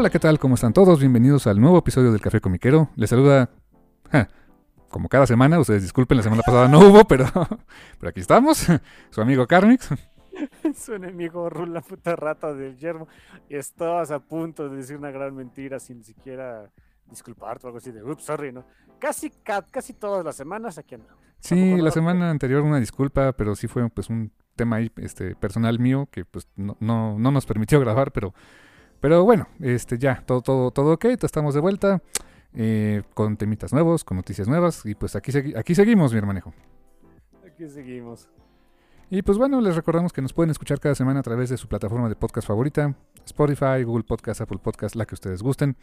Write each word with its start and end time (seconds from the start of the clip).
Hola, 0.00 0.10
¿qué 0.10 0.20
tal? 0.20 0.38
¿Cómo 0.38 0.54
están 0.54 0.72
todos? 0.72 1.00
Bienvenidos 1.00 1.48
al 1.48 1.60
nuevo 1.60 1.76
episodio 1.78 2.12
del 2.12 2.20
Café 2.20 2.40
Comiquero. 2.40 2.88
Les 2.94 3.10
saluda, 3.10 3.50
ja, 4.12 4.28
como 4.90 5.08
cada 5.08 5.26
semana, 5.26 5.58
ustedes 5.58 5.82
disculpen, 5.82 6.16
la 6.18 6.22
semana 6.22 6.42
pasada 6.46 6.68
no 6.68 6.78
hubo, 6.78 7.04
pero, 7.04 7.24
pero 7.98 8.10
aquí 8.10 8.20
estamos, 8.20 8.64
su 9.10 9.20
amigo 9.20 9.44
Carmix. 9.48 9.88
Su 10.76 10.94
enemigo 10.94 11.50
Rula, 11.50 11.80
puta 11.80 12.14
rata 12.14 12.54
del 12.54 12.78
yermo. 12.78 13.08
Y 13.48 13.56
estabas 13.56 14.12
a 14.12 14.20
punto 14.20 14.68
de 14.68 14.76
decir 14.76 14.96
una 14.96 15.10
gran 15.10 15.34
mentira 15.34 15.80
sin 15.80 16.04
siquiera 16.04 16.70
disculparte 17.10 17.66
o 17.66 17.70
algo 17.70 17.78
así 17.78 17.90
de, 17.90 18.00
ups, 18.04 18.22
sorry, 18.22 18.52
¿no? 18.52 18.64
Casi, 19.00 19.30
ca- 19.30 19.66
casi 19.68 19.94
todas 19.94 20.24
las 20.24 20.36
semanas 20.36 20.78
aquí 20.78 20.94
andamos. 20.94 21.20
Sí, 21.40 21.76
la 21.76 21.90
semana 21.90 22.30
anterior 22.30 22.62
una 22.62 22.78
disculpa, 22.78 23.32
pero 23.32 23.56
sí 23.56 23.66
fue 23.66 23.90
pues 23.90 24.10
un 24.10 24.30
tema 24.54 24.76
ahí 24.76 24.92
este, 24.98 25.34
personal 25.34 25.80
mío 25.80 26.06
que 26.12 26.24
pues 26.24 26.46
no, 26.54 26.76
no, 26.78 27.18
no 27.18 27.32
nos 27.32 27.46
permitió 27.46 27.80
grabar, 27.80 28.12
pero, 28.12 28.32
pero 29.00 29.24
bueno, 29.24 29.48
este 29.60 29.98
ya, 29.98 30.22
todo, 30.26 30.40
todo, 30.42 30.70
todo 30.70 30.94
ok, 30.94 31.04
estamos 31.22 31.54
de 31.54 31.60
vuelta. 31.60 32.02
eh, 32.54 33.02
con 33.14 33.36
temitas 33.36 33.72
nuevos, 33.74 34.04
con 34.04 34.16
noticias 34.16 34.48
nuevas, 34.48 34.84
y 34.86 34.94
pues 34.94 35.14
aquí, 35.14 35.30
segui- 35.32 35.56
aquí 35.56 35.74
seguimos, 35.74 36.12
mi 36.12 36.18
hermanejo. 36.18 36.52
Aquí 37.46 37.68
seguimos. 37.68 38.26
Y 39.10 39.20
pues 39.22 39.36
bueno, 39.38 39.60
les 39.60 39.76
recordamos 39.76 40.12
que 40.12 40.22
nos 40.22 40.32
pueden 40.32 40.50
escuchar 40.50 40.80
cada 40.80 40.94
semana 40.94 41.20
a 41.20 41.22
través 41.22 41.50
de 41.50 41.56
su 41.58 41.68
plataforma 41.68 42.08
de 42.08 42.16
podcast 42.16 42.46
favorita, 42.48 42.94
Spotify, 43.26 43.82
Google 43.84 44.04
Podcast, 44.04 44.40
Apple 44.40 44.58
Podcast, 44.58 44.96
la 44.96 45.04
que 45.06 45.14
ustedes 45.14 45.42
gusten. 45.42 45.76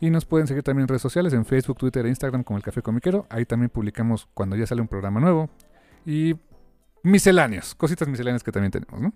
Y 0.00 0.10
nos 0.10 0.24
pueden 0.24 0.46
seguir 0.46 0.62
también 0.62 0.84
en 0.84 0.88
redes 0.88 1.02
sociales, 1.02 1.32
en 1.32 1.44
Facebook, 1.44 1.78
Twitter 1.78 2.06
e 2.06 2.08
Instagram 2.08 2.44
como 2.44 2.56
El 2.56 2.62
Café 2.62 2.82
Comiquero. 2.82 3.26
Ahí 3.28 3.44
también 3.44 3.70
publicamos 3.70 4.28
cuando 4.32 4.54
ya 4.56 4.66
sale 4.66 4.80
un 4.80 4.88
programa 4.88 5.20
nuevo. 5.20 5.50
Y 6.06 6.34
misceláneos, 7.02 7.74
cositas 7.74 8.06
misceláneas 8.08 8.42
que 8.44 8.52
también 8.52 8.70
tenemos, 8.72 9.00
¿no? 9.00 9.12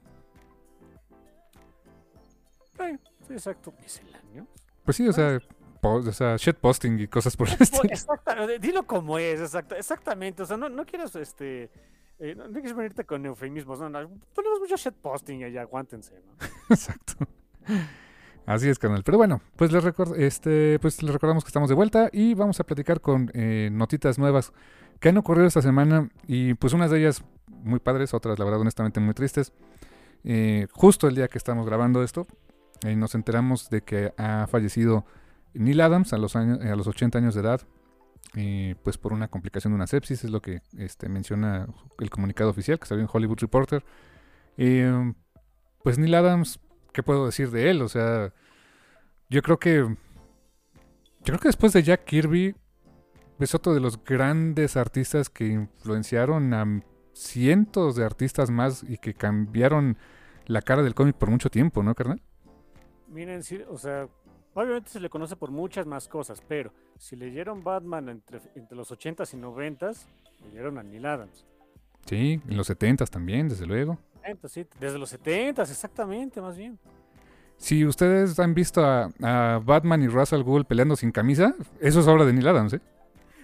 Eh, 2.84 2.99
sí, 3.27 3.32
exacto. 3.34 3.72
Misceláneo. 3.82 4.46
Pues 4.84 4.96
sí, 4.96 5.06
o 5.08 5.12
sea, 5.12 5.41
po- 5.80 5.94
o 5.96 6.12
sea 6.12 6.36
shitposting 6.36 7.00
y 7.00 7.09
cosas 7.09 7.37
por 7.37 7.48
el 7.48 7.56
Pues, 7.59 7.72
estilo. 7.72 8.59
dilo 8.60 8.87
como 8.87 9.19
es, 9.19 9.41
exacta- 9.41 9.76
exactamente. 9.76 10.42
O 10.42 10.47
sea, 10.47 10.56
no, 10.56 10.69
no 10.69 10.84
quieras, 10.87 11.14
este... 11.16 11.70
eh, 12.19 12.34
no, 12.36 12.44
no 12.47 12.53
quieres 12.53 12.75
venirte 12.75 13.04
con 13.04 13.25
eufemismos, 13.26 13.81
no, 13.81 13.88
no. 13.88 14.09
Ponemos 14.34 14.60
mucho 14.60 14.76
shitposting 14.76 15.44
allá, 15.44 15.62
aguántense, 15.62 16.15
¿no? 16.15 16.47
Exacto. 16.75 17.15
Así 18.47 18.69
es, 18.69 18.78
canal. 18.78 19.03
Pero 19.03 19.19
bueno, 19.19 19.41
pues 19.56 19.72
les, 19.72 19.82
record- 19.82 20.16
este, 20.16 20.78
pues 20.78 21.03
les 21.03 21.12
recordamos 21.12 21.42
que 21.42 21.48
estamos 21.48 21.69
de 21.69 21.75
vuelta 21.75 22.09
y 22.12 22.34
vamos 22.34 22.60
a 22.60 22.65
platicar 22.65 23.00
con 23.00 23.31
eh, 23.34 23.70
notitas 23.72 24.19
nuevas 24.19 24.53
que 25.00 25.09
han 25.09 25.19
ocurrido 25.19 25.47
esta 25.48 25.62
semana 25.62 26.09
y 26.28 26.54
pues 26.54 26.72
unas 26.72 26.91
de 26.92 27.00
ellas 27.00 27.25
muy 27.48 27.81
padres, 27.81 28.15
otras 28.15 28.38
la 28.38 28.44
verdad 28.44 28.60
honestamente 28.60 29.00
muy 29.00 29.15
tristes. 29.15 29.53
Eh, 30.22 30.69
justo 30.72 31.09
el 31.09 31.16
día 31.16 31.26
que 31.28 31.38
estamos 31.38 31.66
grabando 31.66 32.03
esto, 32.04 32.26
eh, 32.84 32.97
nos 32.97 33.14
enteramos 33.14 33.70
de 33.70 33.82
que 33.82 34.12
ha 34.16 34.47
fallecido 34.47 35.04
Neil 35.54 35.81
Adams 35.81 36.12
a 36.12 36.19
los, 36.19 36.37
años, 36.37 36.60
a 36.60 36.76
los 36.76 36.87
80 36.87 37.19
años 37.19 37.34
de 37.34 37.41
edad, 37.41 37.62
eh, 38.34 38.75
pues 38.82 38.98
por 38.98 39.12
una 39.12 39.28
complicación 39.28 39.72
de 39.72 39.76
una 39.76 39.87
sepsis, 39.87 40.25
es 40.25 40.31
lo 40.31 40.42
que 40.42 40.60
este, 40.76 41.09
menciona 41.09 41.66
el 41.98 42.10
comunicado 42.10 42.50
oficial 42.50 42.78
que 42.78 42.86
salió 42.86 43.03
en 43.03 43.10
Hollywood 43.12 43.38
Reporter. 43.41 43.84
Eh, 44.56 45.12
pues 45.82 45.98
Neil 45.98 46.15
Adams, 46.15 46.60
¿qué 46.92 47.03
puedo 47.03 47.26
decir 47.26 47.50
de 47.50 47.70
él? 47.70 47.82
O 47.82 47.88
sea, 47.88 48.32
yo 49.28 49.42
creo 49.42 49.59
que. 49.59 49.78
Yo 49.78 51.32
creo 51.32 51.38
que 51.41 51.48
después 51.48 51.72
de 51.72 51.82
Jack 51.82 52.04
Kirby, 52.04 52.54
es 53.38 53.54
otro 53.54 53.75
de 53.75 53.81
los 53.81 54.03
grandes 54.03 54.76
artistas 54.76 55.28
que 55.28 55.47
influenciaron 55.47 56.54
a 56.54 56.82
cientos 57.12 57.97
de 57.97 58.04
artistas 58.04 58.50
más 58.50 58.82
y 58.82 58.98
que 58.98 59.15
cambiaron 59.15 59.97
la 60.47 60.62
cara 60.62 60.82
del 60.82 60.94
cómic 60.94 61.16
por 61.16 61.31
mucho 61.31 61.50
tiempo, 61.50 61.82
¿no, 61.82 61.94
carnal? 61.94 62.22
Miren, 63.09 63.43
sí, 63.43 63.61
o 63.69 63.78
sea, 63.78 64.09
obviamente 64.55 64.91
se 64.91 65.00
le 65.00 65.09
conoce 65.09 65.37
por 65.37 65.50
muchas 65.50 65.87
más 65.87 66.09
cosas, 66.09 66.43
pero 66.47 66.72
si 66.99 67.17
leyeron 67.17 67.62
Batman 67.62 68.09
entre, 68.09 68.41
entre 68.55 68.77
los 68.77 68.91
80s 68.91 69.34
y 69.34 69.37
90s, 69.37 70.06
leyeron 70.44 70.78
a 70.78 70.83
Neil 70.83 71.06
Adams. 71.06 71.47
Sí, 72.06 72.41
en 72.49 72.56
los 72.56 72.66
70 72.66 73.06
también, 73.06 73.49
desde 73.49 73.66
luego. 73.66 73.99
70, 74.22 74.49
sí, 74.49 74.66
desde 74.81 74.99
los 74.99 75.12
70s, 75.12 75.71
exactamente, 75.71 76.41
más 76.41 76.56
bien. 76.56 76.78
Si 77.59 77.87
ustedes 77.87 78.39
han 78.39 78.55
visto 78.55 78.84
a, 78.84 79.11
a 79.22 79.61
Batman 79.65 80.03
y 80.03 80.09
Russell 80.09 80.43
Gould 80.43 80.66
peleando 80.66 80.97
sin 80.97 81.11
camisa, 81.11 81.55
eso 81.81 82.00
es 82.00 82.06
obra 82.06 82.25
de 82.25 82.33
Neil 82.33 82.49
Adams, 82.49 82.75
¿eh? 82.75 82.81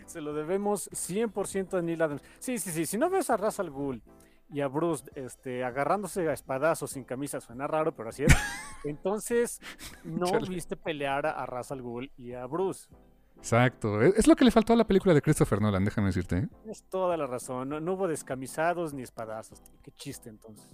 Se 0.07 0.21
lo 0.21 0.35
debemos 0.35 0.91
100% 0.91 1.79
a 1.79 1.83
Neil 1.83 2.03
Adams. 2.03 2.23
Sí, 2.39 2.59
sí, 2.59 2.71
sí, 2.71 2.85
si 2.85 2.99
no 2.99 3.09
ves 3.09 3.31
a 3.31 3.37
Russell 3.37 3.71
Gould 3.71 4.03
y 4.51 4.61
a 4.61 4.69
Bruce 4.69 5.05
este, 5.15 5.65
agarrándose 5.65 6.29
a 6.29 6.33
espadazos 6.33 6.91
sin 6.91 7.05
camisa, 7.05 7.41
suena 7.41 7.67
raro, 7.67 7.95
pero 7.95 8.11
así 8.11 8.25
es. 8.25 8.33
Entonces, 8.85 9.61
no 10.05 10.27
Chale. 10.27 10.49
viste 10.49 10.77
pelear 10.77 11.27
a, 11.27 11.43
a 11.43 11.75
Gould 11.77 12.11
y 12.17 12.33
a 12.33 12.47
Bruce. 12.47 12.89
Exacto. 13.37 14.01
Es, 14.03 14.15
es 14.19 14.27
lo 14.27 14.37
que 14.37 14.45
le 14.45 14.51
faltó 14.51 14.73
a 14.73 14.77
la 14.77 14.87
película 14.87 15.15
de 15.15 15.23
Christopher 15.23 15.61
Nolan, 15.61 15.85
déjame 15.85 16.09
decirte. 16.09 16.37
¿eh? 16.39 16.49
Tienes 16.63 16.85
toda 16.85 17.17
la 17.17 17.27
razón. 17.27 17.69
No, 17.69 17.81
no 17.81 17.95
hubo 17.95 18.07
descamisados 18.09 18.95
ni 18.95 19.03
espadazos. 19.03 19.61
Qué 19.83 19.91
chiste 19.93 20.29
entonces. 20.29 20.67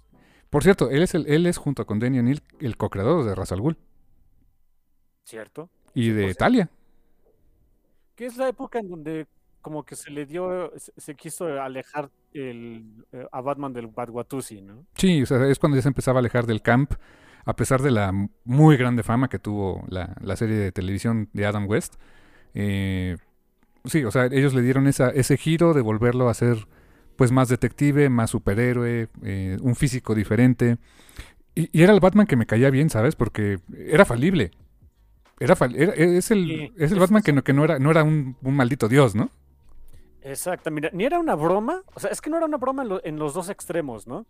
Por 0.51 0.63
cierto, 0.63 0.91
él 0.91 1.03
es, 1.03 1.15
el, 1.15 1.27
él 1.27 1.47
es 1.47 1.59
junto 1.59 1.87
con 1.87 1.99
Danny 1.99 2.19
O'Neill 2.19 2.43
el 2.61 2.77
co-creador 2.77 3.25
de 3.25 3.35
Russell 3.35 3.61
Gould 3.61 3.77
¿Cierto? 5.25 5.69
y 5.95 6.11
de 6.11 6.25
pues, 6.25 6.37
Talia. 6.39 6.71
que 8.15 8.27
es 8.27 8.37
la 8.39 8.49
época 8.49 8.79
en 8.79 8.89
donde 8.89 9.27
como 9.61 9.85
que 9.85 9.97
se 9.97 10.11
le 10.11 10.27
dio, 10.27 10.73
se, 10.77 10.93
se 10.97 11.15
quiso 11.15 11.47
alejar 11.61 12.11
el, 12.33 12.85
eh, 13.13 13.27
a 13.33 13.41
Batman 13.41 13.73
del 13.73 13.89
Batwatusi, 13.89 14.61
¿no? 14.63 14.85
Sí, 14.95 15.23
o 15.23 15.27
sea, 15.27 15.47
es 15.49 15.59
cuando 15.59 15.77
ya 15.77 15.83
se 15.83 15.89
empezaba 15.89 16.19
a 16.19 16.21
alejar 16.21 16.47
del 16.47 16.63
camp, 16.63 16.93
a 17.45 17.55
pesar 17.57 17.83
de 17.83 17.91
la 17.91 18.13
muy 18.45 18.77
grande 18.77 19.03
fama 19.03 19.29
que 19.29 19.39
tuvo 19.39 19.85
la, 19.89 20.15
la 20.21 20.37
serie 20.37 20.57
de 20.57 20.73
televisión 20.73 21.29
de 21.33 21.47
Adam 21.47 21.67
West. 21.69 21.95
Eh, 22.55 23.17
sí, 23.85 24.05
o 24.05 24.11
sea, 24.11 24.27
ellos 24.27 24.55
le 24.55 24.63
dieron 24.63 24.87
esa, 24.87 25.11
ese 25.11 25.37
giro 25.37 25.75
de 25.75 25.81
volverlo 25.83 26.29
a 26.29 26.35
ser 26.35 26.67
pues 27.17 27.33
más 27.33 27.49
detective, 27.49 28.09
más 28.11 28.31
superhéroe, 28.31 29.09
eh, 29.25 29.57
un 29.61 29.75
físico 29.75 30.15
diferente. 30.15 30.79
Y, 31.55 31.69
y 31.77 31.83
era 31.83 31.93
el 31.93 32.01
Batman 32.01 32.27
que 32.27 32.37
me 32.37 32.47
caía 32.47 32.71
bien, 32.71 32.91
¿sabes? 32.91 33.17
Porque 33.17 33.59
era 33.77 34.05
falible. 34.05 34.53
Era, 35.41 35.57
fal- 35.57 35.75
era- 35.77 35.95
es 35.95 36.31
el, 36.31 36.47
Sí, 36.47 36.73
es 36.77 36.93
el 36.93 36.99
Batman 37.01 37.23
que 37.23 37.33
no, 37.33 37.43
que 37.43 37.53
no 37.53 37.65
era, 37.65 37.79
no 37.79 37.91
era 37.91 38.05
un, 38.05 38.37
un 38.43 38.55
maldito 38.57 38.89
dios, 38.89 39.15
¿no? 39.15 39.31
Exacto, 40.29 40.71
mira, 40.71 40.91
ni 40.93 41.05
era 41.05 41.19
una 41.19 41.35
broma, 41.35 41.83
o 41.95 42.01
sea, 42.01 42.11
es 42.11 42.21
que 42.21 42.29
no 42.31 42.37
era 42.37 42.47
una 42.47 42.59
broma 42.59 42.83
en, 42.83 42.89
lo- 42.89 43.05
en 43.05 43.19
los 43.19 43.35
dos 43.35 43.49
extremos, 43.49 44.07
¿no? 44.07 44.27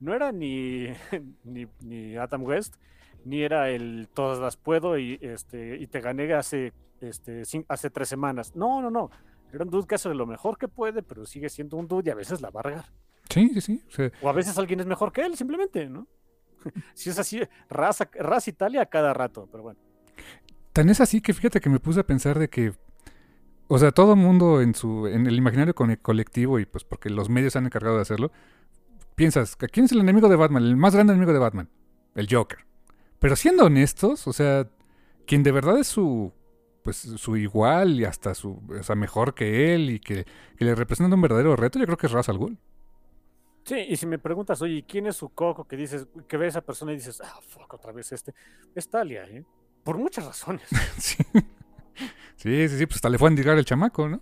No 0.00 0.14
era 0.14 0.30
ni, 0.30 0.88
ni, 1.44 1.66
ni 1.80 2.16
Adam 2.16 2.44
West, 2.44 2.74
ni 3.24 3.42
era 3.42 3.70
el 3.70 4.08
todas 4.12 4.38
las 4.38 4.56
puedo 4.56 4.98
y, 4.98 5.18
este, 5.22 5.76
y 5.76 5.86
te 5.86 6.00
gané 6.00 6.32
hace, 6.34 6.72
este, 7.00 7.42
hace 7.68 7.90
tres 7.90 8.08
semanas. 8.08 8.54
No, 8.54 8.80
no, 8.82 8.90
no. 8.90 9.10
Era 9.52 9.64
un 9.64 9.70
dude 9.70 9.86
que 9.86 9.94
hace 9.94 10.12
lo 10.12 10.26
mejor 10.26 10.58
que 10.58 10.68
puede, 10.68 11.02
pero 11.02 11.24
sigue 11.24 11.48
siendo 11.48 11.76
un 11.78 11.88
dude 11.88 12.08
y 12.08 12.12
a 12.12 12.14
veces 12.14 12.40
la 12.42 12.50
va 12.50 12.60
a 12.60 12.64
regar. 12.64 12.84
Sí, 13.30 13.60
sí, 13.60 13.82
sí. 13.88 14.02
o 14.22 14.28
a 14.28 14.32
veces 14.32 14.56
alguien 14.58 14.80
es 14.80 14.86
mejor 14.86 15.12
que 15.12 15.22
él, 15.22 15.36
simplemente, 15.36 15.88
¿no? 15.88 16.06
si 16.94 17.10
es 17.10 17.18
así, 17.18 17.40
raza, 17.70 18.08
raza 18.14 18.50
Italia 18.50 18.82
a 18.82 18.86
cada 18.86 19.14
rato, 19.14 19.48
pero 19.50 19.62
bueno. 19.62 19.80
Tan 20.72 20.88
es 20.90 21.00
así 21.00 21.20
que 21.20 21.32
fíjate 21.34 21.60
que 21.60 21.70
me 21.70 21.80
puse 21.80 22.00
a 22.00 22.06
pensar 22.06 22.38
de 22.38 22.48
que, 22.48 22.72
o 23.68 23.78
sea, 23.78 23.92
todo 23.92 24.16
mundo 24.16 24.60
en 24.62 24.74
su, 24.74 25.06
en 25.06 25.26
el 25.26 25.36
imaginario 25.36 25.74
colectivo 25.74 26.58
y 26.58 26.66
pues 26.66 26.84
porque 26.84 27.10
los 27.10 27.28
medios 27.28 27.52
se 27.52 27.58
han 27.58 27.66
encargado 27.66 27.96
de 27.96 28.02
hacerlo, 28.02 28.32
piensas, 29.14 29.56
¿quién 29.56 29.86
es 29.86 29.92
el 29.92 30.00
enemigo 30.00 30.28
de 30.28 30.36
Batman? 30.36 30.64
El 30.64 30.76
más 30.76 30.94
grande 30.94 31.12
enemigo 31.12 31.32
de 31.32 31.38
Batman. 31.38 31.68
El 32.14 32.28
Joker. 32.30 32.58
Pero 33.18 33.36
siendo 33.36 33.64
honestos, 33.64 34.26
o 34.26 34.32
sea, 34.32 34.68
quien 35.26 35.42
de 35.42 35.52
verdad 35.52 35.78
es 35.78 35.86
su 35.86 36.32
pues 36.82 36.96
su 36.96 37.36
igual 37.36 38.00
y 38.00 38.04
hasta 38.06 38.34
su 38.34 38.62
o 38.68 38.82
sea, 38.82 38.96
mejor 38.96 39.34
que 39.34 39.74
él 39.74 39.90
y 39.90 40.00
que, 40.00 40.24
que 40.56 40.64
le 40.64 40.74
representa 40.74 41.14
un 41.14 41.20
verdadero 41.20 41.54
reto, 41.54 41.78
yo 41.78 41.84
creo 41.84 41.98
que 41.98 42.06
es 42.06 42.12
Ra's 42.12 42.30
al 42.30 42.38
Ghul. 42.38 42.56
Sí, 43.64 43.84
y 43.86 43.96
si 43.96 44.06
me 44.06 44.18
preguntas, 44.18 44.62
oye, 44.62 44.82
¿quién 44.88 45.06
es 45.06 45.16
su 45.16 45.28
coco? 45.28 45.68
Que 45.68 45.76
dices, 45.76 46.06
que 46.26 46.38
ve 46.38 46.46
a 46.46 46.48
esa 46.48 46.62
persona 46.62 46.92
y 46.92 46.96
dices, 46.96 47.20
ah, 47.20 47.38
fuck, 47.46 47.74
otra 47.74 47.92
vez 47.92 48.10
este. 48.12 48.32
Es 48.74 48.88
Talia, 48.88 49.24
¿eh? 49.24 49.44
Por 49.84 49.98
muchas 49.98 50.24
razones. 50.24 50.66
sí. 50.96 51.18
Sí, 52.36 52.68
sí, 52.68 52.86
pues 52.86 52.96
hasta 52.96 53.08
le 53.08 53.18
fue 53.18 53.28
a 53.28 53.30
indicar 53.30 53.56
el 53.58 53.64
chamaco, 53.64 54.08
¿no? 54.08 54.20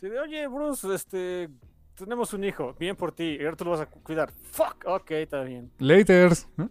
Sí, 0.00 0.08
de, 0.08 0.18
oye, 0.18 0.46
Bruce, 0.48 0.92
este, 0.94 1.48
tenemos 1.94 2.32
un 2.32 2.44
hijo, 2.44 2.74
bien 2.78 2.96
por 2.96 3.12
ti, 3.12 3.36
y 3.40 3.44
ahora 3.44 3.56
tú 3.56 3.64
lo 3.64 3.70
vas 3.72 3.80
a 3.80 3.86
cuidar. 3.86 4.32
Fuck, 4.50 4.84
ok, 4.86 5.10
está 5.12 5.42
bien. 5.42 5.70
Laters, 5.78 6.48
¿no? 6.56 6.70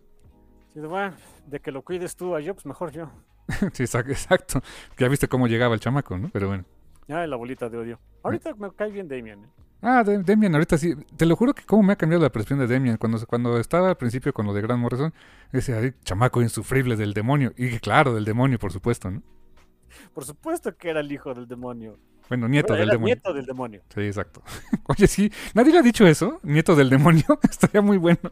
Sí, 0.73 0.79
de, 0.79 0.87
bueno, 0.87 1.15
de 1.47 1.59
que 1.59 1.71
lo 1.71 1.81
cuides 1.83 2.15
tú 2.15 2.35
a 2.35 2.41
yo, 2.41 2.53
pues 2.53 2.65
mejor 2.65 2.91
yo. 2.91 3.11
sí, 3.73 3.83
exacto. 3.83 4.61
Ya 4.97 5.07
viste 5.07 5.27
cómo 5.27 5.47
llegaba 5.47 5.73
el 5.73 5.79
chamaco, 5.79 6.17
¿no? 6.17 6.29
Pero 6.31 6.47
bueno. 6.47 6.65
Ah, 7.09 7.27
la 7.27 7.35
bolita 7.35 7.69
de 7.69 7.77
odio. 7.77 7.99
Ahorita 8.23 8.53
me 8.55 8.71
cae 8.71 8.89
bien 8.89 9.07
Damien, 9.07 9.43
¿eh? 9.43 9.49
Ah, 9.85 10.01
Demian, 10.05 10.53
ahorita 10.55 10.77
sí. 10.77 10.95
Te 11.17 11.25
lo 11.25 11.35
juro 11.35 11.53
que 11.53 11.65
cómo 11.65 11.83
me 11.83 11.91
ha 11.91 11.97
cambiado 11.97 12.23
la 12.23 12.31
percepción 12.31 12.57
de 12.59 12.67
Demian. 12.67 12.95
Cuando, 12.95 13.19
cuando 13.27 13.59
estaba 13.59 13.89
al 13.89 13.97
principio 13.97 14.33
con 14.33 14.45
lo 14.45 14.53
de 14.53 14.61
Grant 14.61 14.81
Morrison, 14.81 15.13
ese 15.51 15.93
chamaco 16.05 16.41
insufrible 16.41 16.95
del 16.95 17.13
demonio. 17.13 17.51
Y 17.57 17.79
claro, 17.79 18.15
del 18.15 18.23
demonio, 18.23 18.57
por 18.59 18.71
supuesto, 18.71 19.11
¿no? 19.11 19.21
Por 20.13 20.25
supuesto 20.25 20.75
que 20.75 20.89
era 20.89 20.99
el 20.99 21.11
hijo 21.11 21.33
del 21.33 21.47
demonio. 21.47 21.97
Bueno, 22.29 22.47
nieto 22.47 22.73
del 22.73 22.89
demonio. 22.89 23.15
Nieto 23.15 23.33
del 23.33 23.45
demonio. 23.45 23.81
Sí, 23.93 24.01
exacto. 24.01 24.41
Oye, 24.87 25.07
sí, 25.07 25.31
nadie 25.53 25.73
le 25.73 25.79
ha 25.79 25.81
dicho 25.81 26.05
eso, 26.07 26.39
nieto 26.43 26.75
del 26.75 26.89
demonio. 26.89 27.25
Estaría 27.49 27.81
muy 27.81 27.97
bueno. 27.97 28.31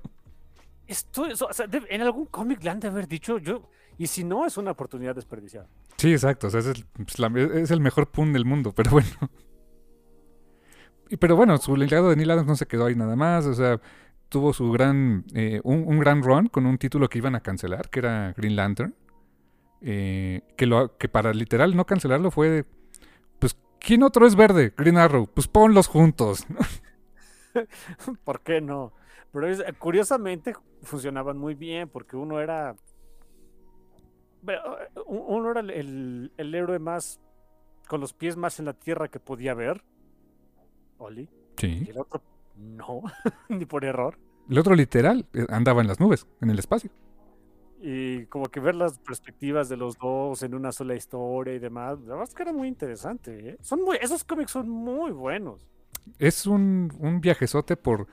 Esto, 0.88 1.24
o 1.24 1.54
sea, 1.54 1.68
en 1.72 2.02
algún 2.02 2.26
cómic 2.26 2.64
le 2.64 2.70
han 2.70 2.80
de 2.80 2.88
haber 2.88 3.08
dicho 3.08 3.38
yo. 3.38 3.70
Y 3.98 4.08
si 4.08 4.24
no, 4.24 4.46
es 4.46 4.58
una 4.58 4.72
oportunidad 4.72 5.16
desperdiciada. 5.16 5.68
Sí, 5.98 6.12
exacto. 6.12 6.48
O 6.48 6.50
sea, 6.50 6.62
es 6.62 6.68
el, 6.68 6.86
pues, 6.96 7.20
es 7.56 7.72
el 7.72 7.82
mejor 7.82 8.10
pun 8.10 8.34
del 8.34 8.46
mundo, 8.46 8.74
pero 8.74 8.92
bueno 8.92 9.08
pero 11.18 11.36
bueno, 11.36 11.58
su 11.58 11.76
legado 11.76 12.10
de 12.10 12.16
Neil 12.16 12.32
Adams 12.32 12.48
no 12.48 12.56
se 12.56 12.66
quedó 12.66 12.86
ahí 12.86 12.96
nada 12.96 13.16
más. 13.16 13.46
O 13.46 13.54
sea, 13.54 13.80
tuvo 14.30 14.54
su 14.54 14.72
gran. 14.72 15.26
Eh, 15.34 15.60
un, 15.64 16.00
gran 16.00 16.24
run 16.24 16.48
con 16.48 16.66
un 16.66 16.78
título 16.78 17.10
que 17.10 17.18
iban 17.18 17.36
a 17.36 17.42
cancelar, 17.42 17.90
que 17.90 18.00
era 18.00 18.34
Green 18.36 18.56
Lantern. 18.56 18.96
Eh, 19.82 20.42
que, 20.58 20.66
lo, 20.66 20.98
que 20.98 21.10
para 21.10 21.34
literal 21.34 21.76
no 21.76 21.86
cancelarlo 21.86 22.32
fue 22.32 22.50
de. 22.50 22.66
Pues, 23.40 23.58
¿quién 23.80 24.04
otro 24.04 24.28
es 24.28 24.36
verde? 24.36 24.74
Green 24.78 24.98
Arrow. 24.98 25.28
Pues 25.28 25.48
ponlos 25.48 25.88
juntos. 25.88 26.46
¿Por 28.24 28.42
qué 28.42 28.62
no? 28.62 28.94
Pero 29.32 29.48
curiosamente 29.80 30.54
funcionaban 30.84 31.38
muy 31.38 31.56
bien 31.56 31.90
porque 31.90 32.16
uno 32.16 32.40
era. 32.40 32.76
Uno 35.06 35.52
era 35.52 35.60
el, 35.62 36.32
el 36.38 36.56
héroe 36.56 36.80
más. 36.80 37.20
con 37.88 38.02
los 38.02 38.14
pies 38.14 38.38
más 38.38 38.60
en 38.60 38.66
la 38.66 38.74
tierra 38.74 39.08
que 39.08 39.20
podía 39.20 39.54
ver 39.54 39.84
Oli. 41.02 41.30
Sí. 41.58 41.84
Y 41.86 41.90
el 41.90 41.98
otro 42.00 42.22
no, 42.56 43.02
ni 43.50 43.66
por 43.66 43.84
error. 43.86 44.18
El 44.50 44.58
otro 44.58 44.76
literal 44.76 45.26
eh, 45.34 45.46
andaba 45.50 45.82
en 45.82 45.88
las 45.88 46.00
nubes, 46.00 46.28
en 46.42 46.50
el 46.50 46.60
espacio. 46.60 46.92
Y 47.84 48.26
como 48.28 48.46
que 48.46 48.60
ver 48.60 48.76
las 48.76 49.00
perspectivas 49.00 49.68
de 49.68 49.76
los 49.76 49.98
dos 49.98 50.44
en 50.44 50.54
una 50.54 50.72
sola 50.72 50.96
historia 50.96 51.56
y 51.56 51.60
demás, 51.60 52.00
la 52.02 52.10
verdad 52.10 52.28
es 52.30 52.36
que 52.36 52.44
era 52.44 52.54
muy 52.54 52.68
interesante. 52.68 53.50
¿eh? 53.50 53.58
Son 53.62 53.82
muy, 53.84 53.98
esos 54.00 54.24
cómics 54.24 54.52
son 54.52 54.70
muy 54.70 55.12
buenos. 55.12 55.66
Es 56.20 56.46
un, 56.46 56.94
un 57.00 57.22
viajezote 57.22 57.76
por... 57.78 58.08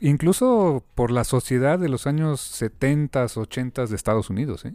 incluso 0.00 0.84
por 0.94 1.12
la 1.12 1.22
sociedad 1.22 1.78
de 1.78 1.88
los 1.88 2.06
años 2.08 2.40
70, 2.40 3.26
80 3.36 3.86
de 3.86 3.94
Estados 3.94 4.28
Unidos, 4.28 4.64
¿eh? 4.64 4.74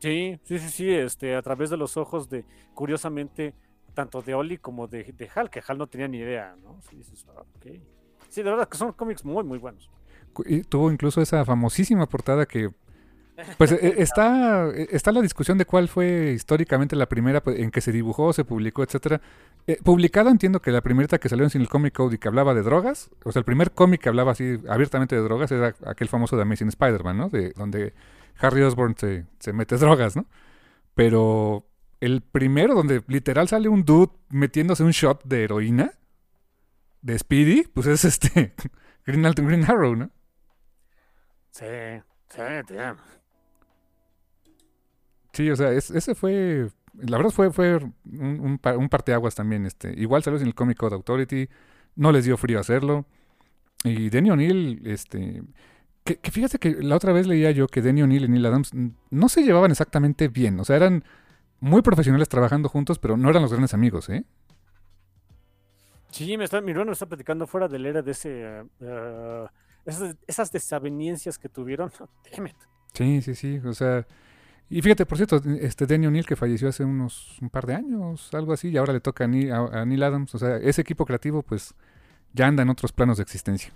Sí, 0.00 0.40
sí, 0.44 0.58
sí, 0.58 0.68
sí, 0.70 0.90
este, 0.90 1.36
a 1.36 1.42
través 1.42 1.70
de 1.70 1.76
los 1.76 1.96
ojos 1.96 2.28
de, 2.30 2.44
curiosamente, 2.74 3.54
tanto 3.94 4.22
de 4.22 4.34
Oli 4.34 4.56
como 4.56 4.88
de, 4.88 5.14
Hal, 5.34 5.50
que 5.50 5.62
Hal 5.66 5.76
no 5.76 5.86
tenía 5.86 6.08
ni 6.08 6.18
idea, 6.18 6.56
¿no? 6.62 6.80
Sí, 6.88 7.02
ah, 7.28 7.44
sí, 8.28 8.42
de 8.42 8.50
verdad 8.50 8.68
que 8.68 8.78
son 8.78 8.92
cómics 8.94 9.24
muy, 9.24 9.44
muy 9.44 9.58
buenos. 9.58 9.90
Tuvo 10.68 10.90
incluso 10.90 11.20
esa 11.20 11.44
famosísima 11.44 12.08
portada 12.08 12.46
que 12.46 12.70
pues 13.58 13.72
e, 13.72 13.94
está, 13.98 14.68
e, 14.68 14.88
está 14.90 15.12
la 15.12 15.20
discusión 15.20 15.58
de 15.58 15.64
cuál 15.64 15.88
fue 15.88 16.32
históricamente 16.34 16.96
la 16.96 17.08
primera 17.08 17.42
pues, 17.42 17.58
en 17.58 17.70
que 17.70 17.80
se 17.80 17.92
dibujó, 17.92 18.32
se 18.32 18.44
publicó, 18.44 18.82
etcétera. 18.82 19.20
Eh, 19.66 19.78
publicada 19.82 20.30
entiendo 20.30 20.60
que 20.60 20.70
la 20.70 20.80
primera 20.80 21.18
que 21.18 21.28
salió 21.28 21.46
en 21.46 21.60
el 21.60 21.68
Comic 21.68 21.94
Code 21.94 22.16
y 22.16 22.18
que 22.18 22.28
hablaba 22.28 22.54
de 22.54 22.62
drogas, 22.62 23.10
o 23.24 23.32
sea, 23.32 23.40
el 23.40 23.44
primer 23.44 23.72
cómic 23.72 24.00
que 24.00 24.08
hablaba 24.08 24.32
así 24.32 24.58
abiertamente 24.68 25.16
de 25.16 25.22
drogas 25.22 25.50
era 25.52 25.74
aquel 25.86 26.08
famoso 26.08 26.36
de 26.36 26.42
Amazing 26.42 26.68
Spider-Man, 26.68 27.16
¿no? 27.16 27.28
De 27.28 27.52
donde 27.52 27.94
Harry 28.38 28.62
Osborn 28.62 28.94
se, 28.96 29.26
se 29.38 29.52
mete 29.52 29.76
drogas, 29.76 30.16
¿no? 30.16 30.26
Pero 30.94 31.66
el 32.00 32.22
primero, 32.22 32.74
donde 32.74 33.02
literal 33.06 33.48
sale 33.48 33.68
un 33.68 33.84
dude 33.84 34.12
metiéndose 34.30 34.82
un 34.82 34.90
shot 34.90 35.24
de 35.24 35.44
heroína, 35.44 35.92
de 37.02 37.18
Speedy, 37.18 37.64
pues 37.72 37.86
es 37.86 38.04
este 38.04 38.54
Green, 39.06 39.22
Green 39.22 39.64
Arrow, 39.64 39.96
¿no? 39.96 40.10
Sí, 41.50 41.66
sí, 42.28 42.42
tío. 42.66 42.96
Sí, 45.32 45.50
o 45.50 45.56
sea, 45.56 45.72
ese 45.72 46.14
fue. 46.14 46.68
La 46.94 47.16
verdad 47.16 47.30
fue, 47.30 47.52
fue 47.52 47.76
un, 47.76 48.58
un, 48.62 48.88
parteaguas 48.88 49.34
también. 49.34 49.66
Este. 49.66 49.92
Igual 49.98 50.22
salió 50.22 50.40
en 50.40 50.46
el 50.46 50.54
Comic 50.54 50.78
Code 50.78 50.96
Authority. 50.96 51.48
No 51.96 52.12
les 52.12 52.24
dio 52.24 52.36
frío 52.36 52.60
hacerlo. 52.60 53.06
Y 53.84 54.10
Denny 54.10 54.30
O'Neill, 54.30 54.82
este. 54.84 55.42
Que, 56.04 56.16
que, 56.16 56.30
fíjate 56.30 56.58
que 56.58 56.82
la 56.82 56.96
otra 56.96 57.12
vez 57.12 57.26
leía 57.26 57.50
yo 57.50 57.68
que 57.68 57.82
Denny 57.82 58.02
O'Neill 58.02 58.24
y 58.24 58.28
Neil 58.28 58.46
Adams 58.46 58.70
no 59.10 59.28
se 59.28 59.42
llevaban 59.42 59.70
exactamente 59.70 60.28
bien. 60.28 60.58
O 60.58 60.64
sea, 60.64 60.76
eran 60.76 61.04
muy 61.60 61.82
profesionales 61.82 62.28
trabajando 62.28 62.68
juntos, 62.68 62.98
pero 62.98 63.16
no 63.16 63.28
eran 63.30 63.42
los 63.42 63.52
grandes 63.52 63.74
amigos, 63.74 64.08
¿eh? 64.08 64.24
Sí, 66.10 66.36
me 66.36 66.44
está, 66.44 66.60
mi 66.60 66.72
hermano 66.72 66.92
está 66.92 67.06
platicando 67.06 67.46
fuera 67.46 67.68
del 67.68 67.86
era 67.86 68.02
de 68.02 68.10
ese. 68.10 68.64
Uh, 68.80 69.46
esas, 69.84 70.16
esas, 70.26 70.52
desavenencias 70.52 71.38
que 71.38 71.48
tuvieron. 71.48 71.90
Sí, 72.92 73.22
sí, 73.22 73.36
sí. 73.36 73.58
O 73.58 73.72
sea. 73.72 74.04
Y 74.68 74.82
fíjate, 74.82 75.06
por 75.06 75.16
cierto, 75.16 75.40
este 75.60 75.86
Danny 75.86 76.06
O'Neill 76.06 76.26
que 76.26 76.34
falleció 76.34 76.68
hace 76.68 76.84
unos 76.84 77.40
un 77.40 77.50
par 77.50 77.66
de 77.66 77.74
años, 77.74 78.32
algo 78.34 78.52
así, 78.52 78.68
y 78.68 78.76
ahora 78.76 78.92
le 78.92 79.00
toca 79.00 79.24
a 79.24 79.26
Neil, 79.28 79.52
a, 79.52 79.84
Neil, 79.84 80.02
Adams. 80.02 80.34
O 80.34 80.38
sea, 80.38 80.56
ese 80.56 80.80
equipo 80.80 81.06
creativo, 81.06 81.42
pues, 81.42 81.74
ya 82.32 82.48
anda 82.48 82.64
en 82.64 82.70
otros 82.70 82.92
planos 82.92 83.18
de 83.18 83.22
existencia. 83.22 83.72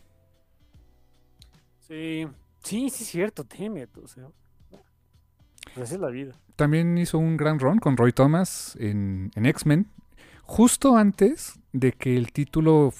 Sí, 1.78 2.26
sí, 2.62 2.90
sí, 2.90 3.04
es 3.04 3.08
cierto, 3.08 3.44
Demet. 3.44 3.96
O 3.98 4.08
sea, 4.08 4.28
pues 4.70 5.78
así 5.78 5.94
es 5.94 6.00
la 6.00 6.08
vida 6.08 6.34
también 6.56 6.96
hizo 6.98 7.18
un 7.18 7.36
gran 7.36 7.58
run 7.58 7.78
con 7.78 7.96
Roy 7.96 8.12
Thomas 8.12 8.76
en, 8.78 9.30
X-Men, 9.34 9.88
justo 10.42 10.96
antes 10.96 11.58
de 11.72 11.92
que 11.92 12.16
el 12.16 12.32
título 12.32 12.92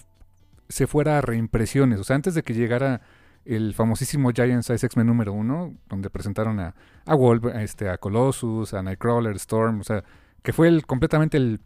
se 0.68 0.86
fuera 0.86 1.18
a 1.18 1.20
reimpresiones, 1.20 2.00
o 2.00 2.04
sea, 2.04 2.16
antes 2.16 2.34
de 2.34 2.42
que 2.42 2.54
llegara 2.54 3.02
el 3.44 3.74
famosísimo 3.74 4.30
Giant 4.32 4.62
Size 4.62 4.86
X-Men 4.86 5.06
número 5.06 5.32
uno, 5.32 5.74
donde 5.88 6.10
presentaron 6.10 6.60
a, 6.60 6.74
a 7.04 7.14
Wolf, 7.14 7.44
este, 7.56 7.88
a 7.88 7.98
Colossus, 7.98 8.72
a 8.74 8.82
Nightcrawler, 8.82 9.36
Storm, 9.36 9.80
o 9.80 9.84
sea, 9.84 10.02
que 10.42 10.52
fue 10.52 10.68
el, 10.68 10.86
completamente 10.86 11.36
el 11.36 11.60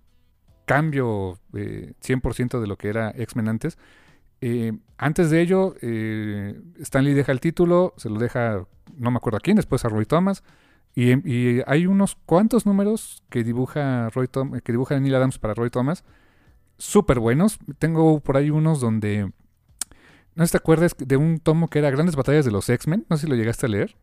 cambio 0.64 1.38
eh, 1.54 1.94
100% 2.04 2.60
de 2.60 2.66
lo 2.66 2.76
que 2.76 2.88
era 2.88 3.10
X-Men 3.16 3.48
antes. 3.48 3.78
Eh, 4.40 4.72
antes 4.98 5.30
de 5.30 5.40
ello, 5.40 5.74
eh, 5.80 6.60
Stanley 6.80 7.14
deja 7.14 7.32
el 7.32 7.40
título, 7.40 7.94
se 7.96 8.10
lo 8.10 8.18
deja, 8.18 8.66
no 8.96 9.10
me 9.10 9.16
acuerdo 9.16 9.38
a 9.38 9.40
quién, 9.40 9.56
después 9.56 9.84
a 9.84 9.88
Roy 9.88 10.04
Thomas. 10.04 10.44
Y, 10.94 11.60
hay 11.66 11.86
unos 11.86 12.16
cuantos 12.26 12.66
números 12.66 13.22
que 13.30 13.44
dibuja 13.44 14.10
Roy 14.10 14.28
que 14.64 14.72
dibuja 14.72 14.98
Neil 14.98 15.14
Adams 15.14 15.38
para 15.38 15.54
Roy 15.54 15.70
Thomas, 15.70 16.04
súper 16.78 17.18
buenos. 17.18 17.58
Tengo 17.78 18.20
por 18.20 18.36
ahí 18.36 18.50
unos 18.50 18.80
donde, 18.80 19.30
no 20.34 20.44
sé 20.44 20.46
si 20.46 20.52
te 20.52 20.58
acuerdas 20.58 20.94
de 20.96 21.16
un 21.16 21.40
tomo 21.40 21.68
que 21.68 21.80
era 21.80 21.90
Grandes 21.90 22.16
Batallas 22.16 22.44
de 22.44 22.50
los 22.50 22.68
X-Men, 22.68 23.04
no 23.10 23.16
sé 23.16 23.26
si 23.26 23.30
lo 23.30 23.36
llegaste 23.36 23.66
a 23.66 23.68
leer. 23.68 23.96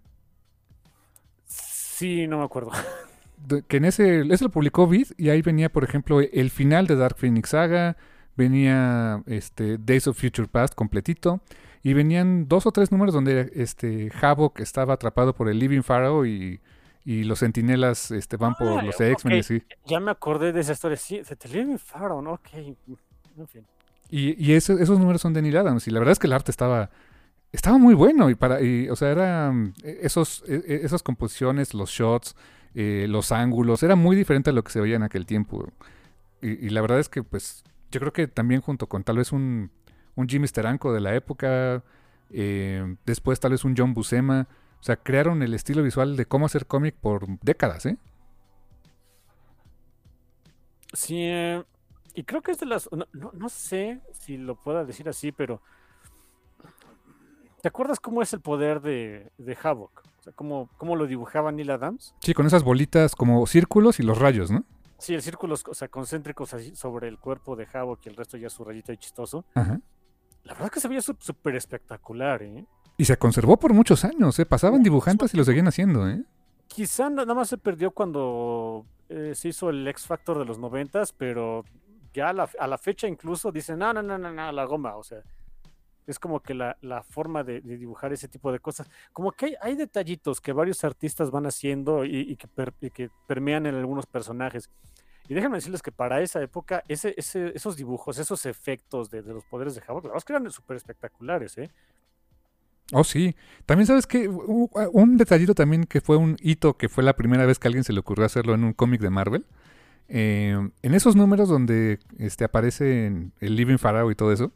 Sí, 1.45 2.27
no 2.27 2.39
me 2.39 2.43
acuerdo. 2.43 2.71
que 3.67 3.77
en 3.77 3.85
ese, 3.85 4.21
ese 4.21 4.43
lo 4.43 4.51
publicó 4.51 4.87
Vid 4.87 5.07
y 5.17 5.29
ahí 5.29 5.41
venía, 5.41 5.71
por 5.71 5.83
ejemplo, 5.83 6.19
el 6.19 6.49
final 6.49 6.87
de 6.87 6.95
Dark 6.95 7.17
Phoenix 7.17 7.49
Saga, 7.49 7.97
venía 8.35 9.23
este 9.27 9.77
Days 9.77 10.07
of 10.07 10.19
Future 10.19 10.47
Past 10.47 10.75
completito 10.75 11.41
y 11.83 11.93
venían 11.93 12.47
dos 12.47 12.65
o 12.65 12.71
tres 12.71 12.91
números 12.91 13.13
donde 13.13 13.51
este 13.55 14.11
Havoc 14.21 14.59
estaba 14.59 14.95
atrapado 14.95 15.33
por 15.33 15.49
el 15.49 15.59
Living 15.59 15.83
Pharaoh 15.83 16.25
y 16.25 16.59
y 17.05 17.23
los 17.23 17.39
sentinelas 17.39 18.11
este, 18.11 18.35
van 18.35 18.55
por 18.55 18.83
los 18.83 18.99
X-Men 18.99 19.43
y 19.47 19.63
Ya 19.85 19.99
me 19.99 20.11
acordé 20.11 20.51
de 20.51 20.61
esa 20.61 20.73
historia. 20.73 20.97
Sí, 20.97 21.21
se 21.23 21.35
te 21.35 21.47
lee 21.47 21.77
Pharaoh, 21.77 22.33
ok. 22.33 22.49
En 23.37 23.47
fin. 23.47 23.65
Y, 24.09 24.43
y 24.43 24.53
esos 24.53 24.99
números 24.99 25.21
son 25.21 25.33
de 25.33 25.41
Neil 25.41 25.57
Adams. 25.57 25.87
Y 25.87 25.91
la 25.91 25.99
verdad 25.99 26.13
es 26.13 26.19
que 26.19 26.27
el 26.27 26.33
arte 26.33 26.51
estaba 26.51 26.89
estaba 27.51 27.77
muy 27.77 27.93
bueno. 27.93 28.29
Y 28.29 28.35
para 28.35 28.61
y, 28.61 28.89
o 28.89 28.95
sea, 28.95 29.11
eran 29.11 29.73
esos, 29.83 30.43
e, 30.47 30.55
e, 30.67 30.85
esas 30.85 31.01
composiciones, 31.03 31.73
los 31.73 31.89
shots, 31.89 32.35
eh, 32.73 33.07
los 33.09 33.31
ángulos, 33.31 33.83
era 33.83 33.95
muy 33.95 34.15
diferente 34.15 34.49
a 34.49 34.53
lo 34.53 34.63
que 34.63 34.71
se 34.71 34.81
veía 34.81 34.95
en 34.95 35.03
aquel 35.03 35.25
tiempo. 35.25 35.67
Y, 36.41 36.65
y, 36.65 36.69
la 36.69 36.81
verdad 36.81 36.99
es 36.99 37.09
que, 37.09 37.23
pues, 37.23 37.63
yo 37.91 37.99
creo 37.99 38.13
que 38.13 38.27
también 38.27 38.61
junto 38.61 38.87
con 38.87 39.03
tal 39.03 39.17
vez 39.17 39.31
un, 39.31 39.71
un 40.15 40.27
Jimmy 40.27 40.47
Steranko 40.47 40.93
de 40.93 41.01
la 41.01 41.15
época, 41.15 41.83
eh, 42.31 42.95
después 43.05 43.39
tal 43.39 43.51
vez 43.51 43.63
un 43.63 43.75
John 43.77 43.93
Buscema. 43.93 44.47
O 44.85 44.87
sea, 44.87 44.97
crearon 44.97 45.41
el 45.41 45.55
estilo 45.55 45.81
visual 45.81 46.15
de 46.15 46.27
cómo 46.27 46.45
hacer 46.45 46.67
cómic 46.67 46.93
por 46.93 47.25
décadas, 47.39 47.87
¿eh? 47.87 47.97
Sí, 50.93 51.17
eh, 51.23 51.63
y 52.13 52.23
creo 52.23 52.43
que 52.43 52.51
es 52.51 52.59
de 52.59 52.67
las. 52.67 52.87
No, 52.91 53.07
no- 53.11 53.31
no 53.33 53.49
sé 53.49 53.99
si 54.11 54.37
lo 54.37 54.53
pueda 54.61 54.85
decir 54.85 55.09
así, 55.09 55.31
pero. 55.31 55.59
¿Te 57.63 57.67
acuerdas 57.69 57.99
cómo 57.99 58.21
es 58.21 58.31
el 58.33 58.41
poder 58.41 58.79
de, 58.79 59.31
de 59.39 59.57
Havok? 59.59 60.03
O 60.19 60.21
sea, 60.21 60.33
cómo, 60.33 60.69
cómo 60.77 60.95
lo 60.95 61.07
dibujaba 61.07 61.51
Neil 61.51 61.71
Adams. 61.71 62.13
Sí, 62.21 62.35
con 62.35 62.45
esas 62.45 62.61
bolitas 62.61 63.15
como 63.15 63.43
círculos 63.47 63.99
y 63.99 64.03
los 64.03 64.19
rayos, 64.19 64.51
¿no? 64.51 64.65
Sí, 64.99 65.15
el 65.15 65.23
círculos 65.23 65.63
o 65.67 65.73
sea, 65.73 65.87
concéntricos 65.87 66.53
así 66.53 66.75
sobre 66.75 67.07
el 67.07 67.17
cuerpo 67.17 67.55
de 67.55 67.65
Havok 67.73 68.05
y 68.05 68.09
el 68.09 68.15
resto 68.17 68.37
ya 68.37 68.51
su 68.51 68.63
rayito 68.63 68.93
y 68.93 68.97
chistoso. 68.97 69.45
Ajá. 69.55 69.79
La 70.43 70.53
verdad 70.53 70.69
que 70.69 70.79
se 70.79 70.87
veía 70.87 71.01
sú- 71.01 71.17
súper 71.19 71.55
espectacular, 71.55 72.43
¿eh? 72.43 72.67
Y 72.97 73.05
se 73.05 73.17
conservó 73.17 73.57
por 73.57 73.73
muchos 73.73 74.05
años, 74.05 74.39
¿eh? 74.39 74.45
Pasaban 74.45 74.81
dibujantes 74.83 75.33
y 75.33 75.37
lo 75.37 75.43
seguían 75.43 75.67
haciendo, 75.67 76.07
¿eh? 76.09 76.23
Quizá 76.67 77.09
na- 77.09 77.23
nada 77.23 77.33
más 77.35 77.49
se 77.49 77.57
perdió 77.57 77.91
cuando 77.91 78.85
eh, 79.09 79.33
se 79.35 79.49
hizo 79.49 79.69
el 79.69 79.87
X 79.87 80.05
Factor 80.05 80.39
de 80.39 80.45
los 80.45 80.57
noventas, 80.57 81.11
pero 81.11 81.63
ya 82.13 82.29
a 82.29 82.33
la, 82.33 82.49
a 82.59 82.67
la 82.67 82.77
fecha 82.77 83.07
incluso 83.07 83.51
dicen, 83.51 83.79
no, 83.79 83.91
no, 83.93 84.01
no, 84.01 84.17
no, 84.17 84.31
no, 84.31 84.51
la 84.51 84.63
goma, 84.65 84.95
o 84.95 85.03
sea, 85.03 85.19
es 86.07 86.19
como 86.19 86.39
que 86.39 86.53
la, 86.53 86.77
la 86.81 87.03
forma 87.03 87.43
de, 87.43 87.61
de 87.61 87.77
dibujar 87.77 88.13
ese 88.13 88.27
tipo 88.27 88.51
de 88.51 88.59
cosas, 88.59 88.89
como 89.11 89.31
que 89.31 89.47
hay, 89.47 89.55
hay 89.61 89.75
detallitos 89.75 90.39
que 90.39 90.53
varios 90.53 90.83
artistas 90.83 91.31
van 91.31 91.45
haciendo 91.47 92.05
y, 92.05 92.19
y 92.19 92.35
que, 92.37 92.47
per- 92.47 92.73
y 92.79 92.89
que 92.91 93.09
permean 93.27 93.65
en 93.65 93.75
algunos 93.75 94.05
personajes. 94.05 94.69
Y 95.27 95.33
déjenme 95.33 95.57
decirles 95.57 95.81
que 95.81 95.91
para 95.91 96.21
esa 96.21 96.41
época, 96.41 96.83
ese, 96.87 97.13
ese, 97.17 97.51
esos 97.55 97.75
dibujos, 97.75 98.19
esos 98.19 98.45
efectos 98.45 99.09
de, 99.09 99.21
de 99.23 99.33
los 99.33 99.43
poderes 99.45 99.73
de 99.75 99.81
Havok, 99.85 100.03
la 100.05 100.09
verdad 100.09 100.17
es 100.19 100.25
que 100.25 100.33
eran 100.33 100.51
súper 100.51 100.77
espectaculares, 100.77 101.57
¿eh? 101.57 101.69
Oh, 102.91 103.03
sí. 103.03 103.35
También 103.65 103.87
sabes 103.87 104.05
que 104.05 104.27
un 104.27 105.17
detallito 105.17 105.55
también 105.55 105.85
que 105.85 106.01
fue 106.01 106.17
un 106.17 106.37
hito, 106.41 106.77
que 106.77 106.87
fue 106.87 107.03
la 107.03 107.15
primera 107.15 107.45
vez 107.45 107.57
que 107.57 107.67
a 107.67 107.69
alguien 107.69 107.83
se 107.83 107.93
le 107.93 107.99
ocurrió 107.99 108.25
hacerlo 108.25 108.53
en 108.53 108.63
un 108.63 108.73
cómic 108.73 109.01
de 109.01 109.09
Marvel. 109.09 109.45
Eh, 110.07 110.69
en 110.83 110.93
esos 110.93 111.15
números 111.15 111.49
donde 111.49 111.99
este, 112.19 112.43
aparece 112.43 113.07
el 113.39 113.55
Living 113.55 113.77
Pharaoh 113.77 114.11
y 114.11 114.15
todo 114.15 114.31
eso, 114.31 114.51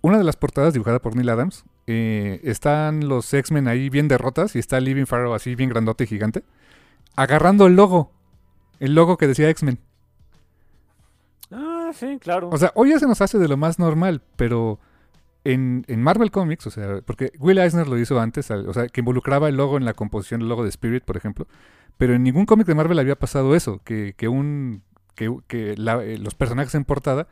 una 0.00 0.18
de 0.18 0.24
las 0.24 0.36
portadas 0.36 0.74
dibujada 0.74 1.00
por 1.00 1.14
Neil 1.14 1.28
Adams, 1.28 1.64
eh, 1.86 2.40
están 2.42 3.08
los 3.08 3.32
X-Men 3.32 3.68
ahí 3.68 3.88
bien 3.88 4.08
derrotas 4.08 4.56
y 4.56 4.58
está 4.58 4.78
el 4.78 4.84
Living 4.84 5.06
Pharaoh 5.06 5.34
así 5.34 5.54
bien 5.54 5.70
grandote 5.70 6.04
y 6.04 6.06
gigante, 6.08 6.42
agarrando 7.14 7.66
el 7.66 7.76
logo, 7.76 8.10
el 8.80 8.94
logo 8.94 9.16
que 9.16 9.28
decía 9.28 9.48
X-Men. 9.50 9.78
Ah, 11.52 11.92
sí, 11.94 12.18
claro. 12.20 12.48
O 12.50 12.58
sea, 12.58 12.72
hoy 12.74 12.90
ya 12.90 12.98
se 12.98 13.06
nos 13.06 13.20
hace 13.20 13.38
de 13.38 13.46
lo 13.46 13.56
más 13.56 13.78
normal, 13.78 14.22
pero 14.34 14.80
en, 15.44 15.84
en 15.88 16.02
Marvel 16.02 16.30
Comics, 16.30 16.66
o 16.66 16.70
sea, 16.70 17.00
porque 17.04 17.32
Will 17.38 17.58
Eisner 17.58 17.86
lo 17.86 17.98
hizo 17.98 18.18
antes, 18.20 18.50
o 18.50 18.72
sea, 18.72 18.88
que 18.88 19.00
involucraba 19.00 19.48
el 19.48 19.56
logo 19.56 19.76
en 19.76 19.84
la 19.84 19.94
composición 19.94 20.40
del 20.40 20.48
logo 20.48 20.62
de 20.64 20.70
Spirit, 20.70 21.04
por 21.04 21.16
ejemplo, 21.16 21.46
pero 21.98 22.14
en 22.14 22.22
ningún 22.22 22.46
cómic 22.46 22.66
de 22.66 22.74
Marvel 22.74 22.98
había 22.98 23.16
pasado 23.16 23.54
eso, 23.54 23.80
que, 23.84 24.14
que 24.16 24.28
un 24.28 24.82
que, 25.14 25.32
que 25.46 25.72
eh, 25.76 26.18
los 26.18 26.34
personajes 26.34 26.74
en 26.74 26.84
portada 26.84 27.28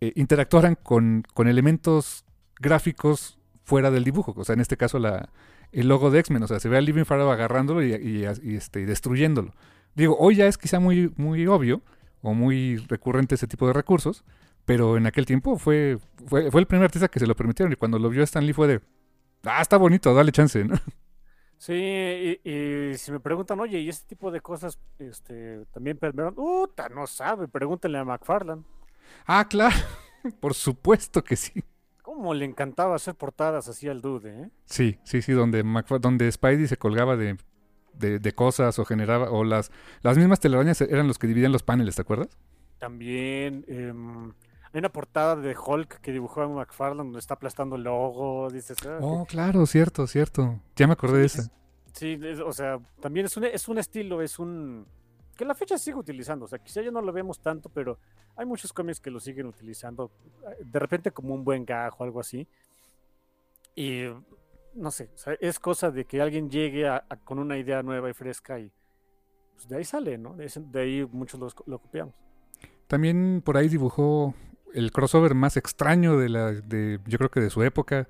eh, 0.00 0.12
interactuaran 0.16 0.76
con, 0.82 1.22
con 1.34 1.46
elementos 1.46 2.24
gráficos 2.58 3.38
fuera 3.64 3.90
del 3.90 4.02
dibujo, 4.04 4.34
o 4.36 4.44
sea, 4.44 4.54
en 4.54 4.60
este 4.60 4.76
caso 4.76 4.98
la, 4.98 5.28
el 5.70 5.88
logo 5.88 6.10
de 6.10 6.18
X-Men, 6.20 6.42
o 6.42 6.48
sea, 6.48 6.58
se 6.58 6.68
ve 6.68 6.78
a 6.78 6.80
Living 6.80 7.04
Pharaoh 7.04 7.30
agarrándolo 7.30 7.82
y, 7.84 7.92
y- 7.94 8.54
este, 8.56 8.86
destruyéndolo. 8.86 9.52
Digo, 9.94 10.16
hoy 10.18 10.36
ya 10.36 10.46
es 10.46 10.58
quizá 10.58 10.80
muy, 10.80 11.12
muy 11.16 11.46
obvio 11.46 11.82
o 12.22 12.34
muy 12.34 12.78
recurrente 12.88 13.34
ese 13.36 13.46
tipo 13.46 13.66
de 13.66 13.72
recursos, 13.74 14.24
pero 14.64 14.96
en 14.96 15.06
aquel 15.06 15.26
tiempo 15.26 15.58
fue, 15.58 15.98
fue, 16.26 16.50
fue 16.50 16.60
el 16.60 16.66
primer 16.66 16.84
artista 16.84 17.08
que 17.08 17.18
se 17.20 17.26
lo 17.26 17.34
permitieron 17.36 17.72
y 17.72 17.76
cuando 17.76 17.98
lo 17.98 18.08
vio 18.10 18.22
Stan 18.22 18.44
Lee 18.44 18.52
fue 18.52 18.68
de, 18.68 18.80
ah, 19.44 19.60
está 19.62 19.76
bonito, 19.76 20.14
dale 20.14 20.32
chance, 20.32 20.64
¿no? 20.64 20.76
Sí, 21.58 21.74
y, 21.74 22.50
y 22.50 22.98
si 22.98 23.12
me 23.12 23.20
preguntan, 23.20 23.60
oye, 23.60 23.78
¿y 23.78 23.88
este 23.88 24.08
tipo 24.08 24.32
de 24.32 24.40
cosas 24.40 24.80
este, 24.98 25.64
también 25.66 25.96
permearon? 25.96 26.34
¡Uta! 26.36 26.88
No 26.88 27.06
sabe, 27.06 27.46
pregúntenle 27.46 27.98
a 27.98 28.04
McFarlane. 28.04 28.62
ah, 29.26 29.46
claro, 29.48 29.76
por 30.40 30.54
supuesto 30.54 31.22
que 31.22 31.36
sí. 31.36 31.62
¿Cómo 32.02 32.34
le 32.34 32.44
encantaba 32.44 32.96
hacer 32.96 33.14
portadas 33.14 33.68
así 33.68 33.88
al 33.88 34.00
dude, 34.00 34.42
eh? 34.42 34.50
Sí, 34.64 34.98
sí, 35.04 35.22
sí, 35.22 35.32
donde, 35.32 35.64
McFar- 35.64 36.00
donde 36.00 36.30
Spidey 36.32 36.66
se 36.66 36.76
colgaba 36.76 37.16
de, 37.16 37.36
de, 37.94 38.18
de 38.18 38.32
cosas 38.34 38.76
o 38.80 38.84
generaba, 38.84 39.30
o 39.30 39.44
las, 39.44 39.70
las 40.02 40.18
mismas 40.18 40.40
telarañas 40.40 40.80
eran 40.80 41.06
los 41.06 41.18
que 41.18 41.28
dividían 41.28 41.52
los 41.52 41.62
paneles, 41.62 41.94
¿te 41.94 42.02
acuerdas? 42.02 42.36
También 42.78 43.64
em, 43.68 44.32
hay 44.72 44.78
una 44.78 44.88
portada 44.90 45.36
de 45.36 45.56
Hulk 45.56 46.00
que 46.00 46.12
dibujó 46.12 46.42
a 46.42 46.48
McFarlane 46.48 47.04
donde 47.04 47.18
está 47.18 47.34
aplastando 47.34 47.76
el 47.76 47.82
logo, 47.82 48.48
dices, 48.50 48.76
ah, 48.86 48.98
Oh, 49.00 49.24
claro, 49.26 49.66
cierto, 49.66 50.06
cierto. 50.06 50.60
Ya 50.76 50.86
me 50.86 50.94
acordé 50.94 51.18
de 51.20 51.26
esa. 51.26 51.50
Sí, 51.92 52.18
es- 52.22 52.40
o 52.40 52.52
sea, 52.52 52.78
también 53.00 53.26
es 53.26 53.36
un, 53.36 53.44
es 53.44 53.68
un 53.68 53.78
estilo, 53.78 54.22
es 54.22 54.38
un... 54.38 54.86
que 55.36 55.44
la 55.44 55.54
fecha 55.54 55.76
sigue 55.76 55.96
utilizando, 55.98 56.46
o 56.46 56.48
sea, 56.48 56.58
quizá 56.58 56.80
ya 56.80 56.90
no 56.90 57.02
lo 57.02 57.12
vemos 57.12 57.40
tanto, 57.40 57.68
pero 57.68 57.98
hay 58.36 58.46
muchos 58.46 58.72
cómics 58.72 58.98
que 59.00 59.10
lo 59.10 59.20
siguen 59.20 59.46
utilizando, 59.46 60.10
eh, 60.48 60.62
de 60.64 60.78
repente 60.78 61.10
como 61.10 61.34
un 61.34 61.44
buen 61.44 61.64
gajo 61.66 61.98
o 62.00 62.04
algo 62.04 62.20
así. 62.20 62.48
Y 63.74 64.04
no 64.74 64.90
sé, 64.90 65.10
o 65.14 65.18
sea, 65.18 65.34
es 65.40 65.58
cosa 65.58 65.90
de 65.90 66.04
que 66.06 66.20
alguien 66.22 66.48
llegue 66.50 66.88
a- 66.88 67.04
a- 67.08 67.16
con 67.16 67.38
una 67.38 67.58
idea 67.58 67.82
nueva 67.82 68.08
y 68.10 68.14
fresca 68.14 68.58
y 68.58 68.70
pues, 69.54 69.68
de 69.68 69.76
ahí 69.76 69.84
sale, 69.84 70.16
¿no? 70.16 70.34
De, 70.34 70.50
de 70.70 70.80
ahí 70.80 71.06
muchos 71.12 71.38
los- 71.38 71.54
lo 71.66 71.78
copiamos. 71.78 72.14
También 72.86 73.42
por 73.44 73.56
ahí 73.56 73.68
dibujó 73.68 74.34
el 74.74 74.92
crossover 74.92 75.34
más 75.34 75.56
extraño 75.56 76.16
de 76.16 76.28
la, 76.28 76.52
de, 76.52 77.00
yo 77.06 77.18
creo 77.18 77.30
que 77.30 77.40
de 77.40 77.50
su 77.50 77.62
época, 77.62 78.08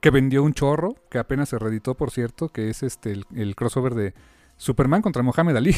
que 0.00 0.10
vendió 0.10 0.42
un 0.42 0.54
chorro, 0.54 0.96
que 1.10 1.18
apenas 1.18 1.48
se 1.48 1.58
reeditó, 1.58 1.94
por 1.94 2.10
cierto, 2.10 2.48
que 2.48 2.68
es 2.70 2.82
este 2.82 3.12
el, 3.12 3.26
el 3.34 3.54
crossover 3.54 3.94
de 3.94 4.14
Superman 4.56 5.02
contra 5.02 5.22
Mohamed 5.22 5.56
Ali. 5.56 5.74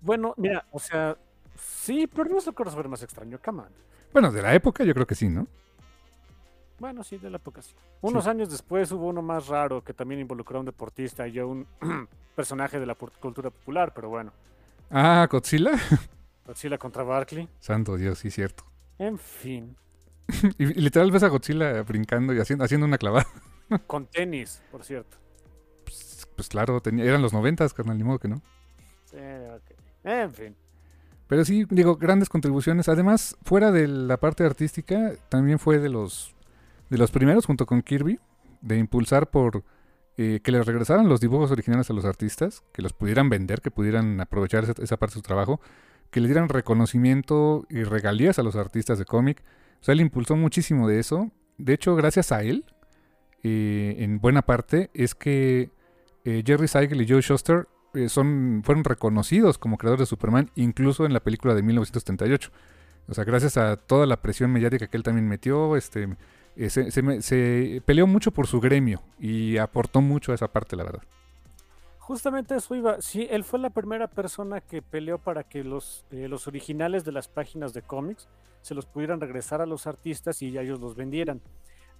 Bueno, 0.00 0.34
mira, 0.36 0.64
o 0.70 0.78
sea, 0.78 1.16
sí, 1.56 2.06
pero 2.06 2.30
no 2.30 2.38
es 2.38 2.46
el 2.46 2.54
crossover 2.54 2.88
más 2.88 3.02
extraño, 3.02 3.38
come 3.44 3.62
on. 3.62 3.68
Bueno, 4.12 4.30
de 4.32 4.42
la 4.42 4.54
época 4.54 4.84
yo 4.84 4.94
creo 4.94 5.06
que 5.06 5.14
sí, 5.14 5.28
¿no? 5.28 5.46
Bueno, 6.78 7.02
sí, 7.02 7.18
de 7.18 7.28
la 7.28 7.38
época 7.38 7.60
sí. 7.60 7.74
Unos 8.00 8.26
años 8.26 8.50
después 8.50 8.90
hubo 8.92 9.08
uno 9.08 9.20
más 9.20 9.48
raro 9.48 9.82
que 9.82 9.92
también 9.92 10.20
involucró 10.20 10.58
a 10.58 10.60
un 10.60 10.66
deportista 10.66 11.26
y 11.26 11.38
a 11.38 11.46
un 11.46 11.66
personaje 12.36 12.78
de 12.78 12.86
la 12.86 12.94
cultura 12.94 13.50
popular, 13.50 13.92
pero 13.94 14.08
bueno. 14.08 14.32
Ah, 14.90 15.26
Godzilla. 15.30 15.72
Godzilla 16.48 16.78
contra 16.78 17.02
Barkley. 17.02 17.46
Santo 17.60 17.96
Dios, 17.98 18.20
sí, 18.20 18.30
cierto. 18.30 18.64
En 18.98 19.18
fin. 19.18 19.76
Y, 20.58 20.64
y 20.64 20.74
literal 20.80 21.10
ves 21.10 21.22
a 21.22 21.28
Godzilla 21.28 21.82
brincando 21.82 22.34
y 22.34 22.38
haciendo, 22.38 22.64
haciendo 22.64 22.86
una 22.86 22.96
clavada. 22.96 23.26
Con 23.86 24.06
tenis, 24.06 24.62
por 24.70 24.82
cierto. 24.82 25.18
Pues, 25.84 26.26
pues 26.34 26.48
claro, 26.48 26.80
tenía, 26.80 27.04
eran 27.04 27.20
los 27.20 27.34
noventas, 27.34 27.74
carnal, 27.74 27.98
ni 27.98 28.04
modo 28.04 28.18
que 28.18 28.28
no. 28.28 28.42
Sí, 29.04 29.16
ok. 29.16 29.78
En 30.04 30.32
fin. 30.32 30.56
Pero 31.26 31.44
sí, 31.44 31.66
digo, 31.68 31.96
grandes 31.96 32.30
contribuciones. 32.30 32.88
Además, 32.88 33.36
fuera 33.42 33.70
de 33.70 33.86
la 33.86 34.16
parte 34.16 34.44
artística, 34.44 35.12
también 35.28 35.58
fue 35.58 35.78
de 35.78 35.90
los, 35.90 36.34
de 36.88 36.96
los 36.96 37.10
primeros, 37.10 37.44
junto 37.44 37.66
con 37.66 37.82
Kirby, 37.82 38.18
de 38.62 38.78
impulsar 38.78 39.30
por 39.30 39.64
eh, 40.16 40.40
que 40.42 40.52
les 40.52 40.66
regresaran 40.66 41.08
los 41.08 41.20
dibujos 41.20 41.50
originales 41.50 41.90
a 41.90 41.92
los 41.92 42.06
artistas, 42.06 42.62
que 42.72 42.80
los 42.80 42.94
pudieran 42.94 43.28
vender, 43.28 43.60
que 43.60 43.70
pudieran 43.70 44.18
aprovechar 44.20 44.64
esa, 44.64 44.74
esa 44.82 44.96
parte 44.96 45.12
de 45.12 45.18
su 45.18 45.22
trabajo, 45.22 45.60
que 46.10 46.20
le 46.20 46.28
dieran 46.28 46.48
reconocimiento 46.48 47.66
y 47.68 47.82
regalías 47.82 48.38
a 48.38 48.42
los 48.42 48.56
artistas 48.56 48.98
de 48.98 49.04
cómic. 49.04 49.42
O 49.80 49.84
sea, 49.84 49.92
él 49.92 50.00
impulsó 50.00 50.36
muchísimo 50.36 50.88
de 50.88 50.98
eso. 50.98 51.30
De 51.58 51.74
hecho, 51.74 51.94
gracias 51.96 52.32
a 52.32 52.42
él, 52.42 52.64
eh, 53.42 53.96
en 53.98 54.20
buena 54.20 54.42
parte, 54.42 54.90
es 54.94 55.14
que 55.14 55.70
eh, 56.24 56.42
Jerry 56.44 56.68
Siegel 56.68 57.02
y 57.02 57.08
Joe 57.08 57.20
Shuster 57.20 57.68
eh, 57.94 58.08
son, 58.08 58.62
fueron 58.64 58.84
reconocidos 58.84 59.58
como 59.58 59.76
creadores 59.76 60.00
de 60.00 60.06
Superman, 60.06 60.50
incluso 60.54 61.04
en 61.06 61.12
la 61.12 61.20
película 61.20 61.54
de 61.54 61.62
1978. 61.62 62.50
O 63.08 63.14
sea, 63.14 63.24
gracias 63.24 63.56
a 63.56 63.76
toda 63.76 64.06
la 64.06 64.20
presión 64.20 64.52
mediática 64.52 64.86
que 64.86 64.96
él 64.96 65.02
también 65.02 65.28
metió, 65.28 65.76
este, 65.76 66.08
se, 66.68 66.90
se 66.90 67.22
se 67.22 67.82
peleó 67.86 68.06
mucho 68.06 68.32
por 68.32 68.46
su 68.46 68.60
gremio 68.60 69.02
y 69.18 69.56
aportó 69.56 70.02
mucho 70.02 70.32
a 70.32 70.34
esa 70.34 70.48
parte, 70.48 70.76
la 70.76 70.84
verdad. 70.84 71.02
Justamente 72.08 72.54
eso 72.54 72.74
iba. 72.74 73.02
Sí, 73.02 73.28
él 73.30 73.44
fue 73.44 73.58
la 73.58 73.68
primera 73.68 74.06
persona 74.06 74.62
que 74.62 74.80
peleó 74.80 75.18
para 75.18 75.44
que 75.44 75.62
los, 75.62 76.06
eh, 76.10 76.26
los 76.26 76.46
originales 76.48 77.04
de 77.04 77.12
las 77.12 77.28
páginas 77.28 77.74
de 77.74 77.82
cómics 77.82 78.30
se 78.62 78.74
los 78.74 78.86
pudieran 78.86 79.20
regresar 79.20 79.60
a 79.60 79.66
los 79.66 79.86
artistas 79.86 80.40
y 80.40 80.50
ya 80.50 80.62
ellos 80.62 80.80
los 80.80 80.96
vendieran. 80.96 81.42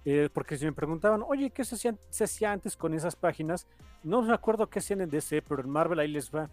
Eh, 0.05 0.27
porque 0.33 0.57
si 0.57 0.65
me 0.65 0.71
preguntaban, 0.71 1.23
oye, 1.27 1.51
¿qué 1.51 1.63
se 1.63 1.75
hacía, 1.75 1.93
se 2.09 2.23
hacía 2.23 2.51
antes 2.51 2.75
con 2.75 2.95
esas 2.95 3.15
páginas? 3.15 3.67
No 4.01 4.23
me 4.23 4.33
acuerdo 4.33 4.67
qué 4.67 4.79
hacían 4.79 5.01
en 5.01 5.11
DC, 5.11 5.43
pero 5.43 5.61
en 5.61 5.69
Marvel 5.69 5.99
ahí 5.99 6.07
les 6.07 6.31
va. 6.31 6.49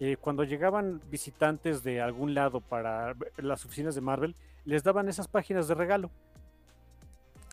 Eh, 0.00 0.16
cuando 0.20 0.42
llegaban 0.42 1.00
visitantes 1.08 1.84
de 1.84 2.00
algún 2.00 2.34
lado 2.34 2.60
para 2.60 3.14
las 3.36 3.64
oficinas 3.64 3.94
de 3.94 4.00
Marvel, 4.00 4.34
les 4.64 4.82
daban 4.82 5.08
esas 5.08 5.28
páginas 5.28 5.68
de 5.68 5.74
regalo. 5.76 6.10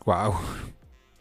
Wow. 0.06 0.34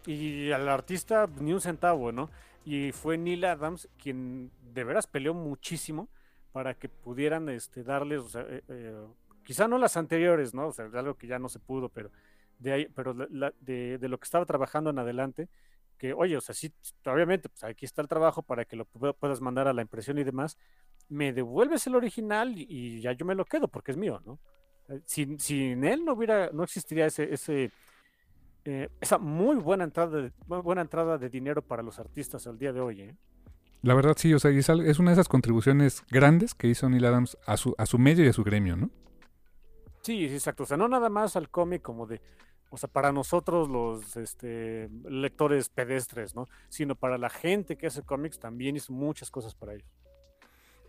Y 0.07 0.51
al 0.51 0.67
artista 0.67 1.29
ni 1.39 1.53
un 1.53 1.61
centavo, 1.61 2.11
¿no? 2.11 2.31
Y 2.65 2.93
fue 2.93 3.19
Neil 3.19 3.45
Adams 3.45 3.89
quien 3.99 4.51
de 4.73 4.85
veras 4.85 5.07
peleó 5.07 5.35
muchísimo 5.35 6.09
para 6.53 6.75
que 6.75 6.89
pudieran 6.89 7.49
este, 7.49 7.83
darles, 7.83 8.21
o 8.21 8.29
sea, 8.29 8.43
eh, 8.43 8.63
eh, 8.69 9.07
quizá 9.45 9.69
no 9.69 9.77
las 9.79 9.97
anteriores, 9.97 10.55
¿no? 10.55 10.69
O 10.69 10.73
sea, 10.73 10.87
algo 10.95 11.15
que 11.15 11.27
ya 11.27 11.39
no 11.39 11.49
se 11.49 11.59
pudo, 11.59 11.89
pero 11.89 12.11
de 12.59 12.73
ahí, 12.73 12.87
pero 12.95 13.13
de, 13.15 13.99
de, 13.99 14.09
lo 14.09 14.19
que 14.19 14.25
estaba 14.25 14.47
trabajando 14.47 14.91
en 14.91 14.99
adelante, 14.99 15.49
que, 15.99 16.13
oye, 16.13 16.37
o 16.37 16.41
sea, 16.41 16.55
sí, 16.55 16.73
obviamente, 17.07 17.49
pues 17.49 17.65
aquí 17.65 17.85
está 17.85 18.03
el 18.03 18.09
trabajo 18.09 18.43
para 18.43 18.65
que 18.65 18.77
lo 18.77 18.85
puedas 18.85 19.41
mandar 19.41 19.69
a 19.69 19.73
la 19.73 19.83
impresión 19.83 20.19
y 20.19 20.25
demás, 20.25 20.57
me 21.09 21.33
devuelves 21.33 21.87
el 21.87 21.97
original 21.97 22.55
y, 22.57 23.01
ya 23.01 23.13
yo 23.13 23.27
me 23.27 23.35
lo 23.35 23.45
quedo 23.45 23.69
porque 23.69 23.91
es 23.91 23.97
mío, 23.97 24.23
¿no? 24.25 24.39
Eh, 24.89 25.01
sin, 25.07 25.39
sin 25.41 25.85
él 25.85 26.05
no 26.05 26.13
hubiera, 26.13 26.51
no 26.53 26.65
existiría 26.65 27.07
ese, 27.07 27.33
ese 27.33 27.71
eh, 28.65 28.89
esa 29.01 29.19
muy 29.19 29.57
buena 29.57 29.85
entrada, 29.85 30.23
de, 30.23 30.33
buena 30.47 30.81
entrada 30.81 31.19
de 31.19 31.29
dinero 31.29 31.63
para 31.63 31.83
los 31.83 31.99
artistas 31.99 32.47
al 32.47 32.59
día 32.59 32.73
de 32.73 32.81
hoy, 32.81 33.01
¿eh? 33.03 33.17
La 33.83 33.93
verdad 33.93 34.15
sí, 34.17 34.33
o 34.33 34.39
sea, 34.39 34.51
es, 34.51 34.69
es 34.71 34.99
una 34.99 35.11
de 35.11 35.15
esas 35.15 35.29
contribuciones 35.29 36.03
grandes 36.11 36.55
que 36.55 36.69
hizo 36.69 36.89
Neil 36.89 37.05
Adams 37.05 37.37
a 37.47 37.59
su, 37.59 37.75
a 37.77 37.85
su 37.85 37.99
medio 37.99 38.25
y 38.25 38.29
a 38.29 38.33
su 38.33 38.43
gremio, 38.43 38.77
¿no? 38.77 38.89
Sí, 40.01 40.25
exacto. 40.25 40.63
O 40.63 40.67
sea, 40.67 40.79
no 40.79 40.89
nada 40.89 41.11
más 41.11 41.37
al 41.37 41.51
cómic 41.51 41.83
como 41.83 42.07
de, 42.07 42.23
o 42.71 42.79
sea, 42.79 42.89
para 42.89 43.13
nosotros 43.13 43.69
los 43.69 44.17
este, 44.17 44.89
lectores 45.09 45.69
pedestres, 45.69 46.35
¿no? 46.35 46.47
Sino 46.71 46.95
para 46.95 47.19
la 47.19 47.29
gente 47.29 47.77
que 47.77 47.89
hace 47.89 48.03
cómics 48.03 48.39
también 48.39 48.77
hizo 48.77 48.93
muchas 48.93 49.31
cosas 49.31 49.55
para 49.55 49.75
ellos. 49.75 49.89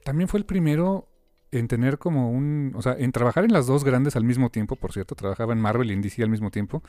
También 0.05 0.29
fue 0.29 0.39
el 0.39 0.46
primero 0.46 1.10
en 1.51 1.67
tener 1.67 1.98
como 1.98 2.32
un, 2.32 2.74
o 2.75 2.82
sea, 2.82 2.96
en 2.98 3.12
trabajar 3.12 3.44
en 3.44 3.51
las 3.51 3.67
dos 3.67 3.84
grandes 3.84 4.15
al 4.15 4.24
mismo 4.24 4.50
tiempo, 4.50 4.75
por 4.75 4.94
cierto, 4.94 5.15
trabajaba 5.15 5.53
en 5.53 5.60
Marvel 5.60 5.91
y 5.91 5.94
en 5.94 6.01
DC 6.01 6.24
al 6.24 6.29
mismo 6.29 6.51
tiempo, 6.51 6.82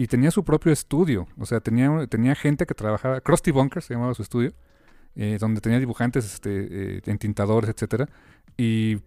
y 0.00 0.06
tenía 0.06 0.30
su 0.30 0.44
propio 0.44 0.72
estudio, 0.72 1.28
o 1.38 1.44
sea, 1.44 1.60
tenía, 1.60 2.06
tenía 2.06 2.34
gente 2.34 2.64
que 2.64 2.72
trabajaba, 2.72 3.20
Krusty 3.20 3.50
Bunker 3.50 3.82
se 3.82 3.92
llamaba 3.92 4.14
su 4.14 4.22
estudio, 4.22 4.54
eh, 5.14 5.36
donde 5.38 5.60
tenía 5.60 5.78
dibujantes, 5.78 6.24
este, 6.24 6.96
eh, 6.96 7.00
entintadores, 7.04 7.68
etcétera, 7.68 8.08
y 8.56 9.02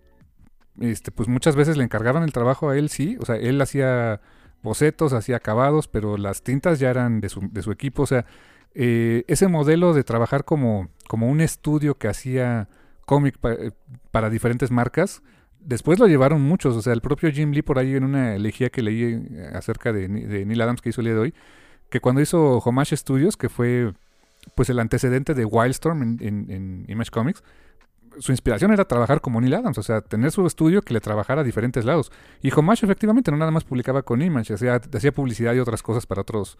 este, 0.79 1.09
pues 1.09 1.27
muchas 1.27 1.55
veces 1.55 1.77
le 1.77 1.83
encargaban 1.83 2.21
el 2.21 2.31
trabajo 2.31 2.69
a 2.69 2.77
él, 2.77 2.89
sí, 2.89 3.17
o 3.19 3.25
sea, 3.25 3.38
él 3.38 3.59
hacía 3.59 4.21
bocetos, 4.62 5.13
hacía 5.13 5.38
acabados, 5.38 5.88
pero 5.88 6.15
las 6.15 6.43
tintas 6.43 6.77
ya 6.77 6.91
eran 6.91 7.21
de 7.21 7.29
su, 7.29 7.41
de 7.51 7.63
su 7.63 7.71
equipo, 7.71 8.03
o 8.03 8.07
sea, 8.07 8.27
eh, 8.75 9.23
ese 9.27 9.47
modelo 9.47 9.95
de 9.95 10.03
trabajar 10.03 10.45
como, 10.45 10.89
como 11.07 11.27
un 11.27 11.41
estudio 11.41 11.97
que 11.97 12.07
hacía 12.07 12.69
cómic 13.07 13.39
para 14.12 14.29
diferentes 14.29 14.69
marcas, 14.69 15.23
después 15.65 16.00
lo 16.00 16.08
llevaron 16.08 16.41
muchos, 16.41 16.75
o 16.75 16.82
sea, 16.82 16.93
el 16.93 17.01
propio 17.01 17.32
Jim 17.32 17.51
Lee 17.51 17.62
por 17.62 17.79
ahí 17.79 17.96
en 17.96 18.03
una 18.03 18.36
elegía 18.36 18.70
que 18.70 18.82
leí 18.82 19.03
eh, 19.03 19.51
acerca 19.53 19.93
de, 19.93 20.08
Neil 20.08 20.62
Adams 20.62 20.82
que 20.82 20.89
hizo 20.89 21.01
el 21.01 21.05
día 21.05 21.13
de 21.13 21.20
hoy, 21.20 21.34
que 21.89 22.00
cuando 22.00 22.22
hizo 22.22 22.58
Homage 22.60 22.96
Studios, 22.96 23.38
que 23.38 23.50
fue 23.50 23.93
pues 24.55 24.70
el 24.70 24.79
antecedente 24.79 25.34
de 25.34 25.46
Wildstorm 25.46 26.17
en, 26.20 26.86
Image 26.88 27.12
Comics, 27.12 27.43
su 28.20 28.32
inspiración 28.32 28.72
era 28.72 28.86
trabajar 28.86 29.22
como 29.22 29.41
Neil 29.41 29.55
Adams, 29.55 29.77
o 29.77 29.84
sea, 29.84 30.01
tener 30.01 30.32
su 30.32 30.46
estudio 30.46 30.82
que 30.82 30.93
le 30.93 31.00
trabajara 31.00 31.41
a 31.41 31.43
diferentes 31.43 31.84
lados. 31.86 32.12
Y 32.41 32.51
Homage 32.53 32.86
efectivamente 32.86 33.32
no 33.32 33.38
nada 33.38 33.51
más 33.51 33.63
publicaba 33.63 34.03
con 34.03 34.22
Image, 34.22 34.53
hacía, 34.53 34.75
hacía 34.75 35.12
publicidad 35.12 35.53
y 35.53 35.60
otras 35.60 35.82
cosas 35.82 36.05
para 36.05 36.22
otros, 36.22 36.60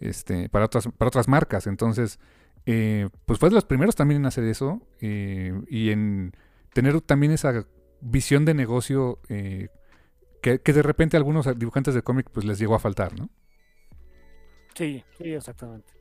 este, 0.00 0.48
para 0.48 0.64
otras, 0.64 0.88
para 0.96 1.08
otras 1.08 1.28
marcas. 1.28 1.66
Entonces, 1.66 2.18
eh, 2.64 3.10
pues 3.26 3.38
fue 3.38 3.50
de 3.50 3.56
los 3.56 3.64
primeros 3.64 3.94
también 3.94 4.22
en 4.22 4.26
hacer 4.26 4.44
eso 4.44 4.80
eh, 5.00 5.52
y 5.68 5.90
en 5.90 6.32
tener 6.72 6.98
también 7.02 7.32
esa 7.32 7.66
visión 8.00 8.44
de 8.44 8.54
negocio 8.54 9.20
eh, 9.28 9.68
que, 10.42 10.58
de 10.58 10.82
repente 10.82 11.16
a 11.16 11.18
algunos 11.18 11.46
dibujantes 11.58 11.94
de 11.94 12.02
cómic 12.02 12.28
pues 12.30 12.44
les 12.44 12.58
llegó 12.58 12.74
a 12.74 12.78
faltar, 12.78 13.18
¿no? 13.18 13.30
Sí, 14.74 15.02
sí, 15.16 15.32
exactamente. 15.32 15.92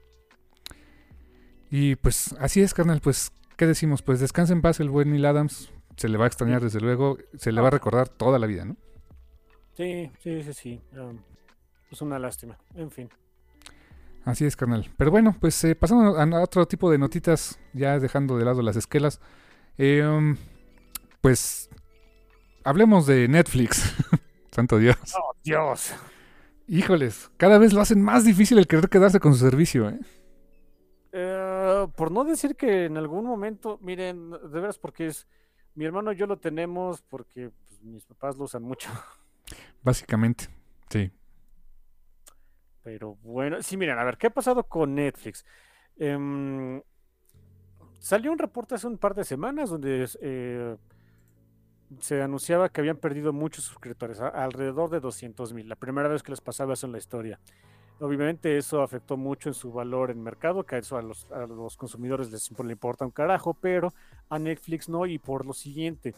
Y 1.70 1.96
pues 1.96 2.36
así 2.40 2.62
es, 2.62 2.74
carnal, 2.74 3.00
pues, 3.02 3.32
¿qué 3.56 3.66
decimos? 3.66 4.02
Pues 4.02 4.20
descansa 4.20 4.54
en 4.54 4.62
paz 4.62 4.80
el 4.80 4.90
buen 4.90 5.12
Neil 5.12 5.26
Adams, 5.26 5.72
se 5.96 6.10
le 6.10 6.18
va 6.18 6.26
a 6.26 6.28
extrañar 6.28 6.62
desde 6.62 6.82
luego, 6.82 7.18
se 7.38 7.52
le 7.52 7.62
va 7.62 7.68
a 7.68 7.72
recordar 7.72 8.10
toda 8.10 8.38
la 8.38 8.48
vida, 8.48 8.66
¿no? 8.66 8.76
Sí, 9.76 10.12
sí, 10.20 10.44
sí, 10.44 10.54
sí. 10.54 10.82
Um, 10.92 11.20
es 11.90 12.02
una 12.02 12.20
lástima, 12.20 12.58
en 12.76 12.92
fin. 12.92 13.10
Así 14.26 14.46
es, 14.46 14.56
carnal. 14.56 14.90
Pero 14.98 15.12
bueno, 15.12 15.36
pues 15.40 15.64
eh, 15.64 15.76
pasando 15.76 16.18
a 16.18 16.42
otro 16.42 16.66
tipo 16.68 16.90
de 16.92 16.98
notitas, 16.98 17.60
ya 17.74 18.00
dejando 18.00 18.38
de 18.38 18.46
lado 18.46 18.62
las 18.62 18.76
esquelas. 18.76 19.20
Eh, 19.78 20.06
um, 20.06 20.38
pues 21.22 21.70
hablemos 22.64 23.06
de 23.06 23.28
Netflix. 23.28 23.96
Santo 24.52 24.78
Dios. 24.78 24.98
Oh, 25.18 25.34
Dios. 25.44 25.94
Híjoles, 26.68 27.32
cada 27.38 27.58
vez 27.58 27.74
lo 27.74 27.82
hacen 27.82 28.02
más 28.02 28.24
difícil 28.24 28.58
el 28.58 28.68
querer 28.68 28.90
quedarse 28.90 29.20
con 29.20 29.34
su 29.34 29.40
servicio, 29.40 29.90
¿eh? 29.90 30.00
¿eh? 31.12 31.88
por 31.96 32.12
no 32.12 32.24
decir 32.24 32.56
que 32.56 32.86
en 32.86 32.98
algún 32.98 33.26
momento, 33.26 33.80
miren, 33.82 34.32
de 34.32 34.60
veras, 34.60 34.80
porque 34.80 35.08
es 35.08 35.28
mi 35.76 35.86
hermano 35.86 36.12
y 36.12 36.16
yo 36.16 36.26
lo 36.26 36.38
tenemos 36.38 37.02
porque 37.02 37.52
pues, 37.68 37.82
mis 37.82 38.06
papás 38.06 38.38
lo 38.38 38.46
usan 38.46 38.64
mucho. 38.64 38.90
Básicamente, 39.84 40.48
sí. 40.90 41.12
Pero 42.84 43.16
bueno, 43.24 43.62
sí, 43.62 43.78
miren, 43.78 43.98
a 43.98 44.04
ver, 44.04 44.18
¿qué 44.18 44.28
ha 44.28 44.34
pasado 44.34 44.64
con 44.64 44.96
Netflix? 44.96 45.46
Em, 45.98 46.82
salió 48.00 48.32
un 48.32 48.40
reporte 48.40 48.76
hace 48.76 48.88
un 48.88 48.98
par 48.98 49.16
de 49.16 49.24
semanas 49.24 49.70
donde 49.70 50.08
eh, 50.22 50.78
se 52.00 52.22
anunciaba 52.22 52.70
que 52.70 52.82
habían 52.82 52.98
perdido 52.98 53.34
muchos 53.34 53.66
suscriptores, 53.66 54.20
alrededor 54.20 54.90
de 54.90 55.00
200 55.00 55.54
mil. 55.54 55.70
La 55.70 55.76
primera 55.76 56.08
vez 56.08 56.24
que 56.24 56.32
les 56.32 56.42
pasaba 56.42 56.74
eso 56.74 56.86
en 56.86 56.92
la 56.92 56.98
historia. 56.98 57.40
Obviamente 58.00 58.58
eso 58.58 58.82
afectó 58.82 59.18
mucho 59.18 59.50
en 59.50 59.54
su 59.54 59.72
valor 59.72 60.12
en 60.12 60.22
mercado, 60.22 60.64
que 60.64 60.78
eso 60.78 60.98
a 60.98 61.02
los, 61.02 61.32
a 61.32 61.46
los 61.46 61.78
consumidores 61.78 62.32
les 62.32 62.52
le 62.52 62.72
importa 62.72 63.06
un 63.06 63.12
carajo, 63.12 63.54
pero 63.54 63.94
a 64.30 64.40
Netflix 64.40 64.90
no, 64.90 65.06
y 65.06 65.20
por 65.20 65.46
lo 65.46 65.54
siguiente, 65.54 66.14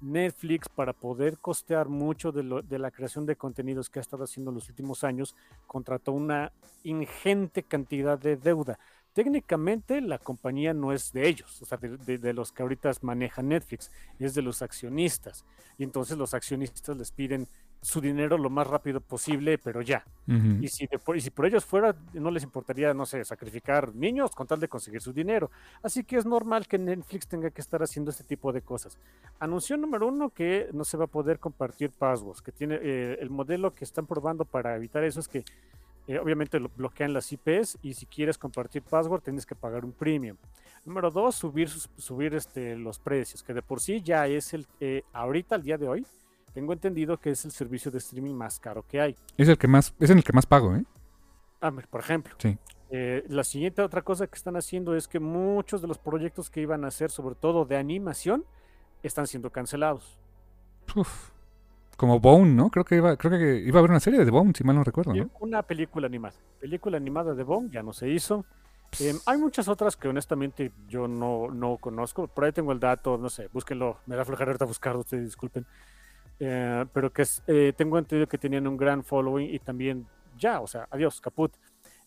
Netflix 0.00 0.68
para 0.68 0.92
poder 0.92 1.38
costear 1.38 1.88
mucho 1.88 2.32
de, 2.32 2.42
lo, 2.42 2.62
de, 2.62 2.78
la 2.78 2.90
creación 2.90 3.26
de 3.26 3.36
contenidos 3.36 3.90
que 3.90 3.98
ha 3.98 4.02
estado 4.02 4.24
haciendo 4.24 4.50
en 4.50 4.56
los 4.56 4.68
últimos 4.68 5.04
años, 5.04 5.34
contrató 5.66 6.12
una 6.12 6.52
ingente 6.84 7.62
cantidad 7.62 8.18
de 8.18 8.36
deuda 8.36 8.78
técnicamente 9.16 10.02
la 10.02 10.18
compañía 10.18 10.74
no 10.74 10.92
es 10.92 11.10
de 11.14 11.26
ellos, 11.26 11.62
o 11.62 11.64
sea, 11.64 11.78
de, 11.78 12.32
los 12.34 12.52
que 12.52 12.62
ahorita 12.62 12.92
manejan 13.00 13.48
Netflix, 13.48 13.90
es 14.18 14.34
de 14.34 14.42
los 14.42 14.60
accionistas. 14.60 15.46
Y 15.78 15.84
entonces 15.84 16.18
los 16.18 16.34
accionistas 16.34 16.94
les 16.98 17.12
piden 17.12 17.48
su 17.80 18.02
dinero 18.02 18.36
lo 18.36 18.50
más 18.50 18.66
rápido 18.66 19.00
posible, 19.00 19.56
pero 19.56 19.80
ya. 19.80 20.04
y, 20.26 20.68
si 20.68 20.86
y 21.14 21.20
si 21.22 21.30
por 21.30 21.46
ellos 21.46 21.64
fuera, 21.64 21.96
no 22.12 22.30
les 22.30 22.42
importaría, 22.42 22.92
no 22.92 23.06
sé, 23.06 23.24
sacrificar 23.24 23.94
niños 23.94 24.32
con 24.32 24.46
tal 24.46 24.60
de 24.60 24.68
conseguir 24.68 25.00
su 25.00 25.14
dinero. 25.14 25.50
Así 25.82 26.04
que 26.04 26.18
es 26.18 26.26
normal 26.26 26.66
que 26.66 26.76
Netflix 26.76 27.26
tenga 27.26 27.48
que 27.50 27.62
estar 27.62 27.82
haciendo 27.82 28.10
este 28.10 28.24
tipo 28.24 28.52
de 28.52 28.60
cosas. 28.60 28.98
Anunció 29.38 29.78
número 29.78 30.08
uno 30.08 30.28
que 30.28 30.68
no 30.74 30.84
se 30.84 30.98
va 30.98 31.04
a 31.04 31.08
poder 31.08 31.38
compartir 31.38 31.90
passwords, 31.90 32.42
que 32.42 32.52
tiene 32.52 32.78
eh, 32.82 33.16
el 33.18 33.30
modelo 33.30 33.72
que 33.72 33.84
están 33.84 34.04
probando 34.04 34.44
para 34.44 34.76
evitar 34.76 35.04
eso 35.04 35.20
es 35.20 35.28
que 35.28 35.42
eh, 36.06 36.18
obviamente 36.18 36.60
lo 36.60 36.70
bloquean 36.76 37.12
las 37.12 37.32
IPs 37.32 37.78
y 37.82 37.94
si 37.94 38.06
quieres 38.06 38.38
compartir 38.38 38.82
password 38.82 39.22
tienes 39.22 39.44
que 39.44 39.54
pagar 39.54 39.84
un 39.84 39.92
premium. 39.92 40.36
Número 40.84 41.10
dos, 41.10 41.34
subir, 41.34 41.68
subir 41.68 42.34
este, 42.34 42.76
los 42.76 42.98
precios, 42.98 43.42
que 43.42 43.52
de 43.52 43.62
por 43.62 43.80
sí 43.80 44.00
ya 44.02 44.26
es 44.28 44.54
el, 44.54 44.66
eh, 44.78 45.02
ahorita 45.12 45.56
al 45.56 45.62
día 45.62 45.76
de 45.76 45.88
hoy, 45.88 46.06
tengo 46.54 46.72
entendido 46.72 47.18
que 47.18 47.30
es 47.30 47.44
el 47.44 47.50
servicio 47.50 47.90
de 47.90 47.98
streaming 47.98 48.34
más 48.34 48.60
caro 48.60 48.86
que 48.86 49.00
hay. 49.00 49.16
Es 49.36 49.48
el 49.48 49.58
que 49.58 49.66
más, 49.66 49.94
es 49.98 50.10
en 50.10 50.18
el 50.18 50.24
que 50.24 50.32
más 50.32 50.46
pago, 50.46 50.76
¿eh? 50.76 50.84
Ah, 51.60 51.72
por 51.90 52.00
ejemplo. 52.00 52.36
Sí. 52.38 52.56
Eh, 52.90 53.24
la 53.28 53.42
siguiente 53.42 53.82
otra 53.82 54.02
cosa 54.02 54.28
que 54.28 54.36
están 54.36 54.56
haciendo 54.56 54.94
es 54.94 55.08
que 55.08 55.18
muchos 55.18 55.82
de 55.82 55.88
los 55.88 55.98
proyectos 55.98 56.50
que 56.50 56.60
iban 56.60 56.84
a 56.84 56.88
hacer, 56.88 57.10
sobre 57.10 57.34
todo 57.34 57.64
de 57.64 57.76
animación, 57.76 58.44
están 59.02 59.26
siendo 59.26 59.50
cancelados. 59.50 60.18
Uf. 60.94 61.30
Como 61.96 62.20
Bone, 62.20 62.52
¿no? 62.52 62.70
Creo 62.70 62.84
que 62.84 62.96
iba, 62.96 63.16
creo 63.16 63.38
que 63.38 63.58
iba 63.58 63.78
a 63.78 63.80
haber 63.80 63.90
una 63.90 64.00
serie 64.00 64.22
de 64.24 64.30
Bone, 64.30 64.52
si 64.54 64.64
mal 64.64 64.76
no 64.76 64.84
recuerdo. 64.84 65.12
Una 65.40 65.62
película 65.62 66.06
animada. 66.06 66.34
Película 66.60 66.98
animada 66.98 67.34
de 67.34 67.42
Bone 67.42 67.70
ya 67.70 67.82
no 67.82 67.92
se 67.92 68.08
hizo. 68.10 68.44
Em, 69.00 69.16
hay 69.26 69.38
muchas 69.38 69.68
otras 69.68 69.96
que 69.96 70.08
honestamente 70.08 70.72
yo 70.88 71.08
no, 71.08 71.50
no 71.50 71.78
conozco. 71.78 72.28
Por 72.28 72.44
ahí 72.44 72.52
tengo 72.52 72.72
el 72.72 72.80
dato, 72.80 73.16
no 73.18 73.30
sé, 73.30 73.48
búsquenlo. 73.52 73.98
Me 74.06 74.16
da 74.16 74.24
flojera 74.24 74.50
ahorita 74.50 74.64
buscarlo, 74.66 75.00
ustedes 75.00 75.24
disculpen. 75.24 75.66
Eh, 76.38 76.84
pero 76.92 77.10
que 77.10 77.24
eh, 77.46 77.72
tengo 77.76 77.98
entendido 77.98 78.28
que 78.28 78.38
tenían 78.38 78.66
un 78.66 78.76
gran 78.76 79.02
following 79.02 79.54
y 79.54 79.58
también 79.58 80.06
ya, 80.38 80.60
o 80.60 80.66
sea, 80.66 80.86
adiós, 80.90 81.20
caput. 81.20 81.52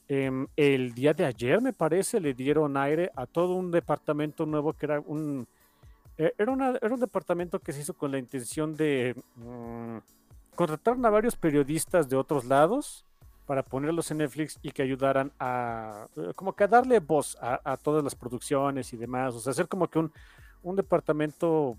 Em, 0.07 0.47
el 0.55 0.93
día 0.93 1.13
de 1.13 1.25
ayer, 1.25 1.61
me 1.61 1.73
parece, 1.73 2.19
le 2.19 2.33
dieron 2.33 2.77
aire 2.77 3.11
a 3.15 3.25
todo 3.25 3.53
un 3.55 3.71
departamento 3.71 4.45
nuevo 4.45 4.73
que 4.73 4.85
era 4.85 4.99
un 4.99 5.47
eh, 6.19 6.33
era, 6.37 6.51
un 6.51 6.99
departamento 6.99 7.59
que 7.59 7.71
se 7.71 7.79
hizo 7.79 7.93
con 7.93 8.11
la 8.11 8.17
intención 8.17 8.75
de 8.75 9.15
mm, 9.37 9.99
contratar 10.53 10.97
a 11.01 11.09
varios 11.09 11.37
periodistas 11.37 12.09
de 12.09 12.17
otros 12.17 12.43
lados 12.43 13.05
para 13.45 13.63
ponerlos 13.63 14.11
en 14.11 14.17
Netflix 14.17 14.59
y 14.61 14.71
que 14.71 14.81
ayudaran 14.81 15.31
a, 15.39 16.07
eh, 16.17 16.33
como 16.35 16.51
que 16.51 16.65
a 16.65 16.67
darle 16.67 16.99
voz 16.99 17.37
a, 17.39 17.77
todas 17.77 18.03
las 18.03 18.15
producciones 18.15 18.91
y 18.91 18.97
demás, 18.97 19.33
o 19.33 19.39
sea, 19.39 19.51
hacer 19.51 19.69
como 19.69 19.87
que 19.87 19.97
un, 19.97 20.11
un 20.61 20.75
departamento 20.75 21.77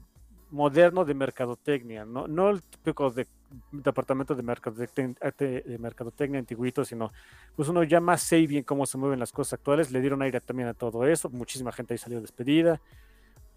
moderno 0.51 1.05
de 1.05 1.13
mercadotecnia, 1.13 2.07
no, 2.07 2.27
no 2.27 2.49
el 2.49 2.63
típico 2.63 3.11
de, 3.11 3.27
departamento 3.73 4.35
de 4.35 4.43
mercadotecnia, 4.43 5.17
de 5.39 5.77
mercadotecnia 5.79 6.41
antiguito, 6.41 6.83
sino 6.87 7.13
pues 7.55 7.69
uno 7.69 7.85
ya 7.85 8.01
más 8.01 8.23
sé 8.23 8.47
bien 8.47 8.65
cómo 8.65 8.87
se 8.87 8.97
mueven 8.97 9.21
las 9.21 9.33
cosas 9.33 9.53
actuales, 9.53 9.91
le 9.91 10.01
dieron 10.01 10.23
aire 10.23 10.41
también 10.41 10.71
a 10.71 10.75
todo 10.75 11.07
eso, 11.07 11.29
muchísima 11.29 11.73
gente 11.73 11.93
ahí 11.93 11.99
salió 11.99 12.23
despedida, 12.23 12.81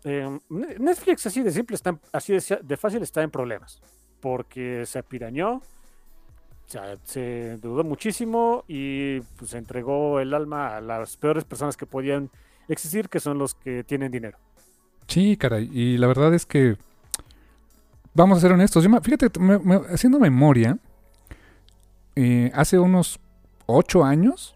Em, 0.03 0.39
Netflix 0.49 1.25
así 1.25 1.41
de 1.41 1.51
simple, 1.51 1.75
está, 1.75 1.97
así 2.11 2.33
de, 2.33 2.77
fácil 2.77 3.01
está 3.01 3.23
en 3.23 3.31
problemas. 3.31 3.81
porque 4.19 4.85
se 4.85 4.99
apirañó, 4.99 5.61
sea, 6.73 6.97
se 7.03 7.57
dudó 7.57 7.83
muchísimo 7.83 8.63
y 8.67 9.21
pues 9.37 9.51
se 9.51 9.57
entregó 9.57 10.19
el 10.19 10.33
alma 10.33 10.77
a 10.77 10.81
las 10.81 11.17
peores 11.17 11.43
personas 11.43 11.77
que 11.77 11.85
podían 11.85 12.29
existir, 12.67 13.09
que 13.09 13.19
son 13.19 13.37
los 13.37 13.53
que 13.53 13.83
tienen 13.83 14.11
dinero. 14.11 14.37
Sí, 15.07 15.37
caray. 15.37 15.69
Y 15.71 15.97
la 15.97 16.07
verdad 16.07 16.33
es 16.33 16.45
que, 16.45 16.77
vamos 18.13 18.37
a 18.37 18.41
ser 18.41 18.51
honestos, 18.51 18.85
fíjate, 19.03 19.29
haciendo 19.91 20.19
memoria, 20.19 20.77
eh, 22.15 22.51
hace 22.53 22.79
unos 22.79 23.19
ocho 23.65 24.03
años, 24.03 24.52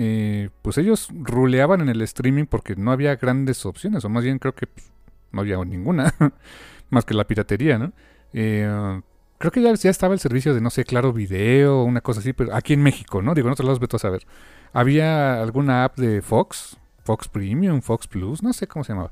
eh, 0.00 0.50
pues 0.62 0.78
ellos 0.78 1.08
ruleaban 1.12 1.80
en 1.80 1.88
el 1.88 2.00
streaming 2.02 2.44
porque 2.44 2.76
no 2.76 2.92
había 2.92 3.16
grandes 3.16 3.66
opciones, 3.66 4.04
o 4.04 4.08
más 4.08 4.22
bien 4.22 4.38
creo 4.38 4.54
que 4.54 4.68
pues, 4.68 4.92
no 5.32 5.40
había 5.40 5.56
ninguna, 5.64 6.14
más 6.90 7.04
que 7.04 7.14
la 7.14 7.26
piratería, 7.26 7.78
¿no? 7.80 7.92
Eh, 8.32 9.00
creo 9.38 9.50
que 9.50 9.60
ya, 9.60 9.72
estaba 9.72 10.14
el 10.14 10.20
servicio 10.20 10.54
de, 10.54 10.60
no 10.60 10.70
sé, 10.70 10.84
Claro 10.84 11.12
Video 11.12 11.82
una 11.82 12.00
cosa 12.00 12.20
así, 12.20 12.32
pero 12.32 12.54
aquí 12.54 12.74
en 12.74 12.82
México, 12.84 13.22
¿no? 13.22 13.34
Digo, 13.34 13.48
en 13.48 13.52
otros 13.54 13.66
lados 13.66 13.80
veto 13.80 13.96
a 13.96 13.98
saber. 13.98 14.24
Había 14.72 15.42
alguna 15.42 15.82
app 15.82 15.98
de 15.98 16.22
Fox, 16.22 16.76
Fox 17.02 17.26
Premium, 17.26 17.82
Fox 17.82 18.06
Plus, 18.06 18.40
no 18.40 18.52
sé 18.52 18.68
cómo 18.68 18.84
se 18.84 18.92
llamaba. 18.92 19.10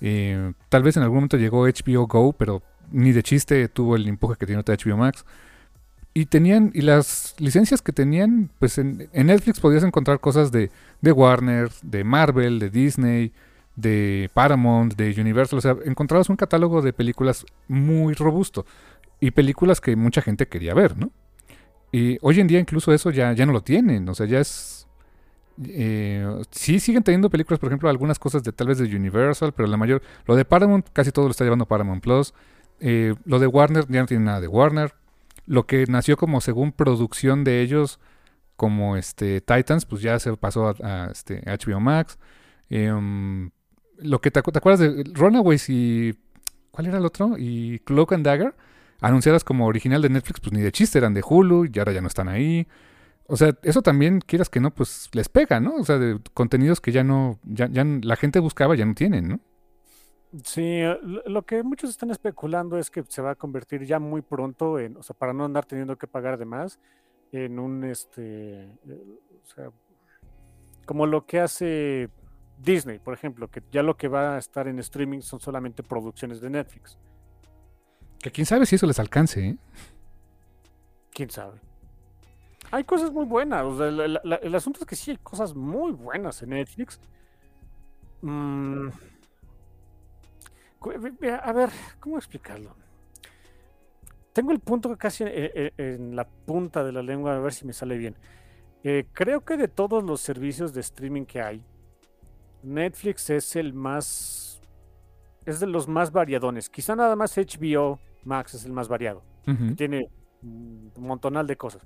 Eh, 0.00 0.54
tal 0.70 0.82
vez 0.82 0.96
en 0.96 1.02
algún 1.02 1.16
momento 1.16 1.36
llegó 1.36 1.66
HBO 1.66 2.06
Go, 2.06 2.32
pero 2.32 2.62
ni 2.90 3.12
de 3.12 3.22
chiste 3.22 3.68
tuvo 3.68 3.96
el 3.96 4.08
empuje 4.08 4.36
que 4.38 4.46
tiene 4.46 4.62
HBO 4.62 4.96
Max. 4.96 5.26
Y 6.16 6.26
tenían, 6.26 6.70
y 6.74 6.82
las 6.82 7.34
licencias 7.38 7.82
que 7.82 7.92
tenían, 7.92 8.48
pues 8.60 8.78
en, 8.78 9.08
Netflix 9.12 9.58
podías 9.58 9.82
encontrar 9.82 10.20
cosas 10.20 10.52
de, 10.52 10.70
de 11.00 11.12
Warner, 11.12 11.70
de 11.82 12.04
Marvel, 12.04 12.60
de 12.60 12.70
Disney, 12.70 13.32
de 13.74 14.30
Paramount, 14.32 14.94
de 14.94 15.20
Universal. 15.20 15.58
O 15.58 15.62
sea, 15.62 15.76
encontrabas 15.84 16.28
un 16.28 16.36
catálogo 16.36 16.82
de 16.82 16.92
películas 16.92 17.44
muy 17.66 18.14
robusto 18.14 18.64
y 19.18 19.32
películas 19.32 19.80
que 19.80 19.96
mucha 19.96 20.22
gente 20.22 20.46
quería 20.46 20.72
ver, 20.72 20.96
¿no? 20.96 21.10
Y 21.90 22.18
hoy 22.22 22.40
en 22.40 22.46
día 22.46 22.58
incluso 22.58 22.92
eso 22.92 23.10
ya, 23.10 23.32
ya 23.32 23.46
no 23.46 23.52
lo 23.52 23.62
tienen, 23.62 24.08
o 24.08 24.14
sea, 24.14 24.26
ya 24.26 24.40
es... 24.40 24.86
Eh, 25.64 26.26
sí 26.50 26.80
siguen 26.80 27.04
teniendo 27.04 27.30
películas, 27.30 27.60
por 27.60 27.68
ejemplo, 27.68 27.88
algunas 27.88 28.18
cosas 28.18 28.42
de 28.42 28.50
tal 28.50 28.66
vez 28.66 28.78
de 28.78 28.96
Universal, 28.96 29.52
pero 29.52 29.68
la 29.68 29.76
mayor... 29.76 30.02
Lo 30.26 30.34
de 30.34 30.44
Paramount 30.44 30.88
casi 30.92 31.12
todo 31.12 31.26
lo 31.26 31.30
está 31.30 31.44
llevando 31.44 31.66
Paramount 31.66 32.02
Plus. 32.02 32.34
Eh, 32.80 33.14
lo 33.24 33.38
de 33.38 33.46
Warner 33.46 33.86
ya 33.88 34.00
no 34.00 34.06
tiene 34.06 34.24
nada 34.24 34.40
de 34.40 34.48
Warner. 34.48 34.92
Lo 35.46 35.66
que 35.66 35.84
nació 35.88 36.16
como 36.16 36.40
según 36.40 36.72
producción 36.72 37.44
de 37.44 37.60
ellos, 37.60 38.00
como 38.56 38.96
este 38.96 39.40
Titans, 39.40 39.84
pues 39.86 40.02
ya 40.02 40.18
se 40.18 40.36
pasó 40.36 40.74
a, 40.82 41.08
este, 41.10 41.42
HBO 41.46 41.80
Max. 41.80 42.18
Em, 42.70 43.50
lo 43.98 44.20
que 44.20 44.30
te, 44.30 44.40
acuerdas 44.40 44.80
de 44.80 45.04
Runaways 45.12 45.68
y... 45.68 46.14
¿Cuál 46.70 46.88
era 46.88 46.98
el 46.98 47.04
otro? 47.04 47.36
Y 47.38 47.78
Cloak 47.80 48.14
and 48.14 48.24
Dagger 48.24 48.54
anunciadas 49.00 49.44
como 49.44 49.66
original 49.66 50.02
de 50.02 50.08
Netflix, 50.08 50.40
pues 50.40 50.52
ni 50.52 50.60
de 50.60 50.72
chiste 50.72 50.98
eran 50.98 51.14
de 51.14 51.22
Hulu 51.26 51.66
y 51.66 51.78
ahora 51.78 51.92
ya 51.92 52.00
no 52.00 52.08
están 52.08 52.28
ahí. 52.28 52.66
O 53.26 53.36
sea, 53.36 53.54
eso 53.62 53.82
también, 53.82 54.20
quieras 54.20 54.48
que 54.48 54.60
no, 54.60 54.70
pues 54.70 55.08
les 55.12 55.28
pega, 55.28 55.60
¿no? 55.60 55.76
O 55.76 55.84
sea, 55.84 55.98
de 55.98 56.18
contenidos 56.34 56.80
que 56.80 56.92
ya 56.92 57.04
no, 57.04 57.38
ya, 57.44 57.68
ya 57.70 57.84
la 57.84 58.16
gente 58.16 58.38
buscaba, 58.38 58.74
ya 58.76 58.84
no 58.84 58.94
tienen, 58.94 59.28
¿no? 59.28 59.40
Sí, 60.42 60.80
lo 61.26 61.42
que 61.42 61.62
muchos 61.62 61.90
están 61.90 62.10
especulando 62.10 62.78
es 62.78 62.90
que 62.90 63.04
se 63.06 63.22
va 63.22 63.32
a 63.32 63.34
convertir 63.36 63.84
ya 63.84 64.00
muy 64.00 64.20
pronto 64.20 64.80
en, 64.80 64.96
o 64.96 65.02
sea, 65.02 65.14
para 65.16 65.32
no 65.32 65.44
andar 65.44 65.64
teniendo 65.64 65.96
que 65.96 66.08
pagar 66.08 66.38
de 66.38 66.44
más, 66.44 66.80
en 67.30 67.58
un, 67.58 67.84
este, 67.84 68.62
eh, 68.62 69.20
o 69.42 69.46
sea, 69.46 69.70
como 70.86 71.06
lo 71.06 71.24
que 71.24 71.40
hace 71.40 72.08
Disney, 72.58 72.98
por 72.98 73.14
ejemplo, 73.14 73.48
que 73.48 73.62
ya 73.70 73.82
lo 73.82 73.96
que 73.96 74.08
va 74.08 74.34
a 74.34 74.38
estar 74.38 74.66
en 74.66 74.78
streaming 74.80 75.20
son 75.20 75.40
solamente 75.40 75.82
producciones 75.82 76.40
de 76.40 76.50
Netflix. 76.50 76.98
Que 78.18 78.30
quién 78.32 78.46
sabe 78.46 78.66
si 78.66 78.74
eso 78.74 78.86
les 78.86 78.98
alcance, 78.98 79.48
¿eh? 79.48 79.56
Quién 81.12 81.30
sabe. 81.30 81.60
Hay 82.72 82.82
cosas 82.82 83.12
muy 83.12 83.24
buenas. 83.24 83.64
el 83.78 84.54
asunto 84.54 84.80
es 84.80 84.86
que 84.86 84.96
sí 84.96 85.12
hay 85.12 85.16
cosas 85.18 85.54
muy 85.54 85.92
buenas 85.92 86.42
en 86.42 86.50
Netflix. 86.50 86.98
Mm. 88.22 88.88
A 91.42 91.52
ver, 91.52 91.70
¿cómo 92.00 92.18
explicarlo? 92.18 92.74
Tengo 94.32 94.52
el 94.52 94.60
punto 94.60 94.96
casi 94.96 95.24
en, 95.26 96.16
la 96.16 96.26
punta 96.26 96.82
de 96.82 96.92
la 96.92 97.02
lengua, 97.02 97.36
a 97.36 97.38
ver 97.38 97.52
si 97.52 97.64
me 97.64 97.72
sale 97.72 97.96
bien. 97.96 98.16
Eh, 98.82 99.06
creo 99.12 99.44
que 99.44 99.56
de 99.56 99.68
todos 99.68 100.02
los 100.02 100.20
servicios 100.20 100.74
de 100.74 100.80
streaming 100.80 101.24
que 101.24 101.40
hay, 101.40 101.64
Netflix 102.62 103.30
es 103.30 103.56
el 103.56 103.72
más. 103.72 104.60
Es 105.44 105.60
de 105.60 105.66
los 105.66 105.86
más 105.86 106.10
variadones. 106.10 106.68
Quizá 106.68 106.96
nada 106.96 107.14
más 107.16 107.36
HBO 107.36 108.00
Max 108.24 108.54
es 108.54 108.64
el 108.64 108.72
más 108.72 108.88
variado. 108.88 109.22
tiene 109.76 110.08
un 110.42 110.92
montonal 110.98 111.46
de 111.46 111.56
cosas. 111.56 111.82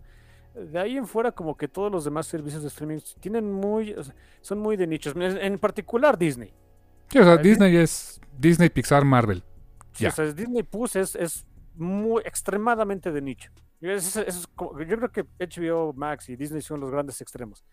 De 0.55 0.79
ahí 0.79 0.97
en 0.97 1.07
fuera, 1.07 1.33
como 1.33 1.57
que 1.57 1.69
todos 1.69 1.91
los 1.91 2.05
demás 2.05 2.27
servicios 2.27 2.63
de 2.63 2.69
streaming 2.69 2.99
tienen 3.21 3.53
muy, 3.53 3.95
son 4.41 4.59
muy 4.61 4.77
de 4.77 4.87
nichos. 4.87 5.15
En 5.17 5.59
particular 5.59 6.17
Disney. 6.17 6.53
Sí, 7.11 7.19
o 7.19 7.25
sea, 7.25 7.37
Disney 7.37 7.77
es 7.77 8.21
Disney, 8.39 8.69
Pixar, 8.69 9.05
Marvel. 9.05 9.43
Sí, 9.93 10.07
o 10.07 10.11
sea, 10.11 10.27
Disney 10.33 10.63
Plus 10.63 10.97
es, 10.97 11.15
es 11.15 11.47
muy 11.75 12.23
extremadamente 12.25 13.11
de 13.11 13.21
nicho. 13.21 13.51
yo 13.81 13.89
creo 14.77 15.11
que 15.11 15.25
HBO 15.39 15.93
Max 15.93 16.29
y 16.29 16.37
Disney 16.37 16.63
son 16.63 16.81
los 16.81 16.91
grandes 16.91 17.21
extremos. 17.21 17.65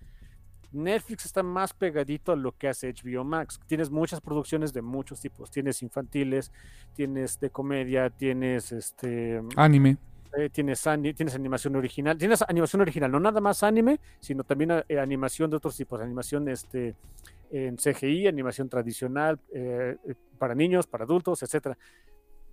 Netflix 0.71 1.25
está 1.25 1.41
más 1.41 1.73
pegadito 1.73 2.31
a 2.31 2.35
lo 2.35 2.51
que 2.51 2.67
hace 2.67 2.93
HBO 2.93 3.23
Max. 3.23 3.59
Tienes 3.65 3.89
muchas 3.89 4.19
producciones 4.21 4.73
de 4.73 4.81
muchos 4.81 5.21
tipos. 5.21 5.49
Tienes 5.49 5.81
infantiles, 5.81 6.51
tienes 6.93 7.39
de 7.39 7.49
comedia, 7.49 8.09
tienes 8.09 8.71
este 8.71 9.41
anime. 9.55 9.97
Eh, 10.37 10.49
tienes, 10.49 10.83
tienes 11.15 11.33
animación 11.33 11.77
original, 11.77 12.17
tienes 12.17 12.41
animación 12.41 12.81
original, 12.81 13.09
no 13.09 13.21
nada 13.21 13.39
más 13.39 13.63
anime, 13.63 14.01
sino 14.19 14.43
también 14.43 14.83
eh, 14.89 14.99
animación 14.99 15.49
de 15.49 15.55
otros 15.55 15.77
tipos, 15.77 16.01
animación 16.01 16.49
este, 16.49 16.93
en 17.51 17.77
CGI, 17.77 18.27
animación 18.27 18.69
tradicional, 18.69 19.39
eh, 19.53 19.97
para 20.37 20.55
niños, 20.55 20.87
para 20.87 21.05
adultos, 21.05 21.43
etc. 21.43 21.77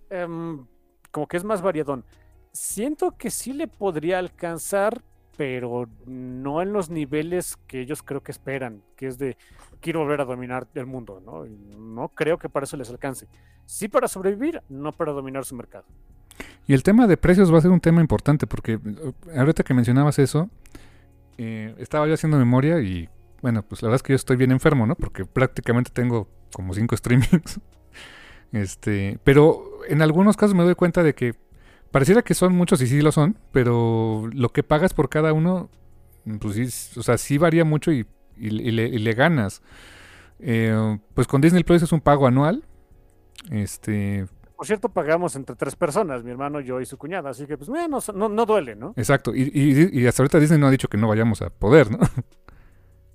Em, 0.09 0.65
como 1.11 1.27
que 1.27 1.37
es 1.37 1.43
más 1.43 1.61
variadón. 1.61 2.03
Siento 2.51 3.17
que 3.17 3.29
sí 3.29 3.53
le 3.53 3.67
podría 3.67 4.19
alcanzar 4.19 5.01
pero 5.35 5.87
no 6.05 6.61
en 6.61 6.73
los 6.73 6.89
niveles 6.89 7.57
que 7.67 7.81
ellos 7.81 8.03
creo 8.03 8.21
que 8.21 8.31
esperan, 8.31 8.81
que 8.95 9.07
es 9.07 9.17
de 9.17 9.37
quiero 9.81 10.01
volver 10.01 10.21
a 10.21 10.25
dominar 10.25 10.67
el 10.75 10.85
mundo, 10.85 11.21
¿no? 11.25 11.45
no 11.77 12.09
creo 12.09 12.37
que 12.37 12.49
para 12.49 12.65
eso 12.65 12.77
les 12.77 12.89
alcance. 12.89 13.27
Sí 13.65 13.87
para 13.87 14.07
sobrevivir, 14.07 14.61
no 14.69 14.91
para 14.91 15.11
dominar 15.11 15.45
su 15.45 15.55
mercado. 15.55 15.85
Y 16.67 16.73
el 16.73 16.83
tema 16.83 17.07
de 17.07 17.17
precios 17.17 17.53
va 17.53 17.57
a 17.57 17.61
ser 17.61 17.71
un 17.71 17.79
tema 17.79 18.01
importante, 18.01 18.47
porque 18.47 18.73
eh, 18.73 19.37
ahorita 19.37 19.63
que 19.63 19.73
mencionabas 19.73 20.19
eso, 20.19 20.49
eh, 21.37 21.73
estaba 21.77 22.07
yo 22.07 22.13
haciendo 22.13 22.37
memoria 22.37 22.79
y 22.79 23.09
bueno, 23.43 23.61
pues 23.61 23.83
la 23.83 23.89
verdad 23.89 23.97
es 23.97 24.03
que 24.03 24.13
yo 24.13 24.15
estoy 24.15 24.37
bien 24.37 24.51
enfermo, 24.51 24.87
¿no? 24.87 24.95
Porque 24.95 25.25
prácticamente 25.25 25.91
tengo 25.91 26.27
como 26.51 26.73
cinco 26.73 26.97
streamings. 26.97 27.59
este, 28.51 29.19
pero 29.23 29.81
en 29.87 30.01
algunos 30.01 30.35
casos 30.35 30.55
me 30.55 30.63
doy 30.63 30.73
cuenta 30.73 31.03
de 31.03 31.13
que 31.13 31.35
Pareciera 31.93 32.23
que 32.23 32.33
son 32.33 32.55
muchos 32.55 32.81
y 32.81 32.87
sí 32.87 33.01
lo 33.01 33.11
son, 33.11 33.37
pero 33.51 34.27
lo 34.33 34.49
que 34.49 34.63
pagas 34.63 34.95
por 34.95 35.09
cada 35.09 35.31
uno, 35.31 35.69
pues 36.41 36.55
sí, 36.55 36.99
o 36.99 37.03
sea, 37.03 37.19
sí 37.19 37.37
varía 37.37 37.65
mucho 37.65 37.91
y, 37.91 38.07
le, 38.35 39.13
ganas. 39.13 39.61
Eh, 40.39 40.97
pues 41.13 41.27
con 41.27 41.39
Disney 41.39 41.63
Plus 41.63 41.83
es 41.83 41.91
un 41.91 42.01
pago 42.01 42.25
anual. 42.25 42.63
Este. 43.51 44.25
Por 44.55 44.65
cierto, 44.65 44.89
pagamos 44.89 45.35
entre 45.35 45.55
tres 45.55 45.75
personas, 45.75 46.23
mi 46.23 46.31
hermano, 46.31 46.61
yo 46.61 46.81
y 46.81 46.87
su 46.87 46.97
cuñada, 46.97 47.29
así 47.29 47.45
que 47.45 47.59
pues 47.59 47.69
no, 47.69 48.27
no, 48.27 48.45
duele, 48.47 48.75
¿no? 48.75 48.95
Exacto, 48.97 49.31
y, 49.35 50.07
hasta 50.07 50.23
ahorita 50.23 50.39
Disney 50.39 50.59
no 50.59 50.65
ha 50.65 50.71
dicho 50.71 50.87
que 50.87 50.97
no 50.97 51.07
vayamos 51.07 51.43
a 51.43 51.51
poder, 51.51 51.91
¿no? 51.91 51.99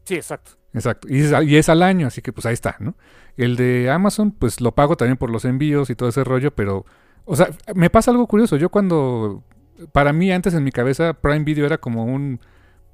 Sí, 0.09 0.15
exacto. 0.15 0.53
Exacto, 0.73 1.07
y 1.11 1.21
es, 1.21 1.33
y 1.45 1.57
es 1.57 1.69
al 1.69 1.83
año, 1.83 2.07
así 2.07 2.23
que 2.23 2.33
pues 2.33 2.47
ahí 2.47 2.55
está, 2.55 2.77
¿no? 2.79 2.95
El 3.37 3.57
de 3.57 3.91
Amazon, 3.91 4.31
pues 4.31 4.63
lo 4.63 4.75
pago 4.75 4.97
también 4.97 5.19
por 5.19 5.29
los 5.29 5.45
envíos 5.45 5.91
y 5.91 5.95
todo 5.95 6.09
ese 6.09 6.25
rollo, 6.25 6.51
pero 6.55 6.87
o 7.27 7.37
sea, 7.37 7.51
me 7.75 7.91
pasa 7.91 8.11
algo 8.11 8.27
curioso. 8.27 8.57
Yo 8.57 8.71
cuando, 8.71 9.45
para 9.93 10.15
mí 10.15 10.33
antes 10.33 10.55
en 10.55 10.65
mi 10.65 10.73
cabeza, 10.73 11.13
Prime 11.13 11.45
Video 11.45 11.67
era 11.67 11.77
como 11.77 12.07
un 12.07 12.41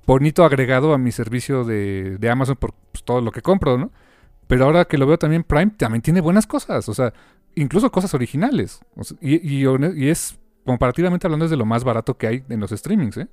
bonito 0.06 0.44
agregado 0.44 0.92
a 0.92 0.98
mi 0.98 1.12
servicio 1.12 1.62
de, 1.62 2.18
Amazon 2.28 2.56
por 2.56 2.74
pues, 2.90 3.04
todo 3.04 3.20
lo 3.20 3.30
que 3.30 3.42
compro, 3.42 3.78
¿no? 3.78 3.92
Pero 4.48 4.64
ahora 4.64 4.86
que 4.86 4.98
lo 4.98 5.06
veo 5.06 5.18
también, 5.18 5.44
Prime 5.44 5.70
también 5.76 6.02
tiene 6.02 6.20
buenas 6.20 6.48
cosas. 6.48 6.88
O 6.88 6.94
sea, 6.94 7.12
incluso 7.54 7.92
cosas 7.92 8.12
originales. 8.12 8.80
y, 9.20 9.64
y, 9.64 10.08
es, 10.08 10.36
comparativamente 10.64 11.28
hablando, 11.28 11.44
es 11.44 11.52
de 11.52 11.56
lo 11.56 11.64
más 11.64 11.84
barato 11.84 12.18
que 12.18 12.26
hay 12.26 12.44
en 12.48 12.58
los 12.58 12.70
streamings, 12.70 13.18
¿eh? 13.18 13.28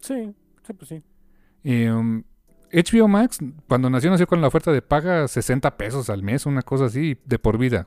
Sí, 0.00 0.32
sí, 0.66 0.72
pues 0.72 0.88
sí. 0.88 1.02
HBO 1.64 3.04
um, 3.04 3.10
Max, 3.10 3.38
cuando 3.68 3.90
nació, 3.90 4.10
nació 4.10 4.26
con 4.26 4.40
la 4.40 4.48
oferta 4.48 4.72
de 4.72 4.82
paga 4.82 5.28
60 5.28 5.76
pesos 5.76 6.10
al 6.10 6.22
mes, 6.22 6.46
una 6.46 6.62
cosa 6.62 6.86
así, 6.86 7.18
de 7.24 7.38
por 7.38 7.58
vida 7.58 7.86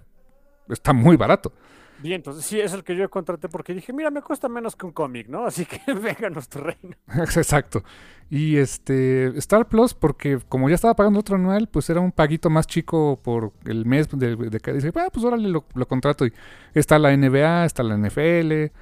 está 0.70 0.94
muy 0.94 1.18
barato. 1.18 1.54
Bien, 2.00 2.16
entonces 2.16 2.46
sí, 2.46 2.60
es 2.60 2.74
el 2.74 2.84
que 2.84 2.96
yo 2.96 3.10
contraté 3.10 3.48
porque 3.48 3.74
dije, 3.74 3.94
mira, 3.94 4.12
me 4.12 4.22
cuesta 4.22 4.50
menos 4.50 4.76
que 4.76 4.86
un 4.86 4.92
cómic, 4.92 5.28
¿no? 5.30 5.46
Así 5.46 5.66
que 5.66 5.80
venga 5.94 6.28
a 6.28 6.30
nuestro 6.30 6.64
reino. 6.64 6.96
Exacto. 7.08 7.84
Y 8.30 8.58
este 8.58 9.28
Star 9.38 9.68
Plus, 9.68 9.94
porque 9.94 10.40
como 10.50 10.68
ya 10.68 10.76
estaba 10.76 10.96
pagando 10.96 11.20
otro 11.20 11.36
anual, 11.36 11.70
pues 11.70 11.90
era 11.90 12.02
un 12.02 12.12
paguito 12.12 12.50
más 12.50 12.68
chico 12.68 13.20
por 13.24 13.54
el 13.66 13.86
mes 13.86 14.10
de, 14.10 14.36
de, 14.36 14.60
de 14.60 14.74
dice, 14.74 14.92
ah, 14.96 15.08
pues 15.12 15.26
órale, 15.26 15.48
lo, 15.48 15.66
lo, 15.74 15.88
contrato. 15.88 16.26
Y 16.26 16.34
está 16.74 17.00
la 17.00 17.16
NBA, 17.16 17.66
está 17.66 17.82
la 17.82 17.98
NFL, 17.98 18.74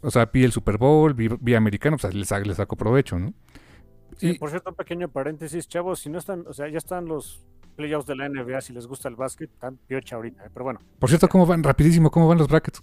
o 0.00 0.10
sea, 0.10 0.26
vi 0.26 0.44
el 0.44 0.52
Super 0.52 0.78
Bowl, 0.78 1.14
vi, 1.14 1.28
vi 1.40 1.54
americano, 1.54 1.96
pues 1.96 2.14
le, 2.14 2.44
le 2.44 2.54
saco 2.54 2.76
provecho, 2.76 3.18
¿no? 3.18 3.32
Sí, 4.16 4.30
y, 4.30 4.38
por 4.38 4.50
cierto, 4.50 4.70
un 4.70 4.76
pequeño 4.76 5.08
paréntesis, 5.08 5.66
chavos, 5.68 6.00
si 6.00 6.10
no 6.10 6.18
están, 6.18 6.44
o 6.46 6.52
sea, 6.52 6.68
ya 6.68 6.78
están 6.78 7.06
los 7.06 7.44
playoffs 7.76 8.06
de 8.06 8.14
la 8.14 8.28
NBA, 8.28 8.60
si 8.60 8.72
les 8.72 8.86
gusta 8.86 9.08
el 9.08 9.16
básquet, 9.16 9.50
están 9.50 9.78
piocha 9.78 10.16
ahorita, 10.16 10.44
¿eh? 10.44 10.50
pero 10.52 10.64
bueno. 10.64 10.80
Por 10.98 11.08
cierto, 11.08 11.28
¿cómo 11.28 11.46
van? 11.46 11.62
Rapidísimo, 11.62 12.10
¿cómo 12.10 12.28
van 12.28 12.38
los 12.38 12.48
brackets? 12.48 12.82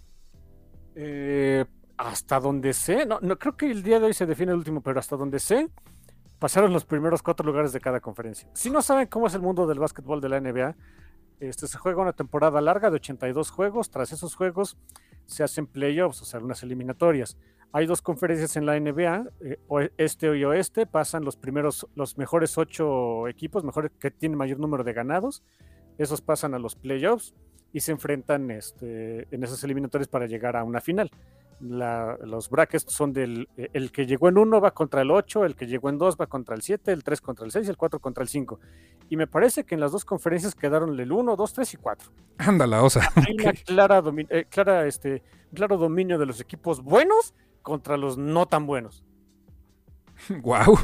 Eh, 0.95 1.65
hasta 1.97 2.39
donde 2.39 2.73
sé, 2.73 3.05
no, 3.05 3.19
no 3.21 3.37
creo 3.37 3.55
que 3.55 3.69
el 3.69 3.83
día 3.83 3.99
de 3.99 4.07
hoy 4.07 4.13
se 4.13 4.25
define 4.25 4.51
el 4.51 4.57
último, 4.57 4.81
pero 4.81 4.99
hasta 4.99 5.15
donde 5.15 5.39
sé, 5.39 5.69
pasaron 6.39 6.73
los 6.73 6.85
primeros 6.85 7.21
cuatro 7.21 7.45
lugares 7.45 7.73
de 7.73 7.79
cada 7.79 7.99
conferencia. 7.99 8.49
Si 8.53 8.69
no 8.69 8.81
saben 8.81 9.07
cómo 9.07 9.27
es 9.27 9.33
el 9.33 9.41
mundo 9.41 9.67
del 9.67 9.79
básquetbol 9.79 10.21
de 10.21 10.29
la 10.29 10.39
NBA, 10.39 10.75
este, 11.39 11.67
se 11.67 11.77
juega 11.77 12.01
una 12.01 12.13
temporada 12.13 12.59
larga 12.61 12.89
de 12.89 12.95
82 12.95 13.51
juegos. 13.51 13.89
Tras 13.89 14.11
esos 14.11 14.35
juegos 14.35 14.77
se 15.29 15.43
hacen 15.43 15.67
playoffs, 15.67 16.21
o 16.21 16.25
sea, 16.25 16.39
unas 16.39 16.63
eliminatorias. 16.63 17.37
Hay 17.71 17.85
dos 17.85 18.01
conferencias 18.01 18.55
en 18.57 18.65
la 18.65 18.79
NBA, 18.79 19.27
eh, 19.41 19.91
este 19.97 20.35
y 20.35 20.43
oeste, 20.43 20.87
pasan 20.87 21.23
los 21.23 21.37
primeros, 21.37 21.87
los 21.95 22.17
mejores 22.17 22.57
ocho 22.57 23.27
equipos, 23.27 23.63
mejores 23.63 23.91
que 23.99 24.09
tienen 24.09 24.37
mayor 24.37 24.59
número 24.59 24.83
de 24.83 24.93
ganados. 24.93 25.43
Esos 25.99 26.21
pasan 26.21 26.55
a 26.55 26.59
los 26.59 26.75
playoffs 26.75 27.35
y 27.71 27.81
se 27.81 27.91
enfrentan 27.91 28.49
este, 28.49 29.27
en 29.29 29.43
esas 29.43 29.63
eliminatorias 29.63 30.07
para 30.07 30.25
llegar 30.25 30.57
a 30.57 30.63
una 30.63 30.81
final. 30.81 31.11
La, 31.59 32.17
los 32.23 32.49
brackets 32.49 32.85
son 32.87 33.11
del 33.11 33.49
eh, 33.57 33.69
el 33.73 33.91
que 33.91 34.05
llegó 34.05 34.29
en 34.29 34.37
uno 34.37 34.61
va 34.61 34.71
contra 34.71 35.01
el 35.01 35.11
8, 35.11 35.43
el 35.45 35.55
que 35.55 35.67
llegó 35.67 35.89
en 35.89 35.97
2 35.97 36.15
va 36.19 36.27
contra 36.27 36.55
el 36.55 36.61
7, 36.61 36.91
el 36.91 37.03
3 37.03 37.19
contra 37.21 37.45
el 37.45 37.51
6 37.51 37.67
y 37.67 37.69
el 37.69 37.77
4 37.77 37.99
contra 37.99 38.23
el 38.23 38.29
5. 38.29 38.59
Y 39.09 39.17
me 39.17 39.27
parece 39.27 39.65
que 39.65 39.75
en 39.75 39.81
las 39.81 39.91
dos 39.91 40.05
conferencias 40.05 40.55
quedaron 40.55 40.97
el 40.99 41.11
1, 41.11 41.35
2, 41.35 41.53
3 41.53 41.73
y 41.73 41.77
4. 41.77 42.11
Ándala, 42.37 42.83
o 42.83 42.89
sea. 42.89 43.11
Hay 43.15 43.35
una 43.39 43.53
clara, 43.53 44.03
eh, 44.29 44.45
clara 44.49 44.87
este, 44.87 45.21
claro 45.53 45.77
dominio 45.77 46.17
de 46.17 46.25
los 46.25 46.39
equipos 46.39 46.81
buenos 46.81 47.33
contra 47.61 47.97
los 47.97 48.17
no 48.17 48.47
tan 48.47 48.65
buenos. 48.65 49.03
Wow. 50.41 50.77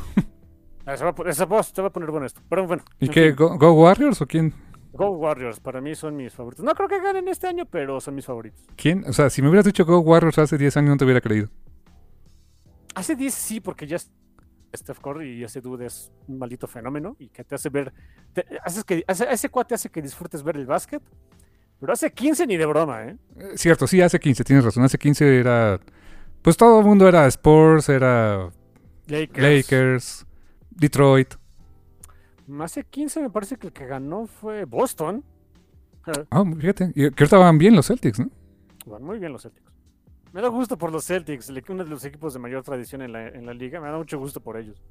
Se 0.85 1.03
va, 1.03 1.15
esa 1.25 1.45
voz 1.45 1.73
te 1.73 1.81
va 1.81 1.87
a 1.87 1.91
poner 1.91 2.11
bueno 2.11 2.27
esto. 2.27 2.41
Pero 2.47 2.67
bueno. 2.67 2.83
¿Y 2.99 3.09
qué? 3.09 3.31
Go, 3.31 3.57
¿Go 3.57 3.73
Warriors 3.73 4.21
o 4.21 4.27
quién? 4.27 4.53
Go 4.95 5.09
Warriors, 5.09 5.59
para 5.59 5.81
mí 5.81 5.93
son 5.93 6.15
mis 6.15 6.33
favoritos. 6.33 6.63
No 6.63 6.73
creo 6.73 6.87
que 6.87 7.01
ganen 7.01 7.27
este 7.27 7.47
año, 7.47 7.65
pero 7.65 7.99
son 7.99 8.15
mis 8.15 8.25
favoritos. 8.25 8.61
¿Quién? 8.75 9.03
O 9.07 9.13
sea, 9.13 9.29
si 9.29 9.41
me 9.41 9.49
hubieras 9.49 9.65
dicho 9.65 9.85
Go 9.85 9.99
Warriors 9.99 10.37
hace 10.39 10.57
10 10.57 10.77
años 10.77 10.89
no 10.91 10.97
te 10.97 11.05
hubiera 11.05 11.21
creído. 11.21 11.49
Hace 12.95 13.15
10 13.15 13.33
sí, 13.33 13.59
porque 13.59 13.87
ya 13.87 13.97
Steph 14.75 14.99
Curry 14.99 15.39
y 15.39 15.43
ese 15.43 15.61
dude 15.61 15.85
es 15.85 16.11
un 16.27 16.37
maldito 16.37 16.67
fenómeno 16.67 17.15
y 17.19 17.29
que 17.29 17.43
te 17.43 17.55
hace 17.55 17.69
ver, 17.69 17.93
te, 18.33 18.45
haces 18.63 18.83
que, 18.83 19.03
hace, 19.07 19.27
ese 19.29 19.49
cuate 19.49 19.75
hace 19.75 19.89
que 19.89 20.01
disfrutes 20.01 20.43
ver 20.43 20.57
el 20.57 20.65
básquet, 20.65 21.01
pero 21.79 21.93
hace 21.93 22.11
15 22.11 22.47
ni 22.47 22.57
de 22.57 22.65
broma, 22.65 23.03
¿eh? 23.03 23.17
¿eh? 23.37 23.51
Cierto, 23.55 23.87
sí, 23.87 24.01
hace 24.01 24.19
15, 24.19 24.43
tienes 24.43 24.65
razón, 24.65 24.83
hace 24.83 24.97
15 24.97 25.39
era, 25.39 25.79
pues 26.41 26.57
todo 26.57 26.79
el 26.79 26.85
mundo 26.85 27.07
era 27.07 27.27
Spurs, 27.27 27.89
era 27.89 28.49
Lakers, 29.07 29.43
Lakers 29.43 30.25
Detroit. 30.69 31.35
Hace 32.59 32.83
15 32.83 33.21
me 33.21 33.29
parece 33.29 33.57
que 33.57 33.67
el 33.67 33.73
que 33.73 33.85
ganó 33.85 34.27
fue 34.27 34.65
Boston. 34.65 35.23
Ah, 36.29 36.41
oh, 36.41 36.45
fíjate. 36.45 36.91
Y 36.95 37.09
que 37.11 37.23
ahorita 37.23 37.37
van 37.37 37.57
bien 37.57 37.75
los 37.75 37.87
Celtics, 37.87 38.19
¿no? 38.19 38.29
Van 38.85 39.03
muy 39.03 39.17
bien 39.19 39.31
los 39.31 39.41
Celtics. 39.41 39.65
Me 40.33 40.41
da 40.41 40.49
gusto 40.49 40.77
por 40.77 40.91
los 40.91 41.05
Celtics, 41.05 41.49
uno 41.69 41.83
de 41.83 41.89
los 41.89 42.03
equipos 42.05 42.33
de 42.33 42.39
mayor 42.39 42.61
tradición 42.63 43.01
en 43.01 43.13
la, 43.13 43.27
en 43.29 43.45
la 43.45 43.53
liga. 43.53 43.79
Me 43.79 43.87
da 43.87 43.97
mucho 43.97 44.19
gusto 44.19 44.41
por 44.41 44.57
ellos. 44.57 44.83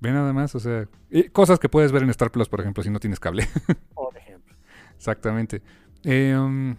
Ve 0.00 0.12
nada 0.12 0.32
más, 0.32 0.54
o 0.54 0.60
sea, 0.60 0.88
cosas 1.32 1.58
que 1.58 1.68
puedes 1.68 1.92
ver 1.92 2.02
en 2.02 2.10
Star 2.10 2.30
Plus, 2.30 2.48
por 2.48 2.60
ejemplo, 2.60 2.82
si 2.82 2.88
no 2.88 3.00
tienes 3.00 3.20
cable. 3.20 3.46
por 3.94 4.16
ejemplo. 4.16 4.56
Exactamente. 4.96 5.60
Eh, 6.04 6.34
um, 6.38 6.76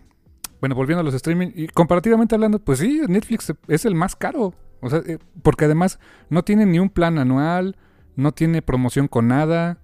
bueno, 0.59 0.73
volviendo 0.73 1.01
a 1.01 1.03
los 1.03 1.13
streaming, 1.13 1.49
y 1.53 1.67
comparativamente 1.67 2.33
hablando, 2.33 2.59
pues 2.59 2.79
sí, 2.79 3.01
Netflix 3.07 3.53
es 3.67 3.85
el 3.85 3.93
más 3.93 4.15
caro. 4.15 4.53
O 4.81 4.89
sea, 4.89 5.03
eh, 5.05 5.19
porque 5.43 5.65
además 5.65 5.99
no 6.29 6.43
tiene 6.43 6.65
ni 6.65 6.79
un 6.79 6.89
plan 6.89 7.19
anual, 7.19 7.75
no 8.15 8.31
tiene 8.31 8.61
promoción 8.61 9.07
con 9.07 9.27
nada. 9.27 9.80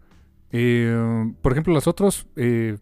Eh, 0.52 1.34
por 1.42 1.52
ejemplo, 1.52 1.74
los 1.74 1.88
otros, 1.88 2.28
eh, 2.36 2.78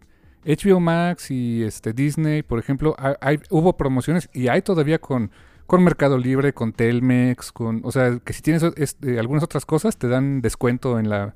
HBO 0.45 0.79
Max 0.79 1.31
y 1.31 1.63
este 1.63 1.93
Disney, 1.93 2.43
por 2.43 2.59
ejemplo, 2.59 2.95
hay, 2.99 3.13
hay, 3.21 3.39
hubo 3.49 3.75
promociones 3.77 4.29
y 4.33 4.47
hay 4.47 4.61
todavía 4.61 4.99
con, 4.99 5.31
con 5.65 5.83
Mercado 5.83 6.17
Libre, 6.17 6.53
con 6.53 6.73
Telmex, 6.73 7.51
con, 7.51 7.81
o 7.83 7.91
sea, 7.91 8.19
que 8.23 8.33
si 8.33 8.41
tienes 8.41 8.63
este, 8.75 9.19
algunas 9.19 9.43
otras 9.43 9.65
cosas 9.65 9.97
te 9.97 10.07
dan 10.07 10.41
descuento 10.41 10.99
en 10.99 11.09
la, 11.09 11.35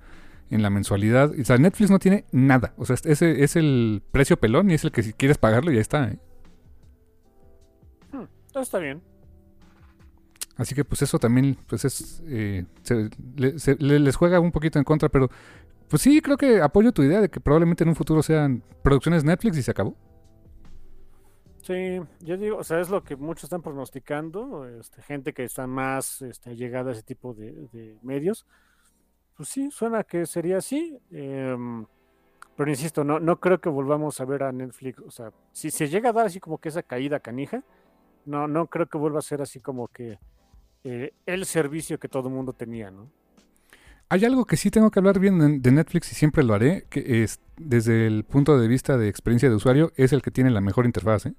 en 0.50 0.62
la 0.62 0.70
mensualidad. 0.70 1.32
O 1.40 1.44
sea, 1.44 1.58
Netflix 1.58 1.90
no 1.90 2.00
tiene 2.00 2.26
nada. 2.32 2.74
O 2.78 2.86
sea, 2.86 2.96
ese 3.04 3.44
es 3.44 3.56
el 3.56 4.02
precio 4.12 4.38
pelón 4.38 4.70
y 4.70 4.76
es 4.76 4.84
el 4.84 4.92
que 4.92 5.04
si 5.04 5.14
quieres 5.14 5.38
pagarlo 5.38 5.72
ya 5.72 5.82
está. 5.82 6.10
¿eh? 6.10 6.20
Hmm, 8.12 8.60
está 8.60 8.80
bien. 8.80 9.02
Así 10.58 10.76
que 10.76 10.84
pues 10.84 11.02
eso 11.02 11.20
también 11.20 11.58
pues 11.68 11.86
es 11.86 12.22
eh, 12.28 12.66
se, 12.84 13.10
le, 13.38 13.58
se, 13.60 13.78
les 13.78 14.16
juega 14.18 14.42
un 14.42 14.52
poquito 14.52 14.78
en 14.78 14.84
contra, 14.84 15.08
pero 15.08 15.30
pues 15.90 16.02
sí, 16.02 16.22
creo 16.22 16.38
que 16.38 16.62
apoyo 16.62 16.92
tu 16.92 17.04
idea 17.04 17.22
de 17.22 17.30
que 17.30 17.40
probablemente 17.40 17.84
en 17.84 17.90
un 17.90 17.96
futuro 17.96 18.22
sean 18.22 18.64
producciones 18.84 19.24
Netflix 19.24 19.58
y 19.58 19.64
se 19.64 19.72
acabó. 19.72 19.96
Sí, 21.64 22.00
yo 22.22 22.38
digo, 22.38 22.58
o 22.58 22.64
sea, 22.64 22.80
es 22.80 22.90
lo 22.90 23.04
que 23.04 23.16
muchos 23.16 23.46
están 23.46 23.62
pronosticando, 23.62 24.68
este, 24.68 25.02
gente 25.02 25.34
que 25.34 25.44
está 25.44 25.68
más 25.68 26.22
este, 26.22 26.56
llegada 26.56 26.90
a 26.90 26.94
ese 26.94 27.04
tipo 27.04 27.34
de, 27.34 27.98
medios. 28.02 28.46
Pues 29.36 29.50
sí, 29.50 29.70
suena 29.72 30.04
que 30.04 30.26
sería 30.26 30.58
así. 30.58 30.98
Eh, 31.12 31.56
pero 32.56 32.72
insisto, 32.72 33.04
no, 33.06 33.20
no 33.20 33.40
creo 33.40 33.62
que 33.62 33.70
volvamos 33.70 34.20
a 34.20 34.26
ver 34.26 34.44
a 34.44 34.52
Netflix. 34.52 35.00
O 35.00 35.12
sea, 35.12 35.32
si 35.52 35.72
se 35.72 35.88
llega 35.88 36.10
a 36.10 36.14
dar 36.14 36.26
así 36.26 36.40
como 36.40 36.58
que 36.58 36.70
esa 36.70 36.84
caída 36.84 37.20
canija, 37.20 37.64
no, 38.26 38.48
no 38.48 38.68
creo 38.68 38.88
que 38.88 38.98
vuelva 38.98 39.20
a 39.20 39.22
ser 39.22 39.42
así 39.42 39.60
como 39.62 39.88
que 39.88 40.20
eh, 40.84 41.14
el 41.26 41.46
servicio 41.46 42.00
que 42.00 42.10
todo 42.10 42.28
el 42.28 42.36
mundo 42.36 42.52
tenía, 42.54 42.92
¿no? 42.92 43.10
Hay 44.12 44.26
algo 44.26 44.46
que 44.46 44.58
sí 44.58 44.72
tengo 44.72 44.90
que 44.90 45.00
hablar 45.00 45.20
bien 45.20 45.62
de 45.62 45.72
Netflix 45.72 46.12
y 46.12 46.16
siempre 46.16 46.44
lo 46.44 46.56
haré, 46.56 46.88
que 46.90 47.24
es 47.24 47.40
desde 47.58 48.08
el 48.08 48.24
punto 48.24 48.60
de 48.60 48.68
vista 48.68 48.98
de 48.98 49.08
experiencia 49.08 49.50
de 49.50 49.56
usuario, 49.56 49.92
es 49.98 50.14
el 50.14 50.24
que 50.24 50.32
tiene 50.32 50.50
la 50.50 50.62
mejor 50.62 50.88
interfaz. 50.88 51.28
¿eh? 51.28 51.34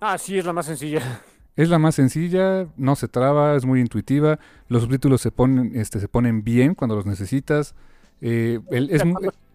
Ah, 0.00 0.18
sí, 0.18 0.36
es 0.36 0.44
la 0.44 0.52
más 0.52 0.66
sencilla. 0.66 1.22
Es 1.54 1.68
la 1.68 1.78
más 1.78 1.94
sencilla, 1.94 2.66
no 2.76 2.96
se 2.96 3.06
traba, 3.08 3.54
es 3.54 3.64
muy 3.64 3.80
intuitiva, 3.80 4.38
los 4.68 4.82
subtítulos 4.82 5.20
se 5.20 5.30
ponen, 5.30 5.72
este, 5.74 6.00
se 6.00 6.08
ponen 6.08 6.42
bien 6.42 6.74
cuando 6.74 6.96
los 6.96 7.06
necesitas. 7.06 7.74
Eh, 8.20 8.60
el, 8.70 8.90
es 8.90 9.02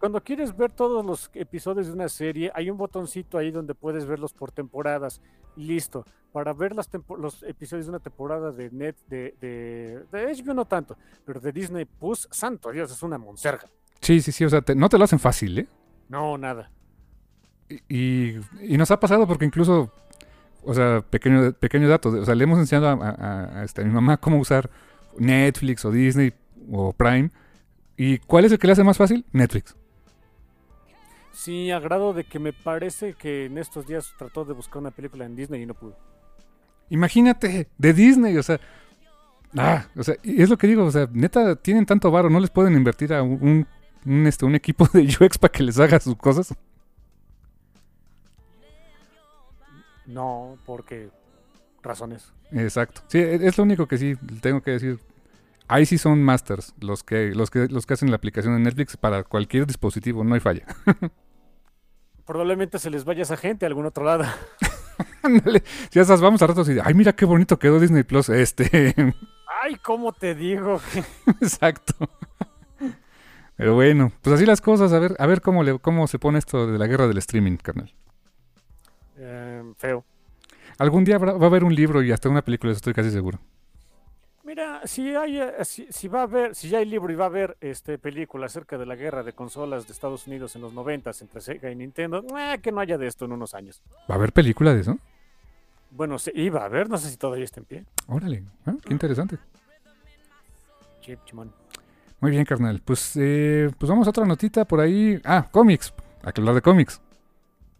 cuando, 0.02 0.20
quieres 0.20 0.56
ver 0.56 0.72
todos 0.72 1.06
los 1.06 1.30
episodios 1.32 1.86
de 1.86 1.92
una 1.92 2.08
serie, 2.08 2.50
hay 2.56 2.68
un 2.68 2.76
botoncito 2.76 3.38
ahí 3.38 3.52
donde 3.52 3.72
puedes 3.72 4.04
verlos 4.04 4.32
por 4.32 4.50
temporadas. 4.50 5.20
Listo. 5.54 6.04
Para 6.32 6.52
ver 6.52 6.74
las 6.74 6.90
los 7.18 7.44
episodios 7.44 7.86
de 7.86 7.90
una 7.90 8.00
temporada 8.00 8.50
de 8.50 8.68
Net, 8.72 8.96
de, 9.06 9.36
de, 9.40 10.02
de, 10.10 10.34
HBO 10.34 10.54
no 10.54 10.64
tanto, 10.64 10.96
pero 11.24 11.38
de 11.38 11.52
Disney 11.52 11.84
Plus, 11.84 12.26
santo 12.32 12.72
Dios, 12.72 12.90
es 12.90 13.00
una 13.04 13.16
monserga. 13.16 13.70
Sí, 14.00 14.20
sí, 14.20 14.32
sí, 14.32 14.44
o 14.44 14.50
sea, 14.50 14.60
te, 14.60 14.74
no 14.74 14.88
te 14.88 14.98
lo 14.98 15.04
hacen 15.04 15.20
fácil, 15.20 15.60
¿eh? 15.60 15.68
No, 16.08 16.36
nada. 16.36 16.72
Y, 17.88 18.38
y, 18.60 18.76
nos 18.76 18.90
ha 18.90 18.98
pasado 18.98 19.28
porque 19.28 19.44
incluso 19.44 19.92
o 20.64 20.74
sea, 20.74 21.04
pequeño, 21.08 21.52
pequeño 21.52 21.88
dato. 21.88 22.08
O 22.08 22.24
sea, 22.24 22.34
le 22.34 22.42
hemos 22.42 22.58
enseñado 22.58 22.88
a, 22.88 22.92
a, 22.94 23.60
a, 23.60 23.64
este, 23.64 23.82
a 23.82 23.84
mi 23.84 23.92
mamá 23.92 24.16
cómo 24.16 24.38
usar 24.38 24.68
Netflix 25.16 25.84
o 25.84 25.92
Disney 25.92 26.32
o 26.72 26.92
Prime. 26.92 27.30
¿Y 27.96 28.18
cuál 28.18 28.46
es 28.46 28.50
el 28.50 28.58
que 28.58 28.66
le 28.66 28.72
hace 28.72 28.82
más 28.82 28.96
fácil? 28.98 29.24
Netflix. 29.30 29.76
Sí, 31.32 31.70
a 31.70 31.80
grado 31.80 32.12
de 32.12 32.24
que 32.24 32.38
me 32.38 32.52
parece 32.52 33.14
que 33.14 33.46
en 33.46 33.58
estos 33.58 33.86
días 33.86 34.14
trató 34.18 34.44
de 34.44 34.52
buscar 34.52 34.78
una 34.78 34.90
película 34.90 35.24
en 35.24 35.34
Disney 35.34 35.62
y 35.62 35.66
no 35.66 35.74
pudo. 35.74 35.96
Imagínate, 36.90 37.68
de 37.78 37.92
Disney, 37.92 38.36
o 38.36 38.42
sea. 38.42 38.60
Ah, 39.56 39.86
o 39.96 40.02
sea, 40.02 40.14
es 40.22 40.48
lo 40.48 40.56
que 40.56 40.66
digo, 40.66 40.84
o 40.84 40.90
sea, 40.90 41.08
neta, 41.12 41.56
tienen 41.56 41.84
tanto 41.84 42.10
varo, 42.10 42.30
no 42.30 42.40
les 42.40 42.50
pueden 42.50 42.74
invertir 42.74 43.12
a 43.12 43.22
un, 43.22 43.66
un, 44.04 44.26
este, 44.26 44.44
un 44.44 44.54
equipo 44.54 44.86
de 44.92 45.02
UX 45.02 45.38
para 45.38 45.52
que 45.52 45.62
les 45.62 45.78
haga 45.78 46.00
sus 46.00 46.16
cosas. 46.16 46.54
No, 50.06 50.58
porque 50.66 51.10
razones. 51.82 52.32
Exacto. 52.50 53.02
Sí, 53.08 53.18
es 53.18 53.56
lo 53.56 53.64
único 53.64 53.86
que 53.86 53.98
sí 53.98 54.14
tengo 54.40 54.60
que 54.62 54.72
decir. 54.72 54.98
Ahí 55.72 55.86
sí 55.86 55.96
son 55.96 56.22
masters 56.22 56.74
los 56.80 57.02
que, 57.02 57.34
los 57.34 57.50
que, 57.50 57.66
los 57.66 57.86
que 57.86 57.94
hacen 57.94 58.10
la 58.10 58.16
aplicación 58.16 58.54
de 58.54 58.60
Netflix 58.60 58.98
para 58.98 59.24
cualquier 59.24 59.66
dispositivo, 59.66 60.22
no 60.22 60.34
hay 60.34 60.40
falla. 60.40 60.66
Probablemente 62.26 62.78
se 62.78 62.90
les 62.90 63.06
vaya 63.06 63.22
esa 63.22 63.38
gente 63.38 63.64
a 63.64 63.68
algún 63.68 63.86
otro 63.86 64.04
lado. 64.04 64.24
ya 65.90 66.04
sabes, 66.04 66.20
vamos 66.20 66.42
a 66.42 66.46
ratos 66.46 66.68
y 66.68 66.76
ay, 66.84 66.92
mira 66.92 67.14
qué 67.14 67.24
bonito 67.24 67.58
quedó 67.58 67.80
Disney 67.80 68.02
Plus. 68.02 68.28
Este. 68.28 68.94
ay, 69.62 69.76
¿cómo 69.76 70.12
te 70.12 70.34
digo? 70.34 70.78
Exacto. 71.40 71.94
Pero 73.56 73.74
bueno, 73.74 74.12
pues 74.20 74.36
así 74.36 74.44
las 74.44 74.60
cosas, 74.60 74.92
a 74.92 74.98
ver, 74.98 75.16
a 75.18 75.26
ver 75.26 75.40
cómo, 75.40 75.64
le, 75.64 75.78
cómo 75.78 76.06
se 76.06 76.18
pone 76.18 76.38
esto 76.38 76.66
de 76.66 76.78
la 76.78 76.86
guerra 76.86 77.08
del 77.08 77.16
streaming, 77.16 77.56
carnal. 77.56 77.94
eh, 79.16 79.62
feo. 79.78 80.04
Algún 80.76 81.04
día 81.04 81.16
va 81.16 81.32
a 81.32 81.46
haber 81.46 81.64
un 81.64 81.74
libro 81.74 82.02
y 82.02 82.12
hasta 82.12 82.28
una 82.28 82.42
película, 82.42 82.72
eso 82.72 82.76
estoy 82.76 82.92
casi 82.92 83.10
seguro. 83.10 83.38
Mira, 84.52 84.82
si 84.84 85.16
hay, 85.16 85.38
eh, 85.38 85.64
si, 85.64 85.86
si 85.88 86.08
va 86.08 86.20
a 86.20 86.22
haber, 86.24 86.54
si 86.54 86.68
ya 86.68 86.76
hay 86.76 86.84
libro 86.84 87.10
y 87.10 87.16
va 87.16 87.24
a 87.24 87.28
haber 87.28 87.56
este 87.62 87.96
película 87.96 88.44
acerca 88.44 88.76
de 88.76 88.84
la 88.84 88.96
guerra 88.96 89.22
de 89.22 89.32
consolas 89.32 89.86
de 89.86 89.94
Estados 89.94 90.26
Unidos 90.26 90.54
en 90.56 90.60
los 90.60 90.74
90 90.74 91.10
entre 91.22 91.40
Sega 91.40 91.70
y 91.70 91.74
Nintendo, 91.74 92.22
eh, 92.38 92.58
que 92.60 92.70
no 92.70 92.80
haya 92.80 92.98
de 92.98 93.06
esto 93.06 93.24
en 93.24 93.32
unos 93.32 93.54
años. 93.54 93.80
¿Va 94.10 94.14
a 94.14 94.18
haber 94.18 94.34
película 94.34 94.74
de 94.74 94.82
eso? 94.82 94.98
Bueno, 95.90 96.18
se 96.18 96.32
iba 96.34 96.60
a 96.60 96.64
haber, 96.66 96.90
no 96.90 96.98
sé 96.98 97.08
si 97.08 97.16
todavía 97.16 97.46
está 97.46 97.60
en 97.60 97.64
pie. 97.64 97.84
Órale, 98.08 98.44
ah, 98.66 98.74
qué 98.84 98.92
interesante. 98.92 99.38
Chip, 101.00 101.24
chimón. 101.24 101.50
Muy 102.20 102.32
bien, 102.32 102.44
carnal. 102.44 102.82
Pues, 102.84 103.16
eh, 103.16 103.70
pues 103.78 103.88
vamos 103.88 104.06
a 104.06 104.10
otra 104.10 104.26
notita 104.26 104.66
por 104.66 104.80
ahí. 104.80 105.18
Ah, 105.24 105.48
cómics. 105.50 105.94
Hay 106.24 106.32
que 106.34 106.42
hablar 106.42 106.56
de 106.56 106.60
cómics. 106.60 107.00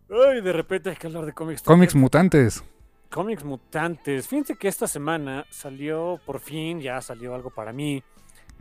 Ay, 0.08 0.40
de 0.40 0.54
repente 0.54 0.88
hay 0.88 0.96
que 0.96 1.06
hablar 1.06 1.26
de 1.26 1.34
cómics. 1.34 1.60
Cómics 1.64 1.94
mutantes. 1.94 2.64
Cómics 3.12 3.44
mutantes. 3.44 4.26
Fíjense 4.26 4.56
que 4.56 4.68
esta 4.68 4.86
semana 4.86 5.44
salió, 5.50 6.18
por 6.24 6.40
fin, 6.40 6.80
ya 6.80 7.00
salió 7.00 7.34
algo 7.34 7.50
para 7.50 7.72
mí. 7.72 8.02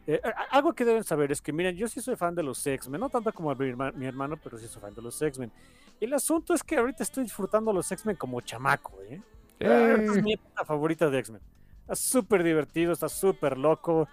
Eh, 0.08 0.20
algo 0.50 0.74
que 0.74 0.84
deben 0.84 1.04
saber 1.04 1.32
es 1.32 1.42
que, 1.42 1.54
miren, 1.54 1.76
yo 1.76 1.88
sí 1.88 2.02
soy 2.02 2.16
fan 2.16 2.36
de 2.36 2.44
los 2.44 2.66
X-Men, 2.66 3.00
no 3.00 3.10
tanto 3.10 3.32
como 3.32 3.54
mi, 3.56 3.66
herma- 3.70 3.94
mi 3.94 4.06
hermano, 4.06 4.36
pero 4.44 4.58
sí 4.58 4.68
soy 4.68 4.82
fan 4.82 4.94
de 4.94 5.02
los 5.02 5.22
X-Men. 5.22 5.52
El 6.00 6.14
asunto 6.14 6.54
es 6.54 6.64
que 6.64 6.78
ahorita 6.78 7.04
estoy 7.04 7.24
disfrutando 7.24 7.72
los 7.72 7.92
X-Men 7.92 8.16
como 8.16 8.42
chamaco, 8.42 8.94
¿eh? 9.04 9.22
Eh, 9.60 9.96
Esta 10.00 10.18
es 10.18 10.24
mi 10.24 10.34
época 10.34 10.66
favorita 10.66 11.10
de 11.10 11.20
X-Men. 11.20 11.42
Está 11.82 11.96
súper 11.96 12.44
divertido, 12.44 12.92
está 12.94 13.08
súper 13.08 13.58
loco. 13.58 14.08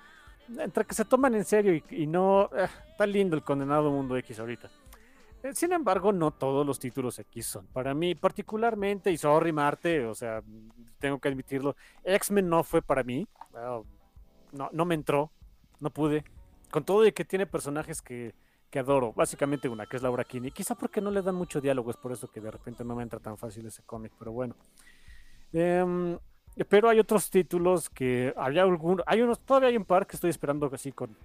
Entre 0.58 0.84
que 0.84 0.94
se 0.94 1.04
toman 1.04 1.34
en 1.34 1.44
serio 1.44 1.74
y, 1.74 1.82
y 1.90 2.06
no. 2.06 2.50
eh, 2.56 2.68
está 2.90 3.06
lindo 3.06 3.34
el 3.34 3.42
condenado 3.42 3.90
mundo 3.90 4.16
X 4.18 4.38
ahorita. 4.38 4.70
Eh, 5.42 5.54
Sin 5.54 5.72
embargo, 5.72 6.12
no 6.12 6.32
todos 6.32 6.66
los 6.66 6.78
títulos 6.78 7.18
X 7.18 7.46
son. 7.46 7.66
Para 7.66 7.94
mí, 7.94 8.14
particularmente, 8.14 9.10
y 9.10 9.16
sorry, 9.16 9.52
Marte, 9.52 10.06
o 10.06 10.14
sea, 10.14 10.42
tengo 10.98 11.18
que 11.18 11.28
admitirlo, 11.28 11.76
X-Men 12.04 12.48
no 12.48 12.64
fue 12.64 12.82
para 12.82 13.02
mí. 13.02 13.26
Ah, 13.54 13.80
no, 14.52 14.68
no 14.72 14.84
me 14.84 14.94
entró, 14.94 15.30
no 15.80 15.90
pude. 15.90 16.24
Con 16.70 16.84
todo 16.84 17.10
que 17.12 17.24
tiene 17.24 17.46
personajes 17.46 18.02
que, 18.02 18.34
que 18.70 18.78
adoro. 18.78 19.12
Básicamente 19.12 19.68
una, 19.68 19.86
que 19.86 19.96
es 19.96 20.02
Laura 20.02 20.24
Kinney. 20.24 20.50
Quizá 20.50 20.74
porque 20.74 21.00
no 21.00 21.10
le 21.10 21.22
dan 21.22 21.34
mucho 21.34 21.60
diálogo, 21.60 21.90
es 21.90 21.96
por 21.96 22.12
eso 22.12 22.28
que 22.28 22.40
de 22.40 22.50
repente 22.50 22.84
no 22.84 22.94
me 22.94 23.02
entra 23.02 23.20
tan 23.20 23.36
fácil 23.38 23.66
ese 23.66 23.82
cómic, 23.82 24.12
pero 24.18 24.32
bueno. 24.32 24.54
Em, 25.52 26.18
pero 26.68 26.88
hay 26.88 26.98
otros 26.98 27.30
títulos 27.30 27.88
que 27.88 28.34
había 28.36 28.64
hay 29.06 29.22
unos, 29.22 29.40
todavía 29.40 29.70
hay 29.70 29.76
un 29.76 29.84
par 29.84 30.06
que 30.06 30.16
estoy 30.16 30.30
esperando 30.30 30.68
así 30.72 30.92
con, 30.92 31.16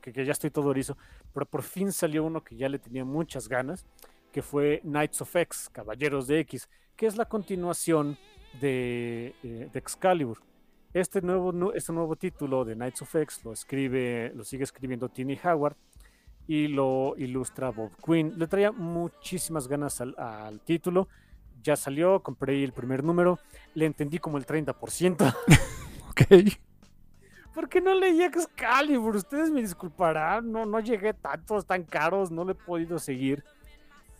que, 0.00 0.24
ya 0.24 0.32
estoy 0.32 0.50
todo 0.50 0.70
erizo, 0.70 0.96
pero 1.32 1.46
por 1.46 1.62
fin 1.62 1.92
salió 1.92 2.24
uno 2.24 2.42
que 2.42 2.56
ya 2.56 2.68
le 2.68 2.78
tenía 2.78 3.04
muchas 3.04 3.48
ganas, 3.48 3.84
que 4.32 4.42
fue 4.42 4.80
Knights 4.84 5.20
of 5.22 5.34
X, 5.36 5.68
Caballeros 5.72 6.26
de 6.26 6.40
X, 6.40 6.68
que 6.96 7.06
es 7.06 7.16
la 7.16 7.26
continuación 7.26 8.16
de, 8.60 9.34
eh, 9.42 9.68
Excalibur. 9.74 10.38
Este 10.94 11.20
nuevo, 11.22 11.52
nu- 11.52 11.72
este 11.74 11.92
nuevo 11.92 12.16
título 12.16 12.64
de 12.64 12.74
Knights 12.74 13.02
of 13.02 13.14
X 13.14 13.40
lo 13.44 13.52
escribe, 13.52 14.32
lo 14.34 14.44
sigue 14.44 14.64
escribiendo 14.64 15.08
Tini 15.08 15.38
Howard 15.42 15.76
y 16.46 16.68
lo 16.68 17.14
ilustra 17.16 17.70
Bob 17.70 17.90
Quinn. 18.04 18.34
Le 18.38 18.46
traía 18.46 18.72
muchísimas 18.72 19.68
ganas 19.68 20.00
al, 20.00 20.14
al 20.18 20.60
título. 20.60 21.08
Ya 21.62 21.76
salió, 21.76 22.20
compré 22.22 22.62
el 22.64 22.72
primer 22.72 23.04
número, 23.04 23.38
le 23.74 23.86
entendí 23.86 24.18
como 24.18 24.36
el 24.36 24.44
30%. 24.44 25.34
ok. 26.10 26.71
¿Por 27.54 27.68
qué 27.68 27.80
no 27.80 27.94
leí 27.94 28.22
Excalibur? 28.22 29.16
Ustedes 29.16 29.50
me 29.50 29.60
disculparán, 29.60 30.50
no, 30.50 30.64
no 30.64 30.80
llegué 30.80 31.12
tantos 31.12 31.66
tan 31.66 31.82
caros, 31.84 32.30
no 32.30 32.44
lo 32.44 32.52
he 32.52 32.54
podido 32.54 32.98
seguir. 32.98 33.44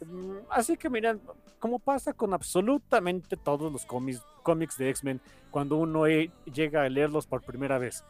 Mm, 0.05 0.37
Así 0.51 0.77
que 0.77 0.90
miren, 0.90 1.21
como 1.59 1.79
pasa 1.79 2.12
con 2.12 2.35
absolutamente 2.35 3.37
todos 3.37 3.73
los 3.73 3.87
cómics, 3.87 4.21
cómics 4.42 4.77
de 4.77 4.90
X-Men, 4.90 5.21
cuando 5.51 5.77
uno 5.77 6.07
eh, 6.07 6.31
llega 6.53 6.83
a 6.83 6.88
leerlos 6.88 7.27
por 7.27 7.42
primera 7.42 7.79
vez. 7.79 8.05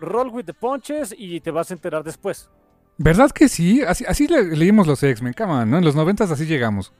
Roll 0.00 0.28
with 0.28 0.44
the 0.44 0.52
punches 0.54 1.14
y 1.16 1.40
te 1.40 1.50
vas 1.50 1.70
a 1.70 1.74
enterar 1.74 2.04
después. 2.04 2.50
¿Verdad 2.98 3.30
que 3.30 3.48
sí? 3.48 3.82
Así, 3.82 4.04
así 4.06 4.26
le- 4.26 4.56
leímos 4.56 4.86
los 4.86 5.02
X-Men, 5.02 5.32
come 5.34 5.52
on, 5.52 5.70
¿no? 5.70 5.78
En 5.78 5.84
los 5.84 5.94
noventas 5.94 6.30
así 6.30 6.44
llegamos. 6.46 6.92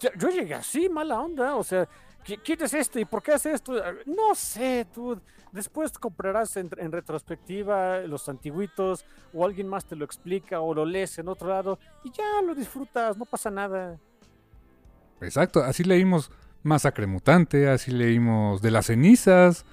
Yo, 0.00 0.10
yo 0.18 0.28
llegué 0.30 0.54
así, 0.54 0.88
mala 0.88 1.20
onda, 1.20 1.54
o 1.56 1.62
sea, 1.64 1.84
¿qui- 1.84 1.88
¿quién 2.24 2.62
es 2.62 2.74
este 2.74 3.00
y 3.00 3.04
por 3.04 3.22
qué 3.22 3.32
hace 3.32 3.52
esto? 3.52 3.74
No 4.06 4.34
sé, 4.34 4.86
tú. 4.92 5.20
Después 5.52 5.92
comprarás 5.92 6.56
en, 6.56 6.70
en 6.78 6.90
retrospectiva 6.92 7.98
los 8.00 8.28
antiguitos 8.28 9.04
o 9.34 9.44
alguien 9.44 9.68
más 9.68 9.84
te 9.84 9.96
lo 9.96 10.04
explica 10.04 10.60
o 10.60 10.72
lo 10.74 10.86
lees 10.86 11.18
en 11.18 11.28
otro 11.28 11.48
lado 11.48 11.78
y 12.04 12.10
ya 12.10 12.40
lo 12.46 12.54
disfrutas, 12.54 13.16
no 13.18 13.26
pasa 13.26 13.50
nada. 13.50 13.98
Exacto, 15.20 15.62
así 15.62 15.84
leímos 15.84 16.30
Masacre 16.62 17.06
Mutante, 17.06 17.68
así 17.68 17.90
leímos 17.90 18.62
De 18.62 18.70
las 18.70 18.86
Cenizas. 18.86 19.64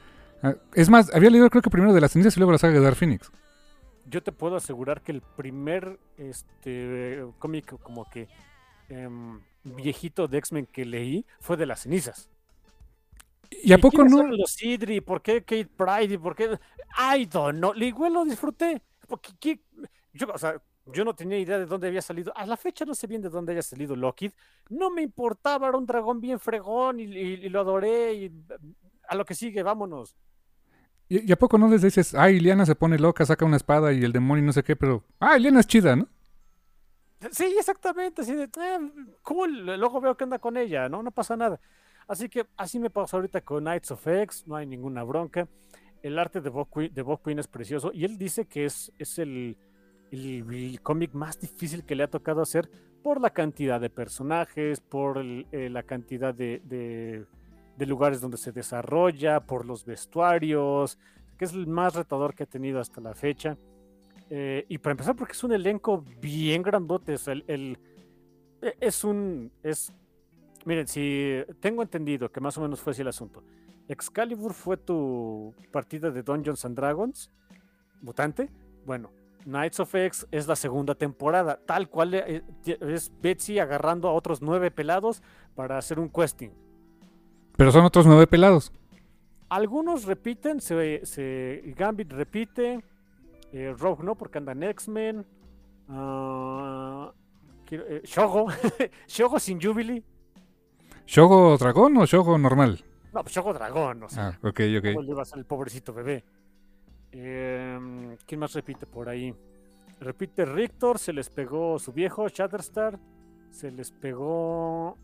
Ah, 0.44 0.56
Es 0.74 0.90
más, 0.90 1.14
había 1.14 1.30
leído 1.30 1.50
creo 1.50 1.62
que 1.62 1.70
primero 1.70 1.94
De 1.94 2.02
las 2.02 2.12
Cenizas 2.12 2.36
y 2.36 2.40
luego 2.40 2.52
la 2.52 2.58
saga 2.58 2.74
de 2.74 2.82
Dark 2.82 2.96
Phoenix. 2.98 3.32
Yo 4.06 4.24
te 4.24 4.32
puedo 4.32 4.56
asegurar 4.56 5.02
que 5.02 5.12
el 5.12 5.22
primer 5.22 6.00
este 6.18 7.24
cómic 7.38 7.78
como 7.82 8.10
que 8.10 8.28
em, 8.90 9.40
viejito 9.64 10.28
de 10.28 10.40
X-Men 10.40 10.66
que 10.66 10.84
leí 10.84 11.26
fue 11.40 11.58
de 11.58 11.68
las 11.68 11.82
cenizas. 11.82 12.30
¿Y 13.52 13.74
a 13.74 13.78
poco 13.78 13.98
quiénes 13.98 14.14
no? 14.14 14.24
los 14.24 14.62
Idri? 14.62 15.02
¿Por 15.02 15.22
qué 15.22 15.42
Kate 15.44 15.66
Pride? 15.66 16.14
¿Y 16.14 16.18
por 16.18 16.36
qué? 16.36 16.60
I 17.16 17.26
don't 17.26 17.58
know. 17.58 17.74
Igual 17.76 18.14
lo 18.14 18.26
disfruté. 18.26 18.82
Porque, 19.08 19.32
¿qué? 19.40 19.60
Yo, 20.14 20.28
o 20.34 20.38
sea, 20.38 20.62
yo 20.86 21.04
no 21.06 21.16
tenía 21.16 21.38
idea 21.40 21.58
de 21.60 21.66
dónde 21.66 21.88
había 21.88 22.02
salido. 22.02 22.32
A 22.36 22.46
la 22.46 22.58
fecha 22.58 22.86
no 22.86 22.94
sé 22.96 23.08
bien 23.08 23.22
de 23.22 23.30
dónde 23.30 23.54
haya 23.54 23.62
salido 23.64 23.96
Lockheed. 23.96 24.32
No 24.70 24.90
me 24.92 25.02
importaba, 25.02 25.68
era 25.68 25.78
un 25.78 25.86
dragón 25.86 26.22
bien 26.22 26.40
fregón 26.40 27.00
y, 27.00 27.04
y- 27.06 27.46
y 27.46 27.50
lo 27.50 27.60
adoré. 27.62 28.14
Y 28.14 28.32
a 29.08 29.16
lo 29.16 29.26
que 29.26 29.36
sigue, 29.36 29.64
vámonos. 29.64 30.16
¿Y, 31.08 31.28
y 31.28 31.32
a 31.32 31.38
poco 31.40 31.58
no 31.58 31.68
les 31.70 31.82
dices, 31.82 32.14
ay, 32.14 32.40
Liana 32.40 32.66
se 32.66 32.76
pone 32.76 33.00
loca, 33.00 33.26
saca 33.26 33.46
una 33.46 33.58
espada 33.58 33.92
y 33.94 34.04
el 34.04 34.12
demonio 34.14 34.44
y 34.44 34.46
no 34.48 34.54
sé 34.54 34.64
qué, 34.64 34.76
pero, 34.76 35.04
ay, 35.20 35.42
Liana 35.42 35.60
es 35.60 35.68
chida, 35.68 35.96
¿no? 35.96 36.08
Sí, 37.32 37.56
exactamente. 37.60 38.22
Así 38.22 38.34
de, 38.34 38.44
"Eh, 38.46 38.80
cool. 39.24 39.66
Luego 39.78 40.00
veo 40.02 40.16
qué 40.16 40.24
anda 40.24 40.40
con 40.40 40.56
ella, 40.58 40.88
¿no? 40.90 41.04
No 41.04 41.12
pasa 41.12 41.36
nada. 41.36 41.60
Así 42.10 42.28
que 42.28 42.46
así 42.58 42.80
me 42.80 42.90
pasó 42.90 43.18
ahorita 43.18 43.40
con 43.42 43.64
Knights 43.64 43.92
of 43.92 44.06
X. 44.06 44.44
No 44.48 44.56
hay 44.56 44.66
ninguna 44.66 45.04
bronca. 45.04 45.48
El 46.02 46.18
arte 46.18 46.42
de 46.42 46.50
Bob 46.50 47.22
Quinn 47.24 47.40
es 47.40 47.48
precioso. 47.48 47.92
Y 47.94 48.04
él 48.04 48.18
dice 48.18 48.46
que 48.46 48.66
es, 48.66 48.92
es 48.98 49.20
el, 49.20 49.56
el- 50.12 50.80
cómic 50.82 51.14
más 51.14 51.40
difícil 51.40 51.86
que 51.86 51.94
le 51.96 52.04
ha 52.04 52.10
tocado 52.10 52.42
hacer 52.42 52.68
por 53.04 53.22
la 53.22 53.30
cantidad 53.30 53.80
de 53.80 53.90
personajes, 53.92 54.80
por 54.82 55.20
eh, 55.20 55.70
la 55.70 55.84
cantidad 55.84 56.34
de, 56.34 56.62
de- 56.66 57.86
lugares 57.86 58.20
donde 58.22 58.38
se 58.38 58.52
desarrolla, 58.52 59.40
por 59.42 59.66
los 59.66 59.86
vestuarios, 59.86 60.98
que 61.38 61.46
es 61.46 61.54
el 61.54 61.68
más 61.68 61.94
retador 61.96 62.34
que 62.34 62.44
ha 62.44 62.48
tenido 62.48 62.80
hasta 62.80 63.00
la 63.02 63.14
fecha. 63.14 63.56
Eh, 64.32 64.66
y 64.68 64.80
para 64.80 64.92
empezar, 64.92 65.16
porque 65.16 65.34
es 65.34 65.44
un 65.44 65.54
elenco 65.54 66.04
bien 66.20 66.62
grandote. 66.64 67.18
sea, 67.18 67.34
el, 67.34 67.44
el- 67.48 67.78
e- 68.62 68.76
es 68.82 69.04
un. 69.04 69.52
Es, 69.64 69.94
miren, 70.70 70.88
si 70.88 71.44
tengo 71.60 71.82
entendido 71.82 72.32
que 72.32 72.40
más 72.40 72.56
o 72.58 72.62
menos 72.62 72.80
fue 72.80 72.92
así 72.92 73.02
el 73.02 73.08
asunto. 73.08 73.44
Excalibur 73.88 74.54
fue 74.54 74.78
tu 74.78 75.54
partida 75.72 76.12
de 76.12 76.22
Dungeons 76.22 76.64
and 76.64 76.76
Dragons, 76.76 77.32
mutante. 78.02 78.50
Bueno, 78.86 79.12
Knights 79.46 79.80
of 79.80 79.96
X 79.96 80.28
es 80.32 80.48
la 80.48 80.56
segunda 80.56 80.94
temporada, 80.94 81.60
tal 81.66 81.90
cual 81.90 82.14
eh, 82.14 82.44
ti- 82.64 82.78
es 82.80 83.12
Betsy 83.20 83.58
agarrando 83.58 84.08
a 84.08 84.14
otros 84.14 84.42
nueve 84.44 84.70
pelados 84.70 85.24
para 85.56 85.78
hacer 85.80 86.00
un 86.00 86.10
questing. 86.10 86.52
Pero 87.58 87.72
son 87.72 87.84
otros 87.84 88.06
nueve 88.06 88.28
pelados. 88.28 88.72
Algunos 89.50 90.06
repiten, 90.06 90.62
se, 90.62 91.04
se- 91.06 91.74
Gambit 91.76 92.12
repite, 92.14 92.84
eh, 93.52 93.74
Rogue 93.76 94.04
no, 94.04 94.14
porque 94.16 94.38
anda 94.38 94.52
en 94.52 94.62
X-Men. 94.64 95.26
ah, 95.90 97.12
eh, 97.72 98.02
Shogo, 98.04 98.48
Shogo 99.08 99.40
sin 99.40 99.60
Jubilee. 99.60 100.04
¿Shogo 101.10 101.58
dragón 101.58 101.98
o 101.98 102.06
Shogo 102.06 102.38
normal? 102.38 102.84
No, 103.12 103.24
pues 103.24 103.34
Shogo 103.34 103.52
Dragón, 103.54 104.04
o 104.04 104.10
sea, 104.10 104.28
Ah, 104.28 104.40
ok, 104.48 104.60
ok. 104.78 104.86
¿cómo 104.94 105.02
le 105.02 105.10
iba 105.10 105.24
a 105.24 105.26
ser 105.26 105.40
el 105.40 105.46
pobrecito 105.46 105.92
bebé? 105.92 106.24
Em, 107.12 108.16
¿Quién 108.28 108.40
más 108.40 108.54
repite 108.54 108.86
por 108.86 109.10
ahí? 109.10 109.34
Repite 110.00 110.46
Rictor, 110.46 111.00
se 111.00 111.12
les 111.12 111.30
pegó 111.30 111.80
su 111.80 111.92
viejo, 111.92 112.28
Shatterstar. 112.28 113.00
Se 113.50 113.72
les 113.72 113.90
pegó 113.92 114.96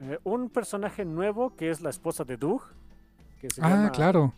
eh, 0.00 0.18
un 0.24 0.48
personaje 0.48 1.04
nuevo 1.04 1.54
que 1.54 1.68
es 1.70 1.82
la 1.82 1.90
esposa 1.90 2.24
de 2.24 2.38
Doug. 2.38 2.62
Que 3.38 3.50
se 3.50 3.60
Ah, 3.62 3.68
llama- 3.68 3.92
claro. 3.92 4.32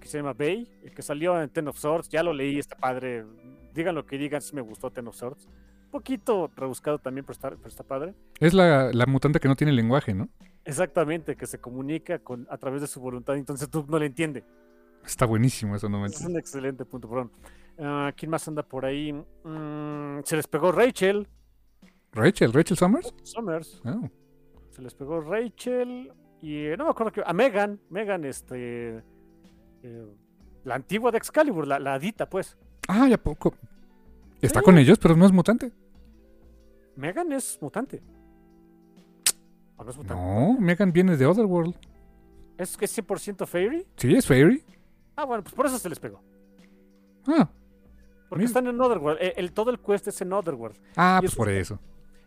que 0.00 0.08
se 0.08 0.18
llama 0.18 0.32
Bay, 0.32 0.68
el 0.82 0.92
que 0.92 1.02
salió 1.02 1.40
en 1.40 1.48
Ten 1.48 1.68
of 1.68 1.78
Swords, 1.78 2.08
ya 2.08 2.22
lo 2.24 2.32
leí, 2.32 2.58
está 2.58 2.76
padre. 2.76 3.24
Digan 3.72 3.94
lo 3.94 4.04
que 4.04 4.18
digan, 4.18 4.42
si 4.42 4.54
me 4.56 4.60
gustó 4.62 4.90
Ten 4.90 5.06
of 5.06 5.14
Swords. 5.14 5.46
Un 5.84 5.90
poquito 5.92 6.50
rebuscado 6.56 6.98
también, 6.98 7.24
pero 7.24 7.32
está, 7.34 7.50
pero 7.50 7.68
está 7.68 7.84
padre. 7.84 8.14
Es 8.40 8.52
la, 8.54 8.90
la 8.92 9.06
mutante 9.06 9.38
que 9.38 9.46
no 9.48 9.54
tiene 9.54 9.72
lenguaje, 9.72 10.12
¿no? 10.12 10.28
Exactamente, 10.66 11.36
que 11.36 11.46
se 11.46 11.58
comunica 11.58 12.18
con, 12.18 12.46
a 12.50 12.58
través 12.58 12.80
de 12.82 12.86
su 12.88 13.00
voluntad, 13.00 13.36
entonces 13.36 13.70
tú 13.70 13.86
no 13.88 13.98
le 13.98 14.06
entiende. 14.06 14.44
Está 15.04 15.24
buenísimo 15.24 15.76
eso, 15.76 15.88
no 15.88 16.00
me 16.00 16.08
Es 16.08 16.20
un 16.22 16.36
excelente 16.36 16.84
punto, 16.84 17.08
perdón. 17.08 17.30
Ah, 17.78 18.12
¿Quién 18.16 18.30
más 18.30 18.46
anda 18.48 18.62
por 18.62 18.84
ahí? 18.84 19.12
Mm, 19.12 20.20
se 20.24 20.36
les 20.36 20.46
pegó 20.48 20.72
Rachel 20.72 21.28
Rachel, 22.12 22.52
Rachel 22.52 22.76
Summers. 22.76 23.14
Summers. 23.22 23.80
Oh. 23.84 24.08
Se 24.70 24.82
les 24.82 24.94
pegó 24.94 25.20
Rachel 25.20 26.12
y 26.42 26.64
no 26.78 26.84
me 26.84 26.90
acuerdo 26.90 27.12
que. 27.12 27.22
A 27.24 27.32
Megan. 27.32 27.78
Megan, 27.90 28.24
este. 28.24 29.02
eh, 29.82 30.06
la 30.64 30.74
antigua 30.74 31.10
de 31.12 31.18
Excalibur, 31.18 31.66
la, 31.66 31.78
la 31.78 31.94
hadita, 31.94 32.28
pues. 32.28 32.56
Ah, 32.88 33.06
¿ya 33.08 33.18
poco? 33.18 33.54
Está 34.40 34.60
Sí. 34.60 34.64
con 34.64 34.78
ellos, 34.78 34.98
pero 34.98 35.14
no 35.14 35.26
es 35.26 35.32
mutante. 35.32 35.70
Megan 36.96 37.30
es 37.32 37.58
mutante. 37.60 38.02
¿O 39.76 39.84
no 39.84 39.90
es 39.90 39.96
mutante? 39.96 40.22
No, 40.22 40.56
Megan 40.60 40.92
viene 40.92 41.16
de 41.16 41.26
Otherworld. 41.26 41.74
¿Es 42.58 42.76
que 42.76 42.86
es 42.86 42.98
100% 42.98 43.46
Fairy? 43.46 43.86
Sí, 43.96 44.14
es 44.14 44.26
Fairy. 44.26 44.64
Ah, 45.16 45.24
bueno, 45.24 45.42
pues 45.42 45.54
por 45.54 45.66
eso 45.66 45.78
se 45.78 45.88
les 45.88 45.98
pegó. 46.00 46.20
Ah, 47.26 47.48
Porque 48.28 48.40
Mira. 48.42 48.46
están 48.48 48.66
en 48.66 48.80
Otherworld. 48.80 49.18
Eh, 49.20 49.34
El, 49.36 49.52
todo 49.52 49.70
el 49.70 49.78
quest 49.78 50.08
es 50.08 50.20
en 50.20 50.32
Otherworld. 50.32 50.76
ah 50.96 51.18
Y 51.18 51.22
pues 51.22 51.32
eso 51.32 51.36
por 51.38 51.48
está- 51.50 51.60
eso. 51.74 51.80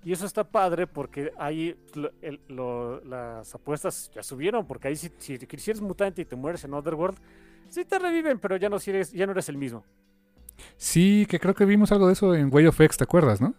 Y 0.04 0.14
eso 0.14 0.26
está 0.26 0.46
padre 0.46 0.88
porque 0.88 1.34
ahí 1.38 1.76
lo- 1.94 2.12
el- 2.22 2.40
lo- 2.48 3.02
las 3.04 3.54
apuestas 3.54 4.10
ya 4.16 4.24
subieron. 4.24 4.66
Porque 4.66 4.88
ahí 4.88 4.96
si, 4.96 5.12
si, 5.18 5.38
si 5.38 5.72
eres 5.72 5.82
mutante 5.82 6.22
y 6.22 6.26
te 6.26 6.36
mueres 6.38 6.64
en 6.64 6.74
Otherworld, 6.74 7.18
sí 7.68 7.84
te 7.84 8.00
reviven, 8.00 8.40
pero 8.40 8.56
ya 8.56 8.70
no, 8.70 8.80
si 8.80 8.92
eres, 8.92 9.12
ya 9.12 9.26
no 9.26 9.34
eres 9.34 9.50
el 9.50 9.58
mismo. 9.58 9.84
Sí, 10.78 11.26
que 11.30 11.40
creo 11.40 11.54
que 11.54 11.66
vimos 11.66 11.92
algo 11.92 12.08
de 12.08 12.14
eso 12.14 12.34
en 12.34 12.54
Way 12.54 12.68
of 12.68 12.80
X, 12.80 12.98
¿te 12.98 13.04
acuerdas, 13.04 13.42
no? 13.42 13.54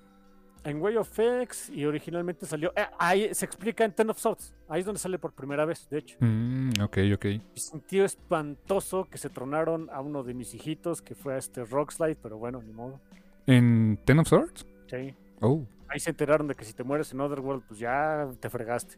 En 0.63 0.81
Way 0.83 0.97
of 0.97 1.19
X 1.19 1.71
y 1.71 1.87
originalmente 1.87 2.45
salió. 2.45 2.73
eh, 2.77 2.87
ahí 2.99 3.35
se 3.35 3.47
explica 3.47 3.85
en 3.85 3.93
Ten 3.93 4.11
of 4.11 4.19
Swords. 4.19 4.55
Ahí 4.69 4.81
es 4.81 4.87
donde 4.87 4.99
sale 4.99 5.19
por 5.19 5.33
primera 5.33 5.65
vez, 5.65 5.89
de 5.89 5.99
hecho. 5.99 6.17
Mm, 6.21 6.73
ok, 6.83 6.99
ok. 7.15 7.25
Y 7.55 7.61
sentido 7.61 8.05
espantoso 8.05 9.07
que 9.11 9.17
se 9.19 9.31
tronaron 9.31 9.89
a 9.91 10.01
uno 10.03 10.23
de 10.23 10.35
mis 10.35 10.55
hijitos, 10.55 11.01
que 11.01 11.15
fue 11.15 11.35
a 11.35 11.39
este 11.39 11.65
Rockslide, 11.65 12.17
pero 12.23 12.37
bueno, 12.37 12.61
ni 12.63 12.73
modo. 12.73 13.01
¿En 13.47 13.99
Ten 14.05 14.19
of 14.19 14.29
Swords? 14.29 14.67
Sí. 14.89 15.15
Oh. 15.41 15.65
Ahí 15.89 15.99
se 15.99 16.11
enteraron 16.11 16.47
de 16.47 16.55
que 16.55 16.65
si 16.65 16.73
te 16.75 16.85
mueres 16.85 17.13
en 17.13 17.21
Otherworld, 17.21 17.65
pues 17.67 17.81
ya 17.81 18.29
te 18.39 18.51
fregaste. 18.51 18.97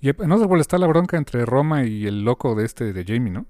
Y 0.00 0.08
en 0.08 0.32
Otherworld 0.32 0.60
está 0.60 0.76
la 0.78 0.86
bronca 0.86 1.16
entre 1.16 1.44
Roma 1.46 1.84
y 1.84 2.06
el 2.06 2.24
loco 2.24 2.54
de 2.54 2.64
este 2.64 2.92
de 2.92 3.04
Jamie, 3.04 3.32
¿no? 3.32 3.46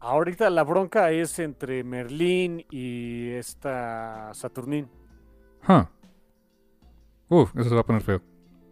Ahorita 0.00 0.48
la 0.50 0.62
bronca 0.62 1.10
es 1.10 1.38
entre 1.40 1.82
Merlín 1.82 2.64
y 2.70 3.30
esta 3.30 4.30
Saturnín. 4.32 4.88
Huh. 5.68 5.86
Uf, 7.28 7.54
eso 7.56 7.68
se 7.68 7.74
va 7.74 7.82
a 7.82 7.86
poner 7.86 8.02
feo. 8.02 8.22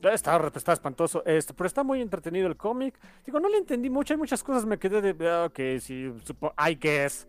Está, 0.02 0.36
está 0.54 0.72
espantoso, 0.72 1.24
este, 1.24 1.52
pero 1.52 1.66
está 1.66 1.82
muy 1.82 2.00
entretenido 2.00 2.46
el 2.46 2.56
cómic. 2.56 2.98
Digo, 3.24 3.40
no 3.40 3.48
le 3.48 3.58
entendí 3.58 3.90
mucho, 3.90 4.14
hay 4.14 4.18
muchas 4.18 4.42
cosas 4.42 4.64
me 4.64 4.78
quedé 4.78 5.00
de, 5.00 5.28
ah, 5.28 5.46
ok, 5.46 5.80
sí, 5.80 6.12
supo, 6.24 6.52
I 6.58 6.76
guess. 6.76 7.26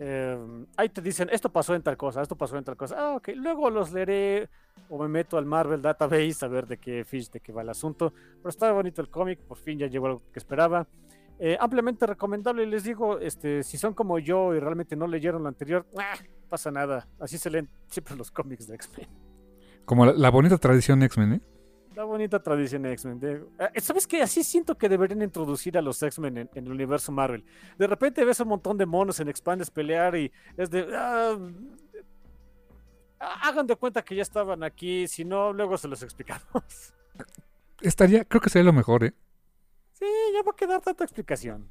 Eh, 0.00 0.66
ahí 0.76 0.88
te 0.90 1.00
dicen, 1.00 1.28
esto 1.32 1.50
pasó 1.50 1.74
en 1.74 1.82
tal 1.82 1.96
cosa, 1.96 2.22
esto 2.22 2.36
pasó 2.36 2.56
en 2.56 2.64
tal 2.64 2.76
cosa. 2.76 2.96
Ah, 2.98 3.16
ok, 3.16 3.30
luego 3.34 3.70
los 3.70 3.92
leeré 3.92 4.48
o 4.88 4.98
me 4.98 5.08
meto 5.08 5.38
al 5.38 5.46
Marvel 5.46 5.82
Database 5.82 6.44
a 6.44 6.48
ver 6.48 6.66
de 6.66 6.78
qué 6.78 7.04
fish, 7.04 7.30
de 7.30 7.40
qué 7.40 7.52
va 7.52 7.62
el 7.62 7.70
asunto. 7.70 8.12
Pero 8.12 8.48
está 8.48 8.70
bonito 8.72 9.00
el 9.00 9.08
cómic, 9.08 9.40
por 9.40 9.56
fin 9.56 9.78
ya 9.78 9.86
llegó 9.86 10.06
algo 10.06 10.22
que 10.32 10.38
esperaba. 10.38 10.86
Eh, 11.40 11.56
ampliamente 11.60 12.04
recomendable, 12.04 12.64
y 12.64 12.66
les 12.66 12.84
digo, 12.84 13.20
este, 13.20 13.62
si 13.62 13.78
son 13.78 13.94
como 13.94 14.18
yo 14.18 14.54
y 14.54 14.60
realmente 14.60 14.96
no 14.96 15.06
leyeron 15.06 15.42
lo 15.42 15.48
anterior, 15.48 15.86
ah, 15.96 16.16
pasa 16.48 16.70
nada. 16.70 17.08
Así 17.18 17.38
se 17.38 17.48
leen 17.48 17.68
siempre 17.86 18.16
los 18.16 18.30
cómics 18.30 18.66
de 18.66 18.74
X-Men. 18.74 19.27
Como 19.88 20.04
la, 20.04 20.12
la 20.12 20.30
bonita 20.30 20.58
tradición 20.58 21.02
X-Men, 21.02 21.32
¿eh? 21.32 21.40
La 21.96 22.04
bonita 22.04 22.42
tradición 22.42 22.84
X-Men. 22.84 23.48
eh, 23.74 23.80
¿Sabes 23.80 24.06
qué? 24.06 24.20
Así 24.22 24.44
siento 24.44 24.76
que 24.76 24.86
deberían 24.88 25.22
introducir 25.22 25.78
a 25.78 25.82
los 25.82 26.00
X-Men 26.02 26.36
en, 26.36 26.50
en 26.54 26.66
el 26.66 26.72
universo 26.72 27.10
Marvel. 27.10 27.42
De 27.78 27.86
repente 27.86 28.22
ves 28.24 28.38
un 28.40 28.48
montón 28.48 28.76
de 28.76 28.84
monos 28.84 29.18
en 29.18 29.28
Expandes 29.28 29.70
pelear 29.70 30.14
y 30.14 30.30
es 30.58 30.70
de... 30.70 30.86
ah, 30.94 31.38
hagan 33.18 33.66
de 33.66 33.76
cuenta 33.76 34.02
que 34.04 34.14
ya 34.14 34.22
estaban 34.22 34.62
aquí, 34.62 35.08
si 35.08 35.24
no, 35.24 35.52
luego 35.54 35.76
se 35.78 35.88
los 35.88 36.02
explicamos. 36.02 36.92
Estaría, 37.80 38.24
creo 38.24 38.40
que 38.42 38.50
sería 38.50 38.66
lo 38.66 38.72
mejor, 38.74 39.04
¿eh? 39.04 39.14
Sí, 39.94 40.04
ya 40.34 40.42
va 40.42 40.52
a 40.52 40.56
quedar 40.56 40.80
tanta 40.82 41.02
explicación. 41.04 41.68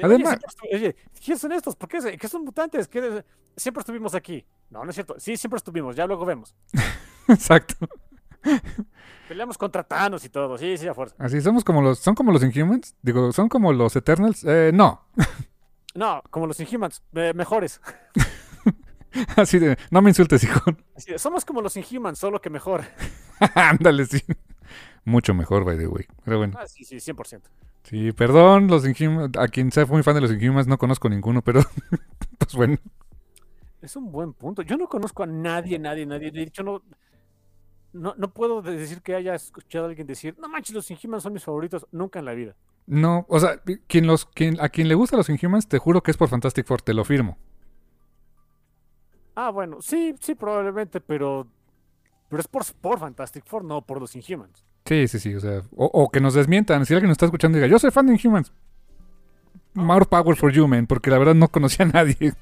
Además- 0.00 0.38
oye, 0.72 0.94
¿quiénes 1.24 1.40
son 1.40 1.52
estos? 1.52 1.74
¿Por 1.74 1.88
qué, 1.88 2.16
qué 2.18 2.28
son 2.28 2.44
mutantes? 2.44 2.86
¿Qué 2.88 3.00
de- 3.00 3.24
Siempre 3.56 3.80
estuvimos 3.80 4.14
aquí. 4.14 4.44
No, 4.70 4.84
no 4.84 4.90
es 4.90 4.94
cierto. 4.96 5.16
Sí, 5.18 5.36
siempre 5.36 5.56
estuvimos. 5.56 5.96
Ya 5.96 6.06
luego 6.06 6.24
vemos. 6.24 6.54
Exacto. 7.28 7.88
Peleamos 9.28 9.58
contra 9.58 9.82
Thanos 9.82 10.24
y 10.24 10.28
todo. 10.28 10.56
Sí, 10.56 10.76
sí, 10.78 10.86
a 10.86 10.94
fuerza. 10.94 11.16
Así 11.18 11.40
somos 11.40 11.64
como 11.64 11.82
los, 11.82 11.98
son 11.98 12.14
como 12.14 12.30
los 12.32 12.42
Inhumans. 12.42 12.94
Digo, 13.02 13.32
son 13.32 13.48
como 13.48 13.72
los 13.72 13.96
Eternals. 13.96 14.44
Eh, 14.44 14.70
no. 14.72 15.02
No, 15.94 16.22
como 16.28 16.46
los 16.46 16.60
Inhumans. 16.60 17.02
eh, 17.14 17.32
mejores. 17.34 17.80
Así 19.36 19.58
de, 19.58 19.78
no 19.90 20.02
me 20.02 20.10
insultes, 20.10 20.44
hijo. 20.44 20.60
Así 20.94 21.12
de, 21.12 21.18
somos 21.18 21.46
como 21.46 21.62
los 21.62 21.74
Inhumans, 21.74 22.18
solo 22.18 22.38
que 22.42 22.50
mejor. 22.50 22.84
Ándale, 23.54 24.04
sí. 24.04 24.22
Mucho 25.06 25.32
mejor, 25.32 25.64
by 25.64 25.78
the 25.78 25.86
way. 25.86 26.04
Pero 26.22 26.36
bueno. 26.36 26.58
Ah, 26.60 26.66
sí, 26.66 26.84
sí, 26.84 26.96
100%. 26.96 27.40
Sí, 27.84 28.12
perdón, 28.12 28.66
los 28.66 28.86
Inhumans. 28.86 29.38
A 29.38 29.48
quien 29.48 29.72
sea 29.72 29.86
muy 29.86 30.02
fan 30.02 30.16
de 30.16 30.20
los 30.20 30.30
Inhumans, 30.32 30.66
no 30.66 30.76
conozco 30.76 31.08
ninguno, 31.08 31.40
pero. 31.40 31.62
pues 32.38 32.54
bueno. 32.54 32.76
Es 33.80 33.96
un 33.96 34.12
buen 34.12 34.34
punto. 34.34 34.60
Yo 34.60 34.76
no 34.76 34.88
conozco 34.88 35.22
a 35.22 35.26
nadie, 35.26 35.78
nadie, 35.78 36.04
nadie. 36.04 36.30
De 36.30 36.42
hecho, 36.42 36.62
no, 36.62 36.82
no, 37.92 38.14
no 38.16 38.32
puedo 38.32 38.62
de- 38.62 38.76
decir 38.76 39.02
que 39.02 39.14
haya 39.14 39.34
escuchado 39.34 39.86
a 39.86 39.88
alguien 39.88 40.06
decir, 40.06 40.36
no 40.38 40.48
manches, 40.48 40.74
los 40.74 40.90
Inhumans 40.90 41.22
son 41.22 41.32
mis 41.32 41.44
favoritos. 41.44 41.86
Nunca 41.92 42.18
en 42.18 42.24
la 42.24 42.34
vida. 42.34 42.54
No, 42.86 43.26
o 43.28 43.40
sea, 43.40 43.60
quien 43.88 44.06
los, 44.06 44.26
quien, 44.26 44.60
a 44.60 44.68
quien 44.68 44.88
le 44.88 44.94
gustan 44.94 45.18
los 45.18 45.28
Inhumans, 45.28 45.66
te 45.68 45.78
juro 45.78 46.02
que 46.02 46.10
es 46.12 46.16
por 46.16 46.28
Fantastic 46.28 46.66
Four, 46.66 46.82
te 46.82 46.94
lo 46.94 47.04
firmo. 47.04 47.36
Ah, 49.34 49.50
bueno, 49.50 49.78
sí, 49.82 50.14
sí, 50.20 50.34
probablemente, 50.34 51.00
pero, 51.00 51.46
pero 52.28 52.40
es 52.40 52.48
por, 52.48 52.64
por 52.80 52.98
Fantastic 52.98 53.44
Four, 53.44 53.64
no 53.64 53.82
por 53.82 54.00
los 54.00 54.14
Inhumans. 54.16 54.64
Sí, 54.84 55.08
sí, 55.08 55.18
sí, 55.18 55.34
o 55.34 55.40
sea, 55.40 55.62
o, 55.74 55.86
o 55.86 56.10
que 56.10 56.20
nos 56.20 56.34
desmientan. 56.34 56.86
Si 56.86 56.94
alguien 56.94 57.08
nos 57.08 57.14
está 57.16 57.26
escuchando 57.26 57.58
y 57.58 57.60
diga, 57.60 57.70
yo 57.70 57.78
soy 57.78 57.90
fan 57.90 58.06
de 58.06 58.14
Inhumans. 58.14 58.52
More 59.74 60.06
power 60.06 60.36
for 60.36 60.50
you, 60.52 60.66
man, 60.66 60.86
porque 60.86 61.10
la 61.10 61.18
verdad 61.18 61.34
no 61.34 61.48
conocía 61.48 61.84
a 61.84 61.88
nadie. 61.88 62.34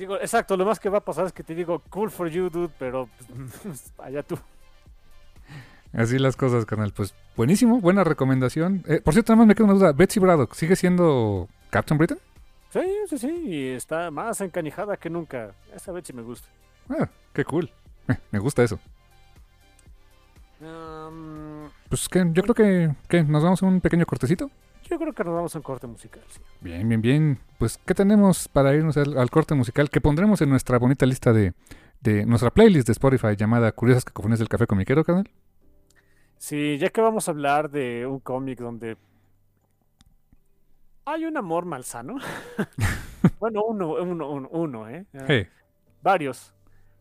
Digo, 0.00 0.16
exacto, 0.16 0.56
lo 0.56 0.64
más 0.64 0.80
que 0.80 0.88
va 0.88 0.96
a 0.96 1.04
pasar 1.04 1.26
es 1.26 1.32
que 1.34 1.42
te 1.42 1.54
digo, 1.54 1.82
cool 1.90 2.10
for 2.10 2.26
you, 2.26 2.48
dude, 2.48 2.72
pero 2.78 3.06
pues, 3.62 3.92
allá 3.98 4.22
tú. 4.22 4.38
Así 5.92 6.18
las 6.18 6.36
cosas, 6.36 6.64
canal. 6.64 6.94
Pues 6.94 7.14
buenísimo, 7.36 7.80
buena 7.82 8.02
recomendación. 8.02 8.82
Eh, 8.88 9.02
por 9.04 9.12
cierto, 9.12 9.32
nada 9.32 9.40
más 9.40 9.48
me 9.48 9.54
queda 9.54 9.64
una 9.66 9.74
duda. 9.74 9.92
Betsy 9.92 10.18
Braddock, 10.18 10.54
¿sigue 10.54 10.74
siendo 10.74 11.48
Captain 11.68 11.98
Britain? 11.98 12.18
Sí, 12.70 12.80
sí, 13.10 13.18
sí, 13.18 13.44
y 13.46 13.68
está 13.68 14.10
más 14.10 14.40
encanijada 14.40 14.96
que 14.96 15.10
nunca. 15.10 15.50
Esa 15.74 15.92
sí 16.02 16.14
me 16.14 16.22
gusta. 16.22 16.48
Ah, 16.88 17.06
qué 17.34 17.44
cool. 17.44 17.70
Eh, 18.08 18.16
me 18.30 18.38
gusta 18.38 18.62
eso. 18.62 18.80
Um, 20.62 21.68
Pues 21.90 22.08
que 22.08 22.24
yo 22.32 22.42
creo 22.42 22.54
que, 22.54 22.94
que 23.06 23.22
nos 23.22 23.42
vamos 23.42 23.62
a 23.62 23.66
un 23.66 23.82
pequeño 23.82 24.06
cortecito. 24.06 24.50
Yo 24.90 24.98
creo 24.98 25.12
que 25.12 25.24
nos 25.24 25.34
vamos 25.34 25.54
a 25.54 25.58
un 25.58 25.62
corte 25.62 25.86
musical, 25.86 26.22
sí. 26.28 26.40
Bien, 26.60 26.88
bien, 26.88 27.00
bien. 27.00 27.38
Pues, 27.58 27.78
¿qué 27.78 27.94
tenemos 27.94 28.48
para 28.48 28.74
irnos 28.74 28.96
al, 28.96 29.16
al 29.16 29.30
corte 29.30 29.54
musical 29.54 29.88
que 29.88 30.00
pondremos 30.00 30.40
en 30.42 30.50
nuestra 30.50 30.78
bonita 30.78 31.06
lista 31.06 31.32
de, 31.32 31.54
de 32.00 32.26
nuestra 32.26 32.50
playlist 32.50 32.86
de 32.86 32.92
Spotify 32.92 33.36
llamada 33.36 33.72
Curiosas 33.72 34.04
Cacofonías 34.04 34.38
del 34.38 34.48
Café 34.48 34.66
Comiquero, 34.66 35.04
canal? 35.04 35.30
Sí, 36.38 36.78
ya 36.78 36.88
que 36.88 37.00
vamos 37.00 37.28
a 37.28 37.30
hablar 37.32 37.70
de 37.70 38.06
un 38.06 38.18
cómic 38.18 38.58
donde 38.58 38.96
hay 41.04 41.24
un 41.24 41.36
amor 41.36 41.66
malsano. 41.66 42.16
bueno, 43.40 43.62
uno, 43.64 43.94
uno, 43.94 44.30
uno, 44.30 44.48
uno, 44.50 44.88
¿eh? 44.88 45.06
Hey, 45.26 45.48
Varios. 46.02 46.54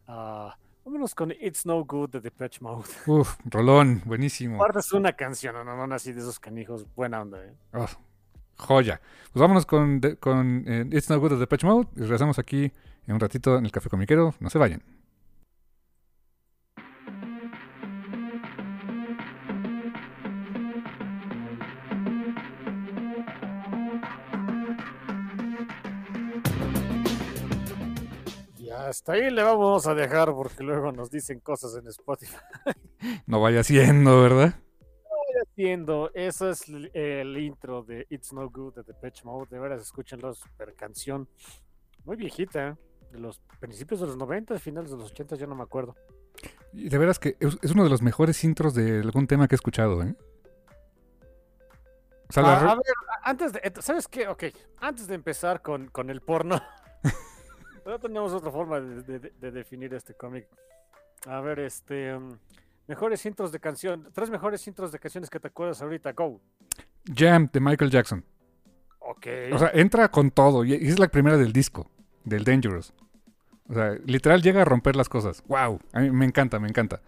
Ah, 0.07 0.57
vámonos 0.89 1.13
con 1.13 1.31
It's 1.31 1.65
No 1.67 1.83
Good 1.85 2.09
de 2.09 2.19
Depeche 2.21 2.59
Mode. 2.61 2.83
uf, 3.07 3.35
rolón, 3.45 4.01
buenísimo. 4.05 4.59
Es 4.75 4.91
una 4.91 5.13
canción, 5.13 5.53
no, 5.53 5.63
no, 5.63 5.85
no, 5.85 5.95
así 5.95 6.13
de 6.13 6.19
esos 6.21 6.39
canijos. 6.39 6.87
Buena 6.95 7.21
onda, 7.21 7.43
¿eh? 7.45 7.53
Oh, 7.73 7.85
joya. 8.57 8.99
Pues 9.31 9.39
vámonos 9.41 9.65
con, 9.67 10.01
de- 10.01 10.15
con 10.17 10.63
eh, 10.67 10.87
It's 10.91 11.09
No 11.09 11.19
Good 11.19 11.33
of 11.33 11.39
Depeche 11.39 11.67
Mode 11.67 11.87
y 11.95 11.99
regresamos 12.01 12.39
aquí 12.39 12.71
en 13.05 13.13
un 13.13 13.19
ratito 13.19 13.57
en 13.57 13.65
el 13.65 13.71
Café 13.71 13.89
Comiquero. 13.89 14.33
No 14.39 14.49
se 14.49 14.57
vayan. 14.57 14.81
Hasta 28.89 29.13
ahí 29.13 29.29
le 29.29 29.43
vamos 29.43 29.85
a 29.85 29.93
dejar 29.93 30.33
porque 30.33 30.63
luego 30.63 30.91
nos 30.91 31.11
dicen 31.11 31.39
cosas 31.39 31.75
en 31.75 31.87
Spotify. 31.87 32.35
No 33.27 33.39
vaya 33.39 33.63
siendo, 33.63 34.21
¿verdad? 34.21 34.55
Entiendo, 35.47 36.11
eso 36.13 36.49
es 36.49 36.67
el, 36.67 37.37
intro 37.37 37.83
de 37.83 38.05
It's 38.09 38.33
No 38.33 38.49
Good 38.49 38.75
de 38.75 38.83
Depeche 38.83 39.23
Mode. 39.23 39.47
De 39.51 39.59
veras, 39.59 39.81
escúchenlo, 39.81 40.33
super 40.33 40.73
canción. 40.75 41.29
Muy 42.03 42.17
viejita, 42.17 42.69
¿eh? 42.69 42.75
de 43.11 43.19
los 43.19 43.39
principios 43.59 44.01
de 44.01 44.07
los 44.07 44.17
90, 44.17 44.59
finales 44.59 44.91
de 44.91 44.97
los 44.97 45.11
80, 45.11 45.35
yo 45.35 45.47
no 45.47 45.55
me 45.55 45.63
acuerdo. 45.63 45.95
Y 46.73 46.89
de 46.89 46.97
veras 46.97 47.19
que 47.19 47.37
es, 47.39 47.71
uno 47.71 47.83
de 47.83 47.89
los 47.89 48.01
mejores 48.01 48.43
intros 48.43 48.73
de 48.73 48.99
algún 48.99 49.27
tema 49.27 49.47
que 49.47 49.55
he 49.55 49.57
escuchado, 49.57 50.03
¿eh? 50.03 50.15
O 52.29 52.33
sea, 52.33 52.43
Ah, 52.43 52.71
a 52.71 52.75
ver, 52.75 52.83
antes 53.23 53.53
de, 53.53 53.73
¿sabes 53.81 54.07
qué? 54.07 54.27
Ok, 54.27 54.45
antes 54.77 55.07
de 55.07 55.15
empezar 55.15 55.61
con, 55.61 55.87
con 55.87 56.09
el 56.09 56.21
porno, 56.21 56.61
no 57.89 57.99
tenemos 57.99 58.31
otra 58.33 58.51
forma 58.51 58.79
de, 58.79 59.19
de- 59.19 59.33
de 59.39 59.51
definir 59.51 59.93
este 59.93 60.13
cómic. 60.13 60.47
A 61.25 61.41
ver, 61.41 61.59
este, 61.59 62.15
um, 62.15 62.37
Mejores 62.87 63.23
intros 63.27 63.51
de 63.51 63.59
canción. 63.59 64.07
Tres 64.13 64.31
mejores 64.31 64.65
intros 64.67 64.91
de 64.91 64.97
canciones 64.97 65.29
que 65.29 65.39
te 65.39 65.47
acuerdas 65.47 65.79
ahorita. 65.79 66.11
Go. 66.13 66.41
Jam 67.15 67.47
de 67.53 67.59
Michael 67.59 67.91
Jackson. 67.91 68.25
Ok. 68.97 69.27
O 69.53 69.59
sea, 69.59 69.69
entra 69.75 70.09
con 70.09 70.31
todo. 70.31 70.65
Y 70.65 70.73
es 70.73 70.97
la 70.97 71.07
primera 71.07 71.37
del 71.37 71.53
disco, 71.53 71.87
del 72.23 72.43
Dangerous. 72.43 72.91
O 73.67 73.75
sea, 73.75 73.91
literal 74.05 74.41
llega 74.41 74.63
a 74.63 74.65
romper 74.65 74.95
las 74.95 75.07
cosas. 75.07 75.43
¡Wow! 75.47 75.79
A 75.93 75.99
mí 75.99 76.09
me 76.09 76.25
encanta, 76.25 76.57
me 76.59 76.67
encanta. 76.67 77.01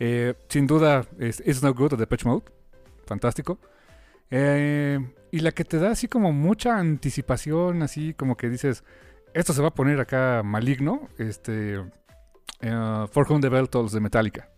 Eh, 0.00 0.34
sin 0.48 0.66
duda, 0.66 1.06
es 1.20 1.38
It's 1.46 1.62
No 1.62 1.72
Good 1.74 1.90
de 1.92 1.96
Depeche 1.98 2.28
Mode. 2.28 2.46
Fantástico. 3.06 3.60
Eh, 4.32 4.98
y 5.30 5.38
la 5.38 5.52
que 5.52 5.64
te 5.64 5.78
da 5.78 5.92
así 5.92 6.08
como 6.08 6.32
mucha 6.32 6.76
anticipación, 6.76 7.82
así 7.84 8.14
como 8.14 8.36
que 8.36 8.48
dices, 8.48 8.82
esto 9.34 9.52
se 9.52 9.62
va 9.62 9.68
a 9.68 9.74
poner 9.74 10.00
acá 10.00 10.42
maligno. 10.44 11.08
Este. 11.18 11.76
eh, 12.60 13.06
For 13.10 13.30
Whom 13.30 13.40
the 13.40 13.48
Bell 13.48 13.68
Tolls 13.68 13.92
de 13.92 14.00
Metallica. 14.00 14.50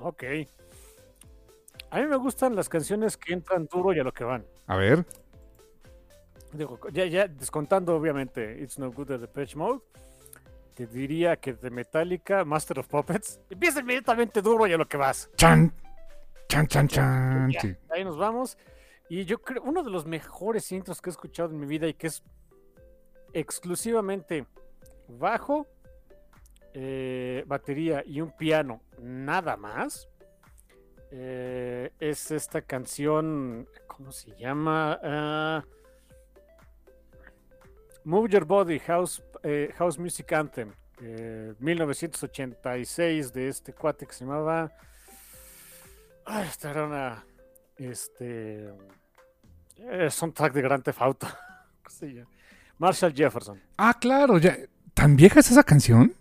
Ok. 0.00 0.24
A 1.90 1.98
mí 2.00 2.06
me 2.06 2.16
gustan 2.16 2.54
las 2.54 2.68
canciones 2.68 3.16
que 3.16 3.32
entran 3.32 3.66
duro 3.66 3.92
y 3.92 3.98
a 3.98 4.04
lo 4.04 4.12
que 4.12 4.24
van. 4.24 4.44
A 4.66 4.76
ver. 4.76 5.04
Digo, 6.52 6.78
ya, 6.92 7.04
ya 7.06 7.28
descontando 7.28 7.94
obviamente 7.96 8.60
It's 8.62 8.78
No 8.78 8.90
Good 8.90 9.08
de 9.08 9.18
Depeche 9.18 9.56
Mode, 9.56 9.80
te 10.74 10.86
diría 10.86 11.36
que 11.36 11.52
de 11.54 11.70
Metallica, 11.70 12.44
Master 12.44 12.80
of 12.80 12.88
Puppets, 12.88 13.40
empieza 13.50 13.80
inmediatamente 13.80 14.40
duro 14.42 14.66
y 14.66 14.72
a 14.72 14.76
lo 14.76 14.88
que 14.88 14.96
vas. 14.96 15.30
¡Chan! 15.36 15.72
¡Chan, 16.48 16.66
chan, 16.66 16.88
chan! 16.88 17.50
Ya, 17.50 17.60
Sí. 17.60 17.76
Ahí 17.90 18.04
nos 18.04 18.16
vamos. 18.16 18.56
Y 19.08 19.24
yo 19.24 19.40
creo, 19.42 19.62
uno 19.62 19.82
de 19.82 19.90
los 19.90 20.06
mejores 20.06 20.70
intros 20.72 21.00
que 21.00 21.10
he 21.10 21.12
escuchado 21.12 21.50
en 21.50 21.58
mi 21.60 21.66
vida 21.66 21.86
y 21.86 21.94
que 21.94 22.06
es 22.08 22.22
exclusivamente 23.32 24.46
bajo, 25.08 25.66
eh, 26.74 27.44
batería 27.46 28.02
y 28.06 28.20
un 28.20 28.32
piano, 28.32 28.82
nada 29.00 29.56
más. 29.56 30.08
eh, 31.12 31.90
es 31.98 32.30
esta 32.30 32.62
canción, 32.62 33.68
¿cómo 33.88 34.12
se 34.12 34.30
llama? 34.36 34.98
Ah, 35.02 35.64
Move 38.04 38.28
Your 38.30 38.44
Body, 38.44 38.78
House, 38.78 39.22
eh, 39.42 39.72
House 39.76 39.98
Music 39.98 40.32
Anthem, 40.32 40.72
eh, 41.02 41.54
1986 41.58 43.32
de 43.32 43.48
este 43.48 43.72
cuate 43.72 44.06
que 44.06 44.12
se 44.12 44.24
llamaba... 44.24 44.70
Ah, 46.24 46.44
esta 46.44 46.70
era 46.70 46.86
una... 46.86 47.24
Este... 47.76 48.72
Es 49.76 50.22
un 50.22 50.32
track 50.32 50.52
de 50.52 50.62
Grand 50.62 50.84
Theft 50.84 51.00
Auto. 51.00 51.26
Marshall 52.80 53.12
Jefferson. 53.14 53.60
Ah, 53.76 53.94
claro, 54.00 54.38
ya. 54.38 54.56
¿Tan 54.94 55.14
vieja 55.14 55.38
es 55.40 55.50
esa 55.50 55.62
canción? 55.62 56.16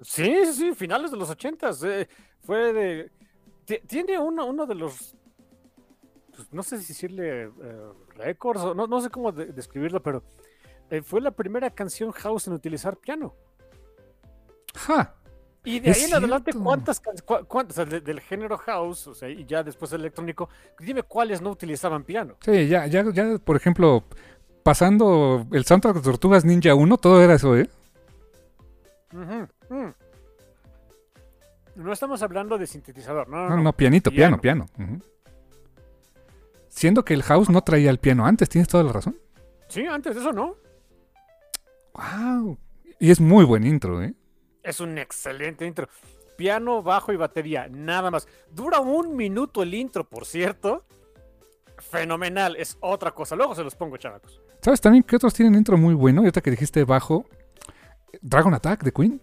Sí, 0.00 0.32
sí, 0.46 0.52
sí, 0.52 0.74
finales 0.74 1.10
de 1.10 1.16
los 1.16 1.28
ochentas. 1.28 1.82
eh, 1.82 2.08
fue 2.40 2.72
de. 2.72 3.10
ti- 3.64 3.80
Tiene 3.86 4.18
uno, 4.18 4.46
uno 4.46 4.66
de 4.66 4.74
los. 4.76 5.14
pues, 6.34 6.52
no 6.52 6.62
sé 6.62 6.78
si 6.78 6.88
decirle 6.88 7.42
eh, 7.44 7.50
récords, 8.14 8.60
o 8.62 8.74
no, 8.74 8.86
no 8.86 9.00
sé 9.00 9.10
cómo 9.10 9.32
de- 9.32 9.46
describirlo, 9.46 10.00
pero 10.02 10.22
eh, 10.90 11.02
fue 11.02 11.20
la 11.20 11.32
primera 11.32 11.70
canción 11.70 12.12
house 12.12 12.46
en 12.46 12.52
utilizar 12.54 12.96
piano. 12.96 13.34
¡Ja! 14.76 15.14
Y 15.64 15.80
de 15.80 15.90
ahí 15.90 16.04
en 16.04 16.14
adelante. 16.14 16.52
¿cuántas, 16.52 17.00
can- 17.00 17.16
cua- 17.16 17.44
cuántas 17.44 17.76
o 17.78 17.82
sea, 17.82 17.84
de- 17.86 18.00
del 18.00 18.20
género 18.20 18.56
house, 18.58 19.08
o 19.08 19.14
sea, 19.14 19.28
y 19.28 19.44
ya 19.44 19.64
después 19.64 19.92
electrónico, 19.92 20.48
dime 20.78 21.02
cuáles 21.02 21.40
no 21.42 21.50
utilizaban 21.50 22.04
piano? 22.04 22.36
Sí, 22.44 22.68
ya, 22.68 22.86
ya, 22.86 23.04
ya, 23.12 23.38
por 23.38 23.56
ejemplo, 23.56 24.04
pasando 24.66 25.46
el 25.52 25.64
soundtrack 25.64 25.94
de 25.94 26.02
Tortugas 26.02 26.44
Ninja 26.44 26.74
1, 26.74 26.98
todo 26.98 27.22
era 27.22 27.34
eso, 27.34 27.56
¿eh? 27.56 27.70
Mm. 29.12 29.44
No 31.76 31.92
estamos 31.92 32.20
hablando 32.20 32.58
de 32.58 32.66
sintetizador, 32.66 33.28
no, 33.28 33.48
no, 33.48 33.62
No, 33.62 33.72
pianito, 33.72 34.10
piano, 34.10 34.40
piano. 34.40 34.66
Siendo 36.68 37.04
que 37.04 37.14
el 37.14 37.22
house 37.22 37.48
no 37.48 37.62
traía 37.62 37.90
el 37.90 37.98
piano 37.98 38.26
antes, 38.26 38.48
tienes 38.48 38.66
toda 38.66 38.82
la 38.82 38.90
razón. 38.90 39.16
Sí, 39.68 39.86
antes 39.86 40.16
de 40.16 40.20
eso 40.20 40.32
no. 40.32 40.56
¡Wow! 41.94 42.58
Y 42.98 43.12
es 43.12 43.20
muy 43.20 43.44
buen 43.44 43.64
intro, 43.64 44.02
¿eh? 44.02 44.14
Es 44.64 44.80
un 44.80 44.98
excelente 44.98 45.64
intro. 45.64 45.88
Piano, 46.36 46.82
bajo 46.82 47.12
y 47.12 47.16
batería, 47.16 47.68
nada 47.70 48.10
más. 48.10 48.26
Dura 48.50 48.80
un 48.80 49.14
minuto 49.14 49.62
el 49.62 49.74
intro, 49.74 50.02
por 50.02 50.26
cierto. 50.26 50.84
Fenomenal, 51.90 52.56
es 52.56 52.76
otra 52.80 53.12
cosa. 53.12 53.36
Luego 53.36 53.54
se 53.54 53.62
los 53.64 53.74
pongo, 53.74 53.96
chavacos. 53.96 54.40
¿Sabes 54.62 54.80
también 54.80 55.04
qué 55.04 55.16
otros 55.16 55.32
tienen 55.34 55.54
intro 55.54 55.76
muy 55.76 55.94
bueno? 55.94 56.22
Y 56.22 56.24
ahorita 56.24 56.40
que 56.40 56.50
dijiste 56.50 56.84
bajo, 56.84 57.26
Dragon 58.20 58.52
Attack 58.54 58.82
de 58.82 58.92
Queen. 58.92 59.20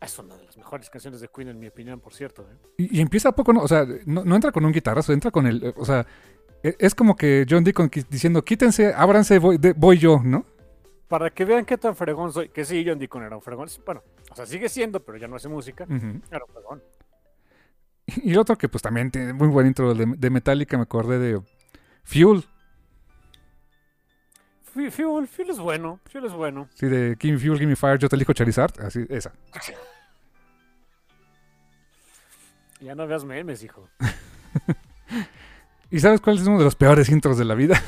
Es 0.00 0.16
una 0.18 0.36
de 0.36 0.44
las 0.44 0.56
mejores 0.56 0.88
canciones 0.90 1.20
de 1.20 1.28
Queen, 1.28 1.48
en 1.48 1.58
mi 1.58 1.66
opinión, 1.66 1.98
por 2.00 2.14
cierto. 2.14 2.42
¿eh? 2.42 2.56
Y, 2.78 2.98
y 2.98 3.00
empieza 3.00 3.30
a 3.30 3.32
poco, 3.32 3.52
¿no? 3.52 3.62
o 3.62 3.68
sea, 3.68 3.84
no, 4.06 4.24
no 4.24 4.34
entra 4.36 4.52
con 4.52 4.64
un 4.64 4.72
guitarrazo, 4.72 5.12
entra 5.12 5.30
con 5.32 5.46
el, 5.46 5.64
eh, 5.64 5.74
o 5.76 5.84
sea, 5.84 6.06
e- 6.62 6.76
es 6.78 6.94
como 6.94 7.16
que 7.16 7.44
John 7.48 7.64
Deacon 7.64 7.90
diciendo, 8.08 8.44
quítense, 8.44 8.94
ábranse, 8.94 9.38
voy, 9.40 9.58
de- 9.58 9.72
voy 9.72 9.98
yo, 9.98 10.20
¿no? 10.22 10.44
Para 11.08 11.30
que 11.30 11.44
vean 11.44 11.64
qué 11.64 11.76
tan 11.78 11.96
fregón 11.96 12.32
soy. 12.32 12.50
Que 12.50 12.64
sí, 12.64 12.84
John 12.86 12.98
Deacon 12.98 13.22
era 13.24 13.34
un 13.34 13.42
fregón. 13.42 13.68
Bueno, 13.84 14.02
o 14.30 14.36
sea, 14.36 14.44
sigue 14.46 14.68
siendo, 14.68 15.00
pero 15.00 15.16
ya 15.18 15.26
no 15.26 15.36
hace 15.36 15.48
música. 15.48 15.84
Ujú. 15.84 16.20
Era 16.30 16.44
un 16.46 16.52
fregón. 16.52 16.82
Y 18.16 18.32
el 18.32 18.38
otro 18.38 18.56
que 18.56 18.68
pues 18.68 18.82
también 18.82 19.10
tiene 19.10 19.32
muy 19.32 19.48
buen 19.48 19.66
intro 19.66 19.92
de, 19.94 20.06
de 20.06 20.30
Metallica, 20.30 20.76
me 20.76 20.84
acordé 20.84 21.18
de 21.18 21.40
Fuel, 22.04 22.44
Fu- 24.62 24.90
Fuel, 24.90 25.26
Fuel 25.28 25.50
es 25.50 25.58
bueno. 25.58 26.00
Fuel 26.10 26.24
es 26.24 26.32
bueno. 26.32 26.68
sí, 26.74 26.86
de 26.86 27.16
Give 27.20 27.34
me 27.34 27.38
Fuel, 27.38 27.58
Give 27.58 27.66
me 27.66 27.76
Fire, 27.76 27.98
yo 27.98 28.08
te 28.08 28.16
elijo 28.16 28.32
Charizard, 28.32 28.80
así, 28.84 29.04
esa. 29.08 29.32
Ya 32.80 32.94
no 32.94 33.06
veas 33.08 33.24
memes, 33.24 33.62
hijo. 33.64 33.88
¿Y 35.90 35.98
sabes 35.98 36.20
cuál 36.20 36.38
es 36.38 36.46
uno 36.46 36.58
de 36.58 36.64
los 36.64 36.76
peores 36.76 37.08
intros 37.08 37.36
de 37.38 37.44
la 37.44 37.54
vida? 37.56 37.82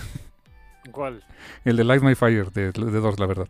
¿Cuál? 0.91 1.23
El 1.65 1.77
de 1.77 1.85
Light 1.85 2.03
My 2.03 2.15
Fire 2.17 2.51
de, 2.51 2.73
de 2.73 2.91
Doors, 3.01 3.21
la 3.21 3.27
verdad. 3.27 3.49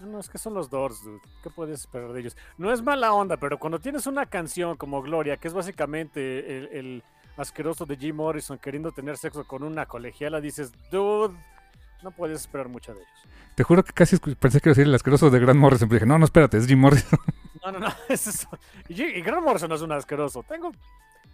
No, 0.00 0.06
no, 0.06 0.20
es 0.20 0.28
que 0.28 0.38
son 0.38 0.54
los 0.54 0.70
Doors, 0.70 1.02
dude. 1.02 1.20
¿Qué 1.42 1.50
puedes 1.50 1.80
esperar 1.80 2.12
de 2.12 2.20
ellos? 2.20 2.36
No 2.56 2.72
es 2.72 2.82
mala 2.82 3.12
onda, 3.12 3.36
pero 3.36 3.58
cuando 3.58 3.80
tienes 3.80 4.06
una 4.06 4.26
canción 4.26 4.76
como 4.76 5.02
Gloria, 5.02 5.36
que 5.36 5.48
es 5.48 5.54
básicamente 5.54 6.58
el, 6.58 6.66
el 6.72 7.02
asqueroso 7.36 7.84
de 7.86 7.96
Jim 7.96 8.16
Morrison 8.16 8.58
queriendo 8.58 8.92
tener 8.92 9.16
sexo 9.16 9.44
con 9.44 9.62
una 9.62 9.86
colegiala, 9.86 10.40
dices, 10.40 10.72
dude, 10.90 11.34
no 12.02 12.10
puedes 12.12 12.40
esperar 12.40 12.68
mucho 12.68 12.92
de 12.92 13.00
ellos. 13.00 13.28
Te 13.54 13.64
juro 13.64 13.82
que 13.82 13.92
casi 13.92 14.16
pensé 14.18 14.60
que 14.60 14.68
iba 14.68 14.72
a 14.72 14.76
decir 14.76 14.86
el 14.86 14.94
asqueroso 14.94 15.30
de 15.30 15.40
Grant 15.40 15.58
Morrison, 15.58 15.88
pero 15.88 15.96
dije, 15.98 16.06
no, 16.06 16.18
no, 16.18 16.24
espérate, 16.24 16.58
es 16.58 16.66
Jim 16.66 16.78
Morrison. 16.80 17.18
No, 17.64 17.72
no, 17.72 17.80
no, 17.80 17.88
es 18.08 18.24
eso. 18.28 18.48
Y, 18.88 19.02
y 19.02 19.20
Grant 19.20 19.44
Morrison 19.44 19.68
no 19.68 19.74
es 19.74 19.82
un 19.82 19.90
asqueroso. 19.90 20.44
Tengo 20.44 20.70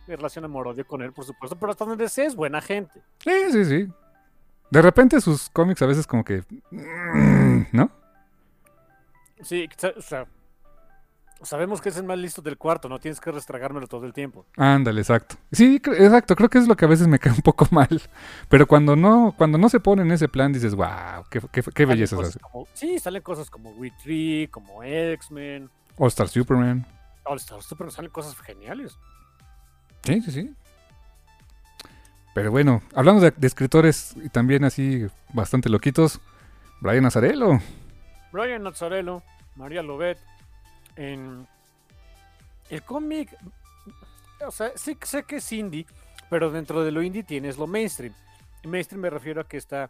mi 0.06 0.16
relación 0.16 0.46
amor-odio 0.46 0.86
con 0.86 1.02
él, 1.02 1.12
por 1.12 1.26
supuesto, 1.26 1.54
pero 1.54 1.72
hasta 1.72 1.84
donde 1.84 2.08
sé 2.08 2.24
es 2.24 2.34
buena 2.34 2.62
gente. 2.62 3.02
sí, 3.18 3.30
sí, 3.52 3.64
sí. 3.66 3.88
De 4.70 4.80
repente 4.80 5.20
sus 5.20 5.50
cómics 5.50 5.82
a 5.82 5.86
veces 5.86 6.06
como 6.06 6.24
que... 6.24 6.42
mm, 6.70 7.66
¿No? 7.72 7.90
Sí, 9.44 9.68
o 9.96 10.00
sea, 10.02 10.26
sabemos 11.42 11.80
que 11.80 11.88
es 11.90 11.96
el 11.96 12.04
más 12.04 12.18
listo 12.18 12.40
del 12.42 12.56
cuarto, 12.56 12.88
no 12.88 12.98
tienes 12.98 13.20
que 13.20 13.30
restragármelo 13.30 13.86
todo 13.86 14.06
el 14.06 14.12
tiempo. 14.12 14.46
Ándale, 14.56 15.00
exacto. 15.00 15.36
Sí, 15.52 15.76
exacto. 15.76 16.34
Creo 16.36 16.48
que 16.48 16.58
es 16.58 16.66
lo 16.66 16.76
que 16.76 16.84
a 16.84 16.88
veces 16.88 17.06
me 17.06 17.18
cae 17.20 17.32
un 17.32 17.42
poco 17.42 17.66
mal. 17.70 18.00
Pero 18.48 18.66
cuando 18.66 18.96
no, 18.96 19.34
cuando 19.36 19.58
no 19.58 19.68
se 19.68 19.80
pone 19.80 20.02
en 20.02 20.12
ese 20.12 20.28
plan, 20.28 20.52
dices, 20.52 20.74
wow, 20.74 21.24
qué, 21.30 21.40
qué, 21.72 21.84
belleza 21.86 22.16
cosas 22.16 22.30
hace. 22.36 22.40
como- 22.40 22.66
sí, 22.74 22.98
salen 22.98 23.22
cosas 23.22 23.50
como 23.50 23.70
We 23.72 23.92
Tree, 24.02 24.48
como 24.50 24.82
X-Men, 24.82 25.70
All 25.98 26.08
Star 26.08 26.28
Superman. 26.28 26.86
All 27.24 27.36
Star 27.38 27.62
Super, 27.62 27.90
salen 27.90 28.10
cosas 28.10 28.36
geniales. 28.38 28.98
Sí, 30.02 30.20
sí, 30.22 30.30
sí. 30.30 30.54
Pero 32.34 32.50
bueno, 32.50 32.82
hablando 32.94 33.20
de, 33.22 33.30
de 33.30 33.46
escritores 33.46 34.14
y 34.22 34.28
también 34.28 34.64
así 34.64 35.06
bastante 35.32 35.68
loquitos, 35.68 36.20
Brian 36.80 37.06
Azarello. 37.06 37.60
Brian 38.32 38.64
Nazzarello, 38.64 39.22
María 39.56 39.82
Lobet, 39.82 40.18
en 40.96 41.46
el 42.70 42.82
cómic, 42.82 43.36
o 44.46 44.50
sea, 44.50 44.72
sí 44.76 44.96
sé 45.02 45.22
que 45.24 45.36
es 45.36 45.52
indie, 45.52 45.86
pero 46.30 46.50
dentro 46.50 46.84
de 46.84 46.90
lo 46.90 47.02
indie 47.02 47.22
tienes 47.22 47.58
lo 47.58 47.66
mainstream. 47.66 48.14
Mainstream 48.64 49.02
me 49.02 49.10
refiero 49.10 49.40
a 49.40 49.48
que 49.48 49.56
está 49.56 49.88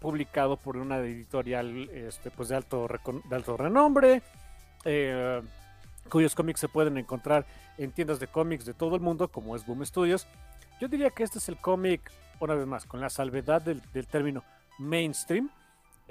publicado 0.00 0.56
por 0.56 0.76
una 0.76 0.98
editorial 0.98 1.88
este, 1.90 2.30
pues 2.30 2.48
de, 2.48 2.56
alto, 2.56 2.88
de 3.24 3.36
alto 3.36 3.56
renombre, 3.56 4.22
eh, 4.84 5.42
cuyos 6.08 6.34
cómics 6.34 6.60
se 6.60 6.68
pueden 6.68 6.96
encontrar 6.96 7.44
en 7.76 7.92
tiendas 7.92 8.20
de 8.20 8.28
cómics 8.28 8.64
de 8.64 8.74
todo 8.74 8.94
el 8.94 9.00
mundo, 9.00 9.28
como 9.28 9.56
es 9.56 9.66
Boom 9.66 9.84
Studios. 9.84 10.26
Yo 10.80 10.88
diría 10.88 11.10
que 11.10 11.24
este 11.24 11.38
es 11.38 11.48
el 11.48 11.56
cómic, 11.56 12.10
una 12.40 12.54
vez 12.54 12.66
más, 12.66 12.86
con 12.86 13.00
la 13.00 13.10
salvedad 13.10 13.60
del, 13.60 13.82
del 13.92 14.06
término 14.06 14.44
mainstream, 14.78 15.50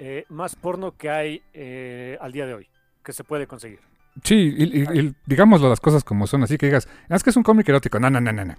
eh, 0.00 0.24
más 0.28 0.54
porno 0.54 0.96
que 0.96 1.10
hay 1.10 1.42
eh, 1.52 2.16
al 2.20 2.30
día 2.30 2.46
de 2.46 2.54
hoy, 2.54 2.68
que 3.08 3.14
se 3.14 3.24
puede 3.24 3.46
conseguir. 3.46 3.80
Sí, 4.22 4.54
y, 4.54 4.82
y- 4.82 5.00
y 5.00 5.14
digámoslo 5.24 5.70
las 5.70 5.80
cosas 5.80 6.04
como 6.04 6.26
son, 6.26 6.42
así 6.42 6.58
que 6.58 6.66
digas, 6.66 6.86
"Ah, 7.08 7.16
es 7.16 7.22
que 7.24 7.30
es 7.30 7.36
un 7.38 7.42
cómic 7.42 7.66
erótico. 7.66 7.98
No, 7.98 8.10
no, 8.10 8.20
no, 8.20 8.34
no, 8.34 8.44
no. 8.44 8.54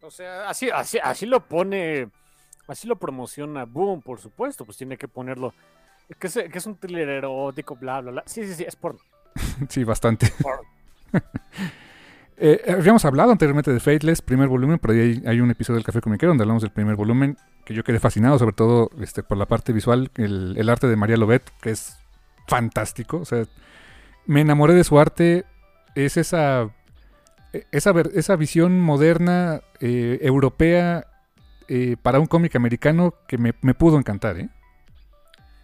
O 0.00 0.10
sea, 0.10 0.48
así, 0.48 0.70
así, 0.70 0.98
así 1.00 1.24
lo 1.26 1.38
pone, 1.46 2.08
así 2.66 2.88
lo 2.88 2.96
promociona 2.96 3.64
Boom, 3.64 4.02
por 4.02 4.18
supuesto, 4.18 4.64
pues 4.64 4.76
tiene 4.76 4.96
que 4.96 5.06
ponerlo, 5.06 5.54
que 6.18 6.26
es, 6.26 6.34
que 6.34 6.58
es 6.58 6.66
un 6.66 6.74
thriller 6.74 7.08
erótico, 7.10 7.76
bla, 7.76 8.00
bla, 8.00 8.10
bla. 8.10 8.22
Sí, 8.26 8.44
sí, 8.44 8.54
sí, 8.54 8.64
es 8.66 8.74
porno. 8.74 8.98
sí, 9.68 9.84
bastante. 9.84 10.32
Eh, 12.44 12.60
habíamos 12.76 13.04
hablado 13.04 13.30
anteriormente 13.30 13.72
de 13.72 13.78
Fateless, 13.78 14.20
primer 14.20 14.48
volumen, 14.48 14.80
pero 14.80 14.94
ahí 14.94 15.22
hay, 15.26 15.40
un 15.40 15.50
episodio 15.52 15.76
del 15.76 15.84
Café 15.84 16.00
Comiquero 16.00 16.30
donde 16.30 16.42
hablamos 16.42 16.62
del 16.62 16.72
primer 16.72 16.96
volumen, 16.96 17.36
que 17.64 17.72
yo 17.72 17.84
quedé 17.84 18.00
fascinado, 18.00 18.36
sobre 18.36 18.54
todo 18.54 18.90
este, 19.00 19.22
por 19.22 19.38
la 19.38 19.46
parte 19.46 19.72
visual, 19.72 20.10
el, 20.16 20.56
el 20.58 20.68
arte 20.68 20.88
de 20.88 20.96
María 20.96 21.16
Lobet, 21.18 21.42
que 21.60 21.70
es 21.70 22.01
fantástico. 22.46 23.18
O 23.18 23.24
sea, 23.24 23.44
me 24.26 24.40
enamoré 24.40 24.74
de 24.74 24.84
su 24.84 24.98
arte. 24.98 25.44
Es 25.94 26.16
esa, 26.16 26.70
esa, 27.70 27.92
esa 28.14 28.36
visión 28.36 28.80
moderna, 28.80 29.60
eh, 29.80 30.18
europea, 30.22 31.06
eh, 31.68 31.96
para 32.00 32.20
un 32.20 32.26
cómic 32.26 32.56
americano 32.56 33.14
que 33.26 33.38
me, 33.38 33.54
me 33.62 33.74
pudo 33.74 33.98
encantar, 33.98 34.38
¿eh? 34.38 34.48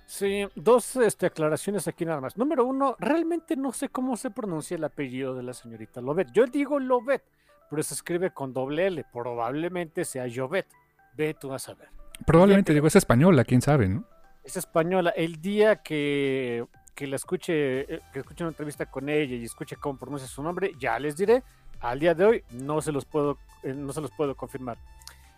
Sí, 0.07 0.47
dos 0.55 0.97
este, 0.97 1.27
aclaraciones 1.27 1.87
aquí 1.87 2.07
nada 2.07 2.23
más. 2.23 2.39
Número 2.39 2.65
uno, 2.65 2.97
realmente 2.99 3.57
no 3.57 3.73
sé 3.73 3.91
cómo 3.91 4.17
se 4.17 4.31
pronuncia 4.31 4.75
el 4.75 4.85
apellido 4.85 5.35
de 5.35 5.43
la 5.43 5.53
señorita 5.53 6.01
Lobet. 6.01 6.29
Yo 6.33 6.47
digo 6.47 6.81
Lobet, 6.81 7.23
pero 7.69 7.83
se 7.83 7.93
escribe 7.93 8.31
con 8.31 8.55
doble 8.55 8.87
L. 8.87 9.05
Probablemente 9.13 10.07
sea 10.07 10.25
Jovet. 10.35 10.67
Ve 11.15 11.35
tú 11.35 11.53
a 11.53 11.59
saber. 11.59 11.89
Probablemente, 12.25 12.73
digo, 12.73 12.87
es 12.87 12.97
española, 12.97 13.45
quién 13.45 13.61
sabe, 13.61 13.89
¿no? 13.89 14.05
Es 14.49 14.57
española. 14.57 15.11
El 15.11 15.43
día 15.43 15.77
que, 15.77 16.65
que 16.95 17.07
la 17.07 17.17
escuche, 17.17 17.81
eh, 17.81 18.01
que 18.11 18.21
escuche 18.21 18.45
una 18.45 18.49
entrevista 18.49 18.87
con 18.87 19.11
ella 19.11 19.37
y 19.37 19.45
escuche 19.45 19.77
cómo 19.77 19.99
pronuncia 19.99 20.27
su 20.27 20.43
nombre, 20.43 20.73
ya 20.79 20.99
les 20.99 21.19
diré. 21.19 21.43
Al 21.81 22.01
día 22.01 22.15
de 22.15 22.25
hoy 22.25 22.45
no 22.53 22.81
se 22.81 22.91
los 22.91 23.05
puedo, 23.05 23.37
eh, 23.63 23.75
no 23.75 23.93
se 23.93 24.01
los 24.01 24.11
puedo 24.11 24.35
confirmar. 24.35 24.79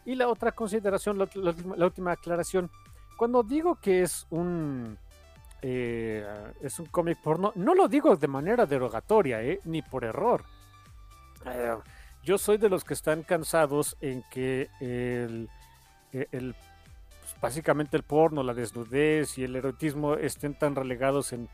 Y 0.04 0.14
la 0.14 0.28
otra 0.28 0.52
consideración, 0.52 1.18
la 1.18 1.84
última 1.86 2.12
aclaración 2.12 2.70
cuando 3.16 3.42
digo 3.42 3.80
que 3.80 4.02
es 4.02 4.28
un 4.30 4.96
eh, 5.61 6.52
es 6.62 6.78
un 6.78 6.86
cómic 6.86 7.18
porno, 7.20 7.52
no 7.56 7.74
lo 7.74 7.88
digo 7.88 8.14
de 8.14 8.28
manera 8.28 8.64
derogatoria, 8.64 9.40
ni 9.64 9.82
por 9.82 10.04
error. 10.04 10.44
Yo 12.22 12.38
soy 12.38 12.58
de 12.58 12.68
los 12.68 12.84
que 12.84 12.94
están 12.94 13.24
cansados 13.24 13.96
en 14.00 14.22
que 14.30 14.70
el, 14.80 16.54
básicamente 17.41 17.97
el 17.97 18.03
porno, 18.03 18.43
la 18.43 18.55
desnudez 18.55 19.38
y 19.38 19.45
el 19.45 19.57
erotismo 19.57 20.14
estén 20.14 20.55
tan 20.55 20.74
relegados 20.74 21.32
en, 21.32 21.49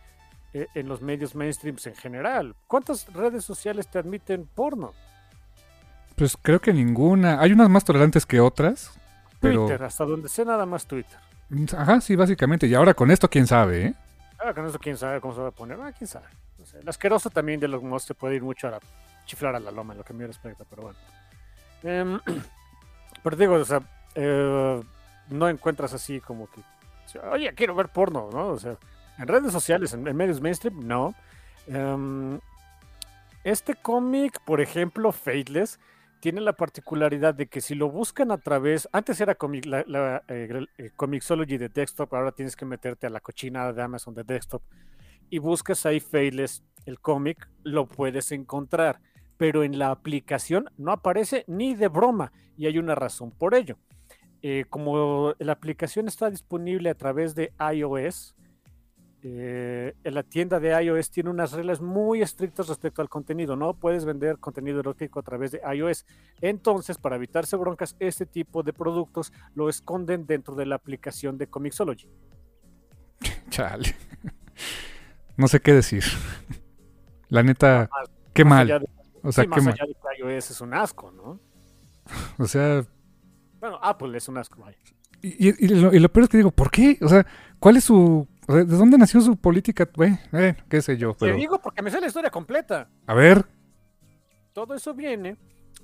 en 0.53 0.89
los 0.89 1.03
medios 1.03 1.35
mainstreams 1.35 1.87
en 1.87 1.95
general. 1.95 2.55
¿Cuántas 2.67 3.13
redes 3.13 3.45
sociales 3.45 3.89
te 3.89 3.99
admiten 3.99 4.49
porno? 4.55 4.93
Pues 6.17 6.37
creo 6.41 6.61
que 6.61 6.73
ninguna. 6.73 7.41
Hay 7.41 7.53
unas 7.53 7.69
más 7.69 7.85
tolerantes 7.85 8.25
que 8.25 8.41
otras. 8.41 8.99
Twitter, 9.41 9.83
hasta 9.83 10.05
donde 10.05 10.29
sé 10.29 10.45
nada 10.45 10.65
más 10.65 10.87
Twitter. 10.87 11.19
Ajá, 11.77 12.01
sí, 12.01 12.17
básicamente. 12.17 12.67
Y 12.67 12.75
ahora 12.75 12.95
con 12.95 13.11
esto, 13.11 13.29
quién 13.29 13.47
sabe, 13.47 13.87
¿eh? 13.87 13.95
Ahora 14.39 14.55
con 14.55 14.67
esto, 14.67 14.79
quién 14.79 14.97
sabe 14.97 15.21
cómo 15.21 15.35
se 15.35 15.41
va 15.43 15.49
a 15.49 15.53
poner. 15.53 15.79
Ah, 15.81 15.93
quién 15.93 16.09
sabe. 16.09 16.27
el 16.81 16.89
asqueroso 16.89 17.31
también 17.31 17.61
de 17.61 17.69
los 17.69 17.83
monstruos 17.83 18.19
puede 18.19 18.37
ir 18.37 18.43
mucho 18.43 18.67
a 18.69 18.73
la, 18.73 18.81
chiflar 19.27 19.55
a 19.55 19.61
la 19.61 19.71
loma, 19.71 19.93
en 19.93 19.99
lo 19.99 20.05
que 20.05 20.15
me 20.15 20.27
respecta, 20.27 20.65
pero 20.69 20.83
bueno. 20.85 20.99
Em, 21.83 22.19
pero 23.23 23.37
digo, 23.37 23.55
o 23.55 23.65
sea, 23.65 23.83
eh, 24.15 24.83
no 25.29 25.49
encuentras 25.49 25.93
así 25.95 26.21
como 26.21 26.49
que, 26.51 26.61
oye, 27.31 27.53
quiero 27.55 27.75
ver 27.75 27.89
porno, 27.89 28.29
¿no? 28.33 28.49
O 28.49 28.59
sea, 28.59 28.77
en 29.19 29.29
redes 29.29 29.53
sociales, 29.53 29.93
en, 29.93 30.03
medios 30.03 30.41
mainstream, 30.41 30.87
no. 30.87 31.15
Em, 31.67 32.39
este 33.45 33.75
cómic, 33.75 34.41
por 34.45 34.61
ejemplo, 34.61 35.13
Fateless, 35.13 35.79
tiene 36.21 36.41
la 36.41 36.55
particularidad 36.55 37.35
de 37.35 37.47
que 37.47 37.61
si 37.61 37.75
lo 37.75 37.91
buscan 37.91 38.31
a 38.31 38.39
través, 38.39 38.89
antes 38.93 39.21
era 39.21 39.35
comic, 39.35 39.67
la, 39.67 39.85
la 39.87 40.23
eh, 40.29 40.91
Comixology 40.97 41.57
de 41.57 41.69
desktop, 41.69 42.13
ahora 42.15 42.33
tienes 42.33 42.57
que 42.57 42.65
meterte 42.65 43.07
a 43.07 43.11
la 43.11 43.21
cochina 43.21 43.73
de 43.73 43.83
Amazon 43.83 44.15
de 44.15 44.25
desktop 44.25 44.63
y 45.31 45.39
buscas 45.39 45.87
ahí 45.87 46.01
Faithless, 46.01 46.63
el 46.85 47.01
cómic, 47.01 47.49
lo 47.63 47.87
puedes 47.87 48.33
encontrar, 48.33 49.01
pero 49.37 49.65
en 49.65 49.79
la 49.79 49.91
aplicación 49.91 50.71
no 50.77 50.93
aparece 50.93 51.45
ni 51.47 51.75
de 51.75 51.89
broma 51.89 52.33
y 52.57 52.67
hay 52.67 52.79
una 52.79 52.95
razón 52.95 53.31
por 53.31 53.55
ello. 53.55 53.77
Eh, 54.49 54.65
como 54.71 55.35
la 55.41 55.51
aplicación 55.51 56.07
está 56.07 56.31
disponible 56.31 56.89
a 56.89 56.95
través 56.95 57.35
de 57.35 57.53
iOS, 57.59 58.37
eh, 59.25 59.93
la 60.05 60.23
tienda 60.23 60.61
de 60.61 60.69
iOS 60.85 61.11
tiene 61.11 61.31
unas 61.31 61.51
reglas 61.51 61.81
muy 61.81 62.23
estrictas 62.23 62.69
respecto 62.69 63.03
al 63.03 63.09
contenido. 63.09 63.57
No 63.57 63.75
puedes 63.75 64.05
vender 64.05 64.39
contenido 64.39 64.79
erótico 64.79 65.19
a 65.19 65.25
través 65.25 65.51
de 65.51 65.61
iOS. 65.75 66.07
Entonces, 66.41 66.97
para 66.97 67.17
evitarse 67.17 67.57
broncas, 67.57 67.97
este 67.99 68.25
tipo 68.25 68.63
de 68.63 68.73
productos 68.73 69.33
lo 69.57 69.69
esconden 69.69 70.27
dentro 70.27 70.55
de 70.55 70.67
la 70.67 70.77
aplicación 70.77 71.39
de 71.39 71.49
Comixology. 71.49 72.09
Chale. 73.51 73.97
No 75.39 75.49
sé 75.49 75.61
qué 75.61 75.73
decir. 75.73 76.05
La 77.29 77.43
neta, 77.43 77.91
qué 78.33 78.45
mal. 78.45 78.87
o 79.23 79.33
sea, 79.33 79.45
qué 79.45 79.61
mal. 79.61 79.77
iOS 80.19 80.53
es 80.53 80.61
un 80.61 80.73
asco, 80.73 81.11
¿no? 81.11 81.41
O 82.39 82.47
sea. 82.47 82.87
Bueno, 83.61 83.79
Apple 83.83 84.17
es 84.17 84.29
un 84.29 84.39
asco. 84.39 84.65
Y, 85.23 85.69
lo, 85.69 85.93
y, 85.95 85.99
lo, 85.99 86.09
peor 86.11 86.25
es 86.25 86.29
que 86.29 86.37
digo, 86.37 86.51
¿por 86.51 86.71
qué? 86.71 86.99
O 87.01 87.09
sea, 87.09 87.27
¿cuál 87.59 87.77
es 87.77 87.85
su 87.85 88.29
¿De 88.47 88.65
dónde 88.65 88.97
nació 88.97 89.21
su 89.21 89.37
política? 89.37 89.89
Bueno, 89.95 90.19
eh, 90.33 90.57
qué 90.69 90.81
sé 90.81 90.97
yo. 90.97 91.15
Te 91.15 91.33
digo 91.33 91.59
porque 91.61 91.83
me 91.83 91.91
sé 91.91 92.01
la 92.01 92.07
historia 92.07 92.31
completa. 92.31 92.89
A 93.07 93.15
ver. 93.15 93.45
Todo 94.53 94.75
eso 94.75 94.95
viene 94.95 95.37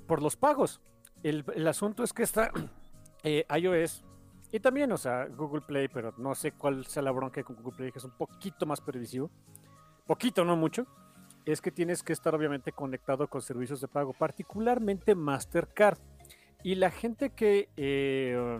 por 0.07 0.21
los 0.21 0.37
pagos. 0.37 0.79
El, 1.23 1.43
asunto 1.67 2.03
es 2.03 2.13
que 2.13 2.23
está 2.23 2.51
eh, 3.23 3.45
iOS 3.59 4.03
y 4.51 4.59
también, 4.59 4.91
o 4.91 4.97
sea, 4.97 5.25
Google 5.25 5.61
Play, 5.61 5.89
pero 5.89 6.13
no 6.17 6.35
sé 6.35 6.53
cuál 6.53 6.85
sea 6.85 7.01
la 7.01 7.11
bronca 7.11 7.43
con 7.43 7.57
Google 7.57 7.75
Play, 7.75 7.91
que 7.91 7.99
es 7.99 8.05
un 8.05 8.15
poquito 8.15 8.65
más 8.65 8.79
pervisivo. 8.79 9.29
Poquito, 10.05 10.45
no 10.45 10.55
mucho. 10.55 10.87
Es 11.45 11.59
que 11.59 11.71
tienes 11.71 12.01
que 12.01 12.13
estar 12.13 12.33
obviamente 12.33 12.71
conectado 12.71 13.27
con 13.27 13.41
servicios 13.41 13.81
de 13.81 13.89
pago, 13.89 14.13
particularmente 14.13 15.15
Mastercard. 15.15 15.97
Y 16.63 16.75
la 16.75 16.91
gente 16.91 17.31
que 17.31 17.69
eh, 17.77 18.59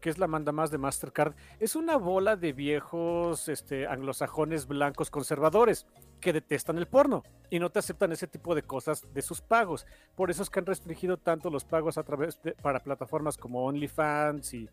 que 0.00 0.10
es 0.10 0.18
la 0.18 0.26
manda 0.26 0.52
más 0.52 0.70
de 0.70 0.78
Mastercard, 0.78 1.34
es 1.58 1.76
una 1.76 1.96
bola 1.96 2.36
de 2.36 2.52
viejos 2.52 3.48
este, 3.48 3.86
anglosajones 3.86 4.66
blancos 4.66 5.10
conservadores 5.10 5.86
que 6.20 6.32
detestan 6.32 6.78
el 6.78 6.86
porno 6.86 7.22
y 7.50 7.58
no 7.58 7.70
te 7.70 7.78
aceptan 7.78 8.12
ese 8.12 8.26
tipo 8.26 8.54
de 8.54 8.62
cosas 8.62 9.06
de 9.12 9.22
sus 9.22 9.40
pagos. 9.40 9.86
Por 10.14 10.30
eso 10.30 10.42
es 10.42 10.50
que 10.50 10.60
han 10.60 10.66
restringido 10.66 11.16
tanto 11.16 11.50
los 11.50 11.64
pagos 11.64 11.98
a 11.98 12.02
través 12.02 12.40
de, 12.42 12.52
para 12.52 12.80
plataformas 12.80 13.36
como 13.36 13.64
OnlyFans 13.64 14.54
y 14.54 14.68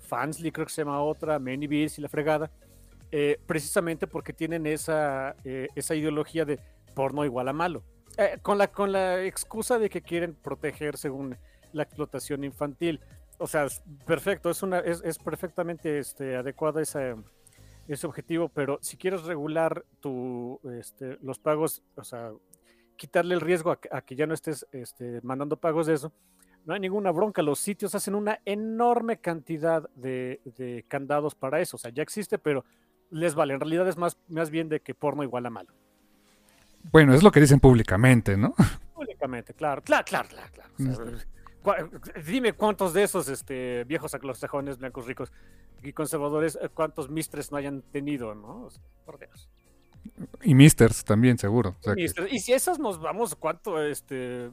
Fansly, 0.00 0.52
creo 0.52 0.66
que 0.66 0.72
se 0.72 0.82
llama 0.82 1.02
otra, 1.02 1.38
ManyVids 1.38 1.98
y 1.98 2.02
la 2.02 2.08
fregada, 2.08 2.50
eh, 3.10 3.40
precisamente 3.46 4.06
porque 4.06 4.32
tienen 4.32 4.66
esa, 4.66 5.36
eh, 5.44 5.68
esa 5.74 5.94
ideología 5.94 6.44
de 6.44 6.60
porno 6.94 7.24
igual 7.24 7.48
a 7.48 7.52
malo. 7.52 7.82
Con, 8.40 8.56
la, 8.56 8.68
con 8.68 8.92
la 8.92 9.22
excusa 9.24 9.78
de 9.78 9.90
que 9.90 10.00
quieren 10.00 10.34
proteger 10.34 10.96
según 10.96 11.36
la 11.76 11.84
explotación 11.84 12.42
infantil 12.44 13.00
o 13.38 13.46
sea, 13.46 13.66
perfecto, 14.06 14.50
es, 14.50 14.62
una, 14.62 14.78
es, 14.80 15.18
perfectamente 15.18 15.98
este, 15.98 16.36
adecuado 16.36 16.80
ese, 16.80 17.16
ese 17.86 18.06
objetivo, 18.06 18.48
pero 18.48 18.78
si 18.80 18.96
quieres 18.96 19.24
regular 19.24 19.84
tu, 20.00 20.60
este, 20.78 21.18
los 21.22 21.38
pagos, 21.38 21.82
o 21.96 22.04
sea, 22.04 22.30
quitarle 22.96 23.34
el 23.34 23.40
riesgo 23.40 23.70
a, 23.70 24.00
que 24.02 24.16
ya 24.16 24.26
no 24.26 24.34
estés 24.34 24.66
este, 24.72 25.20
mandando 25.22 25.58
pagos 25.58 25.86
de 25.86 25.94
eso, 25.94 26.12
no 26.64 26.74
hay 26.74 26.80
ninguna 26.80 27.12
bronca. 27.12 27.42
Los 27.42 27.60
sitios 27.60 27.94
hacen 27.94 28.14
una 28.14 28.40
enorme 28.44 29.18
cantidad 29.18 29.88
de, 29.94 30.40
de, 30.56 30.84
candados 30.88 31.36
para 31.36 31.60
eso. 31.60 31.76
O 31.76 31.78
sea, 31.78 31.92
ya 31.92 32.02
existe, 32.02 32.38
pero 32.38 32.64
les 33.10 33.36
vale. 33.36 33.54
En 33.54 33.60
realidad 33.60 33.86
es 33.86 33.96
más, 33.96 34.18
más 34.28 34.50
bien 34.50 34.68
de 34.68 34.80
que 34.80 34.92
porno 34.92 35.22
igual 35.22 35.46
a 35.46 35.50
malo. 35.50 35.72
Bueno, 36.90 37.14
es 37.14 37.22
lo 37.22 37.30
que 37.30 37.40
dicen 37.40 37.60
públicamente, 37.60 38.36
¿no? 38.36 38.52
Públicamente, 38.94 39.54
claro, 39.54 39.80
claro, 39.82 40.04
claro, 40.04 40.28
claro. 40.28 40.70
Mm. 40.78 41.35
Dime 42.26 42.52
cuántos 42.52 42.92
de 42.92 43.02
esos 43.02 43.28
este, 43.28 43.84
viejos 43.84 44.14
anglosajones 44.14 44.78
blancos 44.78 45.06
ricos 45.06 45.32
y 45.82 45.92
conservadores, 45.92 46.58
eh, 46.60 46.68
cuántos 46.72 47.10
mistres 47.10 47.50
no 47.52 47.58
hayan 47.58 47.82
tenido, 47.82 48.34
¿no? 48.34 48.68
Por 49.04 49.18
Dios. 49.18 49.48
Y 50.42 50.54
misters 50.54 51.04
también, 51.04 51.38
seguro. 51.38 51.76
Y 51.96 52.38
si 52.38 52.52
esas 52.52 52.78
nos 52.78 53.00
vamos, 53.00 53.34
cuánto 53.34 53.82
este 53.82 54.50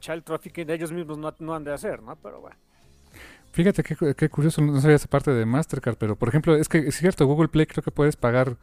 child 0.00 0.24
trafficking 0.24 0.68
ellos 0.70 0.92
mismos 0.92 1.18
no, 1.40 1.54
han 1.54 1.64
de 1.64 1.72
hacer, 1.72 2.02
¿no? 2.02 2.16
Pero 2.16 2.40
bueno. 2.40 2.56
Fíjate 3.52 3.82
qué, 3.82 4.28
curioso, 4.30 4.62
no 4.62 4.80
sabía 4.80 4.96
esa 4.96 5.08
parte 5.08 5.30
de 5.30 5.44
Mastercard, 5.44 5.96
pero 5.96 6.16
por 6.16 6.28
ejemplo, 6.28 6.56
es 6.56 6.68
que 6.68 6.78
es 6.78 6.96
cierto, 6.96 7.26
Google 7.26 7.48
Play 7.48 7.66
creo 7.66 7.82
que 7.82 7.90
puedes 7.90 8.16
pagar 8.16 8.56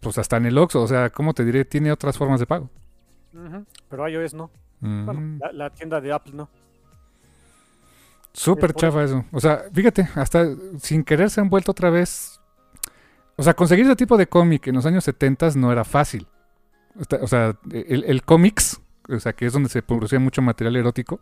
pues 0.00 0.18
hasta 0.18 0.36
en 0.36 0.46
el 0.46 0.56
Oxxo, 0.56 0.82
o 0.82 0.86
sea, 0.86 1.10
¿cómo 1.10 1.34
te 1.34 1.44
diré? 1.44 1.64
Tiene 1.64 1.90
otras 1.90 2.16
formas 2.16 2.38
de 2.38 2.46
pago. 2.46 2.70
Pero 3.88 4.08
iOS 4.08 4.34
no. 4.34 4.50
Bueno, 4.80 5.38
la, 5.52 5.70
tienda 5.70 6.00
de 6.00 6.12
Apple 6.12 6.32
no. 6.34 6.48
Súper 8.32 8.74
chafa 8.74 9.04
eso. 9.04 9.24
O 9.32 9.40
sea, 9.40 9.64
fíjate, 9.72 10.08
hasta 10.14 10.46
sin 10.78 11.02
querer 11.02 11.30
se 11.30 11.40
han 11.40 11.48
vuelto 11.48 11.72
otra 11.72 11.90
vez. 11.90 12.38
O 13.36 13.42
sea, 13.42 13.54
conseguir 13.54 13.86
ese 13.86 13.96
tipo 13.96 14.16
de 14.16 14.26
cómic 14.26 14.66
en 14.66 14.74
los 14.74 14.86
años 14.86 15.04
70 15.04 15.50
no 15.56 15.72
era 15.72 15.84
fácil. 15.84 16.26
O 17.20 17.26
sea, 17.26 17.56
el, 17.70 18.22
cómics, 18.24 18.80
o 19.08 19.18
sea, 19.20 19.34
que 19.34 19.46
es 19.46 19.52
donde 19.52 19.68
se 19.68 19.82
producía 19.82 20.18
mucho 20.18 20.40
material 20.40 20.76
erótico, 20.76 21.20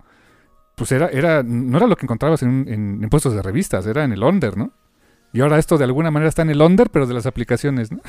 pues 0.76 0.92
era, 0.92 1.08
era, 1.08 1.42
no 1.42 1.76
era 1.76 1.86
lo 1.86 1.96
que 1.96 2.06
encontrabas 2.06 2.42
en, 2.42 2.68
en, 2.68 3.08
puestos 3.10 3.34
de 3.34 3.42
revistas, 3.42 3.86
era 3.86 4.04
en 4.04 4.12
el 4.12 4.22
under, 4.22 4.56
¿no? 4.56 4.72
Y 5.32 5.40
ahora 5.40 5.58
esto 5.58 5.76
de 5.76 5.84
alguna 5.84 6.12
manera 6.12 6.28
está 6.28 6.42
en 6.42 6.50
el 6.50 6.62
under, 6.62 6.90
pero 6.90 7.06
de 7.06 7.14
las 7.14 7.26
aplicaciones, 7.26 7.90
¿no? 7.90 8.00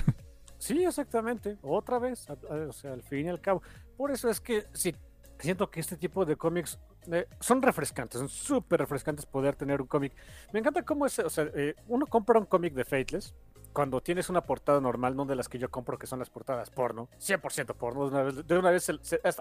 Sí, 0.58 0.84
exactamente. 0.84 1.58
Otra 1.62 2.00
vez, 2.00 2.28
o 2.30 2.74
sea, 2.74 2.94
al 2.94 3.04
fin 3.04 3.26
y 3.28 3.30
al 3.30 3.42
cabo. 3.42 3.62
Por 3.98 4.12
eso 4.12 4.30
es 4.30 4.40
que 4.40 4.66
sí, 4.74 4.96
siento 5.40 5.70
que 5.70 5.80
este 5.80 5.98
tipo 5.98 6.26
de 6.26 6.36
cómics 6.36 6.80
eh, 7.12 7.28
son 7.40 7.62
refrescantes, 7.62 8.20
son 8.20 8.30
súper 8.30 8.80
refrescantes 8.80 9.26
poder 9.26 9.56
tener 9.56 9.82
un 9.82 9.88
cómic. 9.88 10.14
Me 10.54 10.60
encanta 10.60 10.84
cómo 10.84 11.06
es, 11.06 11.20
o 11.20 11.30
sea, 11.30 11.50
eh, 11.56 11.76
uno 11.88 12.06
compra 12.08 12.40
un 12.40 12.46
cómic 12.46 12.74
de 12.74 12.86
Fateless 12.86 13.34
cuando 13.74 14.02
tienes 14.02 14.30
una 14.30 14.42
portada 14.42 14.80
normal, 14.80 15.16
no 15.16 15.26
de 15.26 15.36
las 15.36 15.50
que 15.50 15.60
yo 15.60 15.70
compro, 15.70 16.00
que 16.00 16.08
son 16.08 16.20
las 16.20 16.30
portadas 16.30 16.70
porno, 16.70 17.10
100% 17.20 17.76
porno, 17.76 18.10
de 18.10 18.16
una 18.16 18.24
vez, 18.24 18.48
de 18.48 18.58
una 18.58 18.72
vez 18.72 18.90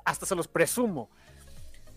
hasta 0.05 0.27
se 0.27 0.35
los 0.35 0.49
presumo. 0.49 1.09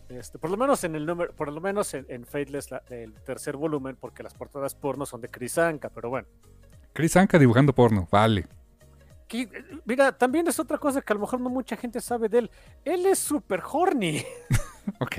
Este, 0.10 0.38
por 0.40 0.52
lo 0.52 0.56
menos 0.56 0.84
en 0.84 0.96
el 0.96 1.06
número, 1.06 1.34
por 1.34 1.52
lo 1.52 1.60
menos 1.60 1.94
en, 1.94 2.26
Fateless, 2.26 2.70
el 2.90 3.14
tercer 3.14 3.58
volumen, 3.58 3.98
porque 4.00 4.24
las 4.24 4.34
portadas 4.34 4.76
porno 4.76 5.06
son 5.06 5.20
de 5.20 5.30
Chris 5.30 5.58
Anka, 5.58 5.90
pero 5.90 6.10
bueno. 6.10 6.28
Chris 6.94 7.18
Anka 7.18 7.40
dibujando 7.40 7.74
porno, 7.74 8.08
vale 8.10 8.48
mira, 9.86 10.18
también 10.18 10.48
es 10.48 10.60
otra 10.60 10.78
cosa 10.78 11.02
que 11.02 11.14
a 11.14 11.16
lo 11.16 11.22
mejor 11.22 11.40
no 11.40 11.50
mucha 11.50 11.76
gente 11.76 12.02
sabe 12.02 12.30
de 12.30 12.40
él. 12.40 12.52
Él 12.86 13.06
es 13.06 13.20
súper 13.20 13.62
horny. 13.72 14.24
ok. 15.00 15.16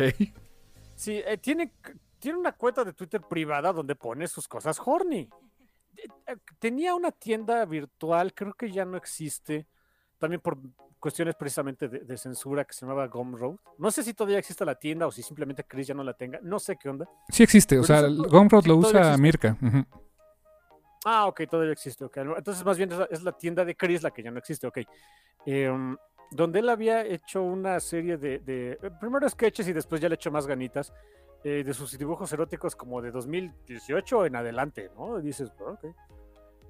Sí, 0.94 1.22
eh, 1.24 1.38
tiene, 1.38 1.72
tiene 2.18 2.38
una 2.38 2.52
cuenta 2.52 2.84
de 2.84 2.92
Twitter 2.92 3.20
privada 3.20 3.72
donde 3.72 3.94
pone 3.94 4.26
sus 4.26 4.48
cosas 4.48 4.80
horny. 4.84 5.28
Eh, 5.96 6.36
tenía 6.58 6.94
una 6.94 7.12
tienda 7.12 7.64
virtual, 7.64 8.32
creo 8.34 8.54
que 8.54 8.70
ya 8.70 8.84
no 8.84 8.96
existe, 8.96 9.66
también 10.18 10.40
por 10.40 10.58
cuestiones 10.98 11.36
precisamente 11.36 11.88
de, 11.88 12.16
censura 12.16 12.64
que 12.64 12.74
se 12.74 12.84
llamaba 12.84 13.06
Gumroad. 13.06 13.56
No 13.78 13.90
sé 13.90 14.02
si 14.02 14.14
todavía 14.14 14.38
existe 14.38 14.64
la 14.64 14.74
tienda 14.74 15.06
o 15.06 15.12
si 15.12 15.22
simplemente 15.22 15.64
Chris 15.64 15.86
ya 15.86 15.94
no 15.94 16.02
la 16.02 16.14
tenga, 16.14 16.40
no 16.42 16.58
sé 16.58 16.76
qué 16.76 16.88
onda. 16.88 17.08
Sí 17.28 17.42
existe, 17.42 17.78
o 17.78 17.84
sea, 17.84 18.02
Gumroad 18.02 18.66
lo 18.66 18.76
usa 18.76 19.16
Mirka. 19.16 19.56
Ah, 21.04 21.26
ok, 21.26 21.42
todavía 21.48 21.72
existe. 21.72 22.04
Okay. 22.04 22.22
Entonces, 22.22 22.64
más 22.64 22.76
bien 22.76 22.90
es 23.10 23.22
la, 23.22 23.32
tienda 23.32 23.64
de 23.64 23.74
Chris 23.74 24.02
la 24.02 24.10
que 24.10 24.22
ya 24.22 24.30
no 24.30 24.38
existe, 24.38 24.66
ok. 24.66 24.78
Em, 25.46 25.96
donde 26.30 26.58
él 26.58 26.68
había 26.68 27.04
hecho 27.04 27.42
una 27.42 27.80
serie 27.80 28.16
de, 28.16 28.42
eh, 28.46 28.90
primero 29.00 29.28
sketches 29.28 29.68
y 29.68 29.72
después 29.72 30.00
ya 30.00 30.08
le 30.08 30.16
hecho 30.16 30.30
más 30.30 30.46
ganitas 30.46 30.92
eh, 31.44 31.62
de 31.64 31.72
sus 31.72 31.96
dibujos 31.96 32.32
eróticos 32.32 32.74
como 32.74 33.00
de 33.00 33.10
2018 33.10 34.26
en 34.26 34.36
adelante, 34.36 34.90
¿no? 34.96 35.18
Y 35.18 35.22
dices, 35.22 35.52
ok. 35.60 35.86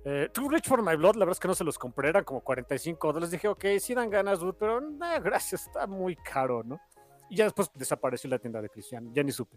Eh, 0.04 0.28
Too 0.32 0.48
Rich 0.48 0.68
for 0.68 0.82
My 0.82 0.94
Blood, 0.94 1.16
la 1.16 1.24
verdad 1.24 1.32
es 1.32 1.40
que 1.40 1.48
no 1.48 1.54
se 1.54 1.64
los 1.64 1.78
compré, 1.78 2.10
eran 2.10 2.24
como 2.24 2.40
45 2.40 3.12
dólares. 3.12 3.30
Dije, 3.30 3.48
ok, 3.48 3.64
sí 3.80 3.94
dan 3.94 4.10
ganas, 4.10 4.40
dude, 4.40 4.56
pero 4.58 4.80
no, 4.80 5.20
gracias, 5.22 5.66
está 5.66 5.86
muy 5.86 6.16
caro, 6.16 6.62
¿no? 6.62 6.80
Y 7.28 7.36
ya 7.36 7.44
después 7.44 7.70
desapareció 7.74 8.30
la 8.30 8.38
tienda 8.38 8.62
de 8.62 8.68
Cristian, 8.68 9.12
ya 9.12 9.22
ni 9.22 9.32
supe. 9.32 9.56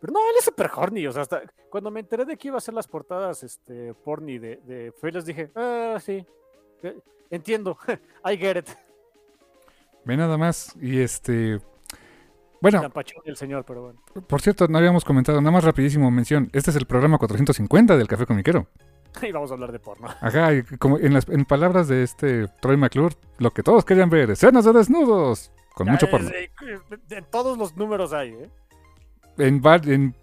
Pero 0.00 0.12
no, 0.12 0.20
él 0.20 0.36
es 0.38 0.44
súper 0.44 0.70
horny. 0.74 1.06
O 1.06 1.12
sea, 1.12 1.22
hasta 1.22 1.42
cuando 1.68 1.90
me 1.90 2.00
enteré 2.00 2.24
de 2.24 2.36
que 2.36 2.48
iba 2.48 2.56
a 2.56 2.60
ser 2.60 2.74
las 2.74 2.88
portadas 2.88 3.42
este, 3.42 3.94
porny 3.94 4.38
de, 4.38 4.56
de 4.64 4.92
les 5.12 5.26
dije, 5.26 5.50
ah, 5.54 5.98
sí, 6.00 6.24
eh, 6.82 6.98
entiendo, 7.30 7.76
I 8.24 8.36
get 8.36 8.56
it. 8.56 8.68
Ve 10.04 10.16
nada 10.16 10.38
más. 10.38 10.74
Y 10.80 11.00
este. 11.00 11.60
Bueno. 12.60 12.82
El 13.24 13.36
señor, 13.36 13.64
pero 13.64 13.82
bueno. 13.82 14.00
Por 14.26 14.40
cierto, 14.40 14.68
no 14.68 14.78
habíamos 14.78 15.04
comentado, 15.04 15.40
nada 15.40 15.50
más 15.50 15.64
rapidísimo 15.64 16.10
mención. 16.10 16.50
Este 16.52 16.70
es 16.70 16.76
el 16.76 16.86
programa 16.86 17.18
450 17.18 17.96
del 17.96 18.08
Café 18.08 18.26
Comiquero. 18.26 18.66
Y 19.22 19.32
vamos 19.32 19.50
a 19.50 19.54
hablar 19.54 19.72
de 19.72 19.80
porno. 19.80 20.06
Ajá, 20.20 20.54
y 20.54 20.62
como 20.62 20.96
en, 20.96 21.12
las, 21.12 21.28
en 21.28 21.44
palabras 21.44 21.88
de 21.88 22.04
este 22.04 22.46
Troy 22.60 22.76
McClure, 22.76 23.16
lo 23.38 23.50
que 23.50 23.64
todos 23.64 23.84
querían 23.84 24.08
ver, 24.08 24.30
escenas 24.30 24.64
de 24.64 24.72
desnudos. 24.72 25.52
Con 25.74 25.88
mucho 25.88 26.08
porno. 26.08 26.30
En 27.10 27.24
todos 27.24 27.58
los 27.58 27.76
números 27.76 28.12
hay, 28.12 28.30
¿eh? 28.30 28.50
En, 29.40 29.60
en 29.64 30.14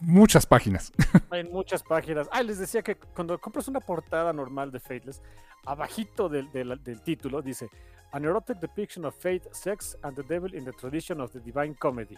muchas 0.00 0.46
páginas. 0.46 0.92
En 1.32 1.50
muchas 1.52 1.82
páginas. 1.82 2.28
Ah, 2.32 2.42
les 2.42 2.58
decía 2.58 2.82
que 2.82 2.96
cuando 2.96 3.38
compras 3.38 3.68
una 3.68 3.80
portada 3.80 4.32
normal 4.32 4.70
de 4.70 4.80
Fateless, 4.80 5.20
abajito 5.66 6.28
del, 6.28 6.50
del, 6.52 7.00
título 7.02 7.42
dice 7.42 7.68
An 8.12 8.24
erotic 8.24 8.58
depiction 8.60 9.04
of 9.04 9.14
fate, 9.16 9.42
sex 9.52 9.96
and 10.02 10.16
the 10.16 10.22
devil 10.22 10.54
in 10.54 10.64
the 10.64 10.72
tradition 10.72 11.20
of 11.20 11.32
the 11.32 11.40
divine 11.40 11.74
comedy. 11.74 12.16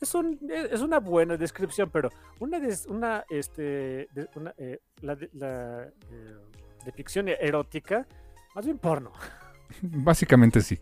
Es, 0.00 0.14
un, 0.14 0.38
es 0.50 0.80
una 0.80 1.00
buena 1.00 1.36
descripción, 1.36 1.90
pero 1.90 2.10
una, 2.38 2.58
una, 2.88 3.24
este, 3.28 4.08
una 4.34 4.54
eh, 4.56 4.78
la, 5.02 5.16
la 5.32 5.82
eh, 5.84 6.36
depicción 6.84 7.28
erótica, 7.28 8.06
más 8.54 8.64
bien 8.64 8.78
porno. 8.78 9.12
Básicamente 9.82 10.60
sí. 10.60 10.78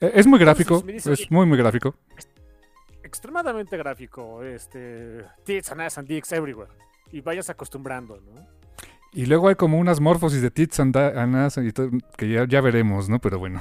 E, 0.00 0.12
es 0.14 0.26
muy 0.26 0.38
gráfico, 0.38 0.84
es 0.86 1.30
muy, 1.30 1.46
muy 1.46 1.58
gráfico 1.58 1.94
extremadamente 3.10 3.76
gráfico, 3.76 4.44
este, 4.44 5.24
tits 5.44 5.72
and 5.72 5.80
ass 5.82 5.98
and 5.98 6.06
dicks 6.06 6.30
everywhere. 6.32 6.70
Y 7.10 7.20
vayas 7.20 7.50
acostumbrando, 7.50 8.20
¿no? 8.20 8.46
Y 9.12 9.26
luego 9.26 9.48
hay 9.48 9.56
como 9.56 9.78
unas 9.78 10.00
morfosis 10.00 10.40
de 10.40 10.52
tits 10.52 10.78
and, 10.78 10.96
ass 10.96 11.58
y 11.58 11.72
que 12.16 12.28
ya, 12.28 12.46
ya, 12.46 12.60
veremos, 12.60 13.08
¿no? 13.08 13.20
Pero 13.20 13.40
bueno. 13.40 13.60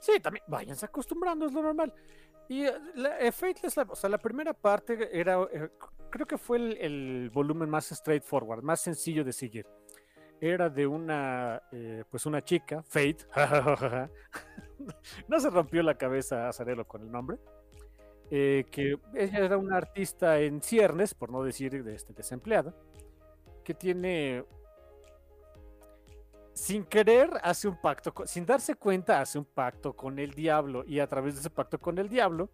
Sí, 0.00 0.18
también 0.20 0.44
váyanse 0.48 0.86
acostumbrando, 0.86 1.46
es 1.46 1.52
lo 1.52 1.62
normal. 1.62 1.92
Y 2.48 2.64
eh, 2.64 2.72
la, 2.94 3.18
eh, 3.18 3.30
Fateless, 3.32 3.76
o 3.78 3.94
sea, 3.94 4.10
la 4.10 4.18
primera 4.18 4.54
parte 4.54 5.08
era, 5.12 5.42
eh, 5.52 5.70
creo 6.10 6.26
que 6.26 6.38
fue 6.38 6.56
el, 6.58 7.30
volumen 7.32 7.68
más 7.68 7.90
straightforward, 7.90 8.62
más 8.62 8.80
sencillo 8.80 9.24
de 9.24 9.32
seguir. 9.32 9.66
Era 10.40 10.68
de 10.68 10.88
una, 10.88 11.62
pues 12.10 12.26
una 12.26 12.42
chica, 12.42 12.82
Fate. 12.82 13.18
no 15.28 15.38
se 15.38 15.50
rompió 15.50 15.84
la 15.84 15.96
cabeza 15.96 16.48
a 16.48 16.52
Zarelo 16.52 16.84
con 16.84 17.02
el 17.02 17.12
nombre. 17.12 17.38
Eh, 18.34 18.64
que 18.70 18.98
ella 19.14 19.40
era 19.40 19.58
una 19.58 19.76
artista 19.76 20.40
en 20.40 20.62
ciernes, 20.62 21.12
por 21.12 21.30
no 21.30 21.42
decir 21.42 21.84
de 21.84 21.94
este, 21.94 22.14
desempleada, 22.14 22.74
que 23.62 23.74
tiene, 23.74 24.42
sin 26.54 26.86
querer, 26.86 27.28
hace 27.42 27.68
un 27.68 27.78
pacto, 27.78 28.14
sin 28.24 28.46
darse 28.46 28.74
cuenta, 28.76 29.20
hace 29.20 29.38
un 29.38 29.44
pacto 29.44 29.92
con 29.92 30.18
el 30.18 30.32
diablo 30.32 30.82
y 30.86 31.00
a 31.00 31.06
través 31.06 31.34
de 31.34 31.40
ese 31.40 31.50
pacto 31.50 31.78
con 31.78 31.98
el 31.98 32.08
diablo, 32.08 32.48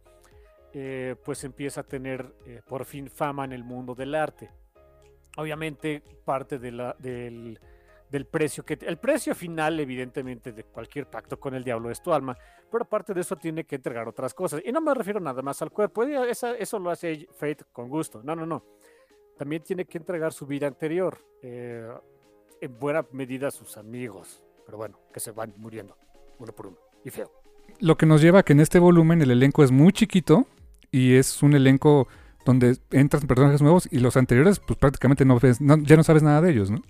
eh, 0.73 1.15
pues 1.25 1.45
empieza 1.45 1.83
a 1.83 1.85
tener 1.85 2.35
eh, 2.45 2.61
por 2.67 2.85
fin 2.85 3.09
fama 3.09 3.45
en 3.45 3.53
el 3.53 3.63
mundo 3.63 3.95
del 3.95 4.17
arte. 4.17 4.51
Obviamente 5.37 6.03
parte 6.25 6.59
de 6.59 6.73
la, 6.73 6.97
del 6.99 7.61
del 8.11 8.27
precio 8.27 8.65
que 8.65 8.79
el 8.81 8.99
precio 8.99 9.35
final 9.35 9.79
evidentemente 9.81 10.53
de 10.53 10.65
cualquier 10.65 11.07
pacto 11.07 11.39
con 11.39 11.55
el 11.55 11.63
diablo 11.63 11.91
es 11.91 12.03
tu 12.03 12.13
alma 12.13 12.37
pero 12.71 12.85
aparte 12.85 13.15
de 13.15 13.21
eso 13.21 13.37
tiene 13.37 13.65
que 13.65 13.77
entregar 13.77 14.07
otras 14.09 14.35
cosas. 14.35 14.63
Y 14.65 14.73
no 14.73 14.81
me 14.81 14.95
refiero 14.95 15.21
nada 15.21 15.43
más 15.43 15.61
al 15.63 15.71
cuerpo 15.71 16.03
eso 16.05 16.79
lo 16.79 16.91
hace 16.91 17.27
Fate 17.33 17.65
con 17.73 17.89
gusto. 17.89 18.23
No 18.23 18.37
no 18.37 18.47
no. 18.47 18.65
También 19.37 19.63
tiene 19.63 19.85
que 19.85 19.99
entregar 19.99 20.33
su 20.33 20.47
vida 20.47 20.67
anterior 20.67 21.19
eh, 21.43 21.89
en 22.61 22.79
buena 22.79 23.07
medida 23.13 23.49
a 23.49 23.51
sus 23.51 23.77
amigos 23.77 24.43
pero 24.67 24.77
bueno 24.77 24.99
que 25.13 25.21
se 25.21 25.31
van 25.31 25.55
muriendo 25.57 25.97
uno 26.39 26.53
por 26.53 26.67
uno. 26.69 26.77
Y 27.05 27.11
feo. 27.11 27.33
Lo 27.81 27.97
que 27.97 28.07
nos 28.07 28.21
lleva 28.21 28.41
a 28.41 28.43
que 28.43 28.53
en 28.53 28.61
este 28.61 28.79
volumen 28.79 29.23
el 29.23 29.31
elenco 29.31 29.65
es 29.65 29.71
muy 29.71 29.93
chiquito 29.93 30.47
y 30.91 31.15
es 31.15 31.43
un 31.43 31.55
elenco 31.55 32.09
donde 32.45 32.79
entran 32.91 33.27
personajes 33.27 33.63
nuevos 33.63 33.89
y 33.91 33.99
los 33.99 34.17
anteriores 34.17 34.61
pues 34.61 34.79
prácticamente 34.79 35.25
no 35.25 35.39
ves 35.39 35.59
ya 35.59 35.97
no 35.97 36.03
sabes 36.03 36.23
nada 36.23 36.41
de 36.41 36.51
ellos 36.51 36.71
no 36.71 36.83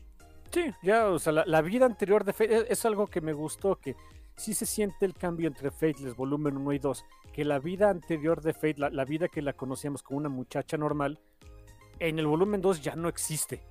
Sí, 0.51 0.73
ya, 0.83 1.09
o 1.09 1.19
sea, 1.19 1.33
la, 1.33 1.63
vida 1.63 1.85
anterior 1.85 2.25
de 2.25 2.33
Fate 2.33 2.73
es, 2.73 2.85
algo 2.85 3.07
que 3.07 3.21
me 3.21 3.33
gustó, 3.35 3.77
que 3.77 3.97
sí 4.37 4.55
se 4.55 4.65
siente 4.65 5.05
el 5.05 5.15
cambio 5.15 5.47
entre 5.47 5.71
Fateless 5.71 6.17
volumen 6.17 6.57
1 6.57 6.73
y 6.73 6.79
2, 6.79 7.05
que 7.33 7.45
la 7.45 7.59
vida 7.59 7.91
anterior 7.91 8.41
de 8.41 8.55
Fate, 8.55 8.77
la, 8.79 9.05
vida 9.05 9.29
que 9.29 9.43
la 9.43 9.53
conocíamos 9.53 10.03
como 10.03 10.19
una 10.19 10.31
muchacha 10.31 10.79
normal, 10.79 11.21
en 11.99 12.19
el 12.19 12.27
volumen 12.27 12.63
2 12.63 12.81
ya 12.81 12.97
no 12.97 13.09
existe. 13.09 13.63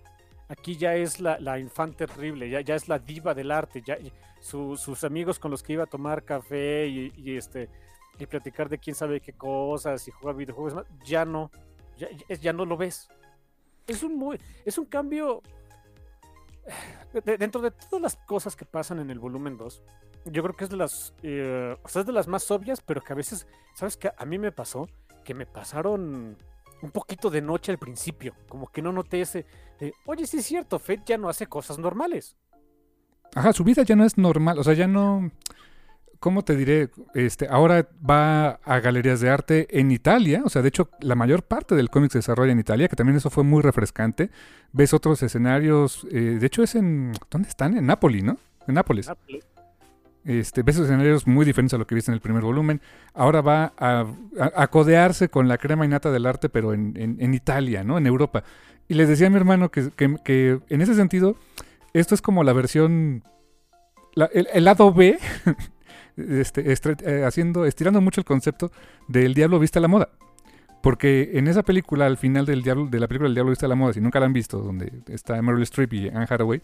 Aquí 0.50 0.78
ya 0.78 0.96
es 0.96 1.20
la, 1.20 1.40
la 1.40 1.60
infante 1.60 2.06
terrible, 2.06 2.50
ya, 2.50 2.62
ya 2.62 2.76
es 2.76 2.88
la 2.88 3.00
diva 3.00 3.34
del 3.34 3.52
arte, 3.52 3.82
ya 3.86 3.98
sus 4.40 5.04
amigos 5.04 5.40
con 5.40 5.52
los 5.52 5.64
que 5.64 5.74
iba 5.74 5.84
a 5.84 5.88
tomar 5.88 6.24
café 6.24 6.88
y, 6.88 7.36
este 7.36 7.70
y 8.20 8.26
platicar 8.26 8.70
de 8.70 8.78
quién 8.78 8.96
sabe 8.96 9.20
qué 9.20 9.34
cosas 9.34 10.08
y 10.08 10.12
jugar 10.12 10.36
videojuegos, 10.36 10.86
ya 11.06 11.26
no, 11.26 11.52
ya, 11.98 12.08
ya 12.40 12.54
no 12.54 12.66
lo 12.66 12.78
ves. 12.78 13.10
Es 13.86 14.04
un 14.04 14.16
muy, 14.16 14.40
es 14.66 14.78
un 14.78 14.86
cambio 14.86 15.42
dentro 17.26 17.61
de 17.61 17.72
todas 17.72 18.01
las 18.01 18.15
cosas 18.15 18.55
que 18.55 18.65
pasan 18.65 18.99
en 18.99 19.09
el 19.09 19.20
volumen 19.20 19.57
2, 19.57 19.82
yo 20.26 20.43
creo 20.43 20.55
que 20.55 20.63
es 20.65 20.70
de 20.70 20.78
las, 20.78 21.13
eh, 21.24 21.76
o 21.84 21.88
sea, 21.88 22.01
es 22.01 22.05
de 22.05 22.13
las 22.13 22.28
más 22.28 22.49
obvias, 22.51 22.82
pero 22.82 23.01
que 23.01 23.13
a 23.13 23.15
veces, 23.15 23.47
¿sabes 23.76 23.97
qué? 23.97 24.11
A 24.18 24.26
mí 24.26 24.38
me 24.38 24.51
pasó 24.51 24.88
que 25.24 25.34
me 25.34 25.45
pasaron 25.45 26.38
un 26.82 26.91
poquito 26.91 27.30
de 27.30 27.41
noche 27.41 27.72
al 27.72 27.78
principio, 27.78 28.36
como 28.47 28.68
que 28.68 28.82
no 28.82 28.91
noté 28.91 29.22
ese, 29.22 29.45
oye, 30.05 30.28
sí 30.28 30.38
es 30.38 30.45
cierto, 30.45 30.80
Fate 30.80 31.03
ya 31.05 31.18
no 31.18 31.30
hace 31.30 31.47
cosas 31.47 31.80
normales. 31.80 32.36
Ajá, 33.36 33.51
su 33.53 33.63
vida 33.63 33.84
ya 33.84 33.95
no 33.95 34.05
es 34.05 34.18
normal, 34.18 34.59
o 34.59 34.63
sea, 34.63 34.74
ya 34.74 34.88
no, 34.88 35.32
¿cómo 36.20 36.43
te 36.43 36.55
diré? 36.55 36.89
Este, 37.13 37.47
ahora 37.49 37.88
va 38.07 38.59
a 38.63 38.80
galerías 38.80 39.20
de 39.20 39.30
arte 39.30 39.68
en 39.80 39.91
Italia, 39.91 40.41
o 40.45 40.49
sea, 40.49 40.61
de 40.61 40.70
hecho, 40.70 40.89
la 40.99 41.15
mayor 41.15 41.43
parte 41.43 41.76
del 41.76 41.89
cómic 41.89 42.11
se 42.11 42.20
desarrolla 42.20 42.51
en 42.51 42.59
Italia, 42.59 42.88
que 42.88 42.95
también 42.95 43.18
eso 43.18 43.30
fue 43.30 43.43
muy 43.43 43.61
refrescante. 43.61 44.30
Ves 44.74 44.93
otros 44.93 45.22
escenarios, 45.24 46.07
eh, 46.11 46.38
de 46.39 46.45
hecho 46.45 46.63
es 46.63 46.76
en, 46.76 47.13
¿dónde 47.30 47.49
están? 47.49 47.78
En 47.78 47.86
Nápoles, 47.86 48.24
¿no? 48.24 48.38
En 48.68 48.76
Nápoles. 48.76 49.09
Este, 50.26 50.61
ves 50.61 50.78
escenarios 50.78 51.26
muy 51.26 51.45
diferentes 51.45 51.74
a 51.74 51.78
lo 51.78 51.88
que 51.88 51.95
viste 51.95 52.11
en 52.11 52.15
el 52.15 52.22
primer 52.22 52.43
volumen. 52.43 52.82
Ahora 53.13 53.41
va 53.41 53.74
a, 53.78 54.68
codearse 54.68 55.30
con 55.30 55.47
la 55.47 55.57
crema 55.57 55.86
innata 55.86 56.11
del 56.11 56.26
arte, 56.26 56.49
pero 56.49 56.74
en, 56.74 57.34
Italia, 57.34 57.84
¿no? 57.84 57.97
En 57.97 58.07
Europa. 58.07 58.43
Y 58.89 58.95
les 58.95 59.07
decía 59.07 59.28
a 59.28 59.30
mi 59.30 59.38
hermano 59.38 59.72
que, 59.72 59.89
que 60.24 60.59
en 60.68 60.82
ese 60.82 60.95
sentido, 60.95 61.38
esto 61.93 62.13
es 62.13 62.22
como 62.22 62.43
la 62.43 62.51
versión 62.51 63.24
la- 64.18 64.30
el, 64.34 64.47
el 64.51 64.65
lado 64.65 64.91
B, 64.91 65.20
este, 66.18 66.65
estre- 66.74 67.01
eh, 67.05 67.24
haciendo, 67.26 67.65
estirando 67.65 68.01
mucho 68.01 68.22
el 68.22 68.26
concepto 68.26 68.72
del 69.07 69.34
Diablo 69.34 69.59
Viste 69.59 69.80
a 69.80 69.82
la 69.82 69.88
Moda. 69.88 70.09
Porque 70.82 71.32
en 71.34 71.47
esa 71.47 71.63
película, 71.63 72.05
al 72.05 72.18
final 72.18 72.45
del 72.45 72.61
diablo, 72.61 72.86
de 72.86 72.99
la 72.99 73.07
película 73.07 73.28
El 73.28 73.34
Diablo 73.34 73.49
Viste 73.49 73.65
a 73.65 73.70
la 73.70 73.76
Moda, 73.76 73.93
si 73.93 73.99
nunca 74.01 74.20
la 74.20 74.28
han 74.28 74.34
visto, 74.34 74.59
donde 74.59 74.91
está 75.07 75.41
Meryl 75.41 75.63
Streep 75.63 75.91
y 75.93 76.07
Anne 76.09 76.28
Hathaway, 76.30 76.61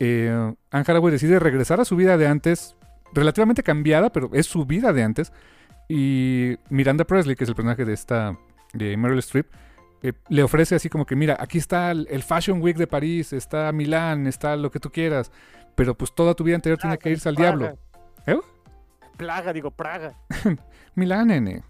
eh, 0.00 0.28
Anne 0.70 0.84
Hathaway 0.86 1.12
decide 1.12 1.38
regresar 1.38 1.80
a 1.80 1.84
su 1.84 1.94
vida 1.96 2.16
de 2.18 2.26
antes, 2.26 2.76
relativamente 3.12 3.62
cambiada, 3.62 4.10
pero 4.10 4.30
es 4.32 4.46
su 4.46 4.64
vida 4.66 4.92
de 4.92 5.02
antes. 5.04 5.32
Y 5.88 6.56
Miranda 6.68 7.04
Presley, 7.04 7.36
que 7.36 7.44
es 7.44 7.50
el 7.50 7.54
personaje 7.56 7.84
de 7.84 7.92
esta, 7.92 8.36
de 8.72 8.96
Meryl 8.96 9.18
Streep, 9.20 9.46
eh, 10.02 10.12
le 10.28 10.42
ofrece 10.42 10.74
así 10.74 10.88
como 10.88 11.06
que, 11.06 11.14
mira, 11.16 11.36
aquí 11.38 11.58
está 11.58 11.90
el, 11.92 12.06
el 12.10 12.22
Fashion 12.22 12.60
Week 12.60 12.76
de 12.76 12.86
París, 12.86 13.32
está 13.32 13.70
Milán, 13.72 14.26
está 14.26 14.56
lo 14.56 14.70
que 14.70 14.80
tú 14.80 14.90
quieras, 14.90 15.30
pero 15.74 15.94
pues 15.96 16.14
toda 16.14 16.34
tu 16.34 16.42
vida 16.44 16.56
anterior 16.56 16.78
tiene 16.78 16.98
que 16.98 17.10
irse 17.10 17.28
al 17.28 17.36
diablo. 17.36 17.78
¿Eh? 18.26 18.36
Plaga, 19.16 19.52
digo, 19.52 19.70
Praga. 19.70 20.14
Milán, 20.94 21.28
nene. 21.28 21.62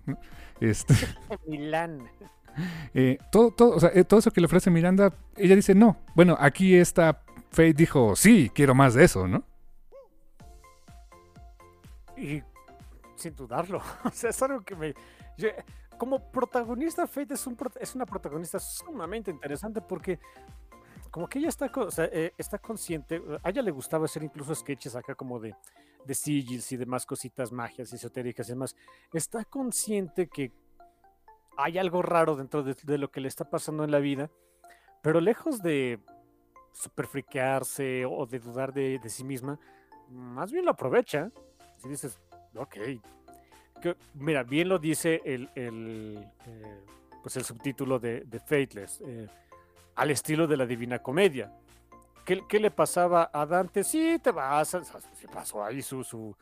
Este, 0.61 0.95
Milán. 1.47 2.09
eh, 2.95 3.19
todo, 3.33 3.51
todo, 3.51 3.77
o 3.77 3.81
sea, 3.81 3.91
eh, 3.95 4.05
todo 4.05 4.21
eso 4.21 4.31
que 4.31 4.41
le 4.41 4.47
ofrece 4.47 4.71
Miranda, 4.71 5.13
ella 5.37 5.57
dice 5.57 5.75
no. 5.75 5.97
Bueno, 6.15 6.37
aquí 6.39 6.75
esta 6.77 7.23
Faye 7.51 7.73
dijo, 7.73 8.17
sí, 8.17 8.51
quiero 8.55 8.75
más 8.75 8.95
de 8.95 9.05
eso, 9.05 9.27
¿no? 9.29 9.45
Y 12.17 12.43
sin 13.17 13.35
dudarlo. 13.35 13.81
O 14.05 14.11
sea, 14.11 14.31
es 14.31 14.43
algo 14.43 14.61
que 14.63 14.75
me. 14.77 14.95
yo- 15.37 15.49
como 15.99 16.19
protagonista, 16.33 17.07
Fate 17.07 17.35
es, 17.35 17.47
un, 17.47 17.57
es 17.81 17.95
una 17.95 18.05
protagonista 18.07 18.59
sumamente 18.59 19.31
interesante 19.31 19.81
porque. 19.81 20.19
Como 21.11 21.29
que 21.29 21.39
ella 21.39 21.49
está, 21.49 21.71
o 21.77 21.91
sea, 21.93 22.07
eh, 22.13 22.33
está 22.37 22.59
consciente, 22.59 23.23
a 23.45 23.49
ella 23.51 23.63
le 23.63 23.71
gustaba 23.71 24.07
hacer 24.07 24.25
incluso 24.25 24.53
sketches 24.53 24.97
acá 24.97 25.15
como 25.15 25.39
de, 25.39 25.55
de 26.05 26.15
sigils 26.15 26.71
y 26.73 26.77
demás 26.77 27.07
cositas, 27.07 27.53
magias 27.53 27.93
esotéricas 27.93 28.49
y 28.49 28.53
demás. 28.53 28.77
Está 29.13 29.45
consciente 29.45 30.29
que 30.29 30.53
hay 31.57 31.79
algo 31.79 32.03
raro 32.03 32.37
dentro 32.37 32.63
de, 32.63 32.99
lo 32.99 33.11
que 33.11 33.21
le 33.21 33.29
está 33.29 33.49
pasando 33.49 33.85
en 33.85 33.91
la 33.91 33.99
vida, 33.99 34.31
pero 35.03 35.21
lejos 35.21 35.63
de 35.63 36.01
super 36.73 37.07
friquearse 37.07 38.05
o 38.05 38.27
de 38.27 38.41
dudar 38.41 38.73
de, 38.73 38.99
de 38.99 39.09
sí 39.09 39.25
misma, 39.25 39.59
más 40.11 40.53
bien 40.53 40.65
lo 40.65 40.73
aprovecha. 40.73 41.31
Si 41.79 41.89
dices, 41.89 42.19
ok. 42.57 42.77
Mira, 44.15 44.43
bien 44.43 44.69
lo 44.69 44.79
dice 44.79 45.21
el, 45.25 45.51
el, 45.55 46.27
eh, 46.47 46.81
pues 47.23 47.37
el 47.37 47.45
subtítulo 47.45 47.99
de, 47.99 48.21
de 48.21 48.41
Fateless, 48.41 49.01
eh, 49.03 49.29
al 49.97 50.11
estilo 50.11 50.47
de 50.47 50.57
la 50.57 50.67
Divina 50.67 51.01
Comedia. 51.01 51.53
¿Qué, 52.25 52.43
qué 52.49 52.59
le 52.59 52.71
pasaba 52.71 53.31
a 53.33 53.45
Dante? 53.47 53.85
Sí, 53.85 54.19
te 54.23 54.31
vas, 54.31 54.69
se 54.69 55.29
pasó 55.29 55.63
ahí 55.65 55.83
su, 55.83 56.03
su, 56.03 56.35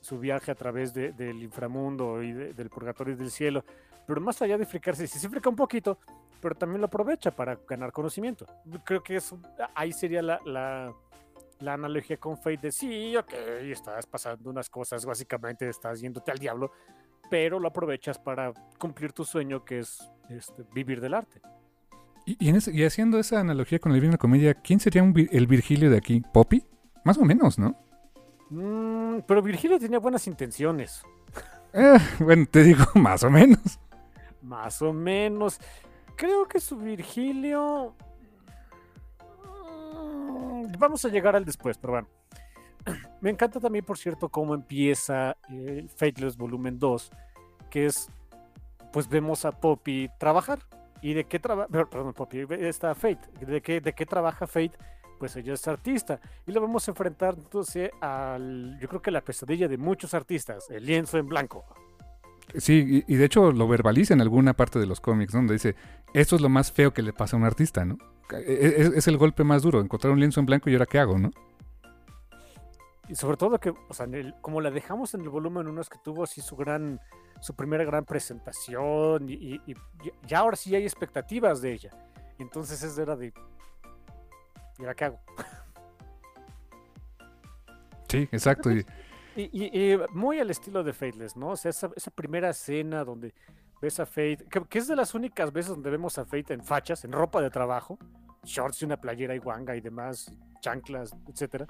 su 0.00 0.18
viaje 0.18 0.50
a 0.50 0.54
través 0.54 0.94
de- 0.94 1.12
del 1.12 1.42
inframundo 1.42 2.22
y 2.22 2.32
de- 2.32 2.54
del 2.54 2.70
purgatorio 2.70 3.14
y 3.14 3.16
del 3.16 3.30
cielo, 3.30 3.64
pero 4.06 4.20
más 4.20 4.40
allá 4.40 4.56
de 4.56 4.64
fricarse, 4.64 5.06
sí 5.06 5.18
se 5.18 5.28
frica 5.28 5.48
un 5.48 5.56
poquito, 5.56 5.98
pero 6.40 6.54
también 6.54 6.80
lo 6.80 6.86
aprovecha 6.86 7.30
para 7.30 7.56
ganar 7.68 7.92
conocimiento. 7.92 8.46
Creo 8.84 9.02
que 9.02 9.16
eso, 9.16 9.38
ahí 9.74 9.92
sería 9.92 10.22
la, 10.22 10.40
la, 10.46 10.94
la 11.60 11.72
analogía 11.74 12.16
con 12.16 12.36
Fate 12.36 12.58
de 12.58 12.72
sí, 12.72 13.16
ok, 13.16 13.32
estás 13.64 14.06
pasando 14.06 14.48
unas 14.48 14.70
cosas, 14.70 15.04
básicamente 15.04 15.68
estás 15.68 16.00
yéndote 16.00 16.30
al 16.30 16.38
diablo, 16.38 16.72
pero 17.28 17.58
lo 17.58 17.68
aprovechas 17.68 18.18
para 18.18 18.52
cumplir 18.78 19.12
tu 19.12 19.24
sueño 19.24 19.64
que 19.64 19.80
es 19.80 20.10
este, 20.30 20.62
vivir 20.72 21.00
del 21.00 21.14
arte. 21.14 21.40
Y, 22.26 22.36
y 22.44 22.48
en 22.50 22.56
ese- 22.56 22.72
y 22.74 22.84
haciendo 22.84 23.18
esa 23.18 23.40
analogía 23.40 23.78
con 23.78 23.92
la 23.92 23.96
Divina 23.96 24.18
Comedia, 24.18 24.54
¿quién 24.54 24.80
sería 24.80 25.02
un 25.02 25.14
el 25.30 25.46
Virgilio 25.46 25.88
de 25.90 25.96
aquí? 25.96 26.22
¿Poppy? 26.32 26.62
Más 27.04 27.16
o 27.18 27.24
menos, 27.24 27.58
¿no? 27.58 27.76
Mm, 28.50 29.20
pero 29.26 29.40
Virgilio 29.42 29.78
tenía 29.78 29.98
buenas 29.98 30.26
intenciones, 30.26 31.02
Eh, 31.72 31.98
bueno, 32.20 32.46
te 32.50 32.62
digo, 32.62 32.84
más 32.94 33.22
o 33.24 33.30
menos. 33.30 33.78
más 34.42 34.82
o 34.82 34.92
menos. 34.92 35.60
Creo 36.16 36.46
que 36.46 36.60
su 36.60 36.76
Virgilio... 36.76 37.94
Mm, 39.44 40.72
Vamos 40.78 41.04
a 41.04 41.08
llegar 41.08 41.36
al 41.36 41.44
después, 41.44 41.78
pero 41.78 41.92
bueno. 41.94 42.08
Me 43.20 43.30
encanta 43.30 43.60
también, 43.60 43.84
por 43.84 43.98
cierto, 43.98 44.28
cómo 44.28 44.54
empieza 44.54 45.36
eh, 45.50 45.86
Fateless 45.96 46.36
Volumen 46.36 46.78
2, 46.78 47.10
que 47.70 47.86
es, 47.86 48.08
pues 48.92 49.08
vemos 49.08 49.44
a 49.44 49.52
Poppy 49.52 50.08
trabajar. 50.18 50.60
¿Y 51.02 51.14
de 51.14 51.24
qué 51.24 51.38
trabaja? 51.38 51.68
Perdón, 51.68 52.12
Poppy, 52.14 52.44
Fate. 52.46 53.18
¿De 53.46 53.60
qué, 53.60 53.80
¿De 53.80 53.92
qué 53.92 54.06
trabaja 54.06 54.46
Fate? 54.46 54.72
Pues 55.18 55.34
ella 55.36 55.54
es 55.54 55.66
artista. 55.66 56.20
Y 56.46 56.52
lo 56.52 56.60
vamos 56.60 56.86
a 56.88 56.90
enfrentar 56.90 57.34
entonces 57.36 57.90
al, 58.00 58.78
yo 58.80 58.88
creo 58.88 59.00
que 59.02 59.10
la 59.10 59.22
pesadilla 59.22 59.68
de 59.68 59.78
muchos 59.78 60.14
artistas, 60.14 60.68
el 60.70 60.84
lienzo 60.84 61.18
en 61.18 61.26
blanco. 61.26 61.64
Sí, 62.56 63.04
y, 63.06 63.14
de 63.16 63.24
hecho 63.24 63.50
lo 63.50 63.66
verbaliza 63.66 64.14
en 64.14 64.20
alguna 64.20 64.54
parte 64.54 64.78
de 64.78 64.86
los 64.86 65.00
cómics, 65.00 65.34
¿no? 65.34 65.40
donde 65.40 65.54
dice, 65.54 65.74
esto 66.14 66.36
es 66.36 66.42
lo 66.42 66.48
más 66.48 66.70
feo 66.70 66.92
que 66.92 67.02
le 67.02 67.12
pasa 67.12 67.36
a 67.36 67.40
un 67.40 67.44
artista, 67.44 67.84
¿no? 67.84 67.98
E- 68.32 68.74
Es, 68.78 68.88
es 68.88 69.08
el 69.08 69.16
golpe 69.16 69.42
más 69.42 69.62
duro, 69.62 69.80
encontrar 69.80 70.12
un 70.12 70.20
lienzo 70.20 70.40
en 70.40 70.46
blanco 70.46 70.70
y 70.70 70.74
ahora 70.74 70.86
qué 70.86 70.98
hago, 70.98 71.18
¿no? 71.18 71.30
Y 73.08 73.14
sobre 73.14 73.36
todo 73.36 73.58
que, 73.60 73.70
o 73.70 73.94
sea, 73.94 74.06
en 74.06 74.14
el- 74.14 74.34
como 74.40 74.60
la 74.60 74.70
dejamos 74.70 75.14
en 75.14 75.20
el 75.22 75.28
volumen 75.28 75.66
1 75.68 75.80
es 75.80 75.88
que 75.88 75.98
tuvo 76.02 76.24
así 76.24 76.40
su 76.40 76.56
gran, 76.56 77.00
su 77.40 77.54
primera 77.54 77.84
gran 77.84 78.04
presentación 78.04 79.28
y, 79.28 79.34
y- 79.34 79.60
y 79.66 79.74
ya- 80.26 80.40
ahora 80.40 80.56
sí 80.56 80.74
hay 80.74 80.82
expectativas 80.84 81.60
de 81.60 81.72
ella. 81.72 81.90
Entonces 82.38 82.82
es 82.82 82.98
era 82.98 83.14
de, 83.16 83.28
¿y 84.78 84.80
ahora 84.82 84.94
qué 84.94 85.04
hago? 85.04 85.20
Sí, 88.08 88.28
exacto. 88.32 88.70
y- 88.70 88.84
Y, 89.38 89.98
muy 90.14 90.38
al 90.40 90.48
estilo 90.50 90.82
de 90.82 90.94
Fateless, 90.94 91.36
¿no? 91.36 91.48
O 91.50 91.56
sea, 91.56 91.68
esa, 91.68 91.90
esa 91.94 92.10
primera 92.10 92.48
escena 92.48 93.04
donde 93.04 93.34
ves 93.82 94.00
a 94.00 94.06
Fate, 94.06 94.38
que, 94.50 94.64
que 94.64 94.78
es 94.78 94.88
de 94.88 94.96
las 94.96 95.14
únicas 95.14 95.52
veces 95.52 95.70
donde 95.72 95.90
vemos 95.90 96.16
a 96.16 96.24
Fate 96.24 96.54
en 96.54 96.64
fachas, 96.64 97.04
en 97.04 97.12
ropa 97.12 97.42
de 97.42 97.50
trabajo, 97.50 97.98
shorts 98.44 98.80
y 98.80 98.86
una 98.86 98.96
playera 98.98 99.34
y 99.34 99.38
guanga 99.38 99.76
y 99.76 99.82
demás, 99.82 100.32
chanclas, 100.60 101.14
etcétera. 101.28 101.66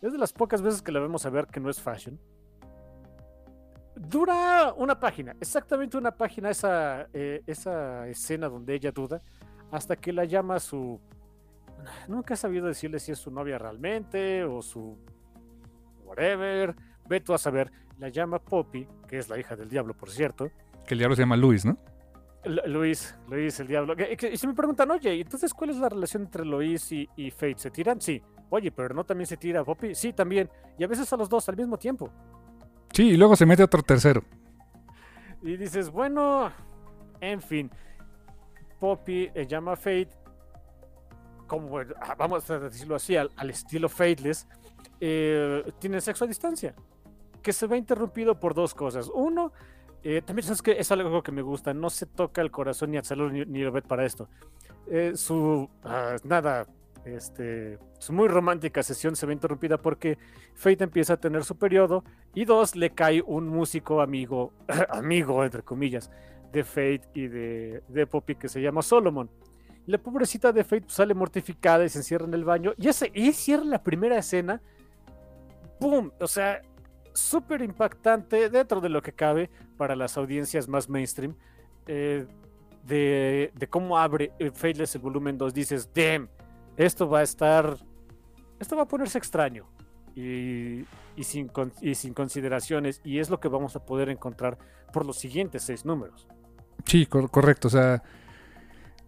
Es 0.00 0.12
de 0.12 0.18
las 0.18 0.32
pocas 0.32 0.62
veces 0.62 0.82
que 0.82 0.92
la 0.92 1.00
vemos 1.00 1.26
a 1.26 1.30
ver 1.30 1.46
que 1.46 1.60
no 1.60 1.70
es 1.70 1.80
fashion. 1.80 2.18
Dura 3.96 4.72
una 4.76 4.98
página, 5.00 5.34
exactamente 5.40 5.96
una 5.96 6.12
página 6.12 6.50
esa, 6.50 7.08
eh, 7.12 7.42
esa 7.46 8.06
escena 8.06 8.48
donde 8.48 8.74
ella 8.74 8.92
duda, 8.92 9.20
hasta 9.72 9.96
que 9.96 10.12
la 10.12 10.24
llama 10.24 10.60
su... 10.60 11.00
Nunca 12.06 12.34
he 12.34 12.36
sabido 12.36 12.66
decirle 12.66 13.00
si 13.00 13.12
es 13.12 13.18
su 13.18 13.30
novia 13.30 13.58
realmente 13.58 14.44
o 14.44 14.62
su... 14.62 14.96
whatever. 16.04 16.74
Ve 17.08 17.20
tú 17.20 17.34
a 17.34 17.38
saber. 17.38 17.70
La 17.98 18.08
llama 18.08 18.38
Poppy, 18.38 18.86
que 19.08 19.18
es 19.18 19.28
la 19.28 19.38
hija 19.38 19.56
del 19.56 19.68
diablo, 19.68 19.94
por 19.94 20.10
cierto. 20.10 20.50
que 20.86 20.94
el 20.94 20.98
diablo 20.98 21.16
se 21.16 21.22
llama 21.22 21.36
Luis, 21.36 21.64
¿no? 21.64 21.76
Lu- 22.44 22.62
Luis, 22.66 23.14
Luis, 23.28 23.58
el 23.60 23.66
diablo. 23.66 23.94
Y 24.30 24.36
se 24.36 24.46
me 24.46 24.54
preguntan, 24.54 24.90
oye, 24.90 25.14
¿y 25.14 25.20
entonces 25.22 25.52
cuál 25.52 25.70
es 25.70 25.76
la 25.76 25.88
relación 25.88 26.22
entre 26.22 26.44
Luis 26.44 26.90
y, 26.92 27.08
y 27.16 27.30
Fate? 27.30 27.58
¿Se 27.58 27.70
tiran? 27.70 28.00
Sí. 28.00 28.22
Oye, 28.50 28.70
pero 28.72 28.94
no 28.94 29.04
también 29.04 29.26
se 29.26 29.36
tira 29.36 29.64
Poppy. 29.64 29.94
Sí, 29.94 30.12
también. 30.12 30.48
Y 30.78 30.84
a 30.84 30.86
veces 30.86 31.12
a 31.12 31.16
los 31.16 31.28
dos 31.28 31.48
al 31.48 31.56
mismo 31.56 31.76
tiempo. 31.76 32.10
Sí, 32.92 33.10
y 33.10 33.16
luego 33.16 33.36
se 33.36 33.44
mete 33.44 33.62
otro 33.62 33.82
tercero. 33.82 34.22
Y 35.42 35.56
dices, 35.56 35.90
bueno, 35.90 36.50
en 37.20 37.40
fin. 37.42 37.70
Poppy 38.80 39.30
eh, 39.34 39.46
llama 39.46 39.72
a 39.72 39.76
Fate, 39.76 40.08
como 41.46 41.78
ah, 41.78 42.14
vamos 42.16 42.48
a 42.50 42.58
decirlo 42.58 42.94
así, 42.94 43.16
al, 43.16 43.30
al 43.36 43.50
estilo 43.50 43.88
Fateless, 43.88 44.46
eh, 45.00 45.64
tienen 45.78 46.00
sexo 46.00 46.24
a 46.24 46.28
distancia, 46.28 46.74
que 47.42 47.52
se 47.52 47.66
ve 47.66 47.76
interrumpido 47.76 48.38
por 48.38 48.54
dos 48.54 48.74
cosas. 48.74 49.10
Uno, 49.12 49.52
eh, 50.10 50.22
también 50.22 50.44
sabes 50.44 50.62
que 50.62 50.72
es 50.72 50.90
algo 50.90 51.22
que 51.22 51.32
me 51.32 51.42
gusta, 51.42 51.74
no 51.74 51.90
se 51.90 52.06
toca 52.06 52.40
el 52.40 52.50
corazón 52.50 52.92
ni 52.92 52.96
a 52.96 53.04
salud 53.04 53.30
ni, 53.30 53.44
ni 53.44 53.62
Obed 53.66 53.82
para 53.82 54.06
esto. 54.06 54.26
Eh, 54.90 55.12
su, 55.16 55.68
ah, 55.84 56.16
nada, 56.24 56.66
este, 57.04 57.78
su 57.98 58.14
muy 58.14 58.26
romántica 58.26 58.82
sesión 58.82 59.16
se 59.16 59.26
ve 59.26 59.34
interrumpida 59.34 59.76
porque 59.76 60.16
Fate 60.54 60.84
empieza 60.84 61.12
a 61.12 61.16
tener 61.18 61.44
su 61.44 61.58
periodo 61.58 62.04
y 62.34 62.46
dos, 62.46 62.74
le 62.74 62.94
cae 62.94 63.20
un 63.20 63.48
músico 63.48 64.00
amigo, 64.00 64.54
amigo 64.88 65.44
entre 65.44 65.62
comillas, 65.62 66.10
de 66.52 66.64
Fate 66.64 67.02
y 67.12 67.26
de, 67.26 67.82
de 67.88 68.06
Poppy 68.06 68.36
que 68.36 68.48
se 68.48 68.62
llama 68.62 68.80
Solomon. 68.80 69.28
La 69.84 69.98
pobrecita 69.98 70.52
de 70.52 70.64
Fate 70.64 70.86
sale 70.88 71.12
mortificada 71.12 71.84
y 71.84 71.90
se 71.90 71.98
encierra 71.98 72.24
en 72.24 72.32
el 72.32 72.46
baño. 72.46 72.72
Y, 72.78 72.88
ese, 72.88 73.10
y 73.12 73.30
cierra 73.34 73.64
la 73.64 73.82
primera 73.82 74.16
escena. 74.16 74.62
¡Boom! 75.78 76.12
O 76.18 76.26
sea, 76.26 76.62
súper 77.18 77.62
impactante 77.62 78.48
dentro 78.50 78.80
de 78.80 78.88
lo 78.88 79.02
que 79.02 79.12
cabe 79.12 79.50
para 79.76 79.94
las 79.96 80.16
audiencias 80.16 80.68
más 80.68 80.88
mainstream. 80.88 81.34
eh, 81.86 82.26
de, 82.86 83.52
cómo 83.68 83.98
abre 83.98 84.32
eh, 84.38 84.50
Fateless 84.50 84.94
el 84.94 85.02
volumen 85.02 85.36
2. 85.36 85.52
Dices, 85.52 85.90
damn, 85.94 86.28
esto 86.76 87.08
va 87.08 87.18
a 87.20 87.22
estar. 87.22 87.76
Esto 88.58 88.76
va 88.76 88.82
a 88.84 88.88
ponerse 88.88 89.18
extraño. 89.18 89.66
Y, 90.16 90.84
sin, 91.22 91.48
consideraciones. 92.14 93.00
Y 93.04 93.18
es 93.18 93.28
lo 93.30 93.38
que 93.40 93.48
vamos 93.48 93.76
a 93.76 93.84
poder 93.84 94.08
encontrar 94.08 94.56
por 94.92 95.04
los 95.06 95.18
siguientes 95.18 95.62
seis 95.62 95.84
números. 95.84 96.26
Sí, 96.86 97.06
cor- 97.06 97.30
correcto. 97.30 97.68
O 97.68 97.70
sea, 97.70 98.02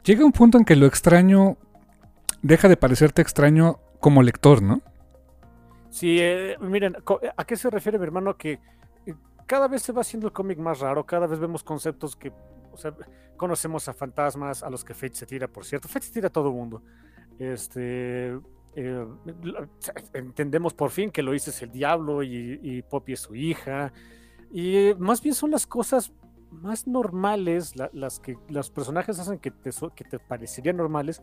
llega 0.04 0.24
un 0.24 0.32
punto 0.32 0.58
en 0.58 0.64
que 0.64 0.76
lo 0.76 0.86
extraño 0.86 1.56
deja 2.42 2.68
de 2.68 2.76
parecerte 2.76 3.22
extraño 3.22 3.78
como 3.98 4.22
lector, 4.22 4.62
¿no? 4.62 4.82
Sí, 5.90 6.18
eh, 6.20 6.56
miren, 6.60 6.96
¿a 7.36 7.44
qué 7.44 7.56
se 7.56 7.68
refiere 7.68 7.98
mi 7.98 8.04
hermano? 8.04 8.36
Que 8.36 8.52
eh, 9.06 9.14
cada 9.46 9.66
vez 9.66 9.82
se 9.82 9.92
va 9.92 10.02
haciendo 10.02 10.28
el 10.28 10.32
cómic 10.32 10.58
más 10.58 10.78
raro, 10.78 11.04
cada 11.04 11.26
vez 11.26 11.38
vemos 11.40 11.64
conceptos 11.64 12.14
que, 12.14 12.32
o 12.72 12.76
sea, 12.76 12.94
conocemos 13.36 13.88
a 13.88 13.92
fantasmas, 13.92 14.62
a 14.62 14.70
los 14.70 14.84
que 14.84 14.94
Fate 14.94 15.14
se 15.14 15.26
tira, 15.26 15.48
por 15.48 15.64
cierto. 15.64 15.88
Fate 15.88 16.06
se 16.06 16.12
tira 16.12 16.28
a 16.28 16.32
todo 16.32 16.52
mundo. 16.52 16.82
Este, 17.38 18.38
eh, 18.76 19.06
entendemos 20.14 20.74
por 20.74 20.90
fin 20.90 21.10
que 21.10 21.22
lo 21.22 21.32
es 21.32 21.62
el 21.62 21.72
diablo 21.72 22.22
y, 22.22 22.84
Poppy 22.88 23.14
es 23.14 23.20
su 23.20 23.34
hija. 23.34 23.92
Y 24.52 24.92
más 24.98 25.20
bien 25.20 25.34
son 25.34 25.50
las 25.50 25.66
cosas 25.66 26.12
más 26.50 26.86
normales, 26.86 27.74
las 27.92 28.20
que 28.20 28.36
los 28.48 28.70
personajes 28.70 29.18
hacen 29.18 29.38
que 29.38 29.50
te, 29.50 29.70
que 29.94 30.04
te 30.04 30.18
parecerían 30.18 30.76
normales, 30.76 31.22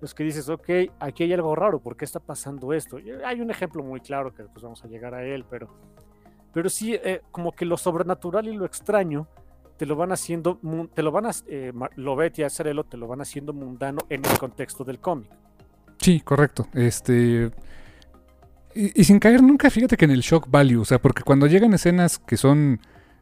los 0.00 0.14
que 0.14 0.24
dices, 0.24 0.48
ok, 0.48 0.68
aquí 1.00 1.24
hay 1.24 1.32
algo 1.32 1.54
raro, 1.54 1.80
¿por 1.80 1.96
qué 1.96 2.04
está 2.04 2.20
pasando 2.20 2.72
esto? 2.72 2.98
hay 3.24 3.40
un 3.40 3.50
ejemplo 3.50 3.82
muy 3.82 4.00
claro 4.00 4.32
que 4.32 4.42
después 4.42 4.62
vamos 4.62 4.84
a 4.84 4.88
llegar 4.88 5.14
a 5.14 5.24
él, 5.24 5.44
pero, 5.48 5.68
pero 6.52 6.68
sí, 6.68 6.94
eh, 6.94 7.22
como 7.30 7.52
que 7.52 7.64
lo 7.64 7.76
sobrenatural 7.76 8.48
y 8.48 8.56
lo 8.56 8.64
extraño 8.64 9.26
te 9.76 9.86
lo 9.86 9.96
van 9.96 10.12
haciendo, 10.12 10.58
te 10.94 11.02
lo 11.02 11.12
van 11.12 11.26
a, 11.26 11.30
eh, 11.46 11.72
Lobetti 11.96 12.42
y 12.42 12.44
Azarelo 12.44 12.84
te 12.84 12.96
lo 12.96 13.06
van 13.06 13.20
haciendo 13.20 13.52
mundano 13.52 14.00
en 14.08 14.24
el 14.24 14.38
contexto 14.38 14.84
del 14.84 14.98
cómic. 14.98 15.30
Sí, 16.00 16.20
correcto. 16.20 16.66
Este. 16.74 17.50
Y, 18.74 19.04
sin 19.04 19.18
caer 19.18 19.42
nunca, 19.42 19.70
fíjate 19.70 19.96
que 19.96 20.04
en 20.04 20.12
el 20.12 20.20
shock 20.20 20.46
value, 20.48 20.80
o 20.80 20.84
sea, 20.84 21.00
porque 21.00 21.22
cuando 21.22 21.46
llegan 21.46 21.74
escenas 21.74 22.18
que 22.18 22.36
son 22.36 22.80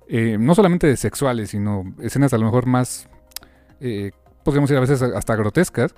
eh, 0.08 0.36
no 0.38 0.54
solamente 0.54 0.94
sexuales, 0.96 1.50
sino 1.50 1.94
escenas 2.00 2.32
a 2.34 2.38
lo 2.38 2.44
mejor 2.44 2.66
más, 2.66 3.08
eh, 3.80 4.10
podríamos 4.44 4.68
decir 4.68 4.78
a 4.78 4.80
veces 4.80 5.02
hasta 5.02 5.34
grotescas, 5.36 5.92
eh, 5.92 5.96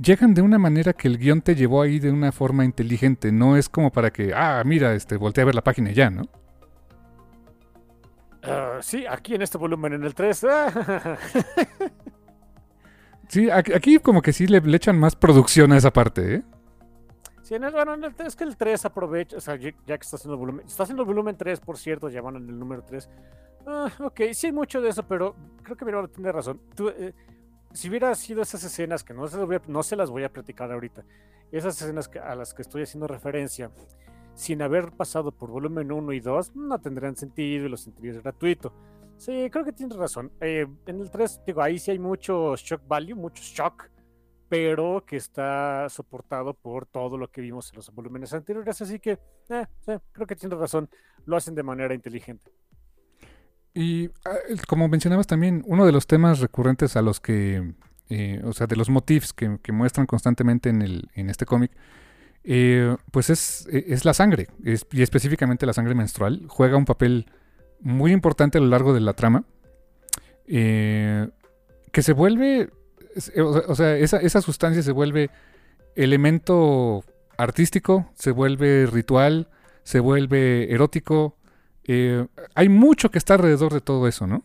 llegan 0.00 0.34
de 0.34 0.42
una 0.42 0.58
manera 0.58 0.92
que 0.92 1.08
el 1.08 1.18
guion 1.18 1.40
te 1.40 1.54
llevó 1.54 1.82
ahí 1.82 1.98
de 1.98 2.10
una 2.10 2.32
forma 2.32 2.64
inteligente, 2.64 3.32
no 3.32 3.56
es 3.56 3.68
como 3.68 3.90
para 3.90 4.10
que, 4.10 4.32
ah, 4.34 4.62
mira, 4.64 4.94
este, 4.94 5.16
volteé 5.16 5.42
a 5.42 5.46
ver 5.46 5.54
la 5.54 5.62
página 5.62 5.90
y 5.90 5.94
ya, 5.94 6.10
¿no? 6.10 6.22
Ah, 8.42 8.78
sí, 8.80 9.04
aquí 9.06 9.34
en 9.34 9.42
este 9.42 9.58
volumen, 9.58 9.92
en 9.94 10.04
el 10.04 10.14
3. 10.14 10.46
Sí, 13.28 13.50
aquí, 13.50 13.98
como 13.98 14.22
que 14.22 14.32
sí 14.32 14.46
le, 14.46 14.62
echan 14.74 14.98
más 14.98 15.14
producción 15.14 15.72
a 15.72 15.76
esa 15.76 15.92
parte, 15.92 16.36
¿eh? 16.36 16.42
Sí, 17.42 17.54
en 17.54 17.64
el, 17.64 17.72
bueno, 17.72 17.94
es 18.24 18.36
que 18.36 18.44
el 18.44 18.56
3 18.56 18.86
aprovecha, 18.86 19.36
o 19.36 19.40
sea, 19.40 19.56
ya, 19.56 19.70
que 19.70 19.94
está 19.94 20.16
haciendo 20.16 20.34
el 20.34 20.38
volumen, 20.38 20.66
está 20.66 20.84
haciendo 20.84 21.02
el 21.02 21.06
volumen 21.06 21.36
3, 21.36 21.60
por 21.60 21.76
cierto, 21.76 22.08
ya 22.08 22.22
van 22.22 22.36
en 22.36 22.48
el 22.48 22.58
número 22.58 22.82
3. 22.84 23.08
Ah, 23.66 23.90
ok, 24.00 24.20
sí 24.32 24.46
hay 24.46 24.52
mucho 24.52 24.80
de 24.80 24.88
eso, 24.88 25.06
pero 25.06 25.36
creo 25.62 25.76
que 25.76 25.84
mi 25.84 25.90
hermano 25.90 26.08
tiene 26.08 26.32
razón. 26.32 26.58
Eh, 26.98 27.12
si 27.72 27.88
hubiera 27.88 28.14
sido 28.14 28.42
esas 28.42 28.64
escenas, 28.64 29.04
que 29.04 29.14
no 29.14 29.28
se, 29.28 29.38
no 29.66 29.82
se 29.82 29.96
las 29.96 30.10
voy 30.10 30.24
a 30.24 30.32
platicar 30.32 30.72
ahorita, 30.72 31.04
esas 31.52 31.80
escenas 31.80 32.10
a 32.22 32.34
las 32.34 32.54
que 32.54 32.62
estoy 32.62 32.82
haciendo 32.82 33.06
referencia, 33.06 33.70
sin 34.34 34.62
haber 34.62 34.92
pasado 34.92 35.32
por 35.32 35.50
volumen 35.50 35.90
1 35.90 36.12
y 36.12 36.20
2, 36.20 36.56
no 36.56 36.78
tendrían 36.80 37.16
sentido 37.16 37.66
y 37.66 37.68
lo 37.68 37.76
sentirías 37.76 38.22
gratuito. 38.22 38.72
Sí, 39.16 39.48
creo 39.50 39.64
que 39.64 39.72
tienes 39.72 39.96
razón. 39.96 40.30
Eh, 40.40 40.66
en 40.86 41.00
el 41.00 41.10
3, 41.10 41.40
digo, 41.44 41.60
ahí 41.60 41.78
sí 41.78 41.90
hay 41.90 41.98
mucho 41.98 42.54
shock 42.56 42.82
value, 42.86 43.16
mucho 43.16 43.42
shock, 43.42 43.90
pero 44.48 45.04
que 45.04 45.16
está 45.16 45.88
soportado 45.88 46.54
por 46.54 46.86
todo 46.86 47.18
lo 47.18 47.28
que 47.30 47.40
vimos 47.40 47.70
en 47.70 47.76
los 47.76 47.92
volúmenes 47.92 48.32
anteriores. 48.32 48.80
Así 48.80 49.00
que, 49.00 49.18
eh, 49.48 49.66
creo 50.12 50.26
que 50.26 50.36
tienes 50.36 50.56
razón. 50.56 50.88
Lo 51.24 51.36
hacen 51.36 51.56
de 51.56 51.64
manera 51.64 51.94
inteligente. 51.94 52.52
Y 53.80 54.10
ah, 54.24 54.36
como 54.66 54.88
mencionabas 54.88 55.26
también, 55.26 55.62
uno 55.66 55.86
de 55.86 55.92
los 55.92 56.06
temas 56.06 56.40
recurrentes 56.40 56.96
a 56.96 57.02
los 57.02 57.20
que, 57.20 57.74
eh, 58.08 58.40
o 58.44 58.52
sea, 58.52 58.66
de 58.66 58.76
los 58.76 58.90
motifs 58.90 59.32
que, 59.32 59.58
muestran 59.72 60.06
constantemente 60.06 60.68
en, 60.68 60.82
el, 60.82 61.08
en 61.14 61.30
este 61.30 61.46
cómic, 61.46 61.70
pues 63.12 63.30
es, 63.30 63.68
es, 63.70 64.04
la 64.04 64.14
sangre, 64.14 64.48
y 64.64 65.02
específicamente 65.02 65.66
la 65.66 65.74
sangre 65.74 65.94
menstrual. 65.94 66.46
Juega 66.48 66.76
un 66.76 66.86
papel 66.86 67.26
muy 67.80 68.12
importante 68.12 68.58
a 68.58 68.60
lo 68.60 68.68
largo 68.68 68.94
de 68.94 69.00
la 69.00 69.12
trama. 69.12 69.44
Eh, 70.48 71.28
que 71.92 72.02
se 72.02 72.12
vuelve. 72.12 72.70
O 73.36 73.74
sea, 73.74 73.96
esa, 73.96 74.40
sustancia 74.40 74.82
se 74.82 74.92
vuelve 74.92 75.30
elemento 75.96 77.04
artístico, 77.36 78.10
se 78.14 78.30
vuelve 78.30 78.86
ritual, 78.86 79.48
se 79.82 80.00
vuelve 80.00 80.72
erótico. 80.72 81.36
Eh, 81.88 82.24
hay 82.54 82.68
mucho 82.68 83.10
que 83.10 83.18
está 83.18 83.34
alrededor 83.34 83.72
de 83.72 83.80
todo 83.80 84.06
eso, 84.06 84.28
¿no? 84.28 84.44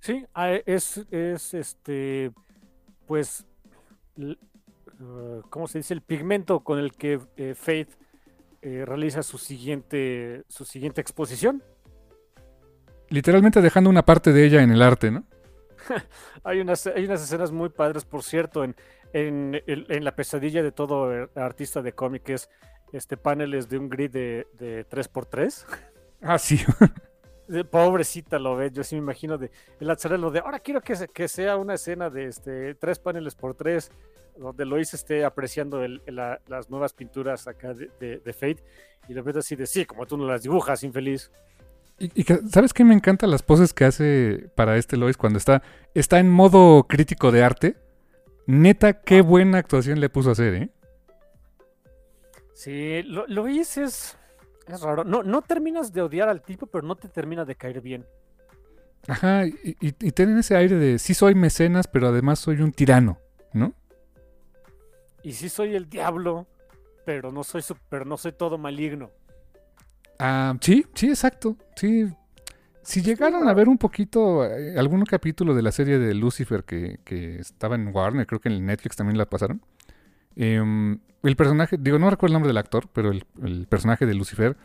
Sí, 0.00 0.26
ah, 0.34 0.50
es, 0.66 1.06
es 1.12 1.54
este. 1.54 2.32
Pues. 3.06 3.46
Uh, 4.16 5.42
¿Cómo 5.48 5.68
se 5.68 5.78
dice? 5.78 5.94
El 5.94 6.02
pigmento 6.02 6.60
con 6.60 6.78
el 6.78 6.92
que 6.92 7.20
eh, 7.36 7.54
Faith 7.54 7.90
realiza 8.62 9.22
su 9.22 9.38
siguiente, 9.38 10.44
su 10.48 10.66
siguiente 10.66 11.00
exposición 11.00 11.62
literalmente 13.10 13.60
dejando 13.60 13.90
una 13.90 14.04
parte 14.04 14.32
de 14.32 14.44
ella 14.44 14.62
en 14.62 14.70
el 14.70 14.80
arte, 14.80 15.10
¿no? 15.10 15.24
hay, 16.44 16.60
unas, 16.60 16.86
hay 16.86 17.04
unas 17.04 17.22
escenas 17.22 17.52
muy 17.52 17.68
padres, 17.68 18.04
por 18.04 18.22
cierto, 18.22 18.64
en, 18.64 18.74
en, 19.12 20.04
la 20.04 20.14
pesadilla 20.14 20.62
de 20.62 20.72
todo 20.72 21.28
artista 21.34 21.82
de 21.82 21.92
cómics, 21.92 22.48
este, 22.92 23.16
paneles 23.16 23.68
de 23.68 23.78
un 23.78 23.88
grid 23.88 24.10
de, 24.10 24.46
de 24.54 24.88
3x3. 24.88 25.66
Ah, 26.20 26.38
sí. 26.38 26.60
Pobrecita 27.70 28.38
lo 28.38 28.54
ve, 28.54 28.70
yo 28.70 28.84
sí 28.84 28.94
me 28.94 29.02
imagino 29.02 29.36
de 29.36 29.50
el 29.80 29.90
Azzarello 29.90 30.30
de 30.30 30.38
ahora 30.38 30.60
quiero 30.60 30.80
que, 30.80 30.94
que 31.12 31.26
sea 31.26 31.56
una 31.56 31.74
escena 31.74 32.08
de 32.08 32.26
este 32.26 32.76
tres 32.76 33.00
paneles 33.00 33.34
por 33.34 33.54
tres, 33.54 33.90
donde 34.36 34.64
Lois 34.64 34.94
esté 34.94 35.24
apreciando 35.24 35.84
las 36.06 36.70
nuevas 36.70 36.92
pinturas 36.92 37.48
acá 37.48 37.74
de, 37.74 38.20
de, 38.24 38.32
Fate, 38.32 38.62
y 39.08 39.14
de 39.14 39.20
repente 39.20 39.40
así 39.40 39.56
de 39.56 39.66
sí, 39.66 39.84
como 39.84 40.06
tú 40.06 40.16
no 40.16 40.26
las 40.26 40.42
dibujas, 40.42 40.84
infeliz. 40.84 41.30
Y, 41.98 42.22
¿Sabes 42.50 42.72
qué 42.72 42.84
me 42.84 42.94
encantan 42.94 43.30
las 43.30 43.42
poses 43.42 43.74
que 43.74 43.84
hace 43.84 44.48
para 44.54 44.76
este 44.76 44.96
Lois 44.96 45.16
cuando 45.16 45.38
está, 45.38 45.62
está 45.92 46.18
en 46.18 46.30
modo 46.30 46.84
crítico 46.84 47.30
de 47.32 47.42
arte? 47.42 47.76
Neta, 48.46 49.02
qué 49.02 49.20
buena 49.20 49.58
actuación 49.58 50.00
le 50.00 50.08
puso 50.08 50.30
a 50.30 50.32
hacer, 50.32 50.54
¿eh? 50.54 50.70
Sí, 52.54 53.02
Lois 53.02 53.76
es, 53.76 54.16
es 54.70 54.80
raro. 54.80 55.04
No, 55.04 55.22
no 55.22 55.42
terminas 55.42 55.92
de 55.92 56.02
odiar 56.02 56.28
al 56.28 56.42
tipo, 56.42 56.66
pero 56.66 56.86
no 56.86 56.96
te 56.96 57.08
termina 57.08 57.44
de 57.44 57.54
caer 57.54 57.80
bien. 57.80 58.06
Ajá, 59.08 59.46
y, 59.46 59.76
y, 59.80 59.92
tienen 60.12 60.38
ese 60.38 60.56
aire 60.56 60.76
de 60.76 60.98
sí 60.98 61.14
soy 61.14 61.34
mecenas, 61.34 61.88
pero 61.88 62.08
además 62.08 62.38
soy 62.38 62.60
un 62.60 62.70
tirano, 62.70 63.18
¿no? 63.52 63.72
Y 65.22 65.32
sí 65.32 65.48
soy 65.48 65.74
el 65.74 65.88
diablo, 65.88 66.46
pero 67.04 67.32
no 67.32 67.42
soy, 67.44 67.62
pero 67.88 68.04
no 68.04 68.16
soy 68.16 68.32
todo 68.32 68.58
maligno. 68.58 69.10
Ah, 70.18 70.54
sí, 70.60 70.86
sí, 70.94 71.08
exacto. 71.08 71.56
Sí. 71.76 72.08
Si 72.82 73.02
llegaron 73.02 73.48
a 73.48 73.54
ver 73.54 73.68
un 73.68 73.78
poquito, 73.78 74.44
eh, 74.44 74.78
algún 74.78 75.04
capítulo 75.04 75.54
de 75.54 75.62
la 75.62 75.72
serie 75.72 75.98
de 75.98 76.14
Lucifer 76.14 76.64
que, 76.64 76.98
estaba 77.38 77.74
en 77.74 77.94
Warner, 77.94 78.26
creo 78.26 78.40
que 78.40 78.48
en 78.48 78.64
Netflix 78.64 78.96
también 78.96 79.18
la 79.18 79.26
pasaron. 79.26 79.62
Em, 80.36 80.98
el 81.22 81.36
personaje, 81.36 81.76
digo, 81.78 81.98
no 81.98 82.10
recuerdo 82.10 82.32
el 82.32 82.34
nombre 82.34 82.48
del 82.48 82.58
actor, 82.58 82.88
pero 82.92 83.10
el, 83.10 83.66
personaje 83.68 84.06
de 84.06 84.14
Lucifer 84.14 84.56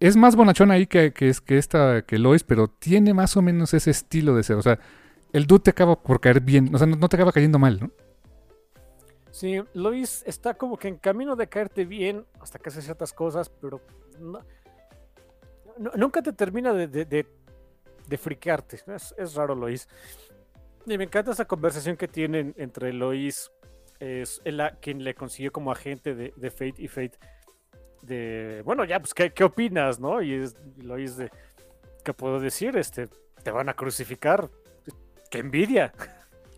es 0.00 0.16
más 0.16 0.36
bonachón 0.36 0.70
ahí 0.70 0.86
que, 0.86 1.12
es, 1.16 1.40
que 1.40 1.58
esta, 1.58 2.02
que 2.02 2.18
Lois, 2.18 2.44
pero 2.44 2.68
tiene 2.68 3.14
más 3.14 3.36
o 3.36 3.42
menos 3.42 3.72
ese 3.74 3.90
estilo 3.90 4.34
de 4.34 4.42
ser. 4.42 4.56
O 4.56 4.62
sea, 4.62 4.78
el 5.32 5.46
dude 5.46 5.60
te 5.60 5.70
acaba 5.70 6.00
por 6.02 6.20
caer 6.20 6.40
bien, 6.40 6.74
o 6.74 6.78
sea, 6.78 6.86
no, 6.86 6.96
no 6.96 7.08
te 7.08 7.16
acaba 7.16 7.32
cayendo 7.32 7.58
mal, 7.58 7.80
¿no? 7.80 7.90
Sí, 9.34 9.60
Lois 9.72 10.22
está 10.28 10.54
como 10.54 10.76
que 10.76 10.86
en 10.86 10.96
camino 10.96 11.34
de 11.34 11.48
caerte 11.48 11.84
bien 11.84 12.24
hasta 12.40 12.60
que 12.60 12.68
hace 12.68 12.80
ciertas 12.80 13.12
cosas, 13.12 13.48
pero 13.48 13.80
nunca 15.96 16.22
te 16.22 16.32
termina 16.32 16.72
de, 16.72 16.86
de, 16.86 18.16
friquearte. 18.16 18.78
Es, 18.86 19.34
raro, 19.34 19.56
Lois. 19.56 19.88
Y 20.86 20.96
me 20.96 21.02
encanta 21.02 21.32
esa 21.32 21.46
conversación 21.46 21.96
que 21.96 22.06
tienen 22.06 22.54
entre 22.56 22.92
Lois, 22.92 23.50
es 24.00 24.40
la, 24.44 24.76
quien 24.76 25.04
le 25.04 25.14
consiguió 25.14 25.52
como 25.52 25.72
agente 25.72 26.14
de, 26.14 26.50
Fate 26.50 26.74
y 26.78 26.88
Fate. 26.88 27.18
De, 28.02 28.62
bueno, 28.64 28.84
ya, 28.84 29.00
pues, 29.00 29.14
¿qué, 29.14 29.32
qué 29.32 29.44
opinas, 29.44 29.98
no? 29.98 30.22
Y, 30.22 30.34
es, 30.34 30.56
Lois 30.78 31.16
de, 31.16 31.30
¿qué 32.04 32.12
puedo 32.12 32.40
decir? 32.40 32.76
Este, 32.76 33.08
te 33.42 33.50
van 33.50 33.68
a 33.68 33.74
crucificar. 33.74 34.50
¡Qué 35.30 35.38
envidia! 35.38 35.92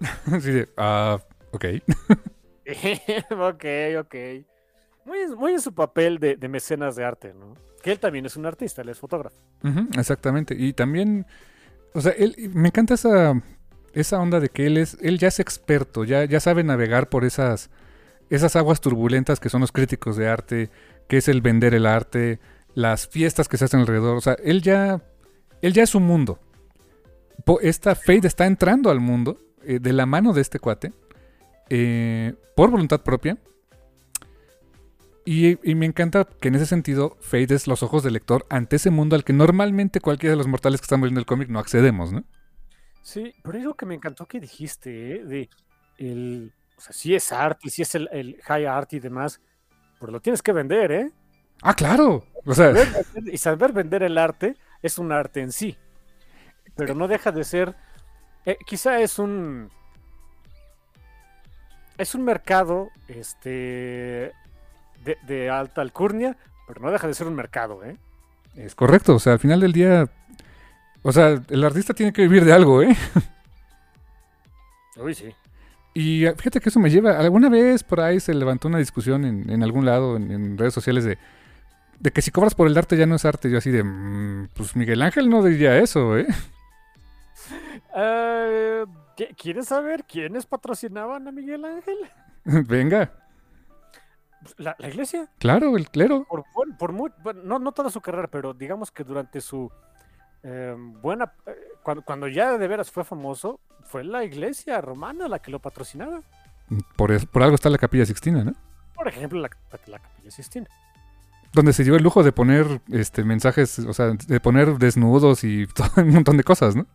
sí, 0.40 0.50
de, 0.50 0.68
ah, 0.76 1.18
ok. 1.52 1.64
ok, 3.30 3.64
ok 4.00 4.14
muy, 5.06 5.52
en 5.52 5.60
su 5.60 5.72
papel 5.72 6.18
de, 6.18 6.48
mecenas 6.48 6.96
de 6.96 7.04
arte, 7.04 7.32
¿no? 7.32 7.54
Que 7.82 7.92
él 7.92 8.00
también 8.00 8.26
es 8.26 8.36
un 8.36 8.46
artista, 8.46 8.82
él 8.82 8.88
es 8.88 8.98
fotógrafo. 8.98 9.36
exactamente. 9.96 10.54
Y 10.58 10.72
también, 10.72 11.26
o 11.94 12.00
sea, 12.00 12.12
él, 12.12 12.34
me 12.52 12.68
encanta 12.68 12.94
esa, 12.94 13.40
esa 13.96 14.20
onda 14.20 14.40
de 14.40 14.50
que 14.50 14.66
él 14.66 14.76
es, 14.76 14.98
él 15.00 15.18
ya 15.18 15.28
es 15.28 15.40
experto, 15.40 16.04
ya, 16.04 16.26
ya 16.26 16.38
sabe 16.38 16.62
navegar 16.62 17.08
por 17.08 17.24
esas, 17.24 17.70
esas 18.28 18.54
aguas 18.54 18.82
turbulentas 18.82 19.40
que 19.40 19.48
son 19.48 19.62
los 19.62 19.72
críticos 19.72 20.18
de 20.18 20.28
arte, 20.28 20.70
que 21.08 21.16
es 21.16 21.28
el 21.28 21.40
vender 21.40 21.72
el 21.72 21.86
arte, 21.86 22.38
las 22.74 23.08
fiestas 23.08 23.48
que 23.48 23.56
se 23.56 23.64
hacen 23.64 23.80
alrededor. 23.80 24.18
O 24.18 24.20
sea, 24.20 24.36
él 24.44 24.60
ya, 24.60 25.02
él 25.62 25.72
ya 25.72 25.82
es 25.82 25.94
un 25.94 26.02
mundo. 26.02 26.38
Esta 27.62 27.94
Fade 27.94 28.28
está 28.28 28.46
entrando 28.46 28.90
al 28.90 29.00
mundo 29.00 29.38
eh, 29.64 29.78
de 29.80 29.94
la 29.94 30.04
mano 30.04 30.34
de 30.34 30.42
este 30.42 30.58
cuate, 30.58 30.92
eh, 31.70 32.34
por 32.54 32.70
voluntad 32.70 33.02
propia 33.02 33.38
Y, 35.24 35.58
y 35.68 35.74
me 35.74 35.86
encanta 35.86 36.28
que 36.40 36.48
en 36.48 36.54
ese 36.54 36.66
sentido 36.66 37.16
Fate 37.20 37.54
es 37.54 37.66
los 37.66 37.82
ojos 37.82 38.02
del 38.02 38.12
lector 38.12 38.44
ante 38.50 38.76
ese 38.76 38.90
mundo 38.90 39.16
al 39.16 39.24
que 39.24 39.32
normalmente 39.32 40.00
cualquiera 40.00 40.32
de 40.32 40.36
los 40.36 40.48
mortales 40.48 40.80
que 40.80 40.84
están 40.84 41.00
viendo 41.00 41.18
el 41.18 41.26
cómic 41.26 41.48
no 41.48 41.58
accedemos, 41.58 42.12
¿no? 42.12 42.24
Sí, 43.06 43.32
pero 43.40 43.56
es 43.56 43.62
lo 43.62 43.74
que 43.74 43.86
me 43.86 43.94
encantó 43.94 44.26
que 44.26 44.40
dijiste, 44.40 45.14
¿eh? 45.14 45.24
de 45.24 45.48
el, 45.96 46.52
o 46.76 46.80
sea, 46.80 46.92
sí 46.92 47.14
es 47.14 47.30
arte, 47.30 47.70
sí 47.70 47.82
es 47.82 47.94
el, 47.94 48.08
el 48.10 48.42
high 48.42 48.66
art 48.66 48.92
y 48.94 48.98
demás, 48.98 49.40
pero 50.00 50.10
lo 50.10 50.18
tienes 50.18 50.42
que 50.42 50.50
vender, 50.50 50.90
¿eh? 50.90 51.12
Ah, 51.62 51.72
claro. 51.72 52.24
O 52.44 52.52
sea, 52.52 52.74
y 53.24 53.38
saber 53.38 53.72
vender 53.72 54.02
el 54.02 54.18
arte 54.18 54.56
es 54.82 54.98
un 54.98 55.12
arte 55.12 55.40
en 55.40 55.52
sí, 55.52 55.78
pero 56.74 56.96
no 56.96 57.06
deja 57.06 57.30
de 57.30 57.44
ser, 57.44 57.76
eh, 58.44 58.58
quizá 58.66 58.98
es 58.98 59.20
un, 59.20 59.70
es 61.98 62.12
un 62.16 62.24
mercado, 62.24 62.90
este, 63.06 64.32
de, 65.04 65.16
de 65.28 65.48
alta 65.48 65.80
alcurnia, 65.80 66.36
pero 66.66 66.80
no 66.80 66.90
deja 66.90 67.06
de 67.06 67.14
ser 67.14 67.28
un 67.28 67.36
mercado, 67.36 67.84
¿eh? 67.84 67.96
es 68.56 68.74
correcto. 68.74 69.14
O 69.14 69.18
sea, 69.18 69.34
al 69.34 69.38
final 69.38 69.60
del 69.60 69.72
día. 69.72 70.08
O 71.02 71.12
sea, 71.12 71.40
el 71.48 71.64
artista 71.64 71.94
tiene 71.94 72.12
que 72.12 72.22
vivir 72.22 72.44
de 72.44 72.52
algo, 72.52 72.82
¿eh? 72.82 72.96
Uy, 74.96 75.14
sí. 75.14 75.32
Y 75.94 76.26
eh, 76.26 76.34
fíjate 76.36 76.60
que 76.60 76.68
eso 76.68 76.80
me 76.80 76.90
lleva. 76.90 77.18
Alguna 77.18 77.48
vez 77.48 77.82
por 77.84 78.00
ahí 78.00 78.18
se 78.20 78.34
levantó 78.34 78.68
una 78.68 78.78
discusión 78.78 79.24
en, 79.24 79.48
en 79.50 79.62
algún 79.62 79.86
lado, 79.86 80.16
en, 80.16 80.30
en 80.30 80.58
redes 80.58 80.74
sociales, 80.74 81.04
de, 81.04 81.18
de 82.00 82.10
que 82.10 82.22
si 82.22 82.30
cobras 82.30 82.54
por 82.54 82.66
el 82.66 82.76
arte 82.76 82.96
ya 82.96 83.06
no 83.06 83.14
es 83.16 83.24
arte. 83.24 83.50
Yo 83.50 83.58
así 83.58 83.70
de. 83.70 83.82
"Mm, 83.84 84.48
pues 84.54 84.74
Miguel 84.76 85.02
Ángel 85.02 85.28
no 85.30 85.42
diría 85.42 85.78
eso, 85.78 86.18
¿eh? 86.18 86.26
¿qué- 89.16 89.34
¿Quieres 89.36 89.68
saber 89.68 90.04
quiénes 90.04 90.46
patrocinaban 90.46 91.26
a 91.28 91.32
Miguel 91.32 91.64
Ángel? 91.64 91.96
Venga, 92.44 93.12
La, 94.58 94.76
la 94.78 94.88
iglesia. 94.88 95.28
claro, 95.38 95.76
el 95.76 95.88
clero. 95.90 96.26
Por, 96.28 96.44
por 96.78 96.92
mu- 96.92 97.08
bueno, 97.22 97.42
no, 97.44 97.58
no 97.58 97.72
toda 97.72 97.90
su 97.90 98.00
carrera, 98.00 98.28
pero 98.28 98.54
digamos 98.54 98.90
que 98.90 99.02
durante 99.04 99.40
su 99.40 99.70
eh, 100.46 100.74
buena. 101.02 101.32
eh, 101.46 101.52
cuando, 101.82 102.02
cuando 102.04 102.28
ya 102.28 102.56
de 102.58 102.68
veras 102.68 102.90
fue 102.90 103.04
famoso, 103.04 103.60
fue 103.84 104.04
la 104.04 104.24
iglesia 104.24 104.80
romana 104.80 105.28
la 105.28 105.38
que 105.40 105.50
lo 105.50 105.58
patrocinaba. 105.58 106.20
Por, 106.96 107.12
es- 107.12 107.26
por 107.26 107.42
algo 107.42 107.54
está 107.54 107.68
la 107.70 107.78
Capilla 107.78 108.06
Sixtina, 108.06 108.42
¿no? 108.44 108.52
Por 108.94 109.08
ejemplo, 109.08 109.38
la, 109.40 109.50
la 109.86 109.98
Capilla 109.98 110.30
Sistina. 110.30 110.66
Donde 111.52 111.72
se 111.72 111.84
dio 111.84 111.96
el 111.96 112.02
lujo 112.02 112.22
de 112.22 112.32
poner 112.32 112.80
este 112.90 113.22
mensajes, 113.24 113.78
o 113.78 113.92
sea, 113.94 114.12
de 114.26 114.40
poner 114.40 114.78
desnudos 114.78 115.44
y 115.44 115.66
todo 115.74 115.88
un 115.98 116.10
montón 116.10 116.36
de 116.36 116.44
cosas, 116.44 116.74
¿no? 116.76 116.86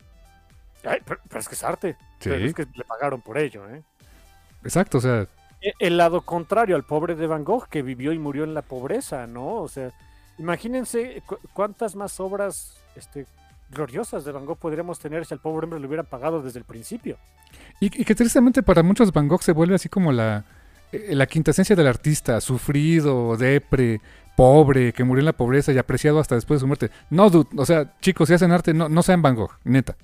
Ay, 0.83 0.99
pero, 1.05 1.19
pero 1.27 1.39
es 1.39 1.47
que 1.47 1.55
es 1.55 1.63
arte. 1.63 1.95
Pero 2.23 2.35
es 2.45 2.53
que 2.53 2.65
le 2.75 2.83
pagaron 2.83 3.21
por 3.21 3.37
ello, 3.37 3.67
¿eh? 3.69 3.81
Exacto, 4.63 4.97
o 4.97 5.01
sea, 5.01 5.25
E- 5.61 5.73
El 5.79 5.97
lado 5.97 6.21
contrario 6.21 6.75
al 6.75 6.83
pobre 6.83 7.15
de 7.15 7.27
Van 7.27 7.43
Gogh 7.43 7.67
que 7.69 7.81
vivió 7.83 8.11
y 8.13 8.19
murió 8.19 8.43
en 8.43 8.53
la 8.53 8.61
pobreza, 8.63 9.25
¿no? 9.27 9.55
O 9.55 9.67
sea, 9.67 9.91
imagínense 10.37 11.21
cu- 11.25 11.37
cuántas 11.53 11.95
más 11.95 12.19
obras 12.19 12.77
este, 12.95 13.25
gloriosas 13.72 14.24
de 14.26 14.32
Van 14.32 14.45
Gogh 14.45 14.57
podríamos 14.59 14.99
tener 14.99 15.26
si 15.26 15.34
al 15.34 15.39
pobre 15.39 15.65
hombre 15.65 15.80
le 15.80 15.88
hubieran 15.88 16.05
pagado 16.05 16.41
desde 16.41 16.59
el 16.59 16.65
principio. 16.65 17.17
Y, 17.80 17.86
y 18.01 18.05
que 18.05 18.13
tristemente 18.15 18.61
para 18.63 18.84
muchos 18.84 19.11
Van 19.11 19.28
Gogh 19.28 19.41
se 19.41 19.53
vuelve 19.53 19.76
así 19.76 19.89
como 19.89 20.11
la, 20.11 20.45
eh, 20.91 21.15
la 21.15 21.26
quintesencia 21.26 21.76
del 21.76 21.88
artista, 21.88 22.39
sufrido, 22.41 23.36
depre, 23.38 24.01
pobre, 24.36 24.93
que 24.93 25.03
murió 25.03 25.19
en 25.22 25.26
la 25.26 25.34
pobreza 25.34 25.72
y 25.72 25.78
apreciado 25.78 26.19
hasta 26.19 26.36
después 26.36 26.57
de 26.59 26.61
su 26.61 26.67
muerte. 26.67 26.91
No, 27.09 27.30
dude, 27.30 27.49
o 27.57 27.65
sea, 27.65 27.97
chicos, 27.99 28.28
si 28.28 28.34
hacen 28.36 28.51
arte, 28.51 28.74
no, 28.74 28.88
no 28.89 29.01
sean 29.03 29.22
Van 29.22 29.36
Gogh, 29.36 29.51
neta. 29.63 29.95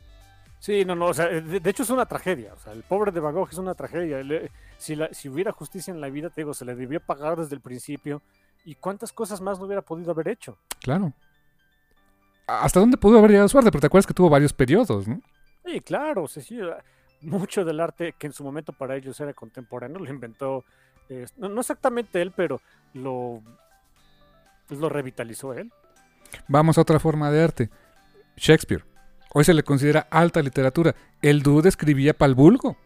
Sí, 0.59 0.83
no, 0.85 0.95
no, 0.95 1.05
o 1.05 1.13
sea, 1.13 1.27
de, 1.27 1.59
de 1.59 1.69
hecho 1.69 1.83
es 1.83 1.89
una 1.91 2.05
tragedia. 2.07 2.53
O 2.53 2.57
sea, 2.59 2.73
el 2.73 2.81
pobre 2.83 3.11
de 3.11 3.19
Van 3.19 3.33
Gogh 3.33 3.49
es 3.51 3.57
una 3.59 3.75
tragedia. 3.75 4.23
Le- 4.23 4.49
si, 4.77 4.95
la- 4.95 5.13
si 5.13 5.29
hubiera 5.29 5.51
justicia 5.51 5.93
en 5.93 6.01
la 6.01 6.09
vida, 6.09 6.29
te 6.29 6.41
digo, 6.41 6.53
se 6.53 6.65
le 6.65 6.75
debió 6.75 6.99
pagar 6.99 7.37
desde 7.37 7.55
el 7.55 7.61
principio. 7.61 8.21
¿Y 8.65 8.75
cuántas 8.75 9.13
cosas 9.13 9.39
más 9.39 9.59
no 9.59 9.65
hubiera 9.65 9.81
podido 9.83 10.11
haber 10.11 10.27
hecho? 10.27 10.57
Claro. 10.81 11.13
¿Hasta 12.47 12.79
dónde 12.79 12.97
pudo 12.97 13.19
haber 13.19 13.31
llegado 13.31 13.49
su 13.49 13.57
arte? 13.57 13.71
Pero 13.71 13.81
te 13.81 13.87
acuerdas 13.87 14.07
que 14.07 14.13
tuvo 14.13 14.29
varios 14.29 14.53
periodos, 14.53 15.07
¿no? 15.07 15.21
Sí, 15.65 15.81
claro, 15.81 16.27
sea, 16.27 16.41
sí, 16.41 16.59
ah, 16.61 16.81
mucho 17.21 17.65
del 17.65 17.79
arte 17.79 18.13
que 18.17 18.27
en 18.27 18.33
su 18.33 18.43
momento 18.43 18.71
para 18.71 18.95
ellos 18.95 19.19
era 19.19 19.33
contemporáneo 19.33 19.99
lo 19.99 20.09
inventó, 20.09 20.63
eh, 21.09 21.25
no, 21.35 21.49
no 21.49 21.59
exactamente 21.59 22.21
él, 22.21 22.31
pero 22.35 22.61
lo, 22.93 23.41
pues 24.67 24.79
lo 24.79 24.87
revitalizó 24.89 25.53
él. 25.53 25.71
Vamos 26.47 26.77
a 26.77 26.81
otra 26.81 26.99
forma 26.99 27.31
de 27.31 27.43
arte. 27.43 27.69
Shakespeare. 28.37 28.85
Hoy 29.33 29.43
se 29.43 29.53
le 29.53 29.63
considera 29.63 30.07
alta 30.09 30.41
literatura. 30.41 30.95
El 31.21 31.41
dude 31.41 31.69
escribía 31.69 32.13
pa'l 32.13 32.35
vulgo. 32.35 32.77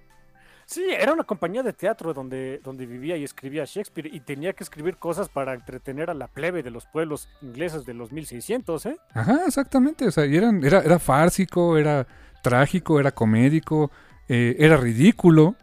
Sí, 0.71 0.85
era 0.89 1.11
una 1.11 1.25
compañía 1.25 1.63
de 1.63 1.73
teatro 1.73 2.13
donde, 2.13 2.61
donde 2.63 2.85
vivía 2.85 3.17
y 3.17 3.25
escribía 3.25 3.65
Shakespeare 3.65 4.07
y 4.09 4.21
tenía 4.21 4.53
que 4.53 4.63
escribir 4.63 4.95
cosas 4.95 5.27
para 5.27 5.53
entretener 5.53 6.09
a 6.09 6.13
la 6.13 6.27
plebe 6.29 6.63
de 6.63 6.71
los 6.71 6.85
pueblos 6.85 7.27
ingleses 7.41 7.85
de 7.85 7.93
los 7.93 8.13
1600, 8.13 8.85
¿eh? 8.85 8.97
Ajá, 9.13 9.41
exactamente. 9.45 10.07
O 10.07 10.11
sea, 10.11 10.25
y 10.25 10.37
eran, 10.37 10.63
era, 10.63 10.79
era 10.79 10.97
fársico, 10.97 11.77
era 11.77 12.07
trágico, 12.41 13.01
era 13.01 13.11
comédico, 13.11 13.91
eh, 14.29 14.55
era 14.59 14.77
ridículo. 14.77 15.57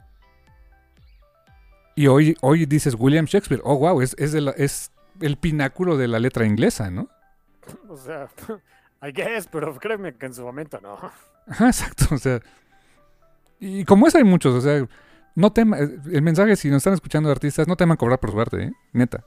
Y 1.94 2.06
hoy, 2.08 2.36
hoy 2.42 2.66
dices 2.66 2.94
William 2.98 3.24
Shakespeare. 3.24 3.62
Oh, 3.64 3.78
wow, 3.78 4.02
es, 4.02 4.14
es, 4.18 4.34
la- 4.34 4.50
es 4.58 4.92
el 5.22 5.38
pináculo 5.38 5.96
de 5.96 6.06
la 6.08 6.18
letra 6.18 6.44
inglesa, 6.44 6.90
¿no? 6.90 7.08
O 7.88 7.96
sea, 7.96 8.28
I 9.02 9.10
guess, 9.12 9.48
pero 9.50 9.74
créeme 9.78 10.14
que 10.16 10.26
en 10.26 10.34
su 10.34 10.42
momento 10.42 10.78
no. 10.82 10.98
Ajá, 11.46 11.66
exacto. 11.66 12.14
O 12.14 12.18
sea, 12.18 12.42
y 13.60 13.84
como 13.84 14.06
eso 14.06 14.18
hay 14.18 14.24
muchos, 14.24 14.54
o 14.54 14.60
sea, 14.60 14.86
no 15.34 15.52
teman, 15.52 16.02
el 16.10 16.22
mensaje, 16.22 16.56
si 16.56 16.68
nos 16.68 16.78
están 16.78 16.94
escuchando 16.94 17.30
artistas, 17.30 17.68
no 17.68 17.76
teman 17.76 17.96
cobrar 17.96 18.18
por 18.18 18.32
su 18.32 18.40
arte, 18.40 18.64
¿eh? 18.64 18.72
Neta. 18.92 19.24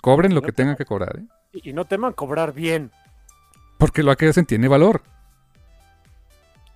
Cobren 0.00 0.34
lo 0.34 0.40
No 0.40 0.46
que 0.46 0.52
tengan 0.52 0.76
que 0.76 0.84
cobrar, 0.84 1.18
¿eh? 1.18 1.24
Y, 1.62 1.72
no 1.72 1.84
teman 1.84 2.12
cobrar 2.12 2.52
bien. 2.52 2.90
Porque 3.78 4.02
lo 4.02 4.16
que 4.16 4.28
hacen 4.28 4.46
tiene 4.46 4.68
valor. 4.68 5.02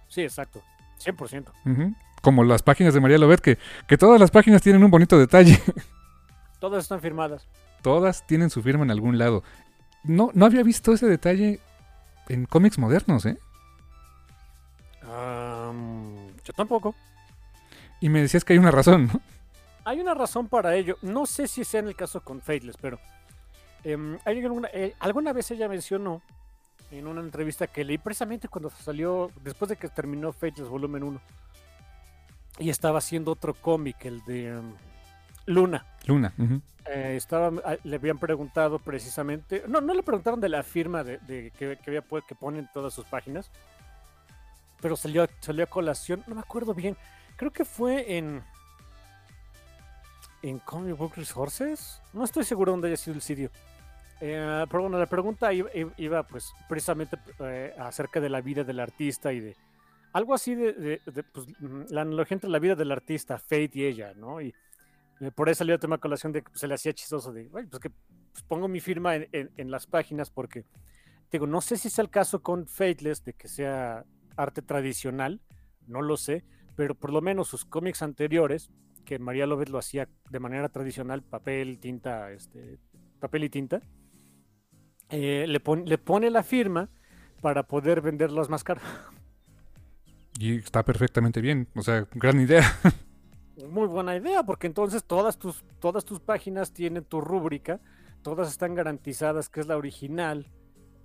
Sí, 0.08 0.22
exacto. 0.22 0.62
100%. 1.04 1.48
Ujú. 1.66 1.94
Como 2.22 2.44
las 2.44 2.62
páginas 2.62 2.94
de 2.94 3.00
María 3.00 3.18
Lobet, 3.18 3.40
que, 3.40 3.58
que 3.86 3.98
todas 3.98 4.20
las 4.20 4.30
páginas 4.30 4.62
tienen 4.62 4.84
un 4.84 4.90
bonito 4.90 5.18
detalle. 5.18 5.60
Todas 6.60 6.82
están 6.82 7.00
firmadas. 7.00 7.48
todas 7.80 8.26
tienen 8.26 8.50
su 8.50 8.62
firma 8.62 8.84
en 8.84 8.90
algún 8.90 9.16
lado. 9.16 9.42
No, 10.04 10.30
no 10.34 10.44
había 10.44 10.62
visto 10.62 10.92
ese 10.92 11.06
detalle 11.06 11.58
en 12.28 12.44
cómics 12.44 12.78
modernos, 12.78 13.24
¿eh? 13.24 13.38
Am, 15.02 15.49
yo 16.50 16.52
tampoco. 16.52 16.96
Y 18.00 18.08
me 18.08 18.20
decías 18.20 18.44
que 18.44 18.54
hay 18.54 18.58
una 18.58 18.72
razón, 18.72 19.06
¿no? 19.06 19.20
Hay 19.84 20.00
una 20.00 20.14
razón 20.14 20.48
para 20.48 20.74
ello. 20.74 20.96
No 21.00 21.26
sé 21.26 21.46
si 21.46 21.64
sea 21.64 21.80
en 21.80 21.86
el 21.88 21.94
caso 21.94 22.22
con 22.22 22.40
Fateless, 22.40 22.76
pero 22.76 22.98
em, 23.84 24.18
hay 24.24 24.42
alguna, 24.42 24.68
eh, 24.72 24.94
alguna 24.98 25.32
vez 25.32 25.50
ella 25.52 25.68
mencionó 25.68 26.22
en 26.90 27.06
una 27.06 27.20
entrevista 27.20 27.68
que 27.68 27.84
leí 27.84 27.98
precisamente 27.98 28.48
cuando 28.48 28.68
salió, 28.70 29.30
después 29.42 29.68
de 29.68 29.76
que 29.76 29.88
terminó 29.88 30.32
Fateless 30.32 30.68
Volumen 30.68 31.04
1, 31.04 31.20
y 32.58 32.68
estaba 32.68 32.98
haciendo 32.98 33.30
otro 33.30 33.54
cómic, 33.54 34.04
el 34.04 34.24
de 34.24 34.48
em, 34.48 34.72
Luna. 35.46 35.86
Luna. 36.06 36.34
Eh, 36.86 37.14
estaba, 37.16 37.52
ah, 37.64 37.76
le 37.84 37.96
habían 37.96 38.18
preguntado 38.18 38.80
precisamente, 38.80 39.62
no, 39.68 39.80
no 39.80 39.94
le 39.94 40.02
preguntaron 40.02 40.40
de 40.40 40.48
la 40.48 40.64
firma 40.64 41.04
de, 41.04 41.18
de 41.18 41.52
que, 41.56 41.76
que, 41.76 42.02
que 42.26 42.34
ponen 42.34 42.68
todas 42.74 42.92
sus 42.92 43.04
páginas, 43.04 43.50
pero 44.80 44.96
salió, 44.96 45.26
salió 45.40 45.64
a 45.64 45.66
colación, 45.66 46.24
no 46.26 46.34
me 46.34 46.40
acuerdo 46.40 46.74
bien, 46.74 46.96
creo 47.36 47.50
que 47.52 47.64
fue 47.64 48.16
en 48.16 48.42
en 50.42 50.58
Comic 50.60 50.96
Book 50.96 51.12
Resources, 51.16 52.00
no 52.14 52.24
estoy 52.24 52.44
seguro 52.44 52.72
dónde 52.72 52.88
haya 52.88 52.96
sido 52.96 53.14
el 53.14 53.20
sitio. 53.20 53.50
Eh, 54.22 54.64
pero 54.70 54.82
bueno, 54.82 54.98
la 54.98 55.06
pregunta 55.06 55.50
iba, 55.52 56.22
pues 56.24 56.52
precisamente 56.68 57.18
eh, 57.40 57.74
acerca 57.78 58.20
de 58.20 58.28
la 58.28 58.40
vida 58.40 58.64
del 58.64 58.80
artista 58.80 59.32
y 59.32 59.40
de 59.40 59.56
algo 60.12 60.34
así 60.34 60.54
de, 60.54 60.72
de- 60.72 61.00
de, 61.06 61.22
pues, 61.22 61.46
mm, 61.58 61.82
la 61.90 62.02
analogía 62.02 62.34
entre 62.34 62.50
la 62.50 62.58
vida 62.58 62.74
del 62.74 62.90
artista, 62.92 63.38
Fate 63.38 63.70
y 63.74 63.84
ella, 63.84 64.12
¿no? 64.16 64.40
Y 64.40 64.54
eh, 65.20 65.30
por 65.30 65.48
ahí 65.48 65.54
salió 65.54 65.74
el 65.74 65.80
tema 65.80 65.96
a 65.96 65.98
colación 65.98 66.32
de 66.32 66.42
que 66.42 66.50
se 66.54 66.66
le 66.66 66.74
hacía 66.74 66.92
chistoso 66.92 67.32
de, 67.32 67.42
"Ay, 67.54 67.66
pues 67.66 67.80
que 67.80 67.90
pues, 67.90 68.42
pongo 68.48 68.66
mi 68.68 68.80
firma 68.80 69.16
en- 69.16 69.50
en 69.56 69.70
las 69.70 69.86
páginas 69.86 70.30
porque, 70.30 70.64
digo, 71.30 71.46
no 71.46 71.60
sé 71.60 71.76
si 71.76 71.88
es 71.88 71.98
el 71.98 72.10
caso 72.10 72.42
con 72.42 72.66
Fateless 72.66 73.24
de 73.24 73.32
que 73.34 73.46
sea 73.48 74.04
arte 74.36 74.62
tradicional, 74.62 75.40
no 75.86 76.02
lo 76.02 76.16
sé, 76.16 76.44
pero 76.76 76.94
por 76.94 77.12
lo 77.12 77.20
menos 77.20 77.48
sus 77.48 77.64
cómics 77.64 78.02
anteriores, 78.02 78.70
que 79.04 79.18
María 79.18 79.46
López 79.46 79.68
lo 79.70 79.78
hacía 79.78 80.08
de 80.30 80.40
manera 80.40 80.68
tradicional, 80.68 81.22
papel, 81.22 81.78
tinta, 81.78 82.30
este, 82.32 82.78
papel 83.18 83.44
y 83.44 83.50
tinta, 83.50 83.82
eh, 85.08 85.46
le, 85.48 85.60
pon- 85.60 85.84
le 85.86 85.98
pone 85.98 86.30
la 86.30 86.42
firma 86.42 86.88
para 87.40 87.64
poder 87.64 88.00
venderlas 88.00 88.48
más 88.48 88.62
caro. 88.62 88.80
Y 90.38 90.56
está 90.58 90.84
perfectamente 90.84 91.40
bien. 91.40 91.68
O 91.74 91.82
sea, 91.82 92.06
gran 92.14 92.40
idea. 92.40 92.62
Muy 93.68 93.86
buena 93.88 94.16
idea, 94.16 94.42
porque 94.42 94.66
entonces 94.66 95.04
todas 95.04 95.38
tus, 95.38 95.64
todas 95.80 96.04
tus 96.04 96.20
páginas 96.20 96.72
tienen 96.72 97.04
tu 97.04 97.20
rúbrica, 97.20 97.80
todas 98.22 98.48
están 98.48 98.74
garantizadas 98.74 99.48
que 99.48 99.60
es 99.60 99.66
la 99.66 99.76
original 99.76 100.46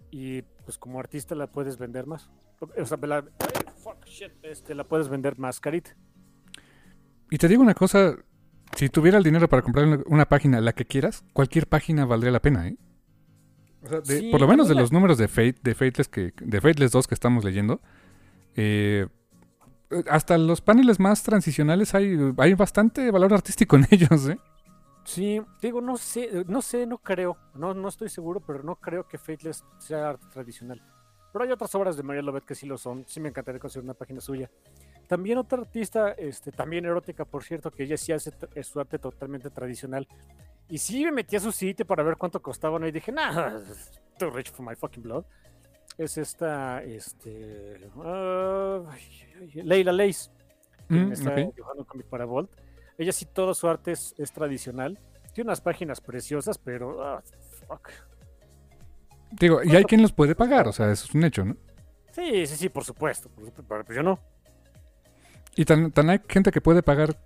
y 0.10 0.44
pues 0.64 0.78
como 0.78 1.00
artista 1.00 1.36
la 1.36 1.48
puedes 1.48 1.78
vender 1.78 2.06
más. 2.08 2.30
O 2.60 2.86
sea, 2.86 2.98
la, 3.02 3.18
ay, 3.18 3.74
fuck, 3.84 4.06
shit, 4.06 4.32
este, 4.44 4.74
la 4.76 4.84
puedes 4.84 5.10
vender 5.10 5.38
más 5.38 5.60
carita. 5.60 5.96
Y 7.30 7.38
te 7.38 7.48
digo 7.48 7.62
una 7.62 7.74
cosa, 7.74 8.16
Si 8.76 8.90
tuviera 8.90 9.18
el 9.18 9.24
dinero 9.24 9.48
para 9.48 9.62
comprar 9.62 10.04
una- 10.06 10.26
página, 10.26 10.60
la 10.60 10.74
que 10.74 10.86
quieras, 10.86 11.24
cualquier 11.34 11.68
página 11.68 12.04
valdría 12.06 12.32
la 12.32 12.42
pena, 12.42 12.68
¿eh? 12.68 12.78
O 13.84 13.88
sea, 13.88 14.02
de- 14.02 14.20
Sí, 14.20 14.32
por 14.32 14.42
lo 14.42 14.48
menos 14.50 14.68
de 14.68 14.76
la- 14.76 14.82
los 14.82 14.92
números 14.92 15.18
de 15.18 15.28
Fate, 15.30 15.56
de 15.64 15.76
Fateless 15.76 16.10
que, 16.10 16.34
de 16.42 16.60
Fateless 16.62 16.92
2 16.92 17.08
que 17.08 17.14
estamos 17.14 17.46
leyendo, 17.46 17.80
eh, 18.56 19.08
hasta 20.10 20.38
los 20.38 20.60
paneles 20.62 21.00
más 21.00 21.24
transicionales 21.24 21.94
hay, 21.96 22.18
hay 22.38 22.54
bastante 22.56 23.12
valor 23.12 23.34
artístico 23.34 23.78
en 23.78 23.86
ellos, 23.92 24.28
¿eh? 24.28 24.40
Sí, 25.06 25.40
digo, 25.62 25.80
no 25.82 25.96
sé, 25.98 26.44
no 26.48 26.62
sé, 26.62 26.86
no 26.88 26.98
creo, 26.98 27.38
no, 27.54 27.74
no 27.76 27.88
estoy 27.88 28.10
seguro, 28.10 28.42
pero 28.42 28.64
no 28.64 28.76
creo 28.76 29.08
que 29.08 29.18
Fateless 29.20 29.64
sea 29.78 30.10
arte 30.10 30.26
tradicional. 30.34 30.82
Pero 31.36 31.44
hay 31.44 31.52
otras 31.52 31.76
obras 31.76 31.98
de 31.98 32.04
María 32.04 32.22
Lovett 32.22 32.46
que 32.46 32.56
sí 32.56 32.66
lo 32.66 32.78
son, 32.78 33.04
sí 33.10 33.20
me 33.20 33.28
encantaría 33.28 33.60
conseguir 33.60 33.84
una 33.84 33.94
página 33.94 34.22
suya. 34.22 34.50
También 35.06 35.38
otra 35.38 35.60
artista, 35.60 36.12
este, 36.14 36.54
también 36.54 36.86
erótica, 36.86 37.26
por 37.26 37.44
cierto, 37.44 37.72
que 37.72 37.84
ella 37.84 37.98
sí 37.98 38.14
hace 38.14 38.32
eh, 38.54 38.64
su 38.64 38.80
arte 38.80 39.00
totalmente 39.00 39.50
tradicional. 39.50 40.08
Y 40.70 40.78
sí 40.78 41.04
me 41.04 41.12
metí 41.12 41.36
a 41.36 41.42
su 41.42 41.52
sitio 41.52 41.86
para 41.86 42.04
ver 42.04 42.16
cuánto 42.16 42.42
costaba, 42.42 42.80
¿no? 42.80 42.88
Y 42.88 42.94
dije, 42.94 43.12
nah, 43.12 43.60
too 44.18 44.30
rich 44.30 44.50
for 44.50 44.66
my 44.66 44.78
fucking 44.78 45.04
blood. 45.04 45.26
Es 45.98 46.18
esta, 46.18 46.82
este, 46.82 47.82
ah, 47.98 48.96
Leila 49.56 49.92
Lace 49.92 50.32
que 50.88 50.96
Mm, 51.00 51.12
está 51.12 51.32
ok. 51.32 51.54
dibujando 51.54 51.82
un 51.82 51.86
cómic 51.86 52.08
para 52.08 52.24
Volt. 52.24 52.50
Ella 52.98 53.12
sí, 53.12 53.26
todo 53.26 53.54
su 53.54 53.68
arte 53.68 53.92
es, 53.92 54.16
es 54.18 54.32
tradicional. 54.32 54.98
Tiene 55.34 55.50
unas 55.50 55.60
páginas 55.60 56.00
preciosas, 56.00 56.58
pero. 56.58 57.04
ah, 57.06 57.22
fuck. 57.68 57.90
Digo, 59.40 59.64
y 59.64 59.76
hay 59.76 59.84
quien 59.84 60.02
los 60.02 60.14
puede 60.14 60.36
pagar, 60.36 60.68
o 60.68 60.74
sea, 60.74 60.92
eso 60.92 61.06
es 61.08 61.16
un 61.16 61.24
hecho, 61.24 61.44
¿no? 61.44 61.58
Sí, 62.12 62.48
sí, 62.48 62.56
sí, 62.56 62.70
por 62.70 62.84
supuesto. 62.84 63.30
por 63.30 63.44
supuesto, 63.46 63.64
pero 63.68 63.84
pues 63.84 63.96
yo 63.96 64.04
no. 64.04 64.20
Y 65.56 65.66
tan, 65.66 65.92
tan 65.92 66.10
hay 66.10 66.22
gente 66.28 66.52
que 66.52 66.62
puede 66.62 66.84
pagar 66.84 67.18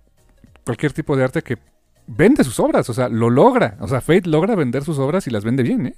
cualquier 0.64 0.92
tipo 0.92 1.16
de 1.16 1.24
arte 1.24 1.42
que 1.42 1.58
vende 2.06 2.44
sus 2.44 2.58
obras, 2.58 2.88
o 2.90 2.94
sea, 2.94 3.08
lo 3.08 3.30
logra. 3.30 3.76
O 3.80 3.88
sea, 3.88 4.00
Fate 4.00 4.28
logra 4.28 4.54
vender 4.54 4.84
sus 4.84 4.98
obras 4.98 5.26
y 5.26 5.30
las 5.30 5.44
vende 5.44 5.62
bien, 5.62 5.86
¿eh? 5.86 5.96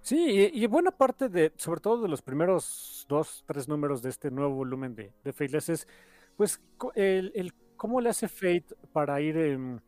Sí, 0.00 0.50
y, 0.52 0.62
y 0.62 0.66
buena 0.66 0.92
parte 0.92 1.28
de, 1.28 1.52
sobre 1.56 1.80
todo 1.80 2.02
de 2.02 2.08
los 2.08 2.22
primeros 2.22 3.04
dos, 3.08 3.44
tres 3.46 3.68
números 3.68 4.02
de 4.02 4.10
este 4.10 4.30
nuevo 4.30 4.54
volumen 4.54 4.94
de, 4.94 5.12
de 5.24 5.32
Fateless 5.32 5.68
es, 5.68 5.88
pues, 6.36 6.60
el, 6.94 7.32
el 7.34 7.52
cómo 7.76 8.00
le 8.00 8.10
hace 8.10 8.28
Fate 8.28 8.66
para 8.92 9.20
ir, 9.20 9.36
em, 9.36 9.80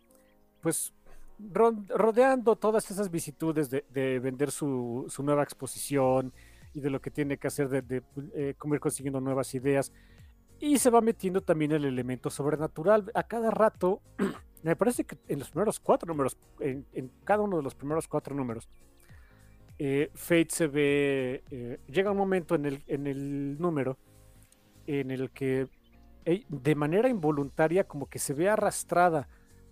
pues, 0.61 0.93
rodeando 1.39 2.57
todas 2.57 2.91
esas 2.91 3.11
vicitudes 3.11 3.71
de, 3.71 3.85
de 3.91 4.19
vender 4.19 4.51
su, 4.51 5.13
nueva 5.23 5.43
exposición 5.43 6.33
y 6.75 6.81
de 6.81 6.91
lo 6.91 7.01
que 7.01 7.11
tiene 7.11 7.39
que 7.39 7.47
hacer 7.47 7.69
de, 7.69 7.83
de, 7.83 8.03
eh, 8.35 8.55
cómo 8.59 8.75
ir 8.75 8.81
consiguiendo 8.81 9.21
nuevas 9.21 9.55
ideas. 9.55 9.93
Y 10.61 10.79
se 10.79 10.91
va 10.91 11.01
metiendo 11.01 11.41
también 11.41 11.73
el 11.73 11.85
elemento 11.85 12.31
sobrenatural. 12.31 13.11
A 13.15 13.23
cada 13.23 13.51
rato, 13.51 14.01
me 14.63 14.75
parece 14.75 15.05
que 15.05 15.17
en 15.29 15.39
los 15.39 15.51
primeros 15.51 15.79
cuatro 15.79 16.09
números, 16.09 16.37
en, 16.59 16.85
cada 17.25 17.43
uno 17.43 17.59
de 17.59 17.63
los 17.63 17.75
primeros 17.75 18.09
cuatro 18.09 18.35
números, 18.35 18.69
eh, 19.79 20.11
Fate 20.15 20.49
se 20.51 20.67
ve, 20.67 21.45
eh, 21.51 21.79
llega 21.87 22.11
un 22.11 22.17
momento 22.17 22.57
en 22.57 22.67
el, 22.67 22.83
en 22.89 23.07
el 23.07 23.61
número 23.61 23.97
en 24.89 25.13
el 25.13 25.31
que 25.31 25.69
de 26.49 26.75
manera 26.75 27.09
involuntaria 27.09 27.85
como 27.85 28.07
que 28.07 28.19
se 28.19 28.35
ve 28.35 28.49
arrastrada 28.49 29.29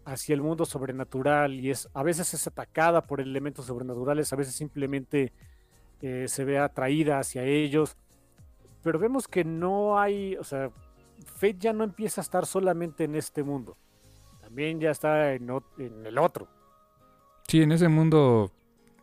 hacia 0.07 0.35
el 0.35 0.41
mundo 0.41 0.65
sobrenatural 0.65 1.55
y 1.55 1.71
es 1.71 1.89
a 1.93 2.03
veces 2.03 2.33
es 2.33 2.47
atacada 2.47 3.03
por 3.03 3.21
elementos 3.21 3.67
sobrenaturales, 3.67 4.33
a 4.33 4.37
veces 4.37 4.55
simplemente 4.55 5.33
eh, 6.01 6.27
se 6.29 6.45
ve 6.45 6.59
atraída 6.59 7.19
hacia 7.19 7.43
ellos, 7.43 7.97
pero 8.83 8.99
vemos 8.99 9.27
que 9.29 9.45
no 9.45 9.99
hay, 9.99 10.37
o 10.37 10.45
sea, 10.45 10.71
Fate 11.25 11.57
ya 11.59 11.73
no 11.73 11.85
empieza 11.85 12.21
a 12.21 12.25
estar 12.25 12.47
solamente 12.47 13.05
en 13.05 13.17
este 13.17 13.43
mundo, 13.43 13.77
también 14.41 14.81
ya 14.81 14.93
está 14.93 15.35
en, 15.35 15.51
en 15.79 16.07
el 16.07 16.19
otro. 16.19 16.49
Sí, 17.49 17.63
en 17.63 17.73
ese 17.73 17.89
mundo 17.89 18.53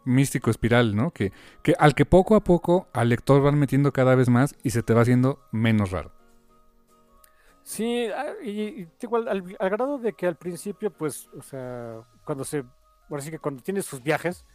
místico 0.06 0.50
espiral, 0.50 0.96
¿no? 0.96 1.12
Que, 1.12 1.32
que 1.62 1.76
al 1.80 1.96
que 1.96 2.06
poco 2.06 2.36
a 2.36 2.44
poco 2.44 2.88
al 2.94 3.10
lector 3.10 3.42
van 3.42 3.60
metiendo 3.60 3.92
cada 3.92 4.16
vez 4.16 4.30
más 4.30 4.56
y 4.64 4.70
se 4.70 4.84
te 4.84 4.94
va 4.94 5.02
haciendo 5.02 5.40
menos 5.52 5.92
raro. 5.92 6.12
Sí, 7.64 8.08
ah, 8.08 8.34
y, 8.44 8.88
igual 9.02 9.28
al, 9.28 9.56
al 9.58 9.70
grado 9.70 9.98
de 9.98 10.14
que 10.14 10.28
al 10.28 10.36
principio, 10.36 10.92
pues, 10.92 11.30
o 11.38 11.42
sea, 11.42 12.02
cuando 12.26 12.44
se, 12.44 12.64
ahora 13.10 13.22
sí 13.22 13.32
que 13.32 13.40
cuando 13.40 13.64
tiene 13.64 13.82
sus 13.82 14.04
viajes 14.04 14.46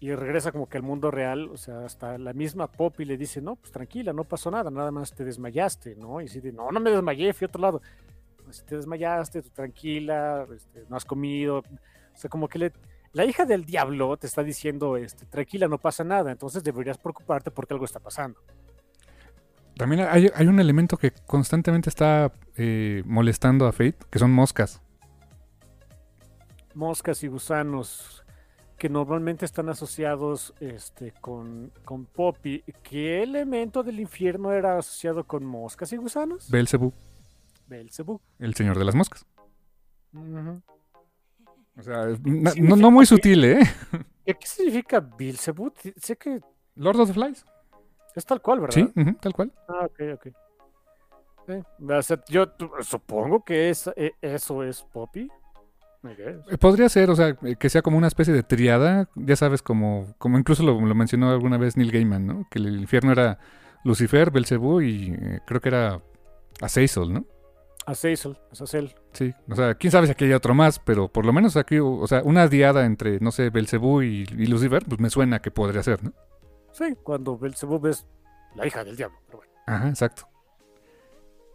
y 0.00 0.14
regresa 0.14 0.50
como 0.50 0.68
que 0.68 0.76
al 0.76 0.82
mundo 0.82 1.10
real, 1.10 1.48
o 1.50 1.56
sea, 1.56 1.84
hasta 1.84 2.18
la 2.18 2.32
misma 2.32 2.66
Poppy 2.66 3.04
le 3.04 3.16
dice, 3.16 3.40
no, 3.40 3.56
pues 3.56 3.70
tranquila, 3.70 4.12
no 4.12 4.24
pasó 4.24 4.50
nada, 4.50 4.70
nada 4.70 4.90
más 4.90 5.12
te 5.12 5.24
desmayaste, 5.24 5.94
¿no? 5.96 6.20
Y 6.20 6.28
si 6.28 6.40
de, 6.40 6.52
no, 6.52 6.70
no 6.72 6.80
me 6.80 6.90
desmayé, 6.90 7.32
fui 7.34 7.44
a 7.44 7.48
otro 7.48 7.60
lado. 7.60 7.82
Pues, 8.44 8.56
si 8.56 8.64
te 8.64 8.76
desmayaste, 8.76 9.42
tú 9.42 9.50
tranquila, 9.50 10.46
este, 10.54 10.84
no 10.88 10.96
has 10.96 11.04
comido, 11.04 11.58
o 11.58 12.16
sea, 12.16 12.30
como 12.30 12.48
que 12.48 12.58
le, 12.58 12.72
la 13.12 13.24
hija 13.24 13.44
del 13.44 13.64
diablo 13.64 14.16
te 14.16 14.26
está 14.26 14.42
diciendo, 14.42 14.96
este, 14.96 15.26
tranquila, 15.26 15.68
no 15.68 15.78
pasa 15.78 16.02
nada, 16.02 16.32
entonces 16.32 16.64
deberías 16.64 16.98
preocuparte 16.98 17.50
porque 17.50 17.74
algo 17.74 17.84
está 17.84 18.00
pasando. 18.00 18.40
También 19.80 20.06
hay, 20.10 20.30
hay 20.34 20.46
un 20.46 20.60
elemento 20.60 20.98
que 20.98 21.10
constantemente 21.26 21.88
está 21.88 22.30
eh, 22.54 23.02
molestando 23.06 23.66
a 23.66 23.72
Fate, 23.72 23.96
que 24.10 24.18
son 24.18 24.30
moscas. 24.30 24.82
moscas 26.74 27.22
y 27.24 27.28
gusanos 27.28 28.22
que 28.76 28.90
normalmente 28.90 29.46
están 29.46 29.70
asociados 29.70 30.52
este, 30.60 31.12
con, 31.22 31.72
con 31.86 32.04
Poppy. 32.04 32.62
¿Qué 32.82 33.22
elemento 33.22 33.82
del 33.82 34.00
infierno 34.00 34.52
era 34.52 34.76
asociado 34.76 35.24
con 35.24 35.46
moscas 35.46 35.90
y 35.94 35.96
gusanos? 35.96 36.50
Belzebú, 36.50 36.92
Belzebú. 37.66 38.20
el 38.38 38.54
señor 38.54 38.78
de 38.78 38.84
las 38.84 38.94
moscas. 38.94 39.24
O 40.14 41.82
sea, 41.82 42.04
no, 42.22 42.76
no 42.76 42.90
muy 42.90 43.06
sutil, 43.06 43.44
¿eh? 43.46 43.60
¿Qué, 44.26 44.36
significa 44.44 45.00
Belzebú? 45.00 45.70
T- 45.70 45.94
Sé 45.96 46.16
que 46.16 46.40
Lord 46.74 47.00
of 47.00 47.08
the 47.08 47.14
Flies. 47.14 47.46
Es 48.14 48.24
tal 48.26 48.40
cual, 48.40 48.60
¿verdad? 48.60 48.74
Sí, 48.74 49.00
ujú, 49.00 49.14
tal 49.20 49.32
cual. 49.32 49.52
Ah, 49.68 49.86
ok, 49.86 50.00
ok. 50.14 50.26
O 51.88 52.02
sea, 52.02 52.22
yo 52.28 52.46
supongo 52.82 53.44
que 53.44 53.70
es, 53.70 53.90
eh, 53.96 54.12
eso 54.20 54.62
es 54.62 54.82
Poppy. 54.82 55.28
Eh, 56.04 56.56
Podría 56.58 56.88
ser, 56.88 57.10
o 57.10 57.16
sea, 57.16 57.36
eh, 57.42 57.56
que 57.58 57.68
sea 57.68 57.82
como 57.82 57.98
una 57.98 58.06
especie 58.06 58.32
de 58.32 58.42
triada, 58.42 59.08
ya 59.16 59.36
sabes, 59.36 59.60
como, 59.62 60.14
como 60.18 60.38
incluso 60.38 60.62
lo, 60.62 60.80
lo 60.80 60.94
mencionó 60.94 61.30
alguna 61.30 61.58
vez 61.58 61.76
Neil 61.76 61.90
Gaiman, 61.92 62.26
¿no? 62.26 62.46
Que 62.50 62.58
el 62.58 62.80
infierno 62.80 63.12
era 63.12 63.38
Lucifer, 63.84 64.30
Belcebú 64.30 64.80
y 64.80 65.12
eh, 65.20 65.40
creo 65.46 65.60
que 65.60 65.68
era 65.68 66.00
Azazel, 66.60 67.12
¿no? 67.12 67.24
Azazel, 67.86 68.38
Azazel. 68.52 68.94
Sí, 69.12 69.34
o 69.50 69.56
sea, 69.56 69.74
quién 69.74 69.90
sabe 69.90 70.06
si 70.06 70.12
aquí 70.12 70.24
hay 70.24 70.32
otro 70.32 70.54
más, 70.54 70.78
pero 70.78 71.08
por 71.08 71.26
lo 71.26 71.32
menos 71.32 71.56
aquí, 71.56 71.78
o 71.80 72.06
sea, 72.06 72.22
una 72.22 72.46
diada 72.46 72.86
entre, 72.86 73.18
no 73.20 73.32
sé, 73.32 73.50
Belcebú 73.50 74.02
y, 74.02 74.26
y 74.30 74.46
Lucifer, 74.46 74.84
pues 74.86 75.00
me 75.00 75.10
suena 75.10 75.40
que 75.40 75.50
podría 75.50 75.82
ser, 75.82 76.02
¿no? 76.04 76.12
Sí, 76.72 76.96
cuando 77.02 77.36
Belzebú 77.38 77.84
es 77.88 78.06
la 78.54 78.66
hija 78.66 78.84
del 78.84 78.96
diablo. 78.96 79.18
Pero 79.26 79.38
bueno. 79.38 79.52
Ajá, 79.66 79.88
exacto. 79.88 80.26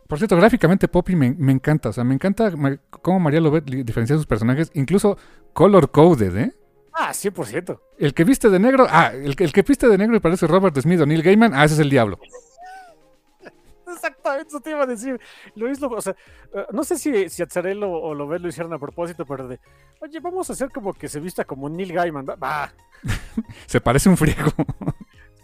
Por 0.08 0.20
cierto, 0.20 0.38
gráficamente 0.38 0.88
Poppy 0.88 1.16
me, 1.16 1.32
me 1.34 1.52
encanta, 1.52 1.90
o 1.90 1.94
sea, 1.94 2.04
me 2.04 2.14
encanta 2.14 2.52
cómo 3.02 3.20
María 3.20 3.42
Lovett 3.42 3.68
li- 3.70 3.84
diferencia 3.84 4.16
sus 4.16 4.28
personajes, 4.28 4.70
incluso 4.76 5.18
color 5.54 5.90
coded, 5.90 6.36
¿eh? 6.38 6.54
Ah, 6.94 7.12
100%. 7.12 7.80
El 7.98 8.14
que 8.14 8.24
viste 8.24 8.50
de 8.50 8.60
negro, 8.60 8.86
ah, 8.90 9.12
el, 9.14 9.36
que- 9.36 9.44
el 9.46 9.52
que 9.52 9.64
viste 9.64 9.88
de 9.88 9.98
negro 9.98 10.16
y 10.16 10.20
parece 10.20 10.46
Robert 10.48 10.78
Smith 10.80 11.02
o 11.02 11.06
Neil 11.08 11.24
Gaiman, 11.24 11.54
ah, 11.56 11.66
ese 11.66 11.74
es 11.74 11.80
el 11.80 11.90
diablo. 11.90 12.20
Exactamente, 13.88 14.48
eso 14.50 14.60
te 14.60 14.72
iba 14.72 14.84
a 14.84 14.86
decir. 14.86 15.20
Lo 15.56 15.70
hizo, 15.70 15.88
o 15.88 16.02
sea, 16.02 16.16
eh, 16.54 16.66
no 16.72 16.84
sé 16.84 16.98
si, 16.98 17.30
si 17.30 17.42
Azzarello 17.44 17.90
o 17.90 18.14
Lobet 18.14 18.42
lo 18.42 18.48
hicieron 18.50 18.74
a 18.74 18.80
propósito, 18.80 19.26
pero 19.26 19.48
de, 19.48 19.60
oye, 20.02 20.20
vamos 20.20 20.50
a 20.50 20.54
hacer 20.54 20.70
como 20.72 20.94
que 20.94 21.08
se 21.08 21.20
vista 21.20 21.46
como 21.46 21.70
Neil 21.70 21.94
Gaiman. 21.94 22.26
Va, 22.28 22.72
Se 23.68 23.80
parece 23.82 24.10
un 24.10 24.18
friego. 24.18 24.52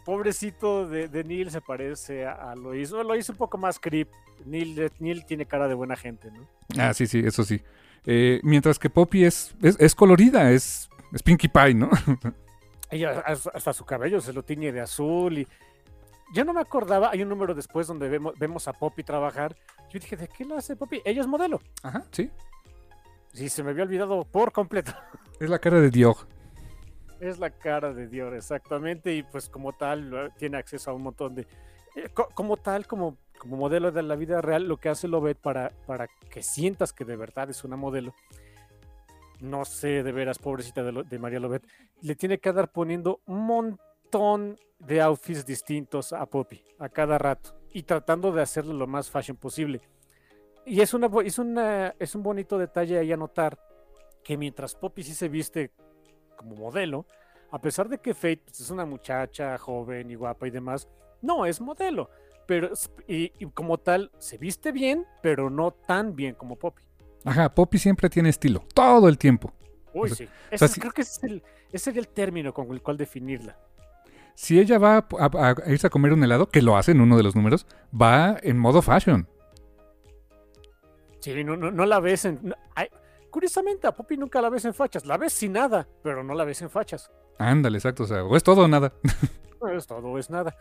Pobrecito 0.03 0.87
de, 0.87 1.07
de 1.07 1.23
Neil 1.23 1.51
se 1.51 1.61
parece 1.61 2.25
a, 2.25 2.51
a 2.51 2.55
Lois. 2.55 2.91
Bueno, 2.91 3.09
Lois 3.09 3.29
un 3.29 3.35
poco 3.35 3.57
más 3.57 3.79
creep. 3.79 4.09
Neil, 4.45 4.91
Neil 4.99 5.25
tiene 5.25 5.45
cara 5.45 5.67
de 5.67 5.73
buena 5.73 5.95
gente, 5.95 6.31
¿no? 6.31 6.47
ah, 6.79 6.93
sí, 6.93 7.07
sí, 7.07 7.19
eso 7.19 7.43
sí. 7.43 7.61
Eh, 8.05 8.39
mientras 8.43 8.79
que 8.79 8.89
Poppy 8.89 9.25
es, 9.25 9.55
es, 9.61 9.79
es 9.79 9.93
colorida, 9.93 10.51
es, 10.51 10.89
es 11.13 11.21
Pinkie 11.21 11.49
Pie, 11.49 11.75
¿no? 11.75 11.89
Ella 12.89 13.23
hasta 13.25 13.71
su 13.71 13.85
cabello 13.85 14.19
se 14.19 14.33
lo 14.33 14.43
tiñe 14.43 14.71
de 14.73 14.81
azul 14.81 15.37
y 15.37 15.47
yo 16.33 16.43
no 16.43 16.53
me 16.53 16.61
acordaba, 16.61 17.11
hay 17.11 17.21
un 17.23 17.29
número 17.29 17.53
después 17.53 17.87
donde 17.87 18.09
vemos, 18.09 18.33
vemos 18.37 18.67
a 18.67 18.73
Poppy 18.73 19.03
trabajar. 19.03 19.55
Yo 19.89 19.99
dije, 19.99 20.17
¿de 20.17 20.27
qué 20.27 20.45
lo 20.45 20.57
hace 20.57 20.75
Poppy? 20.75 21.01
Ella 21.05 21.21
es 21.21 21.27
modelo. 21.27 21.61
Ajá, 21.83 22.03
sí. 22.11 22.29
Sí, 23.33 23.49
se 23.49 23.63
me 23.63 23.71
había 23.71 23.83
olvidado 23.83 24.23
por 24.25 24.51
completo. 24.51 24.93
Es 25.39 25.49
la 25.49 25.59
cara 25.59 25.79
de 25.79 25.89
Diog. 25.89 26.27
Es 27.21 27.37
la 27.37 27.51
cara 27.51 27.93
de 27.93 28.07
Dior, 28.07 28.33
exactamente, 28.33 29.13
y 29.13 29.21
pues 29.21 29.47
como 29.47 29.73
tal 29.73 30.33
tiene 30.39 30.57
acceso 30.57 30.89
a 30.89 30.93
un 30.95 31.03
montón 31.03 31.35
de... 31.35 31.41
eh, 31.95 32.09
co- 32.13 32.29
como 32.33 32.57
tal, 32.57 32.87
como, 32.87 33.15
como 33.37 33.57
modelo 33.57 33.91
de 33.91 34.01
la 34.01 34.15
vida 34.15 34.41
real, 34.41 34.67
lo 34.67 34.77
que 34.77 34.89
hace 34.89 35.07
Lobet 35.07 35.37
para, 35.37 35.71
para 35.85 36.07
que 36.07 36.41
sientas 36.41 36.91
que 36.93 37.05
de 37.05 37.15
verdad 37.15 37.47
es 37.51 37.63
una 37.63 37.75
modelo, 37.75 38.15
no 39.39 39.65
sé, 39.65 40.01
de 40.01 40.11
veras, 40.11 40.39
pobrecita 40.39 40.81
de, 40.83 41.03
de 41.03 41.19
María 41.19 41.39
Lobet, 41.39 41.63
le 42.01 42.15
tiene 42.15 42.39
que 42.39 42.49
andar 42.49 42.71
poniendo 42.71 43.21
un 43.27 43.45
montón 43.45 44.57
de 44.79 44.99
outfits 45.01 45.45
distintos 45.45 46.13
a 46.13 46.25
Poppy 46.25 46.63
a 46.79 46.89
cada 46.89 47.19
rato 47.19 47.55
y 47.71 47.83
tratando 47.83 48.31
de 48.31 48.41
hacerle 48.41 48.73
lo 48.73 48.87
más 48.87 49.11
fashion 49.11 49.37
posible. 49.37 49.79
Y 50.65 50.81
es, 50.81 50.95
una, 50.95 51.07
es, 51.23 51.37
una, 51.37 51.93
es 51.99 52.15
un 52.15 52.23
bonito 52.23 52.57
detalle 52.57 52.97
ahí 52.97 53.11
a 53.11 53.17
notar 53.17 53.59
que 54.23 54.37
mientras 54.37 54.73
Poppy 54.73 55.03
sí 55.03 55.13
se 55.13 55.29
viste 55.29 55.71
como 56.41 56.55
modelo, 56.55 57.05
a 57.51 57.59
pesar 57.61 57.87
de 57.87 57.97
que 57.99 58.13
Fate 58.13 58.41
pues, 58.45 58.59
es 58.59 58.69
una 58.71 58.85
muchacha 58.85 59.57
joven 59.57 60.09
y 60.09 60.15
guapa 60.15 60.47
y 60.47 60.51
demás, 60.51 60.87
no 61.21 61.45
es 61.45 61.61
modelo. 61.61 62.09
Pero, 62.47 62.73
es- 62.73 62.91
y, 63.07 63.31
y 63.39 63.45
como 63.51 63.77
tal, 63.77 64.11
se 64.17 64.37
viste 64.37 64.71
bien, 64.71 65.05
pero 65.21 65.49
no 65.49 65.71
tan 65.71 66.15
bien 66.15 66.33
como 66.35 66.55
Poppy. 66.57 66.83
Ajá, 67.23 67.53
Poppy 67.53 67.77
siempre 67.77 68.09
tiene 68.09 68.29
estilo, 68.29 68.63
todo 68.73 69.07
el 69.07 69.17
tiempo. 69.17 69.53
Uy, 69.93 70.09
O 70.11 70.15
sea, 70.15 70.27
sí. 70.27 70.33
es- 70.49 70.71
sí- 70.71 70.79
Creo 70.79 70.91
que 70.91 71.01
ese, 71.03 71.11
es 71.11 71.23
el, 71.31 71.43
ese 71.71 71.83
sería 71.85 71.99
el 72.01 72.07
término 72.07 72.53
con 72.53 72.71
el 72.71 72.81
cual 72.81 72.97
definirla. 72.97 73.57
Si 74.33 74.59
ella 74.59 74.79
va 74.79 74.97
a, 74.97 75.05
a- 75.19 75.55
a 75.65 75.71
irse 75.71 75.87
a 75.87 75.89
comer 75.89 76.13
un 76.13 76.23
helado, 76.23 76.47
que 76.49 76.61
lo 76.61 76.75
hace 76.77 76.91
en 76.93 77.01
uno 77.01 77.15
de 77.17 77.23
los 77.23 77.35
números, 77.35 77.67
va 77.93 78.37
en 78.41 78.57
modo 78.57 78.81
fashion. 78.81 79.27
Sí, 81.19 81.43
no, 81.43 81.55
no, 81.55 81.69
no 81.71 81.85
la 81.85 81.99
ves 81.99 82.25
en. 82.25 82.39
no- 82.41 82.55
curiosamente, 83.31 83.87
a 83.87 83.95
Poppy 83.95 84.17
nunca 84.17 84.41
la 84.41 84.49
ves 84.49 84.65
en 84.65 84.73
fachas. 84.73 85.05
La 85.05 85.17
ves 85.17 85.33
sin 85.33 85.53
nada, 85.53 85.87
pero 86.03 86.23
no 86.23 86.33
la 86.35 86.43
ves 86.43 86.61
en 86.61 86.69
fachas. 86.69 87.09
Ándale, 87.39 87.77
exacto. 87.79 88.03
O 88.03 88.05
sea, 88.07 88.23
o 88.23 88.35
es 88.35 88.43
todo 88.43 88.63
o 88.65 88.67
nada. 88.67 88.93
No 89.61 89.69
es 89.69 89.87
todo, 89.87 90.07
o 90.07 90.17
es 90.19 90.29
nada. 90.29 90.55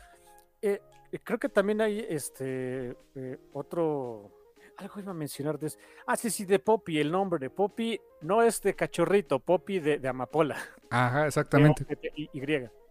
Eh, 0.62 0.80
eh, 1.12 1.18
creo 1.22 1.38
que 1.38 1.48
también 1.48 1.80
hay 1.80 2.04
este 2.08 2.96
eh, 3.14 3.38
otro. 3.52 4.30
Algo 4.76 4.98
iba 5.00 5.10
a 5.10 5.14
mencionar 5.14 5.58
de 5.58 5.66
eso. 5.66 5.78
Ah, 6.06 6.16
sí, 6.16 6.30
sí, 6.30 6.46
de 6.46 6.58
Poppy. 6.58 6.98
El 6.98 7.10
nombre 7.12 7.38
de 7.38 7.50
Poppy 7.50 8.00
no 8.22 8.42
es 8.42 8.62
de 8.62 8.74
cachorrito, 8.74 9.38
Poppy 9.38 9.78
de, 9.78 9.98
de 9.98 10.08
amapola. 10.08 10.56
Ajá, 10.88 11.26
exactamente. 11.26 11.84
Y, 12.14 12.40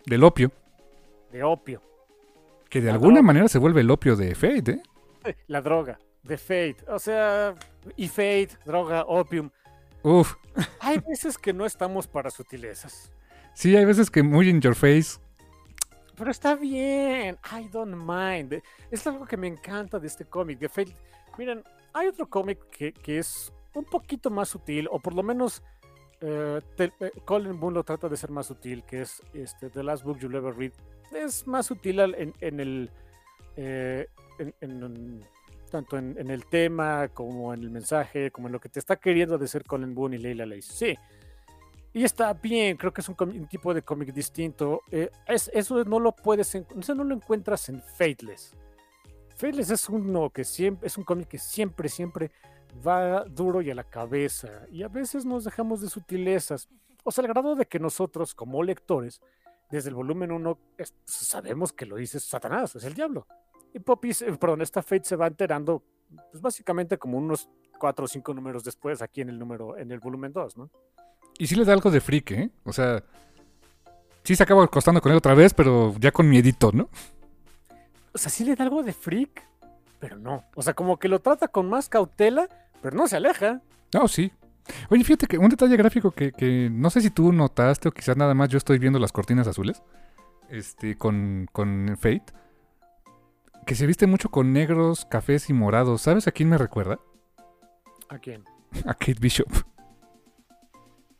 Del 0.05 0.23
opio. 0.23 0.51
de 1.31 1.43
opio. 1.43 1.81
Que 2.69 2.79
de 2.81 2.87
La 2.87 2.93
alguna 2.93 3.15
droga. 3.15 3.25
manera 3.27 3.47
se 3.47 3.57
vuelve 3.57 3.81
el 3.81 3.89
opio 3.89 4.15
de 4.15 4.35
Fate, 4.35 4.81
¿eh? 5.25 5.35
La 5.47 5.61
droga, 5.61 5.99
de 6.21 6.37
Fate. 6.37 6.77
O 6.87 6.99
sea, 6.99 7.55
y 7.95 8.07
Fate, 8.07 8.49
droga, 8.65 9.05
opium. 9.07 9.49
Uf. 10.03 10.35
Hay 10.79 10.99
veces 10.99 11.37
que 11.37 11.53
no 11.53 11.65
estamos 11.65 12.07
para 12.07 12.29
sutilezas. 12.29 13.11
Sí, 13.53 13.75
hay 13.75 13.85
veces 13.85 14.09
que 14.09 14.23
muy 14.23 14.49
in 14.49 14.61
your 14.61 14.75
face. 14.75 15.19
Pero 16.15 16.31
está 16.31 16.55
bien, 16.55 17.37
I 17.51 17.67
don't 17.69 17.95
mind. 17.95 18.61
Es 18.91 19.05
algo 19.07 19.25
que 19.25 19.37
me 19.37 19.47
encanta 19.47 19.99
de 19.99 20.07
este 20.07 20.25
cómic, 20.25 20.59
de 20.59 20.67
Fate. 20.69 20.95
Miren, 21.37 21.63
hay 21.93 22.07
otro 22.07 22.29
cómic 22.29 22.59
que, 22.69 22.91
que 22.93 23.19
es 23.19 23.51
un 23.73 23.85
poquito 23.85 24.29
más 24.29 24.49
sutil, 24.49 24.87
o 24.91 24.99
por 24.99 25.13
lo 25.13 25.23
menos 25.23 25.63
eh, 26.21 26.61
te- 26.75 26.91
eh, 26.99 27.11
Colin 27.23 27.57
Boone 27.59 27.75
lo 27.75 27.83
trata 27.83 28.09
de 28.09 28.17
ser 28.17 28.31
más 28.31 28.47
sutil, 28.47 28.83
que 28.83 29.01
es 29.01 29.21
este, 29.33 29.69
The 29.69 29.83
Last 29.83 30.03
Book 30.03 30.19
You'll 30.19 30.35
Ever 30.35 30.55
Read. 30.55 30.73
Es 31.13 31.47
más 31.47 31.67
sutil 31.67 31.99
en, 31.99 32.33
en 32.41 32.59
el... 32.59 32.91
eh, 33.55 34.07
en- 34.59 35.23
tanto 35.69 35.97
en, 35.97 36.29
el 36.29 36.45
tema 36.45 37.09
como 37.09 37.53
en 37.53 37.61
el 37.61 37.69
mensaje, 37.69 38.31
como 38.31 38.47
en 38.47 38.53
lo 38.53 38.59
que 38.59 38.69
te 38.69 38.79
está 38.79 38.95
queriendo 38.95 39.37
decir 39.37 39.63
Colin 39.63 39.93
Boone 39.93 40.17
y 40.17 40.19
Leila 40.19 40.45
Lace. 40.45 40.61
Sí, 40.73 40.97
y 41.91 42.03
está 42.03 42.33
bien, 42.33 42.77
creo 42.77 42.93
que 42.93 43.01
es 43.01 43.09
un, 43.09 43.47
tipo 43.47 43.73
de 43.73 43.81
cómic 43.81 44.13
distinto. 44.13 44.81
Eh, 44.91 45.09
es- 45.27 45.49
eso 45.53 45.83
no 45.85 45.99
lo 45.99 46.15
puedes, 46.15 46.53
eso 46.53 46.95
no 46.95 47.03
lo 47.03 47.15
encuentras 47.15 47.67
en 47.69 47.81
Fateless. 47.81 48.53
Fateless 49.35 49.71
es 49.71 49.89
uno 49.89 50.29
que 50.29 50.43
siempre, 50.43 50.87
es 50.87 50.97
un 50.97 51.03
cómic 51.03 51.27
que 51.29 51.39
siempre, 51.39 51.89
siempre 51.89 52.31
va 52.85 53.23
duro 53.25 53.61
y 53.61 53.71
a 53.71 53.75
la 53.75 53.83
cabeza. 53.83 54.65
Y 54.71 54.83
a 54.83 54.87
veces 54.87 55.25
nos 55.25 55.45
dejamos 55.45 55.81
de 55.81 55.89
sutilezas. 55.89 56.69
O 57.03 57.11
sea, 57.11 57.23
al 57.23 57.29
grado 57.29 57.55
de 57.55 57.65
que 57.65 57.79
nosotros, 57.79 58.35
como 58.35 58.61
lectores, 58.61 59.21
desde 59.71 59.89
el 59.89 59.95
volumen 59.95 60.31
1, 60.31 60.59
sabemos 61.05 61.73
que 61.73 61.85
lo 61.85 61.95
dice 61.95 62.19
Satanás, 62.19 62.75
es 62.75 62.83
el 62.83 62.93
diablo. 62.93 63.25
Y 63.73 63.79
Poppy, 63.79 64.13
se- 64.13 64.31
perdón, 64.37 64.61
esta 64.61 64.81
Fate 64.81 65.03
se 65.05 65.15
va 65.15 65.27
enterando, 65.27 65.83
pues 66.31 66.41
básicamente 66.41 66.97
como 66.97 67.17
unos 67.17 67.47
cuatro 67.79 68.05
o 68.05 68.07
cinco 68.07 68.33
números 68.33 68.63
después, 68.63 69.01
aquí 69.01 69.21
en 69.21 69.29
el 69.29 69.39
número, 69.39 69.77
en 69.77 69.91
el 69.91 69.99
volumen 69.99 70.33
2, 70.33 70.57
¿no? 70.57 70.69
Y 71.37 71.47
sí 71.47 71.55
le 71.55 71.63
da 71.65 71.73
algo 71.73 71.91
de 71.91 72.01
freak, 72.01 72.31
¿eh? 72.31 72.49
O 72.65 72.73
sea, 72.73 73.03
sí 74.23 74.35
se 74.35 74.43
acaba 74.43 74.63
acostando 74.63 75.01
con 75.01 75.11
él 75.11 75.17
otra 75.17 75.33
vez, 75.35 75.53
pero 75.53 75.95
ya 75.99 76.11
con 76.11 76.29
miedito, 76.29 76.71
¿no? 76.73 76.89
o 78.11 78.17
sea, 78.17 78.31
sí 78.31 78.43
le 78.43 78.55
da 78.55 78.63
algo 78.63 78.81
de 78.83 78.91
freak, 78.91 79.47
pero 79.99 80.17
no. 80.17 80.43
O 80.55 80.61
sea, 80.63 80.73
como 80.73 80.97
que 80.97 81.07
lo 81.07 81.19
trata 81.19 81.47
con 81.47 81.69
más 81.69 81.87
cautela, 81.87 82.49
pero 82.81 82.97
no 82.97 83.07
se 83.07 83.15
aleja. 83.17 83.61
No, 83.93 84.07
sí. 84.07 84.31
Oye, 84.89 85.03
fíjate 85.03 85.27
que 85.27 85.37
un 85.37 85.47
detalle 85.49 85.77
gráfico 85.77 86.11
que, 86.11 86.31
que 86.31 86.69
no 86.71 86.89
sé 86.89 87.01
si 87.01 87.11
tú 87.11 87.31
notaste 87.31 87.87
o 87.87 87.91
quizás 87.91 88.17
nada 88.17 88.33
más 88.33 88.49
yo 88.49 88.57
estoy 88.57 88.79
viendo 88.79 88.97
las 88.99 89.11
cortinas 89.11 89.47
azules. 89.47 89.81
Este, 90.49 90.97
con, 90.97 91.47
con 91.51 91.95
Fate. 91.97 92.25
Que 93.69 93.75
se 93.75 93.85
viste 93.85 94.07
mucho 94.07 94.29
con 94.29 94.51
negros, 94.51 95.05
cafés 95.05 95.47
y 95.51 95.53
morados. 95.53 96.01
¿Sabes 96.01 96.27
a 96.27 96.31
quién 96.31 96.49
me 96.49 96.57
recuerda? 96.57 96.97
¿A 98.09 98.17
quién? 98.17 98.43
A 98.83 98.95
Kate 98.95 99.19
Bishop. 99.21 99.47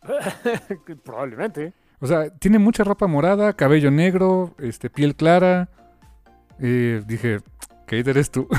Probablemente. 1.03 1.75
O 1.99 2.07
sea, 2.07 2.31
tiene 2.31 2.57
mucha 2.57 2.83
ropa 2.83 3.05
morada, 3.05 3.53
cabello 3.53 3.91
negro, 3.91 4.55
este, 4.57 4.89
piel 4.89 5.15
clara. 5.15 5.69
Eh, 6.57 7.03
dije, 7.05 7.37
Kate, 7.85 8.09
eres 8.09 8.31
tú. 8.31 8.47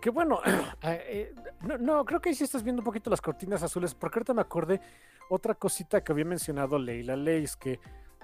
Que 0.00 0.08
bueno, 0.08 0.40
eh, 0.82 1.34
no, 1.60 1.76
no, 1.76 2.04
creo 2.06 2.22
que 2.22 2.30
ahí 2.30 2.34
sí 2.34 2.44
estás 2.44 2.62
viendo 2.62 2.80
un 2.80 2.86
poquito 2.86 3.10
las 3.10 3.20
cortinas 3.20 3.62
azules, 3.62 3.94
porque 3.94 4.18
ahorita 4.18 4.32
me 4.32 4.40
acordé 4.40 4.80
otra 5.28 5.54
cosita 5.54 6.02
que 6.02 6.12
había 6.12 6.24
mencionado 6.24 6.78
Leila 6.78 7.16
Leis, 7.16 7.54
que 7.54 7.78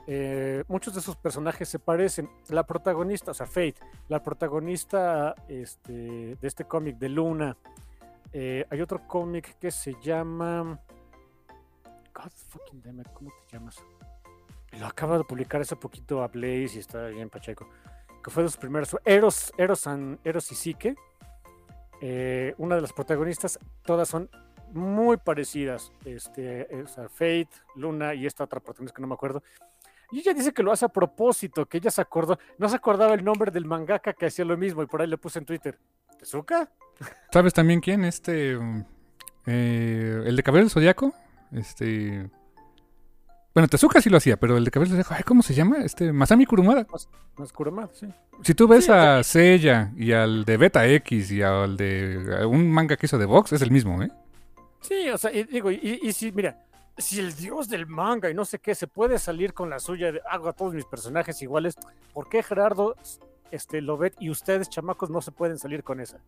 eh, 0.07 0.65
muchos 0.69 0.95
de 0.95 1.01
sus 1.01 1.17
personajes 1.17 1.69
se 1.69 1.79
parecen. 1.79 2.31
La 2.49 2.65
protagonista, 2.67 3.31
o 3.33 3.35
sea, 3.35 3.47
Fate, 3.47 3.77
la 4.09 4.23
protagonista 4.23 5.35
este, 5.49 5.93
de 6.37 6.47
este 6.49 6.65
cómic 6.65 6.97
de 6.99 7.09
Luna. 7.09 7.57
eh, 8.33 8.65
hay 8.71 8.81
otro 8.81 9.07
cómic 9.07 9.59
que 9.59 9.71
se 9.71 9.95
llama. 10.03 10.79
God 12.15 12.31
fucking 12.49 12.83
damn 12.83 13.01
it, 13.01 13.09
¿cómo 13.13 13.31
te 13.31 13.57
llamas? 13.57 13.83
Lo 14.79 14.87
acaba 14.87 15.17
de 15.19 15.25
publicar 15.25 15.61
hace 15.61 15.77
poquito 15.77 16.23
a 16.23 16.29
Blaze 16.29 16.77
y 16.77 16.79
está 16.79 17.07
bien 17.09 17.31
Pacheco. 17.31 17.69
Que 18.23 18.31
fue 18.31 18.43
de 18.43 18.49
sus 18.49 18.59
primeros. 18.59 18.97
Eros, 19.05 19.53
Eros, 19.57 19.87
and- 19.87 20.19
Eros 20.25 20.51
y 20.53 20.55
Psique. 20.55 20.95
Eh, 22.01 22.55
una 22.59 22.75
de 22.75 22.83
las 22.83 22.93
protagonistas, 22.93 23.59
todas 23.83 24.09
son 24.09 24.29
muy 24.73 25.17
parecidas. 25.17 25.93
Este, 26.05 26.67
o 26.83 26.87
sea, 26.89 27.09
Fate, 27.09 27.49
Luna 27.77 28.15
y 28.15 28.27
esta 28.27 28.45
otra 28.45 28.61
protagonista 28.61 28.97
que 28.97 29.03
no 29.03 29.09
me 29.09 29.15
acuerdo. 29.15 29.43
Y 30.13 30.21
ella 30.21 30.35
dice 30.35 30.53
que 30.53 30.63
lo 30.63 30.73
hace 30.73 30.85
a 30.85 30.89
propósito, 30.89 31.67
que 31.67 31.79
ella 31.79 31.91
se 31.91 32.01
acordó, 32.01 32.39
no 32.59 32.69
se 32.69 32.77
acordaba 32.77 33.15
el 33.15 33.25
nombre 33.25 33.51
del 33.51 33.65
mangaka 33.65 34.13
que 34.13 34.27
hacía 34.27 34.45
lo 34.45 34.57
mismo 34.57 34.83
y 34.83 34.87
por 34.87 35.01
ahí 35.01 35.07
le 35.09 35.19
puse 35.19 35.39
en 35.39 35.45
Twitter. 35.45 35.79
¿Tezuka? 36.19 36.71
¿Sabes 37.33 37.53
también 37.53 37.81
quién? 37.81 38.05
Este. 38.05 38.59
eh, 39.47 40.23
el 40.25 40.37
de 40.37 40.43
Cabello 40.43 40.65
del 40.65 40.71
Zodiaco. 40.71 41.13
Este. 41.53 42.29
Bueno, 43.55 43.69
Tezuka 43.69 44.01
sí 44.03 44.11
lo 44.11 44.19
hacía, 44.19 44.37
pero 44.37 44.57
el 44.57 44.65
de 44.65 44.71
Cabello 44.71 44.95
del 44.95 45.03
Zodiaco. 45.05 45.15
ay, 45.19 45.23
¿Cómo 45.25 45.43
se 45.43 45.55
llama? 45.55 45.79
Este. 45.79 46.13
Masami 46.13 46.47
Kurumada. 46.47 46.87
Más 47.37 47.53
Kurama, 47.53 47.89
sí. 47.93 48.07
Si 48.43 48.55
tú 48.55 48.67
ves 48.69 48.85
Sí, 48.87 48.93
a 48.93 49.23
Seiya 49.23 49.93
y 49.97 50.13
al 50.13 50.45
de 50.45 50.57
Beta 50.57 50.87
X 50.87 51.31
y 51.33 51.43
al 51.43 51.77
de 51.77 52.39
a 52.43 52.47
un 52.47 52.71
manga 52.71 52.97
que 52.97 53.07
hizo 53.07 53.19
de 53.19 53.27
Vox, 53.27 53.53
es 53.53 53.63
el 53.63 53.71
mismo, 53.71 54.03
¿eh? 54.03 54.11
Sí, 54.81 55.09
o 55.11 55.19
sea, 55.19 55.33
y 55.33 55.45
digo, 55.45 55.71
y, 55.71 56.01
y 56.03 56.13
si, 56.13 56.31
mira, 56.33 56.66
si 56.99 57.21
el 57.21 57.35
dios 57.35 57.69
del 57.69 57.87
manga 57.87 58.31
y 58.31 58.35
no 58.35 58.45
sé 58.45 58.59
qué 58.59 58.75
se 58.75 58.87
puede 58.87 59.19
salir 59.19 59.53
con 59.53 59.71
la 59.71 59.79
suya 59.79 60.13
de 60.13 60.21
hago 60.29 60.49
a 60.49 60.53
todos 60.53 60.75
mis 60.75 60.85
personajes 60.85 61.41
iguales, 61.43 61.77
¿por 62.13 62.29
qué 62.29 62.43
Gerardo, 62.43 62.97
este, 63.51 63.81
Lobet 63.81 64.15
y 64.19 64.31
ustedes, 64.31 64.69
chamacos, 64.69 65.11
no 65.11 65.21
se 65.21 65.33
pueden 65.33 65.59
salir 65.59 65.83
con 65.83 66.01
esa? 66.01 66.19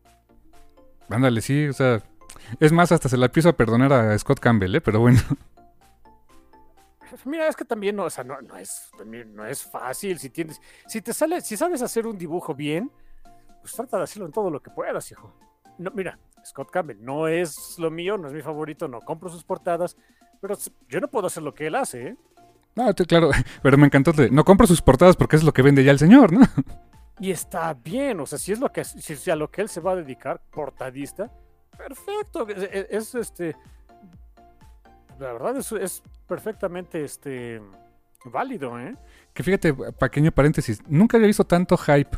Ándale, 1.08 1.40
sí, 1.40 1.68
o 1.68 1.72
sea. 1.72 2.02
Es 2.60 2.72
más, 2.72 2.92
hasta 2.92 3.08
se 3.08 3.16
la 3.16 3.26
empiezo 3.26 3.48
a 3.48 3.54
perdonar 3.54 3.92
a 3.92 4.18
Scott 4.18 4.38
Campbell, 4.38 4.74
¿eh? 4.74 4.80
Pero 4.80 5.00
bueno. 5.00 5.18
Mira, 7.24 7.48
es 7.48 7.56
que 7.56 7.64
también 7.64 7.96
no, 7.96 8.04
o 8.04 8.10
sea, 8.10 8.22
no, 8.22 8.40
no 8.42 8.56
es, 8.56 8.90
no 9.04 9.46
es 9.46 9.62
fácil. 9.62 10.18
Si 10.18 10.30
tienes, 10.30 10.60
si 10.86 11.00
te 11.00 11.12
sale, 11.14 11.40
si 11.40 11.56
sabes 11.56 11.80
hacer 11.82 12.06
un 12.06 12.18
dibujo 12.18 12.54
bien, 12.54 12.92
pues 13.60 13.72
trata 13.72 13.96
de 13.96 14.04
hacerlo 14.04 14.26
en 14.26 14.32
todo 14.32 14.50
lo 14.50 14.60
que 14.60 14.70
puedas, 14.70 15.10
hijo. 15.10 15.34
No, 15.78 15.90
mira, 15.92 16.18
Scott 16.44 16.70
Campbell 16.70 17.02
no 17.02 17.26
es 17.26 17.78
lo 17.78 17.90
mío, 17.90 18.18
no 18.18 18.28
es 18.28 18.34
mi 18.34 18.42
favorito, 18.42 18.88
no 18.88 19.00
compro 19.00 19.30
sus 19.30 19.44
portadas, 19.44 19.96
pero 20.40 20.56
yo 20.88 21.00
no 21.00 21.08
puedo 21.08 21.26
hacer 21.26 21.42
lo 21.42 21.54
que 21.54 21.66
él 21.66 21.74
hace, 21.74 22.08
¿eh? 22.08 22.16
No, 22.76 22.94
claro, 22.94 23.30
pero 23.62 23.76
me 23.78 23.86
encantó. 23.86 24.12
No 24.30 24.44
compro 24.44 24.66
sus 24.66 24.80
portadas 24.82 25.16
porque 25.16 25.36
es 25.36 25.42
lo 25.44 25.52
que 25.52 25.62
vende 25.62 25.82
ya 25.84 25.90
el 25.92 25.98
señor, 25.98 26.32
¿no? 26.32 26.40
Y 27.20 27.32
está 27.32 27.74
bien, 27.74 28.20
o 28.20 28.26
sea, 28.26 28.38
si 28.38 28.52
es 28.52 28.60
lo 28.60 28.70
que 28.70 28.84
si 28.84 29.28
a 29.28 29.34
lo 29.34 29.50
que 29.50 29.60
él 29.62 29.68
se 29.68 29.80
va 29.80 29.90
a 29.90 29.96
dedicar, 29.96 30.40
portadista, 30.52 31.28
perfecto. 31.76 32.46
Es, 32.48 32.62
es- 32.72 32.86
es, 32.90 33.14
este. 33.16 33.56
La 35.18 35.32
verdad 35.32 35.56
es, 35.56 35.72
es 35.72 36.00
perfectamente 36.28 37.02
este 37.02 37.60
válido, 38.24 38.78
¿eh? 38.78 38.94
Que 39.34 39.42
fíjate, 39.42 39.74
pequeño 39.74 40.30
paréntesis, 40.30 40.80
nunca 40.86 41.16
había 41.16 41.26
visto 41.26 41.42
tanto 41.42 41.76
hype 41.76 42.16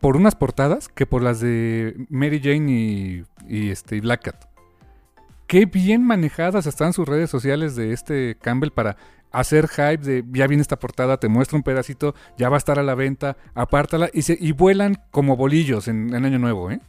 por 0.00 0.16
unas 0.16 0.34
portadas 0.34 0.88
que 0.88 1.06
por 1.06 1.22
las 1.22 1.38
de 1.38 1.94
Mary 2.08 2.40
Jane 2.42 2.72
y, 2.72 3.24
y, 3.46 3.70
este, 3.70 4.00
Black 4.00 4.24
Cat. 4.24 4.44
Qué 5.46 5.66
bien 5.66 6.04
manejadas 6.04 6.66
están 6.66 6.92
sus 6.92 7.08
redes 7.08 7.30
sociales 7.30 7.76
de 7.76 7.92
este 7.92 8.36
Campbell 8.40 8.70
para 8.70 8.96
hacer 9.30 9.68
hype 9.68 9.98
de 9.98 10.24
ya 10.32 10.46
viene 10.46 10.62
esta 10.62 10.78
portada, 10.78 11.18
te 11.18 11.28
muestra 11.28 11.56
un 11.56 11.62
pedacito, 11.62 12.14
ya 12.36 12.48
va 12.48 12.56
a 12.56 12.58
estar 12.58 12.78
a 12.78 12.82
la 12.82 12.94
venta, 12.94 13.36
apártala 13.54 14.08
y 14.12 14.52
vuelan 14.52 14.96
como 15.10 15.36
bolillos 15.36 15.88
en, 15.88 16.14
en 16.14 16.24
Año 16.24 16.38
Nuevo, 16.38 16.70
¿eh? 16.70 16.80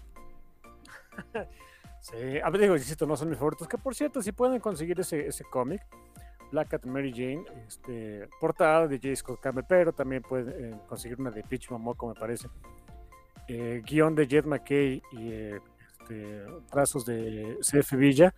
Sí, 1.99 2.39
a 2.41 2.49
ver, 2.49 2.61
digo, 2.61 2.77
insisto, 2.77 3.05
no 3.05 3.17
son 3.17 3.29
mis 3.29 3.37
favoritos. 3.37 3.67
Que 3.67 3.77
por 3.77 3.93
cierto, 3.93 4.21
si 4.21 4.31
pueden 4.31 4.61
conseguir 4.61 4.97
ese, 4.97 5.27
ese 5.27 5.43
cómic, 5.43 5.81
Black 6.53 6.69
Cat 6.69 6.85
Mary 6.85 7.11
Jane, 7.11 7.43
este, 7.67 8.29
portada 8.39 8.87
de 8.87 8.97
J. 8.97 9.13
Scott 9.13 9.41
Campbell, 9.41 9.65
pero 9.67 9.91
también 9.91 10.21
pueden 10.21 10.73
eh, 10.73 10.77
conseguir 10.87 11.19
una 11.19 11.31
de 11.31 11.43
Peach 11.43 11.69
Momoko, 11.69 12.07
me 12.07 12.13
parece. 12.13 12.47
Eh, 13.49 13.81
guion 13.85 14.15
de 14.15 14.25
Jet 14.25 14.45
McKay 14.45 15.01
y 15.11 15.31
eh, 15.31 15.59
este, 16.07 16.45
trazos 16.71 17.05
de 17.05 17.57
CF 17.61 17.93
Villa. 17.95 18.33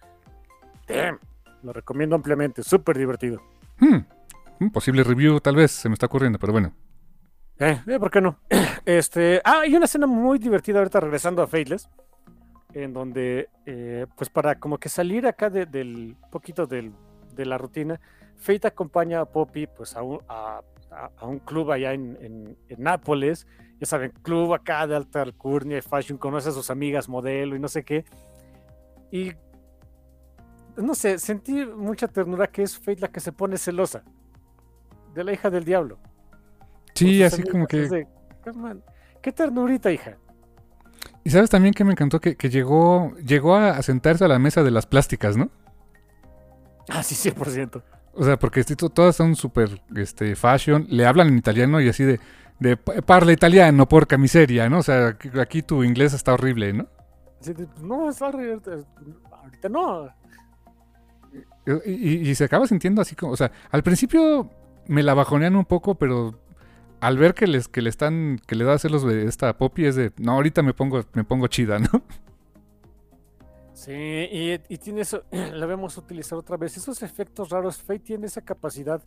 Damn, 0.87 1.19
lo 1.63 1.73
recomiendo 1.73 2.15
ampliamente, 2.15 2.63
súper 2.63 2.97
divertido. 2.97 3.41
Hmm, 3.79 3.99
Un 4.59 4.71
posible 4.71 5.03
review, 5.03 5.39
tal 5.39 5.55
vez, 5.55 5.71
se 5.71 5.87
me 5.89 5.93
está 5.93 6.07
ocurriendo, 6.07 6.39
pero 6.39 6.51
bueno. 6.53 6.73
Eh, 7.59 7.79
eh, 7.87 7.99
¿por 7.99 8.09
qué 8.11 8.21
no? 8.21 8.39
Este, 8.85 9.41
ah, 9.45 9.59
hay 9.61 9.75
una 9.75 9.85
escena 9.85 10.07
muy 10.07 10.39
divertida 10.39 10.79
ahorita 10.79 10.99
regresando 10.99 11.43
a 11.43 11.47
Fateless, 11.47 11.89
en 12.73 12.91
donde, 12.93 13.49
eh, 13.65 14.07
pues 14.15 14.29
para 14.29 14.55
como 14.59 14.77
que 14.79 14.89
salir 14.89 15.27
acá 15.27 15.49
de- 15.49 15.65
del 15.67 16.15
poquito 16.31 16.65
del, 16.65 16.91
de 17.35 17.45
la 17.45 17.57
rutina, 17.57 17.99
Fate 18.37 18.67
acompaña 18.67 19.19
a 19.19 19.25
Poppy 19.25 19.67
pues 19.67 19.95
a 19.95 20.01
un, 20.01 20.19
a, 20.27 20.61
a- 20.91 21.11
a 21.17 21.25
un 21.27 21.39
club 21.39 21.71
allá 21.71 21.93
en, 21.93 22.17
en- 22.21 22.57
en 22.67 22.81
Nápoles, 22.83 23.45
ya 23.79 23.85
saben, 23.85 24.11
club 24.21 24.53
acá 24.53 24.85
de 24.87 24.95
alta 24.95 25.21
alcurnia 25.21 25.77
y 25.77 25.81
fashion, 25.81 26.17
conoce 26.17 26.49
a 26.49 26.51
sus 26.51 26.69
amigas 26.69 27.07
modelo 27.07 27.55
y 27.55 27.59
no 27.59 27.67
sé 27.67 27.83
qué. 27.83 28.05
Y 29.11 29.31
no 30.77 30.95
sé, 30.95 31.19
sentí 31.19 31.65
mucha 31.65 32.07
ternura 32.07 32.47
que 32.47 32.63
es 32.63 32.77
Fate 32.77 33.01
la 33.01 33.07
que 33.09 33.19
se 33.19 33.31
pone 33.31 33.57
celosa 33.57 34.03
de 35.13 35.23
la 35.23 35.33
hija 35.33 35.49
del 35.49 35.65
diablo. 35.65 35.99
Sí, 36.93 37.23
así 37.23 37.43
como 37.43 37.67
que... 37.67 37.83
es 37.83 37.89
de, 37.89 38.07
"Come 38.43 38.69
on, 38.71 38.83
Qué 39.21 39.31
ternurita, 39.31 39.91
hija. 39.91 40.17
Y 41.23 41.29
sabes 41.31 41.49
también 41.49 41.73
que 41.73 41.83
me 41.83 41.91
encantó 41.91 42.19
que, 42.19 42.35
que 42.35 42.49
llegó, 42.49 43.13
llegó 43.17 43.55
a, 43.55 43.81
sentarse 43.81 44.23
a 44.23 44.27
la 44.27 44.39
mesa 44.39 44.63
de 44.63 44.71
las 44.71 44.85
plásticas, 44.85 45.35
¿no? 45.35 45.49
Ah, 46.89 47.03
sí, 47.03 47.15
100%. 47.15 47.83
O 48.13 48.23
sea, 48.23 48.39
porque 48.39 48.63
to- 48.63 48.89
todas 48.89 49.15
son 49.15 49.35
súper 49.35 49.81
este, 49.95 50.35
fashion, 50.35 50.87
le 50.89 51.05
hablan 51.05 51.27
en 51.27 51.37
italiano 51.37 51.81
y 51.81 51.89
así 51.89 52.03
de, 52.03 52.19
de 52.59 52.77
"Pa- 52.77 53.01
parla 53.01 53.31
italiano, 53.31 53.87
porca 53.87 54.17
miseria, 54.17 54.69
¿no? 54.69 54.79
O 54.79 54.83
sea, 54.83 55.17
aquí, 55.39 55.61
tu 55.61 55.83
inglés 55.83 56.13
está 56.13 56.33
horrible, 56.33 56.73
¿no? 56.73 56.87
No, 57.81 58.09
es 58.09 58.21
ahorita, 58.21 58.71
ahorita 59.31 59.69
no. 59.69 60.09
Y, 61.85 61.91
y- 61.91 62.29
y 62.29 62.35
se 62.35 62.43
acaba 62.45 62.67
sintiendo 62.67 63.01
así 63.01 63.15
como, 63.15 63.33
o 63.33 63.37
sea, 63.37 63.51
al 63.71 63.83
principio 63.83 64.49
me 64.87 65.03
la 65.03 65.13
bajonean 65.13 65.55
un 65.55 65.65
poco, 65.65 65.95
pero 65.95 66.39
al 66.99 67.17
ver 67.17 67.33
que 67.33 67.47
les 67.47 67.67
que 67.67 67.81
le 67.81 67.89
están 67.89 68.39
que 68.45 68.55
le 68.55 68.65
da 68.65 68.73
a 68.73 68.75
hacer 68.75 68.91
los 68.91 69.03
de 69.05 69.25
esta 69.25 69.57
Poppy 69.57 69.85
es 69.85 69.95
de, 69.95 70.11
no, 70.17 70.33
ahorita 70.33 70.63
me 70.63 70.73
pongo 70.73 71.01
me 71.13 71.23
pongo 71.23 71.47
chida, 71.47 71.79
¿no? 71.79 71.87
Sí, 73.73 73.91
y, 73.93 74.59
y 74.67 74.77
tiene 74.77 75.01
eso, 75.01 75.23
la 75.31 75.65
vemos 75.65 75.97
utilizar 75.97 76.37
otra 76.37 76.57
vez. 76.57 76.75
Esos 76.75 77.01
efectos 77.01 77.49
raros, 77.49 77.77
Fate 77.77 77.99
tiene 77.99 78.25
esa 78.27 78.41
capacidad, 78.41 79.01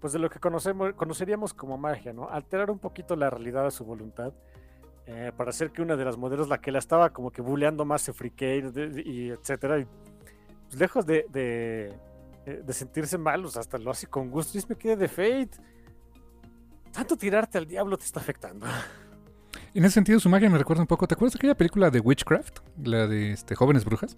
pues 0.00 0.12
de 0.12 0.18
lo 0.18 0.30
que 0.30 0.38
conocemos, 0.40 0.92
conoceríamos 0.94 1.54
como 1.54 1.76
magia, 1.78 2.12
¿no? 2.12 2.28
Alterar 2.28 2.70
un 2.70 2.78
poquito 2.78 3.16
la 3.16 3.30
realidad 3.30 3.66
a 3.66 3.70
su 3.70 3.84
voluntad. 3.84 4.32
eh, 5.06 5.32
para 5.36 5.50
hacer 5.50 5.70
que 5.72 5.80
una 5.82 5.96
de 5.96 6.04
las 6.04 6.18
modelos, 6.18 6.48
la 6.48 6.58
que 6.60 6.70
la 6.70 6.78
estaba 6.78 7.10
como 7.10 7.30
que 7.30 7.40
bulleando 7.42 7.84
más, 7.86 8.02
se 8.02 8.12
friquee 8.12 8.62
y 9.06 9.30
etcétera. 9.30 9.78
Y, 9.80 9.86
pues, 10.68 10.78
lejos 10.78 11.06
de, 11.06 11.24
de, 11.30 11.98
eh, 12.46 12.62
de 12.64 12.72
sentirse 12.74 13.16
mal, 13.18 13.44
o 13.44 13.48
sea, 13.48 13.60
hasta 13.60 13.78
lo 13.78 13.90
hace 13.90 14.06
con 14.06 14.30
gusto. 14.30 14.56
Y 14.56 14.58
es 14.58 14.68
me 14.68 14.76
quedé 14.76 14.96
de 14.96 15.08
Fate. 15.08 15.50
Tanto 16.92 17.16
tirarte 17.16 17.56
al 17.58 17.66
diablo 17.66 17.96
te 17.96 18.04
está 18.04 18.20
afectando. 18.20 18.66
En 19.74 19.84
ese 19.84 19.94
sentido 19.94 20.18
su 20.20 20.28
magia 20.28 20.48
me 20.50 20.58
recuerda 20.58 20.82
un 20.82 20.86
poco, 20.88 21.06
¿te 21.06 21.14
acuerdas 21.14 21.34
de 21.34 21.38
aquella 21.38 21.54
película 21.56 21.90
de 21.90 22.00
Witchcraft? 22.00 22.60
La 22.84 23.06
de 23.06 23.32
este 23.32 23.54
jóvenes 23.54 23.84
brujas? 23.84 24.16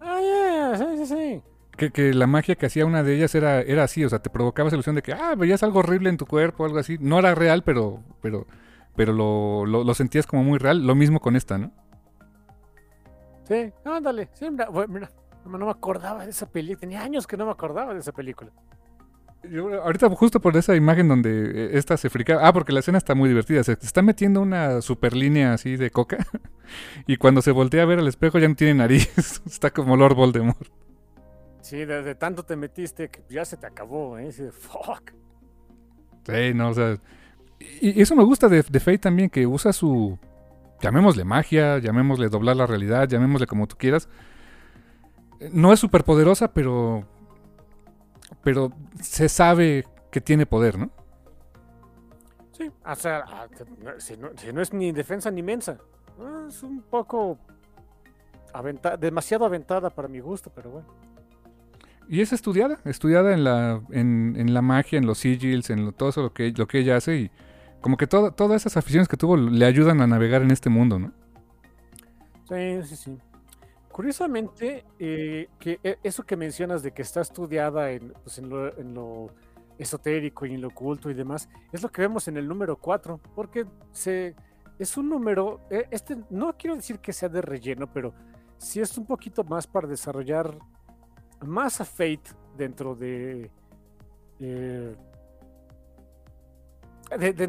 Ah, 0.00 0.20
ya, 0.20 0.76
sí, 0.78 0.84
sí, 0.98 1.06
sí. 1.06 1.42
Que, 1.76 1.90
que 1.90 2.14
la 2.14 2.26
magia 2.26 2.54
que 2.54 2.66
hacía 2.66 2.86
una 2.86 3.02
de 3.02 3.14
ellas 3.14 3.34
era, 3.34 3.60
era 3.60 3.84
así, 3.84 4.04
o 4.04 4.08
sea, 4.08 4.20
te 4.20 4.30
provocaba 4.30 4.68
esa 4.68 4.76
ilusión 4.76 4.96
de 4.96 5.02
que, 5.02 5.12
ah, 5.12 5.34
veías 5.36 5.62
algo 5.62 5.80
horrible 5.80 6.08
en 6.08 6.16
tu 6.16 6.26
cuerpo, 6.26 6.64
algo 6.64 6.78
así. 6.78 6.96
No 7.00 7.18
era 7.18 7.34
real, 7.34 7.62
pero, 7.64 8.02
pero, 8.22 8.46
pero 8.94 9.12
lo, 9.12 9.66
lo, 9.66 9.84
lo 9.84 9.94
sentías 9.94 10.26
como 10.26 10.42
muy 10.42 10.58
real. 10.58 10.86
Lo 10.86 10.94
mismo 10.94 11.20
con 11.20 11.36
esta, 11.36 11.58
¿no? 11.58 11.72
Sí, 13.46 13.72
ándale. 13.84 14.28
Sí, 14.32 14.50
mira, 14.50 14.68
mira, 14.88 15.10
no 15.44 15.58
me 15.58 15.70
acordaba 15.70 16.24
de 16.24 16.30
esa 16.30 16.46
película. 16.46 16.80
Tenía 16.80 17.02
años 17.02 17.26
que 17.26 17.36
no 17.36 17.46
me 17.46 17.52
acordaba 17.52 17.94
de 17.94 18.00
esa 18.00 18.12
película. 18.12 18.50
Yo, 19.44 19.82
ahorita 19.82 20.10
justo 20.10 20.40
por 20.40 20.56
esa 20.56 20.74
imagen 20.74 21.06
donde 21.06 21.30
eh, 21.30 21.70
esta 21.74 21.96
se 21.96 22.10
frica, 22.10 22.40
ah, 22.42 22.52
porque 22.52 22.72
la 22.72 22.80
escena 22.80 22.98
está 22.98 23.14
muy 23.14 23.28
divertida, 23.28 23.62
se 23.62 23.72
está 23.72 24.02
metiendo 24.02 24.40
una 24.40 24.80
super 24.80 25.14
línea 25.14 25.52
así 25.52 25.76
de 25.76 25.90
coca 25.90 26.26
y 27.06 27.16
cuando 27.16 27.42
se 27.42 27.52
voltea 27.52 27.82
a 27.82 27.86
ver 27.86 28.00
al 28.00 28.08
espejo 28.08 28.40
ya 28.40 28.48
no 28.48 28.56
tiene 28.56 28.74
nariz, 28.74 29.08
está 29.46 29.70
como 29.70 29.96
Lord 29.96 30.16
Voldemort. 30.16 30.68
Sí, 31.66 31.84
de, 31.84 32.00
de 32.04 32.14
tanto 32.14 32.44
te 32.44 32.54
metiste 32.54 33.08
que 33.08 33.24
ya 33.28 33.44
se 33.44 33.56
te 33.56 33.66
acabó, 33.66 34.16
¿eh? 34.18 34.30
De, 34.30 34.52
fuck. 34.52 35.10
Sí, 36.24 36.54
no, 36.54 36.68
o 36.68 36.74
sea, 36.74 36.96
y, 37.58 38.00
eso 38.00 38.14
me 38.14 38.22
gusta 38.22 38.48
de, 38.48 38.62
de 38.62 38.78
Fate 38.78 38.98
también, 38.98 39.28
que 39.28 39.48
usa 39.48 39.72
su, 39.72 40.16
llamémosle 40.80 41.24
magia, 41.24 41.78
llamémosle 41.78 42.28
doblar 42.28 42.54
la 42.54 42.66
realidad, 42.66 43.08
llamémosle 43.08 43.48
como 43.48 43.66
tú 43.66 43.74
quieras. 43.76 44.08
No 45.50 45.72
es 45.72 45.80
súper 45.80 46.04
poderosa, 46.04 46.52
pero, 46.52 47.02
pero 48.44 48.70
se 49.02 49.28
sabe 49.28 49.86
que 50.12 50.20
tiene 50.20 50.46
poder, 50.46 50.78
¿no? 50.78 50.92
Sí, 52.52 52.70
o 52.86 52.94
sea, 52.94 53.24
ah, 53.26 53.48
no, 53.82 53.98
si 53.98 54.52
no 54.52 54.62
es 54.62 54.72
ni 54.72 54.92
defensa 54.92 55.32
ni 55.32 55.42
mensa. 55.42 55.78
Ah, 56.20 56.46
Es 56.48 56.62
un 56.62 56.80
poco 56.82 57.40
aventa- 58.54 58.96
demasiado 58.96 59.44
aventada 59.44 59.90
para 59.90 60.06
mi 60.06 60.20
gusto, 60.20 60.48
pero 60.54 60.70
bueno. 60.70 61.15
Y 62.08 62.20
es 62.20 62.32
estudiada, 62.32 62.78
estudiada 62.84 63.32
en 63.34 63.42
la, 63.44 63.82
en, 63.90 64.54
la 64.54 64.62
magia, 64.62 64.98
en 64.98 65.06
los 65.06 65.18
sigils, 65.18 65.70
en 65.70 65.84
lo- 65.86 65.92
todo 65.92 66.10
eso 66.10 66.22
lo 66.22 66.32
que, 66.32 66.52
lo 66.56 66.66
que 66.68 66.78
ella 66.78 66.96
hace 66.96 67.16
y 67.16 67.30
como 67.80 67.96
que 67.96 68.06
todo- 68.06 68.30
todas 68.32 68.62
esas 68.62 68.76
aficiones 68.76 69.08
que 69.08 69.16
tuvo 69.16 69.36
le 69.36 69.64
ayudan 69.64 70.00
a 70.00 70.06
navegar 70.06 70.42
en 70.42 70.50
este 70.52 70.70
mundo, 70.70 70.98
¿no? 70.98 71.12
Sí, 72.48 72.82
sí, 72.84 72.96
sí. 72.96 73.18
Curiosamente, 73.90 74.84
eh, 74.98 75.48
que 75.58 75.80
e- 75.82 75.98
eso 76.02 76.22
que 76.24 76.36
mencionas 76.36 76.82
de 76.82 76.92
que 76.92 77.02
está 77.02 77.22
estudiada 77.22 77.90
en, 77.90 78.12
pues, 78.22 78.38
en 78.38 78.94
lo 78.94 79.30
esotérico 79.78 80.46
y 80.46 80.54
en 80.54 80.60
lo 80.60 80.68
oculto 80.68 81.10
y 81.10 81.14
demás, 81.14 81.48
es 81.72 81.82
lo 81.82 81.88
que 81.90 82.02
vemos 82.02 82.28
en 82.28 82.36
el 82.36 82.46
número 82.46 82.76
4, 82.76 83.20
porque 83.34 83.66
se, 83.92 84.34
es 84.78 84.96
un 84.96 85.08
número, 85.08 85.60
eh, 85.70 85.86
este 85.90 86.16
no 86.30 86.54
quiero 86.56 86.76
decir 86.76 86.98
que 86.98 87.12
sea 87.12 87.28
de 87.28 87.42
relleno, 87.42 87.90
pero 87.92 88.14
sí 88.58 88.80
es 88.80 88.96
un 88.96 89.06
poquito 89.06 89.42
más 89.44 89.66
para 89.66 89.88
desarrollar 89.88 90.56
más 91.44 91.80
a 91.80 91.84
Fate 91.84 92.22
dentro 92.56 92.94
de... 92.94 93.50
eh, 94.40 94.96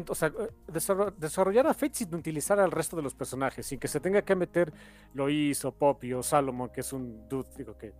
o 0.08 0.14
sea, 0.14 0.30
desarro- 0.68 1.10
desarrollar 1.16 1.66
a 1.66 1.74
Fate 1.74 1.94
sin 1.94 2.14
utilizar 2.14 2.60
al 2.60 2.70
resto 2.70 2.96
de 2.96 3.02
los 3.02 3.14
personajes, 3.14 3.66
sin 3.66 3.80
que 3.80 3.88
se 3.88 3.98
tenga 3.98 4.22
que 4.22 4.36
meter 4.36 4.72
Lois 5.14 5.64
o 5.64 5.72
Poppy 5.72 6.12
o 6.12 6.22
Salomon, 6.22 6.68
que 6.70 6.80
es 6.82 6.92
un 6.92 7.28
dude, 7.28 7.48
digo 7.56 7.76
que 7.76 7.92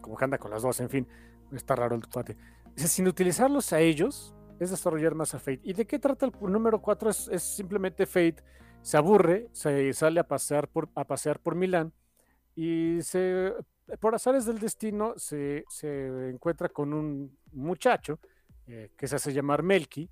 como 0.00 0.16
que 0.16 0.24
anda 0.24 0.38
con 0.38 0.50
las 0.50 0.62
dos, 0.62 0.80
en 0.80 0.88
fin, 0.88 1.08
está 1.52 1.76
raro 1.76 1.94
el 1.94 2.06
cuate. 2.08 2.36
Sin 2.74 3.06
utilizarlos 3.06 3.72
a 3.72 3.80
ellos, 3.80 4.34
es 4.58 4.70
desarrollar 4.70 5.14
más 5.14 5.34
a 5.34 5.38
Fate. 5.38 5.60
¿Y 5.62 5.74
de 5.74 5.86
qué 5.86 5.98
trata 5.98 6.26
el 6.26 6.32
número 6.40 6.80
4? 6.80 7.10
Es, 7.10 7.28
es 7.28 7.42
simplemente 7.42 8.06
Fate 8.06 8.36
se 8.80 8.96
aburre, 8.96 9.48
se 9.52 9.92
sale 9.92 10.20
a 10.20 10.26
pasear 10.26 10.68
por, 10.68 10.88
a 10.94 11.04
pasear 11.06 11.38
por 11.38 11.54
Milán 11.54 11.92
y 12.56 12.98
se, 13.02 13.52
por 14.00 14.14
azares 14.14 14.44
del 14.46 14.58
destino 14.58 15.14
se, 15.16 15.64
se 15.68 16.28
encuentra 16.30 16.68
con 16.68 16.92
un 16.92 17.36
muchacho 17.52 18.18
eh, 18.66 18.90
que 18.96 19.06
se 19.08 19.16
hace 19.16 19.32
llamar 19.32 19.62
Melky 19.62 20.08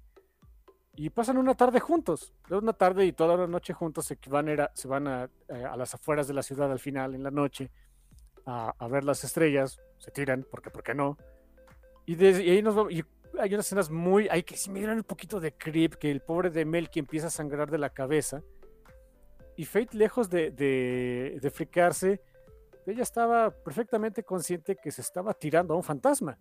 y 0.96 1.10
pasan 1.10 1.38
una 1.38 1.54
tarde 1.54 1.80
juntos, 1.80 2.32
una 2.50 2.72
tarde 2.72 3.06
y 3.06 3.12
toda 3.12 3.36
la 3.36 3.46
noche 3.46 3.72
juntos 3.72 4.04
se 4.06 4.18
van, 4.28 4.48
a, 4.48 4.52
ir 4.52 4.60
a- 4.60 4.70
se 4.74 4.88
van 4.88 5.06
a, 5.06 5.30
eh, 5.48 5.64
a 5.64 5.76
las 5.76 5.94
afueras 5.94 6.26
de 6.28 6.34
la 6.34 6.42
ciudad 6.42 6.70
al 6.70 6.80
final, 6.80 7.14
en 7.14 7.22
la 7.22 7.30
noche, 7.30 7.70
a, 8.44 8.74
a 8.76 8.88
ver 8.88 9.04
las 9.04 9.22
estrellas, 9.24 9.78
se 9.98 10.10
tiran, 10.10 10.44
porque 10.50 10.70
¿por 10.70 10.82
qué 10.82 10.94
no? 10.94 11.16
Y, 12.06 12.22
y 12.22 12.50
ahí 12.50 12.62
nos 12.62 12.74
vamos- 12.74 12.92
y 12.92 13.04
hay 13.38 13.54
unas 13.54 13.66
escenas 13.66 13.88
muy, 13.88 14.28
hay 14.28 14.42
que 14.42 14.56
sí 14.56 14.68
me 14.70 14.80
dieron 14.80 14.96
un 14.98 15.04
poquito 15.04 15.38
de 15.40 15.52
creep, 15.52 15.94
que 15.94 16.10
el 16.10 16.20
pobre 16.20 16.50
de 16.50 16.64
Melky 16.64 16.98
empieza 16.98 17.28
a 17.28 17.30
sangrar 17.30 17.70
de 17.70 17.78
la 17.78 17.90
cabeza, 17.90 18.42
y 19.56 19.64
Fate 19.64 19.96
lejos 19.96 20.28
de, 20.28 20.50
de, 20.50 21.38
de 21.40 21.50
fricarse, 21.50 22.20
ella 22.90 23.02
estaba 23.02 23.50
perfectamente 23.50 24.22
consciente 24.22 24.76
que 24.82 24.90
se 24.90 25.00
estaba 25.00 25.34
tirando 25.34 25.74
a 25.74 25.76
un 25.76 25.82
fantasma. 25.82 26.38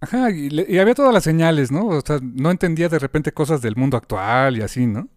Ajá, 0.00 0.30
y, 0.30 0.50
le- 0.50 0.66
y 0.68 0.78
había 0.78 0.94
todas 0.94 1.12
las 1.12 1.24
señales, 1.24 1.72
¿no? 1.72 1.88
O 1.88 2.00
sea, 2.00 2.18
no 2.22 2.50
entendía 2.50 2.88
de 2.88 2.98
repente 2.98 3.32
cosas 3.32 3.60
del 3.62 3.74
mundo 3.76 3.96
actual 3.96 4.56
y 4.56 4.62
así, 4.62 4.86
¿no? 4.86 5.08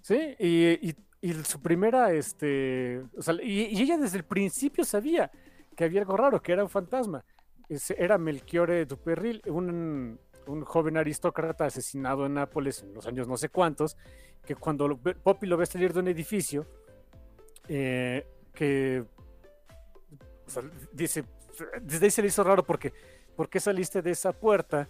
Sí, 0.00 0.34
y, 0.38 0.88
y- 0.90 0.96
y 1.20 1.32
su 1.44 1.60
primera, 1.60 2.12
este, 2.12 3.02
o 3.16 3.22
sea, 3.22 3.34
y, 3.42 3.80
ella 3.80 3.96
desde 3.96 4.18
el 4.18 4.24
principio 4.24 4.84
sabía 4.84 5.30
que 5.76 5.84
había 5.84 6.00
algo 6.00 6.16
raro, 6.16 6.40
que 6.42 6.52
era 6.52 6.62
un 6.62 6.70
fantasma. 6.70 7.24
era 7.96 8.18
Melchiore 8.18 8.84
Duperril, 8.84 9.40
un, 9.46 10.20
un 10.46 10.64
joven 10.64 10.98
aristócrata 10.98 11.64
asesinado 11.64 12.26
en 12.26 12.34
Nápoles 12.34 12.82
en 12.82 12.92
los 12.92 13.06
años 13.06 13.26
no 13.26 13.38
sé 13.38 13.48
cuántos, 13.48 13.96
que 14.44 14.54
cuando 14.54 14.98
Poppy 14.98 15.46
lo 15.46 15.56
ve 15.56 15.64
salir 15.64 15.94
de 15.94 16.00
un 16.00 16.08
edificio, 16.08 16.66
eh, 17.68 18.26
que 18.54 19.04
dice, 20.92 21.24
desde 21.82 22.06
ahí 22.06 22.10
se 22.10 22.22
le 22.22 22.28
hizo 22.28 22.44
raro 22.44 22.64
porque, 22.64 22.92
¿por 23.36 23.48
qué 23.48 23.60
saliste 23.60 24.00
de 24.02 24.12
esa 24.12 24.32
puerta 24.32 24.88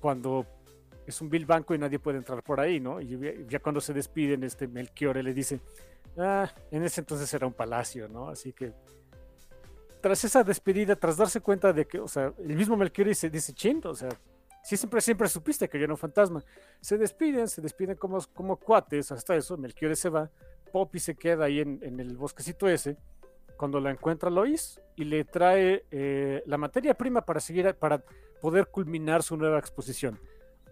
cuando 0.00 0.46
es 1.06 1.20
un 1.20 1.28
vil 1.28 1.44
banco 1.44 1.74
y 1.74 1.78
nadie 1.78 1.98
puede 1.98 2.18
entrar 2.18 2.42
por 2.42 2.60
ahí, 2.60 2.80
¿no? 2.80 3.00
Y 3.00 3.18
ya, 3.48 3.58
cuando 3.58 3.80
se 3.80 3.92
despiden, 3.92 4.44
este 4.44 4.68
Melchiore 4.68 5.22
le 5.22 5.34
dice, 5.34 5.60
ah, 6.16 6.50
en 6.70 6.84
ese 6.84 7.00
entonces 7.00 7.32
era 7.34 7.46
un 7.46 7.52
palacio, 7.52 8.08
¿no? 8.08 8.28
Así 8.28 8.52
que 8.52 8.72
tras 10.00 10.24
esa 10.24 10.42
despedida, 10.42 10.96
tras 10.96 11.16
darse 11.16 11.40
cuenta 11.40 11.72
de 11.72 11.86
que, 11.86 11.98
o 11.98 12.08
sea, 12.08 12.32
el 12.38 12.56
mismo 12.56 12.76
Melchior 12.76 13.08
dice, 13.08 13.28
dice, 13.28 13.52
chin, 13.52 13.80
o 13.84 13.94
sea, 13.94 14.08
sí, 14.62 14.76
siempre, 14.76 15.00
siempre 15.00 15.28
supiste 15.28 15.68
que 15.68 15.78
yo 15.78 15.84
era 15.84 15.92
un 15.92 15.98
fantasma. 15.98 16.44
Se 16.80 16.98
despiden, 16.98 17.48
se 17.48 17.60
despiden 17.60 17.96
como, 17.96 18.18
como 18.34 18.56
cuates, 18.56 19.12
hasta 19.12 19.36
eso, 19.36 19.56
Melchior 19.56 19.96
se 19.96 20.08
va, 20.08 20.30
Poppy 20.72 20.98
se 20.98 21.14
queda 21.14 21.46
ahí 21.46 21.60
en, 21.60 21.80
en 21.82 22.00
el 22.00 22.16
bosquecito 22.16 22.68
ese, 22.68 22.96
cuando 23.60 23.78
la 23.78 23.90
encuentra 23.90 24.30
Lois 24.30 24.80
y 24.96 25.04
le 25.04 25.24
trae 25.24 25.84
eh, 25.90 26.42
la 26.46 26.56
materia 26.56 26.94
prima 26.94 27.20
para 27.20 27.40
seguir, 27.40 27.74
para 27.74 28.02
poder 28.40 28.68
culminar 28.68 29.22
su 29.22 29.36
nueva 29.36 29.58
exposición. 29.58 30.18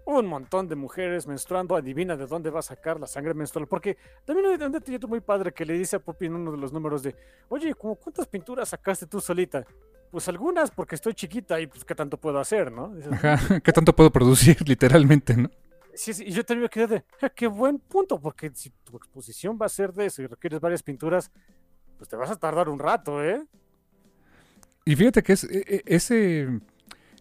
Un 0.07 0.25
montón 0.25 0.69
de 0.69 0.75
mujeres 0.75 1.27
menstruando, 1.27 1.77
adivina 1.77 2.17
de 2.17 2.27
dónde 2.27 2.49
va 2.49 2.61
a 2.61 2.63
sacar 2.63 2.99
la 2.99 3.07
sangre 3.07 3.35
menstrual, 3.35 3.69
porque 3.69 3.99
también 4.25 4.47
hay 4.47 4.67
un 4.67 4.73
detallito 4.73 5.07
muy 5.07 5.21
padre 5.21 5.53
que 5.53 5.67
le 5.67 5.75
dice 5.75 5.97
a 5.97 5.99
Poppy 5.99 6.27
en 6.27 6.37
uno 6.37 6.51
de 6.51 6.57
los 6.57 6.73
números 6.73 7.03
de, 7.03 7.15
oye, 7.51 7.75
¿cómo 7.75 7.95
cuántas 7.95 8.27
pinturas 8.27 8.71
sacaste 8.71 9.07
tú 9.07 9.21
solita? 9.21 9.67
Pues 10.11 10.29
algunas 10.29 10.71
porque 10.71 10.95
estoy 10.95 11.15
chiquita 11.15 11.61
y 11.61 11.67
pues 11.67 11.85
qué 11.85 11.95
tanto 11.95 12.17
puedo 12.19 12.39
hacer, 12.39 12.73
¿no? 12.73 12.95
Dices, 12.95 13.13
Ajá, 13.13 13.61
¿qué 13.63 13.73
tanto 13.73 13.95
puedo 13.95 14.11
producir 14.11 14.57
literalmente, 14.69 15.37
no? 15.37 15.51
Sí, 15.95 16.15
sí, 16.15 16.25
y 16.27 16.33
yo 16.33 16.45
también 16.45 16.63
me 16.65 16.69
quedé 16.69 16.87
de, 16.87 17.05
"Ah, 17.21 17.29
qué 17.29 17.47
buen 17.47 17.79
punto, 17.79 18.21
porque 18.21 18.51
si 18.55 18.71
tu 18.85 18.97
exposición 18.97 19.59
va 19.61 19.67
a 19.67 19.69
ser 19.69 19.93
de 19.93 20.07
eso 20.07 20.23
y 20.23 20.27
requieres 20.27 20.61
varias 20.61 20.83
pinturas, 20.83 21.31
pues 21.97 22.09
te 22.09 22.17
vas 22.17 22.31
a 22.31 22.37
tardar 22.37 22.69
un 22.69 22.79
rato, 22.79 23.23
¿eh? 23.25 23.45
Y 24.85 24.95
fíjate 24.97 25.23
que 25.23 25.33
es 25.33 25.45
e- 25.45 25.65
e- 25.67 25.83
ese. 25.87 26.61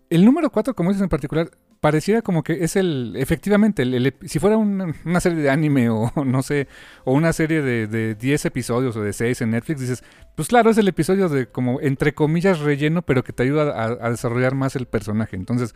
El 0.09 0.23
número 0.23 0.49
4, 0.49 0.73
como 0.76 0.89
dices 0.91 1.01
en 1.03 1.09
particular, 1.09 1.49
pareciera 1.79 2.21
como 2.21 2.43
que 2.43 2.63
es 2.63 2.75
el. 2.75 3.15
Efectivamente, 3.17 3.83
el, 3.83 4.13
si 4.25 4.39
fuera 4.39 4.57
una, 4.57 5.19
serie 5.19 5.39
de 5.39 5.49
anime 5.49 5.89
o 5.89 6.11
no 6.25 6.43
sé, 6.43 6.67
o 7.03 7.13
una 7.13 7.33
serie 7.33 7.61
de, 7.61 7.87
de 7.87 8.15
10 8.15 8.45
episodios 8.45 8.95
o 8.95 9.01
de 9.01 9.13
6 9.13 9.41
en 9.41 9.51
Netflix, 9.51 9.81
dices, 9.81 10.03
pues 10.35 10.47
claro, 10.47 10.69
es 10.69 10.77
el 10.77 10.87
episodio 10.87 11.29
de 11.29 11.47
como 11.47 11.79
entre 11.81 12.13
comillas 12.13 12.59
relleno, 12.59 13.01
pero 13.01 13.23
que 13.23 13.33
te 13.33 13.43
ayuda 13.43 13.83
a, 13.83 14.09
desarrollar 14.09 14.55
más 14.55 14.75
el 14.75 14.87
personaje. 14.87 15.35
Entonces, 15.35 15.75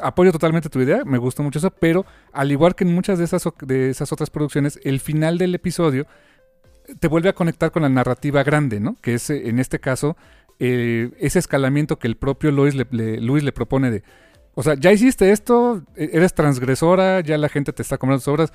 apoyo 0.00 0.32
totalmente 0.32 0.68
tu 0.68 0.80
idea, 0.80 1.04
me 1.04 1.18
gustó 1.18 1.42
mucho 1.42 1.58
eso, 1.58 1.70
pero 1.70 2.06
al 2.32 2.50
igual 2.50 2.74
que 2.74 2.84
en 2.84 2.94
muchas 2.94 3.18
de 3.18 3.24
esas, 3.24 3.44
de 3.60 3.90
esas 3.90 4.12
otras 4.12 4.30
producciones, 4.30 4.80
el 4.84 5.00
final 5.00 5.38
del 5.38 5.54
episodio 5.54 6.06
te 6.98 7.08
vuelve 7.08 7.28
a 7.28 7.34
conectar 7.34 7.70
con 7.70 7.82
la 7.82 7.88
narrativa 7.88 8.42
grande, 8.42 8.80
¿no? 8.80 8.96
Que 9.00 9.14
es 9.14 9.30
en 9.30 9.58
este 9.58 9.78
caso 9.78 10.16
eh, 10.58 11.10
ese 11.18 11.38
escalamiento 11.38 11.98
que 11.98 12.08
el 12.08 12.16
propio 12.16 12.50
Luis 12.50 12.74
Luis 12.90 13.42
le 13.44 13.52
propone 13.52 13.90
de, 13.90 14.02
o 14.54 14.62
sea, 14.62 14.74
ya 14.74 14.92
hiciste 14.92 15.32
esto, 15.32 15.82
e- 15.96 16.10
eres 16.12 16.34
transgresora, 16.34 17.20
ya 17.20 17.38
la 17.38 17.48
gente 17.48 17.72
te 17.72 17.82
está 17.82 17.98
comiendo 17.98 18.20
tus 18.20 18.28
obras, 18.28 18.52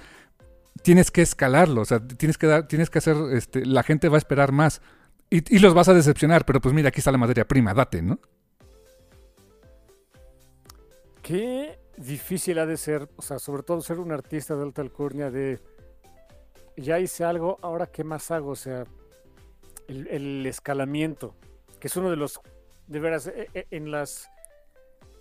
tienes 0.84 1.12
que 1.12 1.22
escalarlo, 1.22 1.82
o 1.82 1.86
sea, 1.86 2.00
tienes 2.00 2.38
que 2.38 2.48
dar, 2.48 2.68
tienes 2.68 2.90
que 2.90 3.00
hacer, 3.00 3.18
este, 3.34 3.66
la 3.66 3.84
gente 3.84 4.10
va 4.10 4.18
a 4.18 4.20
esperar 4.20 4.52
más. 4.52 4.82
Y, 5.30 5.60
los 5.60 5.74
vas 5.74 5.90
a 5.90 5.94
decepcionar, 5.94 6.46
pero 6.46 6.62
pues 6.62 6.74
mira, 6.74 6.88
aquí 6.88 7.00
está 7.00 7.12
la 7.12 7.18
materia 7.18 7.46
prima, 7.46 7.74
date, 7.74 8.02
¿no? 8.02 8.18
Qué 11.22 11.78
difícil 11.98 12.58
ha 12.60 12.66
de 12.66 12.78
ser, 12.78 13.10
o 13.18 13.22
sea, 13.22 13.38
sobre 13.38 13.64
todo 13.64 13.82
ser 13.82 14.00
un 14.00 14.14
artista 14.14 14.56
de 14.56 14.64
alta 14.64 14.82
alcurnia 14.82 15.30
de, 15.30 15.60
ya 16.78 17.00
hice 17.00 17.26
algo, 17.26 17.60
ahora 17.62 17.88
qué 17.88 18.06
más 18.06 18.32
hago, 18.32 18.52
o 18.52 18.56
sea, 18.56 18.86
el, 19.90 20.08
el 20.08 20.46
escalamiento, 20.46 21.36
que 21.82 21.88
es 21.88 21.98
uno 21.98 22.10
de 22.10 22.16
los, 22.16 22.40
de 22.88 23.00
veras, 23.00 23.28
e- 23.28 23.50
e- 23.54 23.68
en 23.72 23.92
las, 23.92 24.30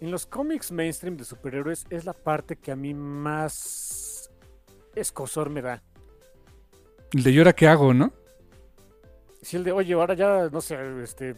en 0.00 0.10
los 0.10 0.26
cómics 0.26 0.72
mainstream 0.72 1.16
de 1.16 1.24
superhéroes 1.24 1.86
es 1.90 2.04
la 2.04 2.12
parte 2.12 2.56
que 2.56 2.72
a 2.72 2.76
mí 2.76 2.94
más 2.94 4.30
escosor 4.94 5.50
me 5.50 5.62
da. 5.62 5.82
El 7.12 7.22
de 7.22 7.30
¿y 7.30 7.38
ahora 7.38 7.52
qué 7.52 7.68
hago, 7.68 7.94
no? 7.94 8.12
Si 9.42 9.56
el 9.56 9.64
de, 9.64 9.72
oye, 9.72 9.94
ahora 9.94 10.14
ya, 10.14 10.48
no 10.50 10.60
sé, 10.60 10.76
este, 11.02 11.36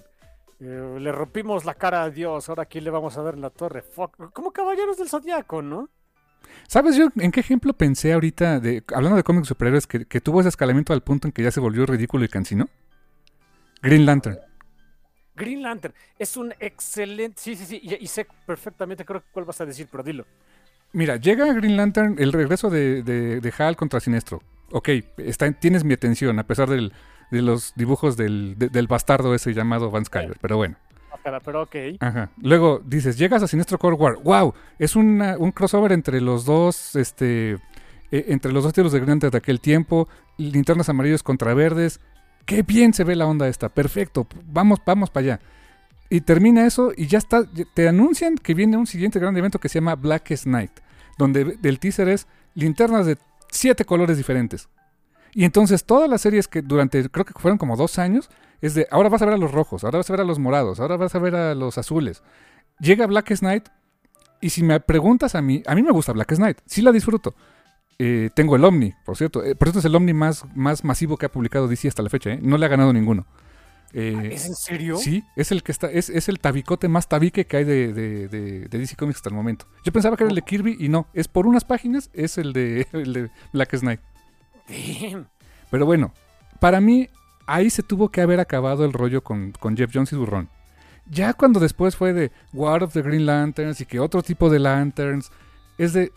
eh, 0.60 0.96
le 0.98 1.12
rompimos 1.12 1.64
la 1.64 1.74
cara 1.74 2.02
a 2.02 2.10
Dios, 2.10 2.48
ahora 2.48 2.64
quién 2.64 2.84
le 2.84 2.90
vamos 2.90 3.16
a 3.16 3.22
dar 3.22 3.34
en 3.34 3.42
la 3.42 3.50
torre, 3.50 3.82
fuck, 3.82 4.32
como 4.32 4.50
caballeros 4.50 4.96
del 4.96 5.08
zodiaco, 5.08 5.60
¿no? 5.60 5.90
¿Sabes 6.66 6.96
yo 6.96 7.08
en 7.16 7.30
qué 7.30 7.40
ejemplo 7.40 7.74
pensé 7.74 8.12
ahorita, 8.12 8.60
de, 8.60 8.82
hablando 8.94 9.16
de 9.16 9.22
cómics 9.22 9.48
superhéroes, 9.48 9.86
que, 9.86 10.06
que 10.06 10.20
tuvo 10.20 10.40
ese 10.40 10.48
escalamiento 10.48 10.92
al 10.92 11.02
punto 11.02 11.28
en 11.28 11.32
que 11.32 11.42
ya 11.42 11.50
se 11.50 11.60
volvió 11.60 11.84
ridículo 11.84 12.24
y 12.24 12.28
cansino? 12.28 12.68
Green 13.82 14.06
Lantern. 14.06 14.47
Green 15.38 15.62
Lantern 15.62 15.94
es 16.18 16.36
un 16.36 16.52
excelente. 16.60 17.40
Sí, 17.40 17.54
sí, 17.54 17.64
sí. 17.64 17.80
Y, 17.82 17.94
y 18.04 18.06
sé 18.06 18.26
perfectamente, 18.46 19.04
creo 19.04 19.20
que 19.20 19.26
cuál 19.32 19.44
vas 19.44 19.60
a 19.60 19.66
decir, 19.66 19.88
pero 19.90 20.02
dilo. 20.02 20.24
Mira, 20.92 21.16
llega 21.16 21.52
Green 21.52 21.76
Lantern, 21.76 22.16
el 22.18 22.32
regreso 22.32 22.70
de, 22.70 23.02
de, 23.02 23.40
de 23.40 23.52
Hal 23.58 23.76
contra 23.76 24.00
Sinestro. 24.00 24.42
Ok, 24.70 24.88
está, 25.18 25.50
tienes 25.52 25.84
mi 25.84 25.94
atención, 25.94 26.38
a 26.38 26.46
pesar 26.46 26.68
del- 26.68 26.92
de 27.30 27.42
los 27.42 27.72
dibujos 27.76 28.16
del, 28.16 28.54
de- 28.58 28.68
del 28.70 28.86
bastardo 28.86 29.34
ese 29.34 29.52
llamado 29.52 29.90
Van 29.90 30.04
Skyler, 30.06 30.36
pero 30.40 30.56
bueno. 30.56 30.76
Espera, 31.14 31.40
pero 31.40 31.62
ok. 31.62 31.76
Ajá. 32.00 32.30
Luego 32.40 32.80
dices, 32.84 33.18
llegas 33.18 33.42
a 33.42 33.48
Sinestro 33.48 33.78
Core 33.78 33.96
War. 33.96 34.16
¡Wow! 34.22 34.54
Es 34.78 34.96
una- 34.96 35.36
un 35.36 35.52
crossover 35.52 35.92
entre 35.92 36.20
los 36.22 36.44
dos, 36.46 36.96
este, 36.96 37.52
eh, 38.10 38.24
entre 38.28 38.52
los 38.52 38.64
dos 38.64 38.72
tiros 38.72 38.92
de 38.92 38.98
Green 39.00 39.10
Lantern 39.10 39.30
de 39.32 39.38
aquel 39.38 39.60
tiempo, 39.60 40.08
linternas 40.38 40.88
amarillos 40.88 41.22
contra 41.22 41.52
verdes. 41.54 42.00
¡Qué 42.48 42.62
bien 42.62 42.94
se 42.94 43.04
ve 43.04 43.14
la 43.14 43.26
onda 43.26 43.46
esta! 43.46 43.68
Perfecto, 43.68 44.26
vamos, 44.46 44.78
vamos 44.86 45.10
para 45.10 45.34
allá. 45.34 45.40
Y 46.08 46.22
termina 46.22 46.64
eso 46.66 46.92
y 46.96 47.06
ya 47.06 47.18
está, 47.18 47.42
te 47.74 47.86
anuncian 47.86 48.36
que 48.36 48.54
viene 48.54 48.78
un 48.78 48.86
siguiente 48.86 49.18
gran 49.18 49.36
evento 49.36 49.58
que 49.58 49.68
se 49.68 49.74
llama 49.74 49.96
Blackest 49.96 50.46
Night, 50.46 50.70
donde 51.18 51.58
el 51.62 51.78
teaser 51.78 52.08
es 52.08 52.26
linternas 52.54 53.04
de 53.04 53.18
siete 53.50 53.84
colores 53.84 54.16
diferentes. 54.16 54.70
Y 55.34 55.44
entonces 55.44 55.84
todas 55.84 56.08
las 56.08 56.22
series 56.22 56.48
que 56.48 56.62
durante, 56.62 57.10
creo 57.10 57.26
que 57.26 57.34
fueron 57.34 57.58
como 57.58 57.76
dos 57.76 57.98
años, 57.98 58.30
es 58.62 58.72
de, 58.72 58.88
ahora 58.90 59.10
vas 59.10 59.20
a 59.20 59.26
ver 59.26 59.34
a 59.34 59.38
los 59.38 59.52
rojos, 59.52 59.84
ahora 59.84 59.98
vas 59.98 60.08
a 60.08 60.14
ver 60.14 60.22
a 60.22 60.24
los 60.24 60.38
morados, 60.38 60.80
ahora 60.80 60.96
vas 60.96 61.14
a 61.14 61.18
ver 61.18 61.34
a 61.34 61.54
los 61.54 61.76
azules. 61.76 62.22
Llega 62.80 63.06
Blackest 63.06 63.42
Night 63.42 63.68
y 64.40 64.48
si 64.48 64.62
me 64.62 64.80
preguntas 64.80 65.34
a 65.34 65.42
mí, 65.42 65.62
a 65.66 65.74
mí 65.74 65.82
me 65.82 65.92
gusta 65.92 66.14
Blackest 66.14 66.40
Night, 66.40 66.60
sí 66.64 66.80
la 66.80 66.92
disfruto. 66.92 67.34
Eh, 67.98 68.30
tengo 68.34 68.54
el 68.56 68.64
Omni, 68.64 68.94
por 69.04 69.16
cierto. 69.16 69.44
Eh, 69.44 69.54
por 69.56 69.66
cierto, 69.68 69.80
es 69.80 69.84
el 69.84 69.94
Omni 69.94 70.12
más, 70.12 70.44
más 70.54 70.84
masivo 70.84 71.16
que 71.16 71.26
ha 71.26 71.32
publicado 71.32 71.66
DC 71.68 71.88
hasta 71.88 72.02
la 72.02 72.10
fecha. 72.10 72.30
¿eh? 72.30 72.38
No 72.42 72.56
le 72.56 72.66
ha 72.66 72.68
ganado 72.68 72.92
ninguno. 72.92 73.26
Eh, 73.94 74.30
¿Es 74.34 74.46
en 74.46 74.54
serio? 74.54 74.98
Sí, 74.98 75.24
es 75.34 75.50
el 75.50 75.62
que 75.62 75.72
está, 75.72 75.90
es, 75.90 76.10
es 76.10 76.28
el 76.28 76.38
tabicote 76.40 76.88
más 76.88 77.08
tabique 77.08 77.46
que 77.46 77.56
hay 77.56 77.64
de, 77.64 77.92
de- 77.94 78.28
de- 78.28 78.68
de 78.68 78.78
DC 78.78 78.96
Comics 78.96 79.16
hasta 79.16 79.30
el 79.30 79.34
momento. 79.34 79.66
Yo 79.84 79.92
pensaba 79.92 80.16
que 80.16 80.24
era 80.24 80.28
el 80.30 80.34
de 80.36 80.42
Kirby 80.42 80.76
y 80.78 80.88
no, 80.90 81.08
es 81.14 81.26
por 81.26 81.46
unas 81.46 81.64
páginas, 81.64 82.10
es 82.12 82.36
el 82.38 82.52
de, 82.52 82.86
el 82.92 83.12
de 83.14 83.30
Blackest 83.52 83.82
Night. 83.82 84.00
Damn. 84.68 85.26
Pero 85.70 85.86
bueno, 85.86 86.12
para 86.60 86.80
mí 86.80 87.08
ahí 87.46 87.70
se 87.70 87.82
tuvo 87.82 88.10
que 88.10 88.20
haber 88.20 88.40
acabado 88.40 88.84
el 88.84 88.92
rollo 88.92 89.24
con, 89.24 89.52
con 89.52 89.74
Jeff 89.76 89.90
Jones 89.92 90.12
y 90.12 90.16
Durrón. 90.16 90.50
Ya 91.10 91.32
cuando 91.32 91.58
después 91.58 91.96
fue 91.96 92.12
de 92.12 92.30
War 92.52 92.82
of 92.82 92.92
the 92.92 93.00
Green 93.00 93.24
Lanterns 93.24 93.80
y 93.80 93.86
que 93.86 93.98
otro 94.00 94.22
tipo 94.22 94.50
de 94.50 94.58
Lanterns, 94.58 95.32
es 95.78 95.94
de, 95.94 96.12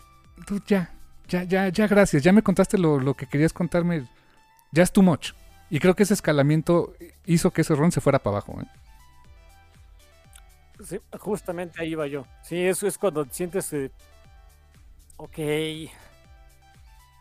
ya, 0.66 0.92
ya, 1.28 1.44
ya, 1.44 1.68
ya, 1.68 1.86
gracias, 1.86 2.22
ya 2.22 2.32
me 2.32 2.42
contaste 2.42 2.78
lo, 2.78 2.98
lo 3.00 3.14
que 3.14 3.26
querías 3.26 3.52
contarme, 3.52 4.06
ya 4.72 4.82
es 4.82 4.92
too 4.92 5.02
much. 5.02 5.32
Y 5.70 5.80
creo 5.80 5.94
que 5.96 6.02
ese 6.02 6.14
escalamiento 6.14 6.94
hizo 7.26 7.50
que 7.50 7.62
ese 7.62 7.74
ron 7.74 7.92
se 7.92 8.00
fuera 8.00 8.18
para 8.18 8.36
abajo. 8.36 8.60
¿eh? 8.60 8.66
Sí, 10.84 10.98
justamente 11.18 11.80
ahí 11.80 11.92
iba 11.92 12.06
yo. 12.06 12.26
Sí, 12.42 12.58
eso 12.60 12.86
es 12.86 12.98
cuando 12.98 13.24
sientes. 13.30 13.72
eh, 13.72 13.90
ok. 15.16 15.38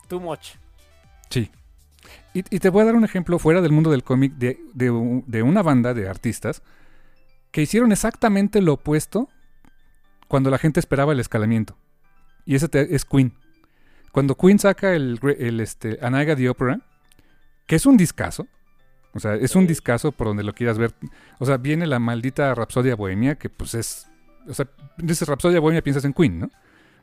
Too 0.07 0.19
much. 0.19 0.55
Sí. 1.29 1.49
Y, 2.33 2.39
y 2.53 2.59
te 2.59 2.69
voy 2.69 2.81
a 2.81 2.85
dar 2.85 2.95
un 2.95 3.05
ejemplo 3.05 3.39
fuera 3.39 3.61
del 3.61 3.71
mundo 3.71 3.91
del 3.91 4.03
cómic 4.03 4.33
de, 4.33 4.59
de 4.73 4.89
u- 4.91 5.23
de 5.27 5.43
una 5.43 5.61
banda 5.61 5.93
de 5.93 6.09
artistas 6.09 6.61
que 7.51 7.61
hicieron 7.61 7.91
exactamente 7.91 8.61
lo 8.61 8.73
opuesto 8.73 9.29
cuando 10.27 10.49
la 10.49 10.57
gente 10.57 10.79
esperaba 10.79 11.13
el 11.13 11.19
escalamiento. 11.19 11.77
Y 12.45 12.55
ese 12.55 12.67
te- 12.67 12.93
es 12.95 13.05
Queen. 13.05 13.33
Cuando 14.11 14.35
Queen 14.35 14.59
saca 14.59 14.93
el, 14.93 15.19
el 15.39 15.59
este, 15.59 15.97
Anaga 16.01 16.35
the 16.35 16.49
Opera, 16.49 16.79
que 17.65 17.75
es 17.75 17.85
un 17.85 17.95
discazo, 17.97 18.47
o 19.13 19.19
sea, 19.19 19.35
es 19.35 19.55
un 19.55 19.67
discazo 19.67 20.11
por 20.11 20.27
donde 20.27 20.43
lo 20.43 20.53
quieras 20.53 20.77
ver. 20.77 20.93
O 21.39 21.45
sea, 21.45 21.57
viene 21.57 21.85
la 21.87 21.99
maldita 21.99 22.53
Rapsodia 22.55 22.95
Bohemia, 22.95 23.35
que 23.35 23.49
pues 23.49 23.73
es. 23.75 24.07
O 24.47 24.53
sea, 24.53 24.67
dices 24.97 25.27
Rapsodia 25.27 25.59
Bohemia, 25.59 25.81
piensas 25.81 26.05
en 26.05 26.13
Queen, 26.13 26.39
¿no? 26.39 26.49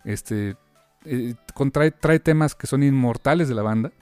Este. 0.04 0.56
eh, 1.04 1.34
contrae- 1.54 1.94
trae 1.98 2.18
temas 2.20 2.54
que 2.54 2.66
son 2.66 2.82
inmortales 2.82 3.48
de 3.48 3.54
la 3.54 3.62
banda 3.62 3.92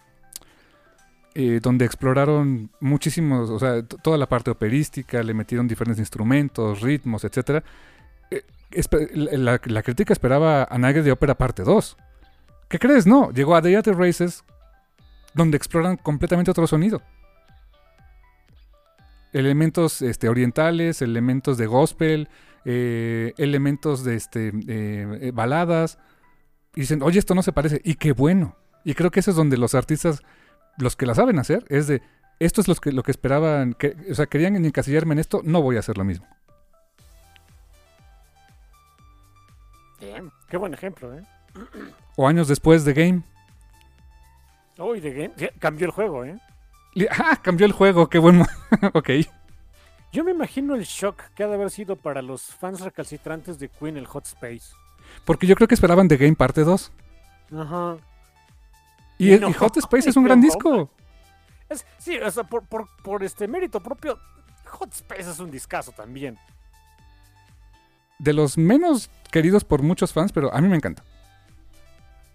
eh, 1.35 1.61
donde 1.63 1.85
exploraron 1.85 2.71
muchísimos, 2.81 3.51
o 3.51 3.59
sea, 3.59 3.83
toda 3.83 4.17
la 4.17 4.27
parte 4.27 4.51
operística, 4.51 5.23
le 5.23 5.35
metieron 5.35 5.69
diferentes 5.69 5.99
instrumentos, 6.01 6.81
ritmos, 6.81 7.25
etcétera. 7.25 7.63
eh, 8.31 8.43
la, 9.37 9.61
la 9.65 9.83
crítica 9.83 10.13
esperaba 10.15 10.65
a 10.65 10.79
Nightmare 10.79 11.03
de 11.05 11.13
Opera 11.13 11.35
parte 11.37 11.63
2. 11.63 11.97
¿Qué 12.69 12.79
crees? 12.79 13.07
No, 13.07 13.31
llegó 13.31 13.55
a 13.55 13.61
Day 13.61 13.77
of 13.77 13.85
the 13.85 13.93
Races, 13.93 14.45
donde 15.35 15.57
exploran 15.57 15.97
completamente 15.97 16.51
otro 16.51 16.67
sonido. 16.67 17.01
Elementos 19.33 20.03
este, 20.03 20.29
orientales, 20.29 21.03
elementos 21.03 21.59
de 21.59 21.67
gospel, 21.67 22.29
eh, 22.65 23.35
elementos 23.37 24.03
de 24.03 24.17
este, 24.17 24.49
eh, 24.49 25.19
eh, 25.21 25.31
baladas. 25.33 25.99
Y 26.75 26.81
dicen, 26.81 27.03
oye, 27.03 27.19
esto 27.19 27.35
no 27.35 27.43
se 27.43 27.53
parece. 27.53 27.81
Y 27.85 27.95
qué 27.95 28.13
bueno. 28.13 28.57
Y 28.85 28.95
creo 28.95 29.11
que 29.11 29.21
eso 29.21 29.31
es 29.31 29.37
donde 29.37 29.57
los 29.57 29.75
artistas, 29.75 30.23
los 30.79 30.97
que 30.97 31.07
la 31.07 31.15
saben 31.15 31.39
hacer, 31.39 31.65
es 31.69 31.87
de, 31.87 32.03
esto 32.39 32.61
es 32.61 32.69
los 32.69 32.81
que, 32.81 32.93
lo 32.93 33.03
que 33.03 33.11
esperaban, 33.11 33.77
o 34.11 34.15
sea, 34.15 34.27
querían 34.27 34.57
encasillarme 34.65 35.13
en 35.13 35.19
esto, 35.21 35.41
no 35.45 35.63
voy 35.63 35.77
a 35.77 35.81
hacer 35.81 35.97
lo 35.97 36.05
mismo. 36.05 36.27
Damn, 40.01 40.31
qué 40.49 40.57
buen 40.57 40.75
ejemplo, 40.75 41.17
¿eh? 41.17 41.23
O 42.17 42.27
años 42.27 42.49
después 42.49 42.85
de 42.85 42.93
Game. 42.95 43.23
Uy, 44.79 45.01
de 45.01 45.11
game. 45.13 45.33
sí, 45.37 45.49
Cambió 45.59 45.87
el 45.87 45.93
juego, 45.93 46.25
¿eh? 46.25 46.39
¡Ah! 47.11 47.39
Cambió 47.43 47.65
el 47.67 47.73
juego, 47.73 48.09
qué 48.09 48.19
bueno. 48.19 48.45
ok. 48.95 49.11
Yo 50.13 50.23
me 50.25 50.33
imagino 50.33 50.75
el 50.75 50.85
shock 50.85 51.23
que 51.35 51.45
ha 51.45 51.47
de 51.47 51.55
haber 51.55 51.71
sido 51.71 51.97
para 51.97 52.21
los 52.23 52.43
fans 52.43 52.81
recalcitrantes 52.81 53.59
de 53.59 53.69
Queen 53.69 53.97
el 53.97 54.07
Hot 54.07 54.27
Space. 54.27 54.75
Porque 55.25 55.47
yo 55.47 55.55
creo 55.57 55.67
que 55.69 55.75
esperaban 55.75 56.09
The 56.09 56.17
Game 56.19 56.35
parte 56.37 56.63
2. 56.63 56.93
Ajá. 57.59 57.97
Y, 59.19 59.29
Y 59.29 59.33
el- 59.33 59.41
no, 59.41 59.49
y 59.51 59.53
Hot 59.55 59.77
Space 59.79 60.11
es 60.11 60.17
un 60.17 60.25
gran 60.25 60.41
disco. 60.43 60.91
Es, 61.69 61.87
sí, 61.99 62.19
o 62.19 62.31
sea, 62.31 62.45
por, 62.45 62.63
por, 62.67 62.87
por 63.03 63.25
este 63.25 63.49
mérito 63.49 63.81
propio, 63.81 64.19
Hot 64.67 64.93
Space 64.93 65.31
es 65.31 65.39
un 65.39 65.51
discazo 65.51 65.93
también. 65.93 66.39
De 68.19 68.33
los 68.33 68.57
menos 68.59 69.11
queridos 69.31 69.65
por 69.65 69.83
muchos 69.83 70.13
fans, 70.13 70.33
pero 70.33 70.53
a 70.55 70.61
mí 70.61 70.69
me 70.69 70.77
encanta. 70.77 71.03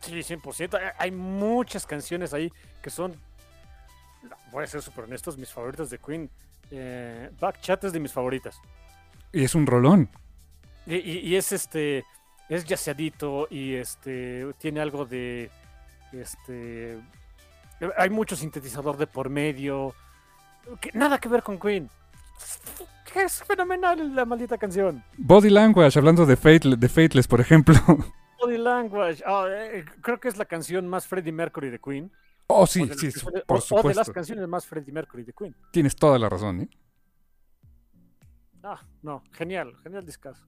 Sí, 0.02 0.22
100%. 0.24 0.78
Hay- 0.78 0.92
Hay 0.98 1.12
muchas 1.12 1.86
canciones 1.86 2.34
ahí 2.34 2.52
que 2.82 2.90
son, 2.90 3.16
voy 4.52 4.64
a 4.64 4.68
ser 4.68 4.82
súper 4.82 5.06
honestos, 5.06 5.38
mis 5.38 5.50
favoritas 5.52 5.90
de 5.90 5.98
Queen. 6.00 6.30
Eh, 6.72 7.30
Backchat 7.40 7.84
es 7.86 7.94
de 7.94 8.00
mis 8.00 8.12
favoritas. 8.14 8.56
Y 9.32 9.44
es 9.44 9.56
un 9.56 9.66
rolón. 9.68 10.10
Y, 10.86 10.96
y- 10.96 11.20
y 11.20 11.36
es 11.36 11.52
este, 11.52 12.04
es 12.50 12.66
yaceadito 12.66 13.48
y 13.50 13.76
este, 13.76 14.46
tiene 14.58 14.82
algo 14.82 15.06
de, 15.06 15.50
este, 16.12 17.00
hay 17.98 18.10
mucho 18.10 18.36
sintetizador 18.36 18.98
de 18.98 19.08
por 19.08 19.30
medio. 19.30 19.94
que 20.80 20.92
nada 20.94 21.18
que 21.20 21.28
ver 21.30 21.44
con 21.44 21.60
Queen. 21.60 21.90
Que 23.12 23.24
es 23.24 23.44
fenomenal 23.44 24.16
la 24.16 24.26
maldita 24.26 24.58
canción. 24.58 25.04
Body 25.18 25.50
Language, 25.50 25.98
hablando 26.00 26.26
de, 26.26 26.36
Fate, 26.38 26.76
de 26.78 26.90
Fateless, 26.90 27.28
por 27.28 27.42
ejemplo. 27.42 27.76
Body 28.42 28.58
Language. 28.58 29.24
ah, 29.26 29.46
eh, 29.50 29.86
creo 30.02 30.20
que 30.20 30.28
es 30.28 30.38
la 30.38 30.46
canción 30.46 30.88
más 30.88 31.08
Freddie 31.08 31.32
Mercury 31.32 31.70
de 31.70 31.80
Queen. 31.80 32.12
Oh, 32.48 32.68
sí, 32.68 32.86
las 32.86 32.98
sí, 33.00 33.10
por 33.22 33.34
o- 33.34 33.40
O 33.40 33.44
de 33.44 33.54
las 33.56 33.64
supuesto. 33.66 34.14
canciones 34.14 34.48
más 34.48 34.66
Freddie 34.66 34.92
Mercury 34.92 35.24
de 35.24 35.34
Queen. 35.34 35.56
Tienes 35.72 35.96
toda 35.96 36.20
la 36.20 36.28
razón, 36.30 36.62
¿eh? 36.62 36.70
Ah, 38.64 38.80
no, 39.02 39.24
genial, 39.32 39.76
genial 39.84 40.06
discazo. 40.06 40.46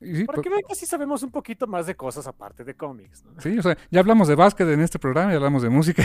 Sí, 0.00 0.24
Para 0.24 0.40
que 0.40 0.48
vean 0.48 0.62
que 0.66 0.74
sí 0.74 0.86
sabemos 0.86 1.22
un 1.22 1.30
poquito 1.30 1.66
más 1.66 1.86
de 1.86 1.94
cosas 1.94 2.26
aparte 2.26 2.64
de 2.64 2.74
cómics. 2.74 3.22
¿no? 3.24 3.38
sí, 3.40 3.58
o 3.58 3.62
sea, 3.62 3.76
ya 3.90 4.00
hablamos 4.00 4.28
de 4.28 4.34
básquet 4.34 4.66
en 4.68 4.80
este 4.80 4.98
programa, 4.98 5.30
ya 5.30 5.36
hablamos 5.36 5.62
de 5.62 5.68
música. 5.68 6.02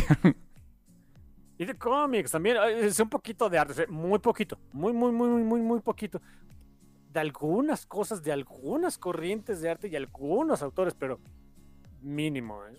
Y 1.58 1.64
de 1.64 1.74
cómics 1.78 2.32
también, 2.32 2.58
eh, 2.58 2.88
es 2.88 3.00
un 3.00 3.08
poquito 3.10 3.50
de 3.50 3.58
arte, 3.58 3.72
o 3.72 3.76
sea, 3.76 3.86
muy 3.88 4.20
poquito, 4.20 4.58
muy, 4.74 4.92
muy, 4.92 5.14
muy, 5.14 5.30
muy, 5.30 5.44
muy, 5.44 5.62
muy 5.62 5.80
poquito. 5.80 6.22
De 7.16 7.22
algunas 7.22 7.86
cosas, 7.86 8.24
de 8.24 8.34
algunas 8.34 8.98
corrientes 8.98 9.62
de 9.62 9.70
arte 9.70 9.88
y 9.88 9.96
algunos 9.96 10.62
autores, 10.62 10.94
pero 11.00 11.22
mínimo. 12.02 12.60
¿eh? 12.66 12.78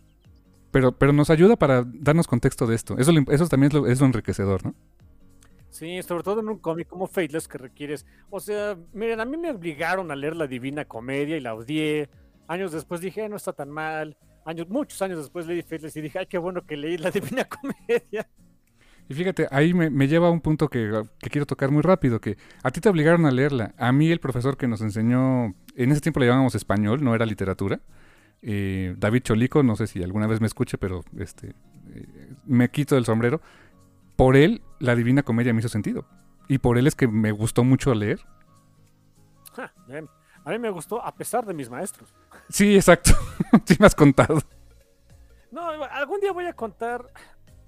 Pero, 0.71 0.93
pero 0.93 1.15
nos 1.15 1.31
ayuda 1.31 1.57
para 1.57 1.83
darnos 1.87 2.27
contexto 2.27 2.67
de 2.67 2.75
esto. 2.75 2.99
Eso, 2.99 3.13
eso 3.31 3.49
también 3.49 3.69
es 3.69 3.75
lo, 3.75 3.87
es 3.87 3.99
lo 3.99 4.05
enriquecedor, 4.05 4.63
¿no? 4.63 4.75
Sí, 5.71 6.03
sobre 6.03 6.23
todo 6.23 6.41
en 6.41 6.51
un 6.51 6.59
cómic 6.59 6.87
como 6.87 7.07
Fateless 7.07 7.49
que 7.49 7.57
requieres. 7.57 8.05
O 8.29 8.39
sea, 8.39 8.77
miren, 8.93 9.21
a 9.21 9.25
mí 9.25 9.39
me 9.39 9.51
obligaron 9.51 10.11
a 10.11 10.17
leer 10.17 10.37
la 10.37 10.47
Divina 10.47 10.85
Comedia 10.85 11.39
y 11.39 11.41
la 11.41 11.55
odié. 11.55 12.11
Años 12.47 12.73
después 12.73 13.01
dije, 13.01 13.25
"Eh, 13.25 13.31
no 13.31 13.37
está 13.37 13.55
tan 13.55 13.71
mal. 13.71 14.19
Años, 14.45 14.69
muchos 14.69 15.01
años 15.01 15.17
después 15.17 15.47
leí 15.47 15.63
Fateless 15.63 15.97
y 15.97 16.03
dije, 16.03 16.19
ay, 16.19 16.27
qué 16.27 16.37
bueno 16.37 16.67
que 16.67 16.77
leí 16.77 16.99
la 16.99 17.11
Divina 17.11 17.49
Comedia. 17.49 18.29
Y 19.09 19.15
fíjate, 19.15 19.47
ahí 19.53 19.73
me, 19.73 19.89
me 19.91 20.09
lleva 20.09 20.29
a 20.29 20.31
un 20.31 20.41
punto 20.41 20.69
que, 20.69 20.91
que 21.21 21.31
quiero 21.31 21.47
tocar 21.47 21.71
muy 21.71 21.83
rápido, 21.83 22.21
que 22.21 22.37
a 22.63 22.71
ti 22.73 22.81
te 22.81 22.89
obligaron 22.89 23.25
a 23.27 23.31
leerla. 23.31 23.73
A 23.79 23.93
mí 23.93 24.11
el 24.11 24.19
profesor 24.21 24.57
que 24.57 24.67
nos 24.67 24.81
enseñó, 24.81 25.55
en 25.77 25.93
ese 25.93 26.01
tiempo 26.01 26.19
le 26.21 26.27
llamábamos 26.27 26.55
español, 26.57 27.05
no 27.05 27.15
era 27.15 27.25
literatura. 27.27 27.81
eh, 28.43 28.95
David 28.99 29.23
Cholico, 29.23 29.63
no 29.63 29.77
sé 29.77 29.87
si 29.87 30.03
alguna 30.03 30.27
vez 30.27 30.41
me 30.41 30.47
escuche, 30.49 30.77
pero 30.79 31.03
este 31.19 31.51
eh, 31.95 32.35
me 32.47 32.69
quito 32.71 32.97
el 32.97 33.05
sombrero. 33.05 33.41
Por 34.17 34.37
él, 34.37 34.63
la 34.81 34.95
Divina 34.97 35.23
Comedia 35.23 35.53
me 35.53 35.61
hizo 35.61 35.69
sentido. 35.69 36.07
Y 36.49 36.59
por 36.59 36.79
él 36.79 36.87
es 36.87 36.95
que 36.97 37.07
me 37.09 37.33
gustó 37.33 37.65
mucho 37.65 37.95
leer. 37.95 38.21
Ja. 39.55 39.73
A 40.45 40.51
mí 40.51 40.59
me 40.59 40.71
gustó 40.71 41.05
a 41.05 41.15
pesar 41.15 41.45
de 41.47 41.55
mis 41.55 41.71
maestros. 41.71 42.15
Sí, 42.49 42.75
exacto. 42.77 43.13
sí 43.65 43.77
me 43.81 43.87
has 43.87 43.95
contado. 43.95 44.41
No, 45.51 45.69
algún 45.85 46.21
día 46.21 46.33
voy 46.33 46.47
a 46.47 46.53
contar. 46.53 47.05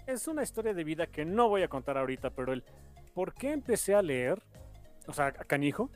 Es 0.09 0.26
una 0.26 0.43
historia 0.43 0.72
de 0.72 0.85
vida 0.85 1.06
que 1.06 1.26
no 1.26 1.51
voy 1.51 1.62
a 1.62 1.68
contar 1.68 1.98
ahorita, 1.98 2.30
pero 2.30 2.55
el 2.55 2.64
por 3.12 3.35
qué 3.35 3.52
empecé 3.52 3.94
a 3.94 4.01
leer, 4.01 4.43
o 5.06 5.12
sea, 5.12 5.26
a 5.26 5.32
canijo. 5.44 5.90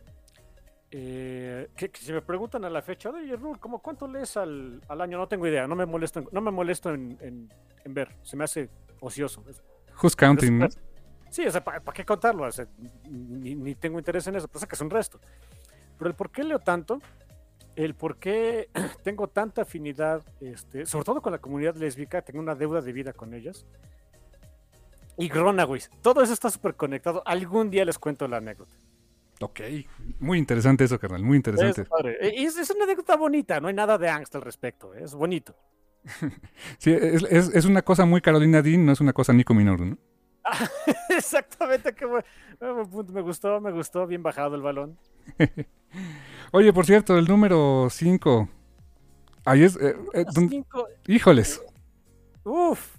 eh, 0.90 1.70
que, 1.74 1.88
que 1.88 1.98
si 2.02 2.12
me 2.12 2.20
preguntan 2.20 2.62
a 2.66 2.68
la 2.68 2.82
fecha, 2.82 3.08
oye, 3.08 3.34
Rul, 3.36 3.58
¿cómo 3.58 3.78
cuánto 3.78 4.06
lees 4.06 4.36
al, 4.36 4.82
al 4.86 5.00
año? 5.00 5.16
No 5.16 5.26
tengo 5.28 5.46
idea, 5.46 5.66
no 5.66 5.74
me 5.74 5.86
molesto, 5.86 6.18
en, 6.20 6.28
no 6.30 6.42
me 6.42 6.50
molesto 6.50 6.92
en, 6.92 7.16
en- 7.22 7.48
en 7.84 7.94
ver, 7.94 8.14
se 8.22 8.36
me 8.36 8.44
hace 8.44 8.68
ocioso. 9.00 9.42
Who's 10.02 10.14
Counting, 10.14 10.58
¿no? 10.58 10.68
Sí, 11.30 11.46
o 11.46 11.50
sea, 11.50 11.64
¿para 11.64 11.80
qué 11.80 12.04
contarlo? 12.04 12.44
O 12.44 12.52
sea, 12.52 12.66
ni, 13.08 13.54
ni 13.54 13.74
tengo 13.74 13.98
interés 13.98 14.26
en 14.26 14.36
eso, 14.36 14.46
pasa 14.46 14.66
que 14.66 14.74
es 14.74 14.80
un 14.82 14.90
resto. 14.90 15.18
Pero 15.96 16.10
el 16.10 16.14
por 16.14 16.30
qué 16.30 16.44
leo 16.44 16.58
tanto, 16.58 17.00
el 17.76 17.94
por 17.94 18.18
qué 18.18 18.68
tengo 19.02 19.26
tanta 19.28 19.62
afinidad, 19.62 20.22
este, 20.42 20.84
sobre 20.84 21.06
todo 21.06 21.22
con 21.22 21.32
la 21.32 21.38
comunidad 21.38 21.76
lésbica, 21.76 22.20
tengo 22.20 22.40
una 22.40 22.54
deuda 22.54 22.82
de 22.82 22.92
vida 22.92 23.14
con 23.14 23.32
ellas. 23.32 23.64
Y 25.22 25.28
Gronaways, 25.28 25.90
todo 26.02 26.22
eso 26.22 26.32
está 26.32 26.50
súper 26.50 26.74
conectado. 26.74 27.22
Algún 27.26 27.70
día 27.70 27.84
les 27.84 27.98
cuento 27.98 28.26
la 28.26 28.38
anécdota. 28.38 28.72
Ok. 29.40 29.60
Muy 30.20 30.38
interesante 30.38 30.84
eso, 30.84 30.98
carnal. 30.98 31.22
Muy 31.22 31.36
interesante. 31.36 31.82
Es, 31.82 31.88
padre. 31.88 32.16
E- 32.20 32.44
es, 32.44 32.56
es 32.56 32.70
una 32.70 32.84
anécdota 32.84 33.16
bonita, 33.16 33.60
no 33.60 33.68
hay 33.68 33.74
nada 33.74 33.98
de 33.98 34.08
angst 34.08 34.34
al 34.34 34.42
respecto, 34.42 34.94
¿eh? 34.94 35.02
es 35.04 35.14
bonito. 35.14 35.54
Sí, 36.78 36.90
es, 36.92 37.22
es- 37.54 37.64
una 37.64 37.82
cosa 37.82 38.04
muy 38.04 38.20
Carolina 38.20 38.62
Dean, 38.62 38.84
no 38.84 38.92
es 38.92 39.00
una 39.00 39.12
cosa 39.12 39.32
Nico 39.32 39.54
Minoru, 39.54 39.84
¿no? 39.84 39.98
Exactamente, 41.08 41.94
qué 41.94 42.04
buen. 42.04 42.24
Me 42.60 43.20
gustó, 43.22 43.60
me 43.60 43.70
gustó, 43.72 44.06
bien 44.08 44.22
bajado 44.22 44.56
el 44.56 44.62
balón. 44.62 44.98
Oye, 46.52 46.72
por 46.72 46.84
cierto, 46.86 47.16
el 47.18 47.26
número 47.26 47.88
5. 47.90 48.48
Ahí 49.44 49.62
es. 49.62 49.76
eh, 49.76 49.94
eh, 50.14 50.24
¿dónde- 50.34 50.50
Cinco, 50.50 50.88
Híjoles. 51.06 51.62
Uf. 52.44 52.96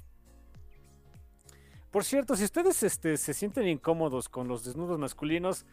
Por 1.94 2.03
cierto, 2.03 2.36
si 2.36 2.44
ustedes 2.44 2.82
este, 2.82 3.18
se 3.18 3.36
sienten 3.36 3.68
incómodos 3.68 4.28
con 4.28 4.48
los 4.48 4.65
desnudos 4.65 4.98
masculinos, 4.98 5.64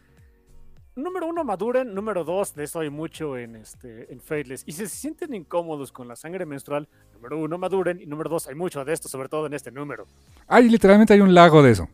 número 0.95 1.25
uno, 1.25 1.43
maduren. 1.43 1.95
Número 1.95 2.23
dos, 2.23 2.53
de 2.53 2.65
eso 2.65 2.79
hay 2.79 2.91
mucho 2.91 3.39
en, 3.39 3.55
este, 3.55 4.13
en 4.13 4.21
Fateless. 4.21 4.61
Y 4.67 4.73
si 4.73 4.85
se 4.85 4.95
sienten 4.95 5.33
incómodos 5.33 5.91
con 5.91 6.07
la 6.07 6.15
sangre 6.15 6.45
menstrual, 6.45 6.87
número 7.15 7.39
uno, 7.39 7.57
maduren. 7.57 7.99
Y 7.99 8.05
número 8.05 8.29
dos, 8.29 8.47
hay 8.47 8.53
mucho 8.53 8.85
de 8.85 8.93
esto, 8.93 9.09
sobre 9.09 9.29
todo 9.29 9.47
en 9.47 9.55
este 9.55 9.71
número. 9.71 10.05
Ay, 10.45 10.69
literalmente 10.69 11.11
hay 11.11 11.21
un 11.21 11.33
lago 11.33 11.63
de 11.63 11.71
eso. 11.71 11.89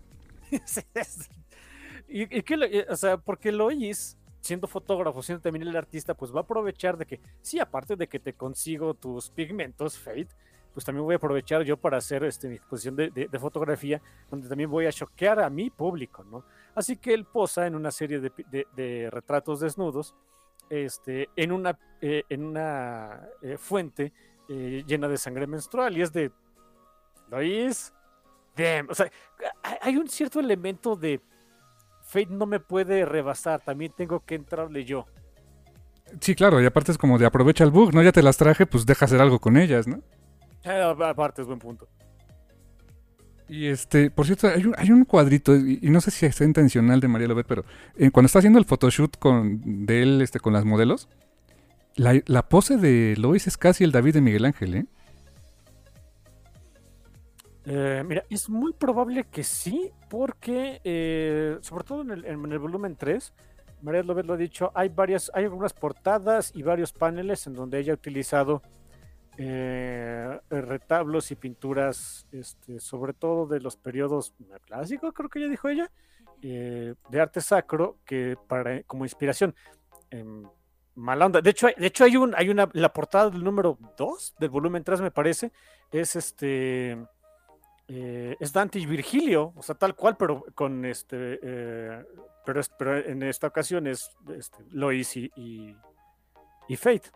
Y, 2.10 2.22
y 2.38 2.42
que, 2.42 2.54
eh, 2.54 2.86
o 2.90 2.96
sea, 2.96 3.18
porque 3.18 3.52
Lois, 3.52 4.18
siendo 4.40 4.66
fotógrafo, 4.66 5.22
siendo 5.22 5.42
también 5.42 5.68
el 5.68 5.76
artista, 5.76 6.14
pues 6.14 6.34
va 6.34 6.40
a 6.40 6.44
aprovechar 6.44 6.98
de 6.98 7.06
que, 7.06 7.20
sí, 7.42 7.60
aparte 7.60 7.98
de 7.98 8.08
que 8.08 8.18
te 8.18 8.32
consigo 8.32 8.94
tus 8.94 9.30
pigmentos, 9.30 9.98
Fate, 9.98 10.30
pues 10.78 10.86
también 10.86 11.06
voy 11.06 11.14
a 11.14 11.18
aprovechar 11.18 11.64
yo 11.64 11.76
para 11.76 11.98
hacer 11.98 12.24
este, 12.24 12.48
mi 12.48 12.54
exposición 12.54 12.96
de, 12.96 13.10
de- 13.10 13.40
fotografía, 13.40 14.00
donde 14.30 14.48
también 14.48 14.70
voy 14.70 14.86
a 14.86 14.92
choquear 14.92 15.40
a 15.40 15.50
mi 15.50 15.72
público, 15.72 16.24
¿no? 16.24 16.44
Así 16.76 16.98
que 16.98 17.16
él 17.16 17.26
posa 17.26 17.66
en 17.66 17.74
una 17.74 17.90
serie 17.90 18.20
de, 18.20 18.32
de- 18.52 19.10
retratos 19.10 19.60
desnudos, 19.60 20.14
este, 20.70 21.30
en 21.36 21.52
una, 21.52 21.80
eh, 22.00 22.22
en 22.30 22.44
una 22.44 23.28
eh, 23.42 23.58
fuente 23.58 24.14
eh, 24.50 24.84
llena 24.86 25.08
de 25.08 25.18
sangre 25.18 25.48
menstrual, 25.48 25.98
y 25.98 26.04
es 26.04 26.14
de, 26.14 26.32
Lois, 27.32 27.92
damn, 28.56 28.88
o 28.88 28.94
sea, 28.94 29.10
hay 29.82 29.98
un 29.98 30.08
cierto 30.08 30.40
elemento 30.40 30.96
de 30.96 31.20
Fate 32.04 32.28
no 32.30 32.46
me 32.46 32.60
puede 32.60 33.04
rebasar, 33.04 33.62
también 33.62 33.94
tengo 33.98 34.24
que 34.24 34.36
entrarle 34.36 34.86
yo. 34.86 35.08
Sí, 36.22 36.36
claro, 36.36 36.62
y 36.62 36.68
aparte 36.68 36.92
es 36.92 37.00
como 37.00 37.18
de 37.18 37.26
aprovecha 37.26 37.64
el 37.64 37.72
bug, 37.72 37.96
¿no? 37.96 38.04
Ya 38.04 38.12
te 38.12 38.22
las 38.22 38.38
traje, 38.38 38.68
pues 38.68 38.86
deja 38.86 39.06
hacer 39.06 39.20
algo 39.22 39.40
con 39.40 39.58
ellas, 39.58 39.88
¿no? 39.88 40.04
Eh, 40.68 40.82
aparte, 40.82 41.42
es 41.42 41.48
buen 41.48 41.60
punto. 41.60 41.88
Y 43.50 43.68
este, 43.68 44.12
por 44.12 44.26
cierto, 44.26 44.48
hay 44.48 44.66
un, 44.66 44.76
hay 44.78 44.92
un 44.92 45.06
cuadrito, 45.06 45.56
y, 45.56 45.80
y 45.82 45.90
no 45.90 46.02
sé 46.02 46.12
si 46.12 46.26
es 46.26 46.42
intencional 46.42 47.00
de 47.00 47.08
María 47.08 47.28
Lobet, 47.30 47.48
pero 47.48 47.64
eh, 47.96 48.12
cuando 48.12 48.28
está 48.28 48.40
haciendo 48.40 48.60
el 48.60 48.66
photoshoot 48.66 49.18
con, 49.18 49.86
de 49.86 50.04
él 50.04 50.22
este, 50.22 50.40
con 50.40 50.52
las 50.52 50.66
modelos, 50.66 51.08
la, 51.96 52.22
la 52.26 52.50
pose 52.50 52.78
de 52.78 53.16
Lois 53.18 53.48
es 53.48 53.58
casi 53.58 53.84
el 53.86 53.92
David 53.92 54.16
de 54.16 54.22
Miguel 54.22 54.46
Ángel, 54.46 54.76
¿eh? 54.76 54.86
Eh, 57.70 58.04
mira, 58.06 58.24
es 58.30 58.50
muy 58.50 58.72
probable 58.72 59.26
que 59.30 59.44
sí, 59.44 59.92
porque 60.10 60.80
eh, 60.86 61.58
sobre 61.62 61.84
todo 61.84 62.02
en 62.02 62.12
el, 62.12 62.26
en 62.26 62.52
el 62.52 62.60
volumen 62.60 62.96
3, 62.96 63.34
María 63.82 64.04
López 64.04 64.26
lo 64.26 64.34
ha 64.34 64.38
dicho, 64.38 64.72
hay 64.74 64.90
varias, 64.90 65.30
hay 65.34 65.44
algunas 65.44 65.74
portadas 65.74 66.52
y 66.56 66.64
varios 66.64 66.94
paneles 66.94 67.46
en 67.46 67.54
donde 67.54 67.80
ella 67.80 67.92
ha 67.92 67.96
utilizado 67.96 68.62
eh, 69.38 70.40
retablos 70.50 71.32
y 71.32 71.36
pinturas, 71.36 72.28
este, 72.32 72.80
sobre 72.80 73.14
todo 73.14 73.48
de 73.48 73.60
los 73.60 73.78
periodos 73.78 74.34
clásicos, 74.66 75.14
creo 75.14 75.30
que 75.30 75.42
ya 75.42 75.48
dijo 75.48 75.70
ella, 75.70 75.92
eh, 76.42 76.96
de 77.10 77.22
arte 77.22 77.42
sacro, 77.42 77.98
que 78.06 78.38
para 78.48 78.84
como 78.84 79.06
inspiración. 79.06 79.56
Em, 80.10 80.44
Malanda. 80.96 81.42
De 81.42 81.52
hecho, 81.52 81.68
de 81.68 81.86
hecho 81.86 82.06
hay 82.06 82.16
hay 82.36 82.50
una, 82.50 82.68
la 82.74 82.92
portada 82.92 83.30
del 83.30 83.44
número 83.44 83.78
2 83.98 84.36
del 84.40 84.50
volumen 84.50 84.84
3, 84.84 85.02
me 85.02 85.12
parece, 85.12 85.52
es 85.92 86.16
este 86.16 86.98
eh, 87.90 88.36
es 88.40 88.52
Dante 88.52 88.80
y 88.80 88.86
Virgilio, 88.86 89.54
o 89.56 89.62
sea, 89.62 89.76
tal 89.76 89.96
cual, 89.96 90.18
pero 90.18 90.44
con 90.54 90.84
este, 90.84 91.40
eh, 91.42 92.04
pero, 92.46 92.98
en 92.98 93.24
esta 93.24 93.48
ocasión 93.48 93.88
es 93.88 94.10
este, 94.36 94.58
Lois 94.72 95.16
y, 95.16 95.32
y, 95.38 95.74
y, 96.68 96.76
Fate. 96.76 97.10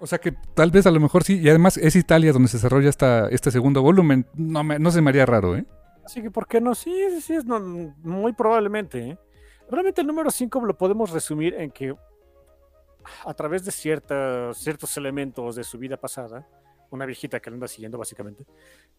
O 0.00 0.06
sea 0.06 0.18
que 0.18 0.32
tal 0.54 0.70
vez 0.70 0.86
a 0.86 0.90
lo 0.90 1.00
mejor 1.00 1.24
sí, 1.24 1.40
y 1.40 1.48
además 1.48 1.76
es 1.76 1.96
Italia 1.96 2.32
donde 2.32 2.48
se 2.48 2.56
desarrolla 2.56 2.90
esta, 2.90 3.28
este 3.28 3.50
segundo 3.50 3.82
volumen, 3.82 4.26
no, 4.34 4.64
me, 4.64 4.78
no 4.78 4.90
se 4.90 5.00
me 5.00 5.10
haría 5.10 5.24
raro, 5.24 5.56
¿eh? 5.56 5.64
Así 6.04 6.20
que, 6.20 6.30
¿por 6.30 6.46
qué 6.46 6.60
no? 6.60 6.74
Sí, 6.74 6.92
sí, 7.20 7.34
es 7.34 7.46
no, 7.46 7.58
muy 7.58 8.32
probablemente. 8.32 9.10
¿eh? 9.10 9.18
Realmente 9.70 10.02
el 10.02 10.06
número 10.06 10.30
5 10.30 10.64
lo 10.66 10.76
podemos 10.76 11.10
resumir 11.10 11.54
en 11.54 11.70
que 11.70 11.94
a 13.24 13.34
través 13.34 13.64
de 13.64 13.70
cierta, 13.70 14.52
ciertos 14.54 14.96
elementos 14.96 15.56
de 15.56 15.64
su 15.64 15.78
vida 15.78 15.96
pasada, 15.96 16.46
una 16.90 17.06
viejita 17.06 17.40
que 17.40 17.50
le 17.50 17.54
anda 17.54 17.68
siguiendo 17.68 17.98
básicamente, 17.98 18.46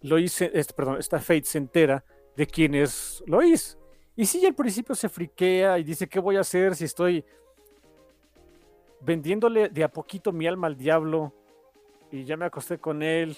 Lois, 0.01 0.41
este, 0.41 0.73
perdón, 0.73 0.97
esta 0.99 1.19
Fate 1.19 1.45
se 1.45 1.57
entera 1.57 2.03
de 2.35 2.47
quién 2.47 2.75
es 2.75 3.23
Lois. 3.27 3.77
Y 4.15 4.25
si 4.25 4.45
al 4.45 4.55
principio 4.55 4.95
se 4.95 5.09
friquea 5.09 5.77
y 5.77 5.83
dice, 5.83 6.07
¿qué 6.07 6.19
voy 6.19 6.37
a 6.37 6.41
hacer 6.41 6.75
si 6.75 6.85
estoy 6.85 7.23
vendiéndole 9.05 9.69
de 9.69 9.83
a 9.83 9.89
poquito 9.89 10.31
mi 10.31 10.47
alma 10.47 10.67
al 10.67 10.77
diablo? 10.77 11.33
Y 12.11 12.23
ya 12.23 12.37
me 12.37 12.45
acosté 12.45 12.77
con 12.77 13.03
él 13.03 13.37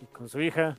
y 0.00 0.06
con 0.06 0.28
su 0.28 0.40
hija 0.40 0.76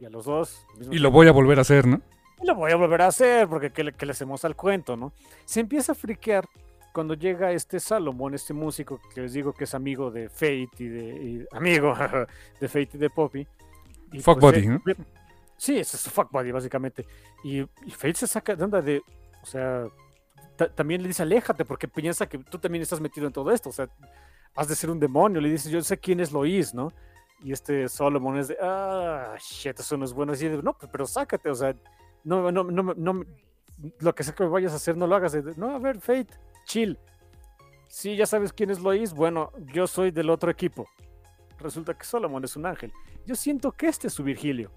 y 0.00 0.04
a 0.04 0.10
los 0.10 0.24
dos. 0.24 0.66
Y 0.90 0.98
lo 0.98 1.10
voy 1.10 1.28
a 1.28 1.32
volver 1.32 1.58
a 1.58 1.62
hacer, 1.62 1.86
¿no? 1.86 2.00
Y 2.42 2.46
lo 2.46 2.54
voy 2.54 2.72
a 2.72 2.76
volver 2.76 3.02
a 3.02 3.06
hacer 3.06 3.48
porque 3.48 3.70
que 3.70 3.84
le, 3.84 3.92
que 3.92 4.04
le 4.06 4.12
hacemos 4.12 4.44
al 4.44 4.56
cuento, 4.56 4.96
¿no? 4.96 5.12
Se 5.44 5.60
empieza 5.60 5.92
a 5.92 5.94
friquear 5.94 6.48
cuando 6.92 7.14
llega 7.14 7.52
este 7.52 7.80
Salomón, 7.80 8.34
este 8.34 8.52
músico 8.52 9.00
que 9.14 9.22
les 9.22 9.32
digo 9.32 9.52
que 9.52 9.64
es 9.64 9.74
amigo 9.74 10.10
de 10.10 10.28
Fate 10.28 10.70
y 10.78 10.88
de 10.88 11.04
y, 11.04 11.46
amigo 11.52 11.94
de 12.60 12.68
Fate 12.68 12.90
y 12.94 12.98
de 12.98 13.10
Poppy. 13.10 13.46
Y 14.12 14.20
fuck 14.20 14.40
pues, 14.40 14.54
buddy, 14.56 14.66
¿no? 14.68 14.82
Sí, 15.56 15.78
es 15.78 15.88
su 15.88 16.10
fuck 16.10 16.30
buddy, 16.30 16.50
básicamente. 16.50 17.06
Y, 17.44 17.60
y, 17.60 17.90
Fate 17.90 18.14
se 18.14 18.26
saca 18.26 18.54
de 18.54 18.64
onda 18.64 18.82
de, 18.82 19.02
o 19.42 19.46
sea, 19.46 19.86
también 20.68 21.02
le 21.02 21.08
dice 21.08 21.22
aléjate 21.22 21.64
porque 21.64 21.88
piensa 21.88 22.26
que 22.26 22.38
tú 22.38 22.58
también 22.58 22.82
estás 22.82 23.00
metido 23.00 23.26
en 23.26 23.32
todo 23.32 23.50
esto, 23.50 23.68
o 23.68 23.72
sea, 23.72 23.88
has 24.54 24.68
de 24.68 24.74
ser 24.74 24.90
un 24.90 25.00
demonio. 25.00 25.40
Le 25.40 25.50
dice, 25.50 25.70
yo 25.70 25.82
sé 25.82 25.98
quién 25.98 26.20
es 26.20 26.32
Lois, 26.32 26.74
¿no? 26.74 26.92
Y 27.42 27.52
este 27.52 27.88
Solomon 27.88 28.38
es 28.38 28.48
de, 28.48 28.56
ah, 28.60 29.34
shit, 29.38 29.78
eso 29.78 29.96
no 29.96 30.04
es 30.04 30.12
bueno. 30.12 30.34
Y 30.34 30.44
no, 30.62 30.76
pero 30.90 31.06
sácate, 31.06 31.50
o 31.50 31.54
sea, 31.54 31.74
no, 32.24 32.52
no, 32.52 32.62
no, 32.64 32.94
no, 32.94 33.24
lo 33.98 34.14
que 34.14 34.22
sea 34.22 34.34
que 34.34 34.44
vayas 34.44 34.72
a 34.72 34.76
hacer, 34.76 34.96
no 34.96 35.06
lo 35.06 35.16
hagas. 35.16 35.34
no, 35.56 35.74
a 35.74 35.78
ver, 35.78 36.00
Fate, 36.00 36.28
chill. 36.64 36.98
Sí, 37.88 38.16
ya 38.16 38.26
sabes 38.26 38.52
quién 38.52 38.70
es 38.70 38.80
Lois. 38.80 39.12
Bueno, 39.12 39.52
yo 39.72 39.86
soy 39.86 40.10
del 40.10 40.30
otro 40.30 40.50
equipo. 40.50 40.86
Resulta 41.58 41.94
que 41.94 42.04
Solomon 42.04 42.42
es 42.44 42.56
un 42.56 42.66
ángel. 42.66 42.92
Yo 43.26 43.34
siento 43.34 43.70
que 43.72 43.86
este 43.86 44.06
es 44.06 44.14
su 44.14 44.22
Virgilio. 44.22 44.70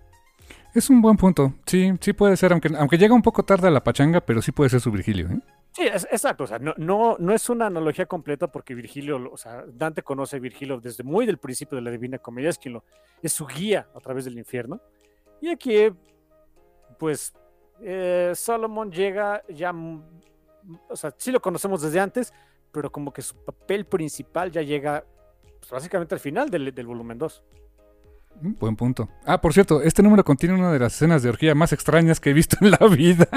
Es 0.73 0.89
un 0.89 1.01
buen 1.01 1.15
punto. 1.15 1.53
Sí, 1.65 1.93
sí 2.01 2.13
puede 2.13 2.35
ser, 2.35 2.51
aunque, 2.51 2.69
aunque 2.77 2.97
llega 2.97 3.13
un 3.13 3.21
poco 3.21 3.43
tarde 3.43 3.67
a 3.67 3.71
la 3.71 3.83
pachanga, 3.83 4.21
pero 4.21 4.41
sí 4.41 4.51
puede 4.51 4.69
ser 4.69 4.81
su 4.81 4.91
Virgilio. 4.91 5.29
¿eh? 5.29 5.39
Sí, 5.75 5.83
es, 5.83 6.07
exacto. 6.09 6.45
O 6.45 6.47
sea, 6.47 6.57
no, 6.57 6.73
no, 6.77 7.17
no, 7.19 7.33
es 7.33 7.49
una 7.49 7.67
analogía 7.67 8.05
completa 8.05 8.47
porque 8.47 8.73
Virgilio, 8.73 9.29
o 9.31 9.37
sea, 9.37 9.65
Dante 9.67 10.03
conoce 10.03 10.37
a 10.37 10.39
Virgilio 10.39 10.79
desde 10.79 11.03
muy 11.03 11.25
del 11.25 11.37
principio 11.37 11.75
de 11.75 11.81
la 11.81 11.91
Divina 11.91 12.17
Comedia, 12.17 12.49
es 12.49 12.57
quien 12.57 12.75
lo, 12.75 12.85
es 13.21 13.33
su 13.33 13.45
guía 13.45 13.87
a 13.93 13.99
través 13.99 14.23
del 14.23 14.37
infierno. 14.37 14.79
Y 15.41 15.49
aquí, 15.49 15.91
pues, 16.97 17.33
eh, 17.81 18.33
llega 18.91 19.43
ya 19.49 19.73
o 20.89 20.95
sea, 20.95 21.13
sí 21.17 21.31
lo 21.31 21.41
conocemos 21.41 21.81
desde 21.81 21.99
antes, 21.99 22.33
pero 22.71 22.91
como 22.91 23.11
que 23.11 23.21
su 23.21 23.35
papel 23.35 23.85
principal 23.85 24.51
ya 24.51 24.61
llega 24.61 25.05
pues, 25.59 25.71
básicamente 25.71 26.15
al 26.15 26.19
final 26.19 26.49
del, 26.49 26.73
del 26.73 26.87
volumen 26.87 27.17
2. 27.17 27.43
Mm, 28.41 28.53
buen 28.59 28.75
punto. 28.75 29.09
Ah, 29.25 29.39
por 29.39 29.53
cierto, 29.53 29.81
este 29.81 30.03
número 30.03 30.23
contiene 30.23 30.55
una 30.55 30.71
de 30.71 30.79
las 30.79 30.95
escenas 30.95 31.23
de 31.23 31.29
orgía 31.29 31.55
más 31.55 31.73
extrañas 31.73 32.19
que 32.19 32.31
he 32.31 32.33
visto 32.33 32.57
en 32.61 32.71
la 32.71 32.87
vida. 32.95 33.27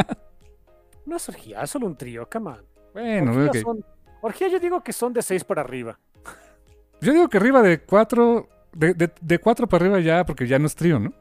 No 1.09 1.17
es 1.17 1.29
orgía, 1.29 1.63
es 1.63 1.71
solo 1.71 1.87
un 1.87 1.97
trío, 1.97 2.29
come 2.31 2.51
on. 2.51 2.65
Bueno, 2.93 3.33
orgía, 3.33 3.49
okay. 3.49 3.63
son, 3.63 3.85
orgía 4.21 4.49
yo 4.49 4.61
digo 4.61 4.83
que 4.83 4.93
son 4.93 5.13
de 5.13 5.23
6 5.23 5.45
para 5.45 5.63
arriba. 5.63 5.99
Yo 7.01 7.13
digo 7.13 7.29
que 7.29 7.37
arriba 7.37 7.63
de 7.63 7.81
4, 7.81 8.49
de, 8.73 8.93
de, 8.93 9.13
de 9.21 9.39
4 9.39 9.69
para 9.69 9.85
arriba 9.85 10.01
ya, 10.01 10.27
porque 10.27 10.49
ya 10.49 10.59
no 10.59 10.67
es 10.67 10.75
trío, 10.75 10.99
¿no? 10.99 11.13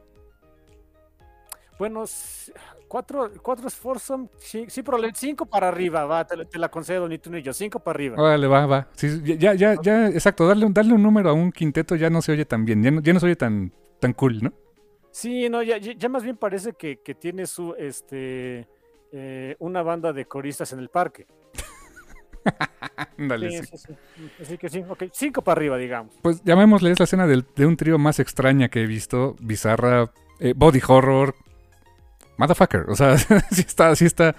Bueno, 1.77 2.05
Cuatro, 2.87 3.29
cuatro 3.41 3.67
es 3.67 3.75
foursome, 3.75 4.29
sí, 4.37 4.65
sí, 4.69 4.81
pero 4.81 4.97
cinco 5.13 5.45
para 5.45 5.67
arriba, 5.67 6.05
va, 6.05 6.25
te, 6.25 6.45
te, 6.45 6.57
la 6.57 6.69
concedo, 6.69 7.07
ni 7.07 7.17
tú 7.17 7.29
ni 7.29 7.41
yo, 7.41 7.51
cinco 7.51 7.79
para 7.79 7.97
arriba. 7.97 8.15
Vale, 8.15 8.47
va, 8.47 8.65
va. 8.65 8.87
Sí, 8.93 9.21
ya, 9.23 9.53
ya, 9.55 9.75
ya, 9.81 10.07
exacto, 10.07 10.47
darle, 10.47 10.67
darle 10.69 10.93
un 10.93 11.03
número 11.03 11.29
a 11.29 11.33
un 11.33 11.51
quinteto 11.51 11.95
ya 11.95 12.09
no 12.09 12.21
se 12.21 12.31
oye 12.31 12.45
tan 12.45 12.63
bien, 12.63 12.81
ya 12.81 12.91
no, 12.91 13.01
ya 13.01 13.11
no 13.11 13.19
se 13.19 13.25
oye 13.25 13.35
tan, 13.35 13.73
tan 13.99 14.13
cool, 14.13 14.41
¿no? 14.41 14.53
Sí, 15.11 15.49
no, 15.49 15.61
ya, 15.63 15.77
ya 15.77 16.07
más 16.07 16.23
bien 16.23 16.37
parece 16.37 16.73
que, 16.73 17.01
que 17.01 17.13
tiene 17.13 17.45
su, 17.45 17.75
este, 17.77 18.69
eh, 19.11 19.55
una 19.59 19.81
banda 19.81 20.13
de 20.13 20.25
coristas 20.25 20.73
en 20.73 20.79
el 20.79 20.89
parque. 20.89 21.27
Dale, 23.17 23.63
sí, 23.63 23.77
sí. 23.77 23.77
Sí, 23.77 24.31
Así 24.41 24.57
que 24.57 24.69
sí, 24.69 24.83
ok, 24.87 25.03
cinco 25.11 25.41
para 25.41 25.59
arriba, 25.59 25.77
digamos. 25.77 26.15
Pues 26.21 26.43
llamémosle, 26.43 26.91
es 26.91 26.99
la 26.99 27.05
escena 27.05 27.27
del, 27.27 27.45
de 27.55 27.65
un 27.65 27.77
trío 27.77 27.97
más 27.97 28.19
extraña 28.19 28.69
que 28.69 28.83
he 28.83 28.87
visto, 28.87 29.35
bizarra, 29.39 30.11
eh, 30.39 30.53
body 30.55 30.81
horror, 30.87 31.35
motherfucker. 32.37 32.85
O 32.89 32.95
sea, 32.95 33.17
sí 33.51 33.61
está, 33.61 33.95
sí 33.95 34.05
está. 34.05 34.35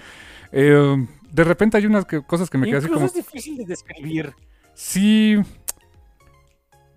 Eh, 0.52 1.06
de 1.30 1.44
repente 1.44 1.76
hay 1.76 1.86
unas 1.86 2.04
que, 2.06 2.22
cosas 2.22 2.48
que 2.48 2.58
me 2.58 2.66
quedan 2.66 2.84
así 2.84 2.88
como. 2.88 3.06
es 3.06 3.14
difícil 3.14 3.56
de 3.58 3.64
describir. 3.64 4.34
Sí. 4.74 5.36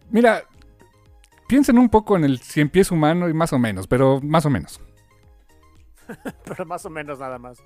Mira, 0.10 0.44
piensen 1.48 1.78
un 1.78 1.90
poco 1.90 2.16
en 2.16 2.24
el 2.24 2.40
cien 2.40 2.70
pies 2.70 2.92
humano 2.92 3.28
y 3.28 3.34
más 3.34 3.54
o 3.54 3.60
menos, 3.60 3.88
pero 3.88 4.22
más 4.22 4.46
o 4.46 4.50
menos. 4.50 4.80
pero 6.46 6.66
más 6.66 6.86
o 6.86 6.90
menos 6.90 7.20
nada 7.20 7.38
más. 7.38 7.58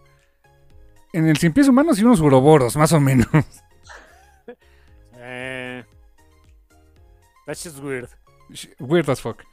En 1.13 1.27
el 1.27 1.37
cien 1.37 1.53
pies 1.53 1.67
humanos 1.67 1.99
y 1.99 2.03
unos 2.03 2.19
uroboros, 2.19 2.75
más 2.75 2.91
o 2.91 2.99
menos. 2.99 3.27
eh, 5.13 5.83
that's 7.45 7.63
just 7.63 7.79
weird. 7.79 8.09
Weird 8.79 9.09
as 9.09 9.21
fuck. 9.21 9.43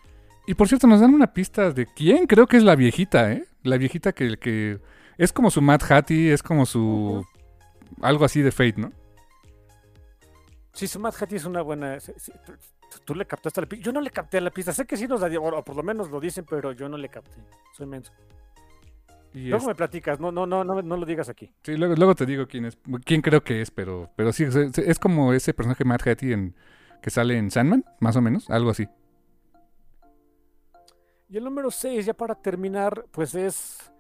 Y 0.46 0.54
por 0.54 0.68
cierto, 0.68 0.86
nos 0.86 1.00
dan 1.00 1.14
una 1.14 1.32
pista 1.32 1.70
de 1.70 1.86
quién 1.86 2.26
creo 2.26 2.46
que 2.46 2.56
es 2.56 2.64
la 2.64 2.74
viejita, 2.74 3.32
¿eh? 3.32 3.44
La 3.62 3.76
viejita 3.76 4.12
que, 4.12 4.36
que 4.38 4.80
es 5.16 5.32
como 5.32 5.50
su 5.50 5.62
Mad 5.62 5.82
Hattie, 5.88 6.32
es 6.32 6.42
como 6.42 6.66
su... 6.66 7.24
Algo 8.00 8.24
así 8.24 8.42
de 8.42 8.50
Fate, 8.50 8.74
¿no? 8.78 8.92
Sí, 10.72 10.88
su 10.88 10.98
Mad 10.98 11.14
Hattie 11.18 11.36
es 11.36 11.44
una 11.44 11.62
buena... 11.62 12.00
Sí, 12.00 12.12
sí, 12.16 12.32
tú 13.04 13.14
le 13.14 13.26
captaste 13.26 13.60
la 13.60 13.66
pista. 13.68 13.84
Yo 13.84 13.92
no 13.92 14.00
le 14.00 14.10
capté 14.10 14.40
la 14.40 14.50
pista. 14.50 14.72
Sé 14.72 14.86
que 14.86 14.96
sí 14.96 15.06
nos 15.06 15.20
la 15.20 15.28
o 15.38 15.64
por 15.64 15.76
lo 15.76 15.82
menos 15.82 16.10
lo 16.10 16.20
dicen, 16.20 16.44
pero 16.48 16.72
yo 16.72 16.88
no 16.88 16.96
le 16.96 17.08
capté. 17.08 17.36
Soy 17.76 17.86
menso. 17.86 18.12
Y 19.34 19.48
luego 19.48 19.64
es... 19.64 19.68
me 19.68 19.74
platicas, 19.74 20.20
no, 20.20 20.30
no, 20.30 20.46
no, 20.46 20.64
no, 20.64 20.82
no 20.82 20.96
lo 20.96 21.06
digas 21.06 21.28
aquí. 21.28 21.50
Sí, 21.62 21.76
luego, 21.76 21.94
luego 21.94 22.14
te 22.14 22.26
digo 22.26 22.46
quién 22.46 22.66
es, 22.66 22.78
quién 23.04 23.22
creo 23.22 23.42
que 23.42 23.62
es, 23.62 23.70
pero, 23.70 24.10
pero 24.16 24.32
sí, 24.32 24.44
es, 24.44 24.56
es 24.56 24.98
como 24.98 25.32
ese 25.32 25.54
personaje 25.54 25.84
Mad 25.84 26.06
Hattie 26.06 26.32
en, 26.32 26.54
que 27.00 27.10
sale 27.10 27.36
en 27.36 27.50
Sandman, 27.50 27.84
más 28.00 28.16
o 28.16 28.20
menos, 28.22 28.48
algo 28.50 28.70
así. 28.70 28.88
Y 31.32 31.38
el 31.38 31.44
número 31.44 31.70
6, 31.70 32.04
ya 32.04 32.12
para 32.12 32.34
terminar, 32.34 33.06
pues 33.10 33.34
es. 33.34 33.90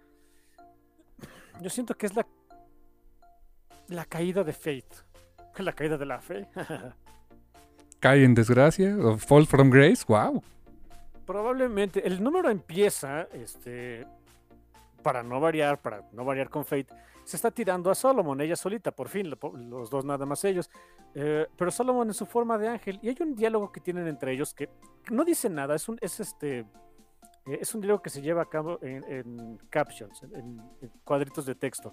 Yo 1.62 1.70
siento 1.70 1.94
que 1.94 2.04
es 2.04 2.14
la. 2.14 2.26
La 3.88 4.04
caída 4.04 4.44
de 4.44 4.52
Fate. 4.52 4.96
La 5.58 5.72
caída 5.72 5.96
de 5.96 6.06
la 6.06 6.20
fe. 6.20 6.46
¿Cae 8.00 8.24
en 8.24 8.34
desgracia? 8.34 8.96
¿O 8.98 9.18
fall 9.18 9.46
from 9.46 9.70
grace? 9.70 10.04
¡Wow! 10.08 10.42
Probablemente. 11.26 12.06
El 12.06 12.22
número 12.22 12.50
empieza, 12.50 13.22
este. 13.32 14.06
Para 15.02 15.22
no 15.22 15.40
variar, 15.40 15.80
para 15.80 16.08
no 16.12 16.24
variar 16.24 16.48
con 16.48 16.64
Fate, 16.64 16.88
se 17.24 17.36
está 17.36 17.50
tirando 17.50 17.90
a 17.90 17.94
Solomon, 17.94 18.40
ella 18.40 18.56
solita, 18.56 18.90
por 18.90 19.08
fin, 19.08 19.30
los 19.30 19.90
dos 19.90 20.04
nada 20.04 20.26
más 20.26 20.44
ellos. 20.44 20.70
Eh, 21.14 21.46
pero 21.56 21.70
Solomon 21.70 22.08
en 22.08 22.14
su 22.14 22.26
forma 22.26 22.58
de 22.58 22.68
ángel. 22.68 22.98
Y 23.02 23.08
hay 23.08 23.16
un 23.20 23.34
diálogo 23.34 23.70
que 23.70 23.80
tienen 23.80 24.06
entre 24.08 24.32
ellos 24.32 24.54
que 24.54 24.68
no 25.10 25.24
dice 25.24 25.48
nada, 25.48 25.74
es 25.74 25.88
un. 25.88 25.98
Es 26.00 26.20
este 26.20 26.64
es 27.44 27.74
un 27.74 27.80
diálogo 27.80 28.02
que 28.02 28.10
se 28.10 28.22
lleva 28.22 28.42
a 28.42 28.48
cabo 28.48 28.78
en, 28.82 29.02
en 29.10 29.58
captions, 29.68 30.22
en, 30.22 30.60
en, 30.80 30.88
cuadritos 31.04 31.44
de 31.44 31.56
texto. 31.56 31.92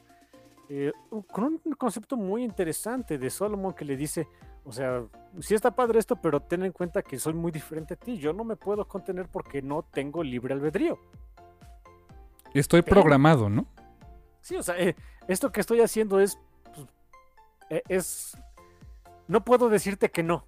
eh, 0.69 0.91
con 1.31 1.60
un 1.64 1.73
concepto 1.73 2.15
muy 2.15 2.44
interesante 2.44 3.18
de 3.18 3.30
Solomon 3.31 3.73
que 3.73 3.84
le 3.84 3.98
dice, 3.98 4.27
o 4.64 4.72
sea, 4.72 5.03
sí 5.40 5.56
está 5.56 5.72
padre 5.76 5.98
esto, 5.98 6.15
pero 6.15 6.40
ten 6.41 6.64
en 6.64 6.72
cuenta 6.72 7.02
que 7.02 7.18
soy 7.18 7.34
muy 7.34 7.52
diferente 7.52 7.95
a 7.95 7.98
ti. 7.98 8.19
Yo 8.19 8.31
no 8.34 8.44
me 8.44 8.56
puedo 8.56 8.88
contener 8.88 9.27
porque 9.27 9.64
no 9.64 9.81
tengo 9.81 10.23
libre 10.23 10.53
albedrío. 10.53 10.99
Estoy 12.54 12.82
programado, 12.82 13.50
¿no? 13.50 13.68
Sí, 14.42 14.56
o 14.56 14.64
sea, 14.64 14.78
eh, 14.78 14.96
esto 15.28 15.52
que 15.52 15.62
estoy 15.62 15.82
haciendo 15.82 16.20
es, 16.20 16.40
pues, 16.74 16.88
eh, 17.70 17.84
es, 17.88 18.38
no 19.28 19.44
puedo 19.44 19.70
decirte 19.70 20.10
que 20.10 20.24
no. 20.24 20.46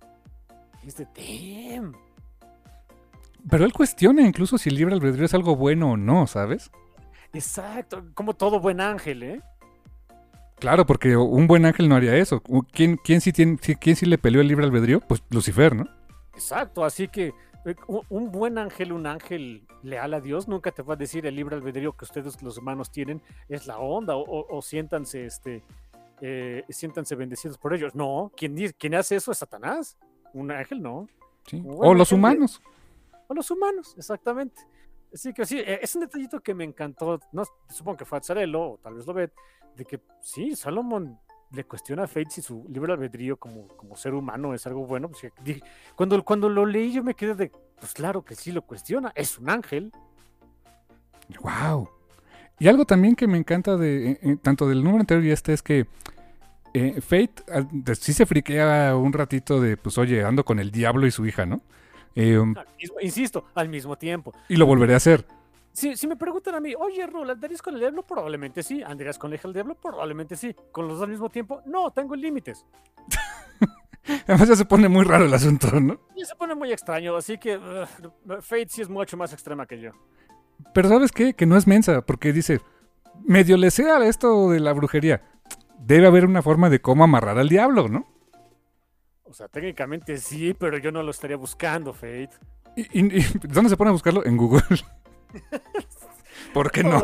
Es 0.85 0.95
de, 0.95 1.05
damn. 1.05 1.95
Pero 3.49 3.65
él 3.65 3.73
cuestiona 3.73 4.21
incluso 4.21 4.57
si 4.57 4.69
el 4.69 4.75
libre 4.75 4.93
albedrío 4.93 5.25
es 5.25 5.33
algo 5.33 5.55
bueno 5.55 5.91
o 5.91 5.97
no, 5.97 6.27
¿sabes? 6.27 6.71
Exacto, 7.33 8.03
como 8.13 8.33
todo 8.33 8.59
buen 8.59 8.81
ángel, 8.81 9.23
¿eh? 9.23 9.41
Claro, 10.59 10.85
porque 10.85 11.17
un 11.17 11.47
buen 11.47 11.65
ángel 11.65 11.89
no 11.89 11.95
haría 11.95 12.15
eso. 12.15 12.41
¿Quién, 12.71 12.97
quién, 12.97 13.19
sí, 13.19 13.31
tiene, 13.31 13.57
quién 13.57 13.95
sí 13.95 14.05
le 14.05 14.19
peleó 14.19 14.41
el 14.41 14.47
libre 14.47 14.65
albedrío? 14.65 14.99
Pues 14.99 15.23
Lucifer, 15.31 15.75
¿no? 15.75 15.87
Exacto, 16.33 16.85
así 16.85 17.07
que 17.07 17.33
un 18.09 18.31
buen 18.31 18.57
ángel, 18.57 18.91
un 18.91 19.05
ángel 19.05 19.67
leal 19.83 20.13
a 20.13 20.21
Dios, 20.21 20.47
nunca 20.47 20.71
te 20.71 20.81
va 20.81 20.95
a 20.95 20.97
decir 20.97 21.25
el 21.25 21.35
libre 21.35 21.55
albedrío 21.55 21.95
que 21.95 22.05
ustedes 22.05 22.41
los 22.41 22.57
humanos 22.57 22.91
tienen 22.91 23.21
es 23.49 23.67
la 23.67 23.77
onda 23.77 24.15
o, 24.15 24.61
siéntanse, 24.61 25.25
este, 25.25 25.63
eh, 26.21 26.63
siéntanse 26.69 27.15
bendecidos 27.15 27.57
por 27.57 27.73
ellos. 27.73 27.93
No, 27.93 28.31
quien, 28.35 28.55
quien 28.77 28.95
hace 28.95 29.15
eso 29.15 29.31
es 29.31 29.37
Satanás. 29.37 29.97
Un 30.33 30.51
ángel 30.51 30.81
no. 30.81 31.07
O 31.65 31.93
los 31.93 32.11
humanos. 32.11 32.61
O 33.27 33.33
los 33.33 33.51
humanos, 33.51 33.93
exactamente. 33.97 34.61
Así 35.13 35.33
que 35.33 35.45
sí, 35.45 35.59
e, 35.59 35.79
es 35.81 35.93
un 35.95 36.01
detallito 36.01 36.39
que 36.39 36.53
me 36.53 36.63
encantó. 36.63 37.19
No, 37.31 37.43
supongo 37.69 37.97
que 37.97 38.05
fue 38.05 38.17
Azzarello, 38.17 38.61
o 38.61 38.77
tal 38.77 38.95
vez 38.95 39.05
lo 39.05 39.13
ve, 39.13 39.31
de 39.75 39.85
que 39.85 40.01
sí, 40.21 40.55
Salomón 40.55 41.19
le 41.53 41.63
cuestiona 41.65 42.03
a 42.03 42.07
Fate 42.07 42.29
si 42.29 42.41
su 42.41 42.65
libre 42.69 42.93
albedrío 42.93 43.37
como, 43.37 43.67
como 43.69 43.95
ser 43.95 44.13
humano 44.13 44.53
es 44.53 44.65
algo 44.67 44.85
bueno. 44.85 45.09
Pues, 45.09 45.31
cuando, 45.95 46.23
cuando 46.23 46.49
lo 46.49 46.65
leí 46.65 46.93
yo 46.93 47.03
me 47.03 47.13
quedé 47.13 47.35
de, 47.35 47.51
pues 47.79 47.93
claro 47.93 48.23
que 48.23 48.35
sí 48.35 48.51
lo 48.51 48.61
cuestiona, 48.61 49.11
es 49.15 49.37
un 49.37 49.49
ángel. 49.49 49.91
Wow. 51.41 51.89
Y 52.59 52.67
algo 52.67 52.85
también 52.85 53.15
que 53.15 53.27
me 53.27 53.37
encanta 53.37 53.75
de 53.75 54.11
eh, 54.11 54.19
eh, 54.21 54.37
tanto 54.41 54.67
del 54.67 54.83
número 54.83 54.99
anterior 55.01 55.25
y 55.25 55.31
este 55.31 55.53
es 55.53 55.63
que 55.63 55.87
eh, 56.73 57.01
Fate 57.01 57.43
sí 57.99 58.13
se 58.13 58.25
friquea 58.25 58.95
un 58.95 59.11
ratito 59.11 59.59
de, 59.59 59.77
pues 59.77 59.97
oye, 59.97 60.23
ando 60.23 60.45
con 60.45 60.59
el 60.59 60.71
diablo 60.71 61.07
y 61.07 61.11
su 61.11 61.25
hija, 61.25 61.45
¿no? 61.45 61.61
Um, 62.15 62.55
insisto, 63.01 63.45
al 63.55 63.69
mismo 63.69 63.97
tiempo. 63.97 64.33
Y 64.49 64.57
lo 64.57 64.65
volveré 64.65 64.93
a 64.93 64.97
hacer. 64.97 65.25
Si, 65.73 65.95
si 65.95 66.07
me 66.07 66.15
preguntan 66.15 66.55
a 66.55 66.59
mí, 66.59 66.73
oye, 66.77 67.05
Rul, 67.07 67.29
¿andarías 67.29 67.61
con 67.61 67.73
el 67.75 67.79
diablo? 67.79 68.03
Probablemente 68.03 68.63
sí. 68.63 68.83
¿Andarías 68.83 69.17
con 69.17 69.31
el 69.31 69.35
hija 69.35 69.47
del 69.47 69.53
diablo? 69.53 69.75
Probablemente 69.75 70.35
sí. 70.35 70.55
¿Con 70.71 70.87
los 70.87 70.97
dos 70.97 71.03
al 71.03 71.11
mismo 71.11 71.29
tiempo? 71.29 71.61
No, 71.65 71.91
tengo 71.91 72.15
límites. 72.15 72.65
Además 74.27 74.49
ya 74.49 74.55
se 74.55 74.65
pone 74.65 74.89
muy 74.89 75.05
raro 75.05 75.25
el 75.25 75.33
asunto, 75.33 75.79
¿no? 75.79 75.99
Ya 76.17 76.25
se 76.25 76.35
pone 76.35 76.55
muy 76.55 76.71
extraño, 76.71 77.15
así 77.15 77.37
que 77.37 77.59
Fate 78.41 78.67
sí 78.69 78.81
es 78.81 78.89
mucho 78.89 79.15
más 79.15 79.31
extrema 79.31 79.65
que 79.65 79.79
yo. 79.79 79.91
Pero 80.73 80.89
¿sabes 80.89 81.11
qué? 81.11 81.33
Que 81.33 81.45
no 81.45 81.55
es 81.55 81.67
mensa, 81.67 82.01
porque 82.01 82.33
dice, 82.33 82.61
medio 83.23 83.57
le 83.57 83.71
sea 83.71 84.03
esto 84.05 84.49
de 84.49 84.59
la 84.59 84.73
brujería. 84.73 85.21
Debe 85.79 86.07
haber 86.07 86.25
una 86.25 86.41
forma 86.41 86.69
de 86.69 86.81
cómo 86.81 87.03
amarrar 87.03 87.37
al 87.37 87.49
diablo, 87.49 87.87
¿no? 87.87 88.07
O 89.23 89.33
sea, 89.33 89.47
técnicamente 89.47 90.17
sí, 90.17 90.53
pero 90.53 90.77
yo 90.77 90.91
no 90.91 91.03
lo 91.03 91.11
estaría 91.11 91.37
buscando, 91.37 91.93
Fate. 91.93 92.31
¿Y, 92.75 93.21
dónde 93.47 93.69
se 93.69 93.77
pone 93.77 93.89
a 93.89 93.93
buscarlo? 93.93 94.25
En 94.25 94.37
Google. 94.37 94.61
¿Por 96.53 96.71
qué 96.71 96.83
no? 96.83 97.01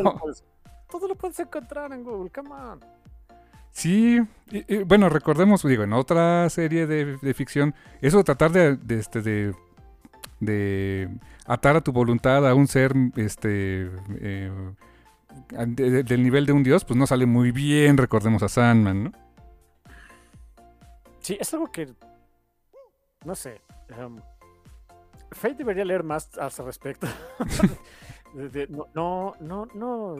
Todo 0.89 1.07
lo, 1.07 1.15
puedes, 1.15 1.39
encontrar 1.39 1.91
en 1.91 2.03
Google, 2.03 2.31
come 2.31 2.49
on. 2.49 2.79
Sí, 3.71 4.19
bueno, 4.85 5.09
recordemos, 5.09 5.61
digo, 5.63 5.83
en 5.83 5.93
otra 5.93 6.49
serie 6.49 6.87
de, 6.87 7.33
ficción, 7.33 7.75
eso 8.01 8.17
de 8.17 8.23
tratar 8.23 8.51
de, 8.51 8.79
este, 8.97 9.21
de, 9.21 9.53
de, 10.39 11.09
atar 11.45 11.75
a 11.75 11.81
tu 11.81 11.91
voluntad 11.91 12.47
a 12.47 12.55
un 12.55 12.67
ser 12.67 12.93
este, 13.17 13.91
eh, 14.19 14.51
del 15.49 16.23
nivel 16.23 16.45
de 16.47 16.53
un 16.53 16.63
dios, 16.63 16.85
pues 16.85 16.97
no 16.97 17.05
sale 17.05 17.27
muy 17.27 17.51
bien, 17.51 17.97
recordemos 17.97 18.41
a 18.41 18.49
Sandman, 18.49 19.03
¿no? 19.03 19.11
Sí, 21.19 21.37
es 21.39 21.53
algo 21.53 21.71
que 21.71 21.93
no 23.25 23.35
sé. 23.35 23.61
Um, 23.99 24.21
Fate 25.31 25.55
debería 25.55 25.83
leer 25.83 26.03
más 26.03 26.29
al 26.37 26.51
respecto. 26.65 27.07
no, 28.93 29.33
no, 29.39 29.67
no, 29.73 30.15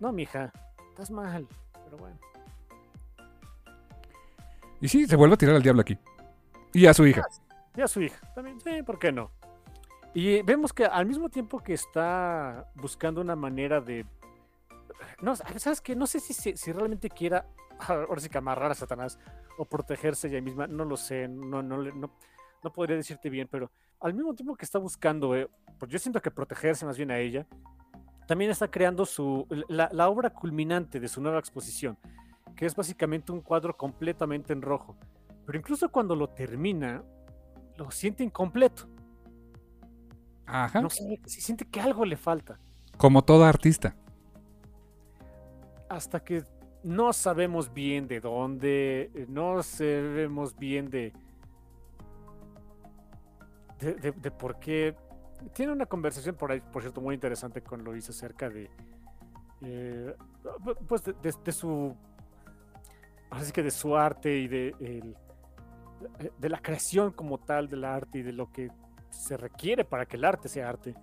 no, 0.00 0.12
mija, 0.12 0.52
estás 0.90 1.10
mal, 1.10 1.46
pero 1.84 1.96
bueno. 1.96 2.18
Y 4.80 4.88
sí, 4.88 5.06
se 5.06 5.16
vuelve 5.16 5.34
a 5.34 5.38
tirar 5.38 5.56
al 5.56 5.62
diablo 5.62 5.80
aquí. 5.80 5.98
Y 6.72 6.86
a 6.86 6.94
su 6.94 7.06
hija. 7.06 7.22
Y 7.76 7.80
a 7.80 7.88
su 7.88 8.02
hija, 8.02 8.20
también, 8.34 8.60
sí, 8.60 8.82
¿por 8.82 8.98
qué 8.98 9.12
no? 9.12 9.30
Y 10.14 10.42
vemos 10.42 10.72
que 10.72 10.84
al 10.84 11.06
mismo 11.06 11.28
tiempo 11.28 11.58
que 11.58 11.74
está 11.74 12.70
buscando 12.76 13.20
una 13.20 13.34
manera 13.34 13.80
de. 13.80 14.06
No, 15.20 15.34
¿sabes 15.34 15.80
qué? 15.80 15.96
No 15.96 16.06
sé 16.06 16.20
si, 16.20 16.32
si, 16.34 16.72
realmente 16.72 17.10
quiera, 17.10 17.46
ahora 17.88 18.20
sí 18.20 18.28
que 18.28 18.38
amarrar 18.38 18.70
a 18.70 18.74
Satanás 18.74 19.18
o 19.58 19.64
protegerse 19.64 20.28
ella 20.28 20.40
misma, 20.40 20.68
no 20.68 20.84
lo 20.84 20.96
sé, 20.96 21.26
no, 21.26 21.62
no, 21.62 21.78
no, 21.78 22.10
no 22.64 22.72
podría 22.72 22.96
decirte 22.96 23.28
bien, 23.28 23.46
pero 23.48 23.70
al 24.00 24.14
mismo 24.14 24.34
tiempo 24.34 24.56
que 24.56 24.64
está 24.64 24.78
buscando, 24.78 25.36
eh, 25.36 25.48
pues 25.78 25.92
yo 25.92 25.98
siento 25.98 26.20
que 26.20 26.30
protegerse 26.30 26.86
más 26.86 26.96
bien 26.96 27.10
a 27.10 27.18
ella, 27.18 27.46
también 28.26 28.50
está 28.50 28.68
creando 28.68 29.04
su, 29.04 29.46
la, 29.68 30.08
obra 30.08 30.30
culminante 30.30 30.98
de 30.98 31.06
su 31.06 31.20
nueva 31.20 31.38
exposición, 31.38 31.98
que 32.56 32.64
es 32.64 32.74
básicamente 32.74 33.32
un 33.32 33.42
cuadro 33.42 33.76
completamente 33.76 34.54
en 34.54 34.62
rojo. 34.62 34.96
Pero 35.44 35.58
incluso 35.58 35.90
cuando 35.90 36.16
lo 36.16 36.28
termina, 36.30 37.04
lo 37.76 37.90
siente 37.90 38.24
incompleto. 38.24 38.88
Ajá. 40.46 40.80
No 40.80 40.88
se 40.88 41.18
siente 41.26 41.66
que 41.66 41.80
algo 41.80 42.06
le 42.06 42.16
falta. 42.16 42.58
Como 42.96 43.22
todo 43.22 43.44
artista. 43.44 43.94
Hasta 45.90 46.20
que 46.20 46.44
no 46.82 47.12
sabemos 47.12 47.72
bien 47.74 48.08
de 48.08 48.20
dónde, 48.20 49.10
eh, 49.14 49.26
no 49.28 49.62
sabemos 49.62 50.56
bien 50.56 50.88
de, 50.88 51.12
de, 53.84 54.30
por 54.30 54.58
qué. 54.58 54.96
Tiene 55.52 55.72
una 55.72 55.86
conversación 55.86 56.36
por 56.36 56.52
ahí, 56.52 56.60
por 56.60 56.82
cierto, 56.82 57.00
muy 57.00 57.14
interesante 57.14 57.62
con 57.62 57.84
Lois 57.84 58.08
acerca 58.08 58.48
de. 58.48 58.70
Eh, 59.62 60.14
pues 60.88 61.02
de, 61.04 61.52
su. 61.52 61.94
Así 63.30 63.52
que 63.52 63.62
de 63.62 63.70
su 63.70 63.96
arte 63.96 64.36
y 64.36 64.48
de, 64.48 65.14
de 66.38 66.48
la 66.48 66.58
creación 66.58 67.12
como 67.12 67.38
tal 67.38 67.68
del 67.68 67.84
arte 67.84 68.18
y 68.18 68.22
de 68.22 68.32
lo 68.32 68.50
que 68.50 68.70
se 69.10 69.36
requiere 69.36 69.84
para 69.84 70.06
que 70.06 70.16
el 70.16 70.24
arte 70.24 70.48
sea 70.48 70.68
arte. 70.68 70.94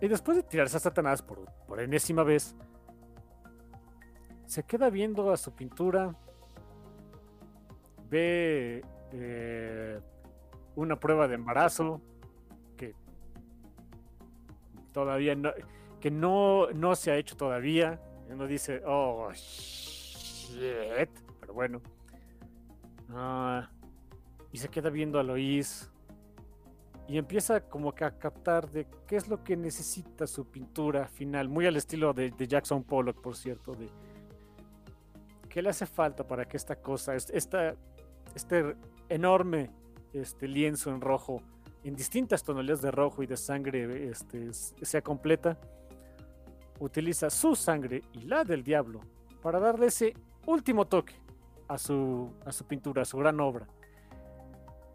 Y 0.00 0.08
después 0.08 0.36
de 0.36 0.42
tirarse 0.42 0.76
a 0.76 0.80
Satanás 0.80 1.22
por, 1.22 1.44
por 1.66 1.80
enésima 1.80 2.22
vez, 2.22 2.54
se 4.46 4.62
queda 4.64 4.90
viendo 4.90 5.32
a 5.32 5.36
su 5.36 5.52
pintura, 5.52 6.14
ve 8.08 8.84
eh, 9.12 10.00
una 10.76 10.98
prueba 10.98 11.28
de 11.28 11.34
embarazo 11.34 12.00
que 12.76 12.94
todavía 14.92 15.34
no, 15.34 15.52
que 16.00 16.10
no, 16.10 16.70
no 16.72 16.94
se 16.94 17.10
ha 17.10 17.16
hecho 17.16 17.36
todavía. 17.36 18.00
Uno 18.30 18.46
dice, 18.46 18.82
oh, 18.86 19.30
shit, 19.32 21.10
pero 21.40 21.54
bueno. 21.54 21.80
Ah, 23.10 23.70
y 24.52 24.58
se 24.58 24.68
queda 24.68 24.90
viendo 24.90 25.18
a 25.18 25.22
Lois 25.22 25.90
y 27.06 27.18
empieza 27.18 27.60
como 27.68 27.94
que 27.94 28.04
a 28.04 28.18
captar 28.18 28.70
de 28.70 28.86
qué 29.06 29.16
es 29.16 29.28
lo 29.28 29.44
que 29.44 29.56
necesita 29.56 30.26
su 30.26 30.50
pintura 30.50 31.06
final, 31.06 31.48
muy 31.48 31.66
al 31.66 31.76
estilo 31.76 32.14
de, 32.14 32.30
de 32.30 32.46
Jackson 32.48 32.82
Pollock, 32.82 33.20
por 33.20 33.36
cierto, 33.36 33.74
de 33.74 33.90
¿Qué 35.54 35.62
le 35.62 35.68
hace 35.70 35.86
falta 35.86 36.26
para 36.26 36.46
que 36.46 36.56
esta 36.56 36.74
cosa, 36.74 37.14
esta, 37.14 37.76
este 38.34 38.74
enorme 39.08 39.70
este 40.14 40.48
lienzo 40.48 40.90
en 40.90 41.00
rojo, 41.00 41.42
en 41.82 41.94
distintas 41.94 42.42
tonalidades 42.42 42.82
de 42.82 42.90
rojo 42.90 43.22
y 43.22 43.26
de 43.26 43.36
sangre, 43.36 44.08
este, 44.08 44.52
sea 44.52 45.02
completa? 45.02 45.58
Utiliza 46.80 47.30
su 47.30 47.54
sangre 47.54 48.02
y 48.12 48.22
la 48.22 48.44
del 48.44 48.62
diablo 48.64 49.00
para 49.42 49.60
darle 49.60 49.86
ese 49.86 50.14
último 50.46 50.86
toque 50.86 51.14
a 51.68 51.78
su, 51.78 52.32
a 52.44 52.52
su 52.52 52.64
pintura, 52.66 53.02
a 53.02 53.04
su 53.04 53.18
gran 53.18 53.40
obra. 53.40 53.66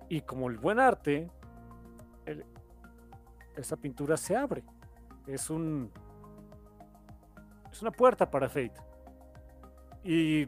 Y 0.10 0.22
como 0.22 0.50
el 0.50 0.58
buen 0.58 0.80
arte, 0.80 1.30
esa 3.56 3.78
pintura 3.78 4.18
se 4.18 4.36
abre. 4.36 4.64
Es 5.28 5.50
un. 5.50 5.92
Es 7.72 7.82
una 7.82 7.92
puerta 7.92 8.30
para 8.30 8.50
Fate. 8.50 8.74
Y 10.04 10.48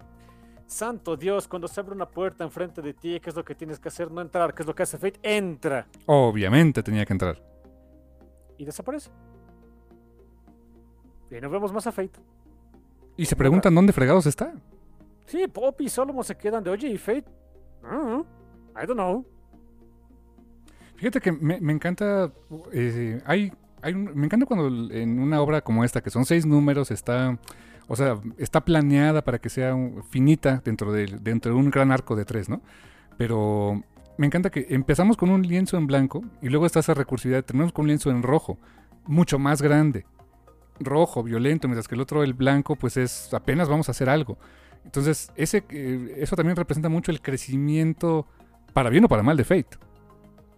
santo 0.72 1.16
Dios, 1.18 1.48
cuando 1.48 1.68
se 1.68 1.80
abre 1.80 1.94
una 1.94 2.10
puerta 2.10 2.44
enfrente 2.44 2.82
de 2.82 2.94
ti, 2.94 3.20
¿qué 3.20 3.30
es 3.30 3.36
lo 3.36 3.44
que 3.44 3.56
tienes 3.56 3.80
que 3.80 3.90
hacer? 3.90 4.10
No 4.12 4.22
entrar, 4.22 4.54
¿qué 4.54 4.64
es 4.64 4.68
lo 4.68 4.74
que 4.74 4.84
hace 4.84 4.98
Fate? 4.98 5.20
Entra. 5.22 5.88
Obviamente 6.06 6.82
tenía 6.82 7.06
que 7.06 7.14
entrar. 7.14 7.42
Y 8.58 8.66
desaparece. 8.66 9.10
Y 11.30 11.40
no 11.42 11.50
vemos 11.50 11.72
más 11.72 11.88
a 11.88 11.92
Fate. 11.92 12.20
Y 13.18 13.26
se 13.26 13.36
preguntan 13.36 13.76
dónde 13.76 13.94
fregados 13.94 14.26
está. 14.26 14.54
Sí, 15.26 15.48
Pop 15.48 15.80
y 15.82 15.90
Solomon 15.90 16.24
se 16.24 16.36
quedan 16.36 16.64
de, 16.64 16.70
oye, 16.70 16.88
¿y 16.90 16.98
Fate? 16.98 17.26
Uh, 17.84 18.22
I 18.76 18.86
don't 18.86 18.94
know. 18.94 19.26
Fíjate 20.96 21.20
que 21.20 21.32
me, 21.32 21.60
me 21.60 21.74
encanta. 21.74 22.32
eh, 22.72 23.22
hay, 23.26 23.52
me 23.84 24.26
encanta 24.26 24.46
cuando 24.46 24.94
en 24.94 25.20
una 25.20 25.42
obra 25.42 25.62
como 25.62 25.84
esta, 25.84 26.02
que 26.02 26.10
son 26.10 26.26
seis 26.26 26.46
números, 26.46 26.92
está. 26.92 27.38
O 27.88 27.96
sea, 27.96 28.20
está 28.38 28.62
planeada 28.62 29.24
para 29.24 29.40
que 29.40 29.50
sea 29.50 29.76
finita 30.10 30.62
dentro 30.64 30.94
de, 30.94 31.08
dentro 31.22 31.54
de 31.54 31.60
un 31.60 31.70
gran 31.70 31.92
arco 31.92 32.16
de 32.16 32.24
tres, 32.24 32.48
¿no? 32.48 32.62
Pero 33.18 33.84
me 34.18 34.28
encanta 34.28 34.50
que 34.50 34.68
empezamos 34.70 35.18
con 35.18 35.30
un 35.30 35.42
lienzo 35.42 35.78
en 35.78 35.88
blanco 35.88 36.24
y 36.42 36.50
luego 36.50 36.66
está 36.66 36.80
esa 36.80 36.94
recursividad. 36.94 37.44
Terminamos 37.44 37.74
con 37.74 37.84
un 37.84 37.88
lienzo 37.90 38.10
en 38.10 38.24
rojo, 38.24 38.58
mucho 39.06 39.40
más 39.40 39.62
grande. 39.62 40.06
Rojo, 40.80 41.22
violento, 41.22 41.68
mientras 41.68 41.88
que 41.88 41.96
el 41.96 42.02
otro, 42.02 42.24
el 42.24 42.34
blanco, 42.34 42.76
pues 42.76 42.98
es 42.98 43.34
apenas 43.34 43.68
vamos 43.68 43.90
a 43.90 43.92
hacer 43.92 44.10
algo. 44.10 44.38
Entonces, 44.86 45.32
ese, 45.36 45.64
eh, 45.70 46.16
eso 46.18 46.36
también 46.36 46.56
representa 46.56 46.88
mucho 46.88 47.12
el 47.12 47.22
crecimiento, 47.22 48.26
para 48.74 48.90
bien 48.90 49.04
o 49.04 49.08
para 49.10 49.22
mal, 49.22 49.38
de 49.38 49.44
Fate 49.44 49.78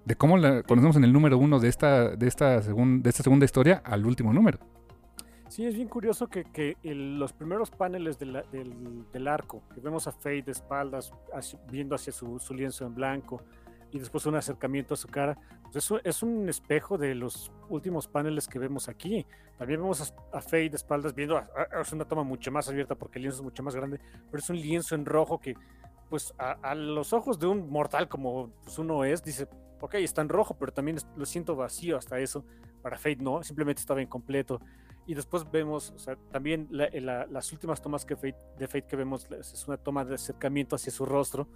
de 0.06 0.16
cómo 0.16 0.38
la 0.38 0.64
conocemos 0.64 0.96
en 0.98 1.04
el 1.04 1.14
número 1.14 1.38
uno 1.38 1.60
de 1.60 1.70
esta, 1.70 2.10
de 2.16 2.28
esta, 2.28 2.62
segun- 2.62 3.02
de 3.02 3.10
esta 3.10 3.24
segunda 3.24 3.46
historia 3.46 3.82
al 3.86 4.06
último 4.06 4.34
número. 4.34 4.60
Sí, 5.48 5.66
es 5.66 5.76
bien 5.76 5.88
curioso 5.88 6.28
que, 6.28 6.46
que 6.46 6.78
los 6.84 7.32
primeros 7.32 7.70
paneles 7.70 8.18
del, 8.18 8.44
del 9.12 9.28
arco, 9.28 9.62
que 9.74 9.82
vemos 9.82 10.08
a 10.08 10.12
Faye 10.12 10.42
de 10.42 10.52
espaldas, 10.52 11.14
viendo 11.70 11.94
hacia 11.96 12.12
su, 12.12 12.40
su 12.40 12.54
lienzo 12.54 12.86
en 12.88 12.96
blanco, 12.96 13.42
y 13.92 14.00
después 14.00 14.26
un 14.26 14.36
acercamiento 14.36 14.96
a 14.96 14.98
su 14.98 15.08
cara, 15.08 15.38
pues 15.62 15.76
eso 15.76 16.00
es 16.04 16.24
un 16.24 16.50
espejo 16.50 16.98
de 16.98 17.14
los 17.14 17.52
últimos 17.70 18.08
paneles 18.08 18.48
que 18.48 18.58
vemos 18.58 18.90
aquí. 18.90 19.24
También 19.60 19.80
vemos 19.80 20.02
a, 20.02 20.38
a 20.38 20.42
de 20.52 20.66
espaldas 20.74 21.14
viendo, 21.14 21.38
a- 21.38 21.48
a- 21.72 21.82
es 21.82 21.94
una 21.94 22.04
toma 22.06 22.24
mucho 22.24 22.52
más 22.52 22.68
abierta 22.68 22.96
porque 22.96 23.20
el 23.20 23.24
lienzo 23.26 23.38
es 23.38 23.44
mucho 23.44 23.62
más 23.62 23.76
grande, 23.76 24.00
pero 24.32 24.42
es 24.42 24.50
un 24.50 24.56
lienzo 24.56 24.96
en 24.96 25.06
rojo 25.06 25.40
que, 25.40 25.54
pues 26.10 26.34
a, 26.40 26.54
a 26.64 26.74
los 26.74 27.14
ojos 27.14 27.38
de 27.38 27.46
un 27.46 27.70
mortal 27.70 28.10
como 28.10 28.50
pues, 28.64 28.80
uno 28.80 29.04
es, 29.04 29.24
dice, 29.24 29.48
ok, 29.84 29.96
está 29.96 30.22
en 30.22 30.30
rojo, 30.30 30.56
pero 30.58 30.72
también 30.72 30.98
lo 31.18 31.26
siento 31.26 31.56
vacío 31.58 31.98
hasta 31.98 32.18
eso. 32.18 32.46
Para 32.82 32.96
Fate 32.98 33.18
no, 33.18 33.44
simplemente 33.44 33.82
estaba 33.82 34.02
incompleto. 34.02 34.62
Y 35.06 35.14
después 35.14 35.50
vemos, 35.52 35.92
o 35.92 36.00
sea, 36.00 36.16
también 36.32 36.68
la- 36.72 36.90
la- 36.94 37.26
las 37.28 37.52
últimas 37.52 37.82
tomas 37.82 38.06
que 38.06 38.16
Fate- 38.16 38.38
de 38.58 38.68
Fate 38.68 38.88
que 38.88 38.96
vemos 38.96 39.30
es 39.30 39.68
una 39.68 39.76
toma 39.76 40.06
de 40.06 40.16
acercamiento 40.16 40.78
hacia 40.78 40.90
su 40.92 41.06
rostro. 41.06 41.50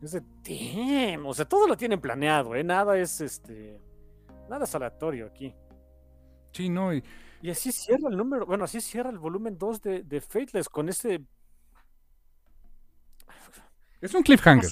Es 0.00 0.12
de, 0.12 0.22
damn, 0.44 1.26
o 1.26 1.34
sea, 1.34 1.44
todo 1.44 1.66
lo 1.66 1.76
tienen 1.76 2.00
planeado, 2.00 2.54
¿eh? 2.54 2.62
Nada 2.62 2.96
es, 2.98 3.20
este, 3.20 3.80
nada 4.48 4.64
es 4.64 4.74
aleatorio 4.76 5.26
aquí. 5.26 5.52
Sí, 6.52 6.68
no, 6.68 6.94
y 6.94 7.02
Y 7.42 7.50
así 7.50 7.72
cierra 7.72 8.08
el 8.10 8.16
número, 8.16 8.46
bueno, 8.46 8.62
así 8.64 8.80
cierra 8.80 9.10
el 9.10 9.18
volumen 9.18 9.58
2 9.58 9.82
de, 9.82 10.02
de 10.04 10.20
Fateless 10.20 10.68
con 10.68 10.88
ese 10.88 11.20
es 14.00 14.14
un 14.14 14.22
cliffhanger. 14.22 14.70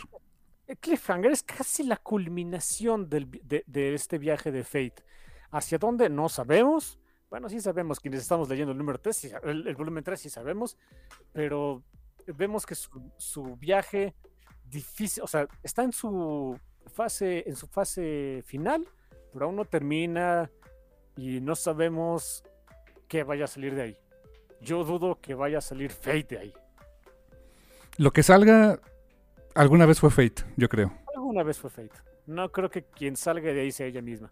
El 0.72 0.78
cliffhanger 0.78 1.30
es 1.30 1.42
casi 1.42 1.82
la 1.82 1.98
culminación 1.98 3.10
de, 3.10 3.94
este 3.94 4.16
viaje 4.16 4.50
de 4.50 4.64
Fate. 4.64 5.04
¿Hacia 5.50 5.76
dónde? 5.76 6.08
No 6.08 6.30
sabemos. 6.30 6.98
Bueno, 7.28 7.50
sí 7.50 7.60
sabemos 7.60 8.00
quienes 8.00 8.22
estamos 8.22 8.48
leyendo 8.48 8.72
el 8.72 8.78
número 8.78 8.98
3, 8.98 9.34
el, 9.44 9.76
volumen 9.76 10.02
3 10.02 10.18
sí 10.18 10.30
sabemos, 10.30 10.78
pero 11.32 11.82
vemos 12.26 12.64
que 12.64 12.74
su, 12.74 13.12
su 13.18 13.56
viaje 13.56 14.14
difícil, 14.64 15.22
o 15.22 15.26
sea, 15.26 15.46
está 15.62 15.82
en 15.82 15.92
su 15.92 16.58
fase, 16.86 17.44
en 17.46 17.56
su 17.56 17.66
fase 17.66 18.42
final, 18.46 18.88
pero 19.32 19.46
aún 19.46 19.56
no 19.56 19.66
termina 19.66 20.50
y 21.16 21.40
no 21.40 21.54
sabemos 21.54 22.44
qué 23.08 23.24
vaya 23.24 23.44
a 23.44 23.48
salir 23.48 23.74
de 23.74 23.82
ahí. 23.82 23.98
Yo 24.62 24.84
dudo 24.84 25.20
que 25.20 25.34
vaya 25.34 25.58
a 25.58 25.62
salir 25.62 25.90
Fate 25.90 26.26
de 26.30 26.38
ahí. 26.38 26.54
Lo 27.98 28.10
que 28.10 28.22
salga 28.22 28.80
alguna 29.54 29.86
vez 29.86 30.00
fue 30.00 30.10
Fate, 30.10 30.42
yo 30.56 30.68
creo. 30.68 30.92
Alguna 31.14 31.42
vez 31.42 31.58
fue 31.58 31.70
Fate. 31.70 31.90
No 32.26 32.50
creo 32.52 32.70
que 32.70 32.82
quien 32.84 33.16
salga 33.16 33.52
de 33.52 33.60
ahí 33.60 33.72
sea 33.72 33.86
ella 33.86 34.02
misma. 34.02 34.30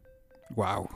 Wow. 0.51 0.89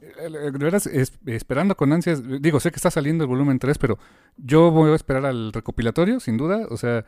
De 0.00 0.50
veras, 0.58 0.86
es- 0.86 1.18
esperando 1.26 1.76
con 1.76 1.92
ansias, 1.92 2.22
digo, 2.40 2.60
sé 2.60 2.70
que 2.70 2.76
está 2.76 2.90
saliendo 2.90 3.24
el 3.24 3.28
volumen 3.28 3.58
3, 3.58 3.78
pero 3.78 3.98
yo 4.36 4.70
voy 4.70 4.92
a 4.92 4.94
esperar 4.94 5.26
al 5.26 5.52
recopilatorio, 5.52 6.20
sin 6.20 6.36
duda. 6.36 6.66
O 6.70 6.76
sea, 6.76 7.04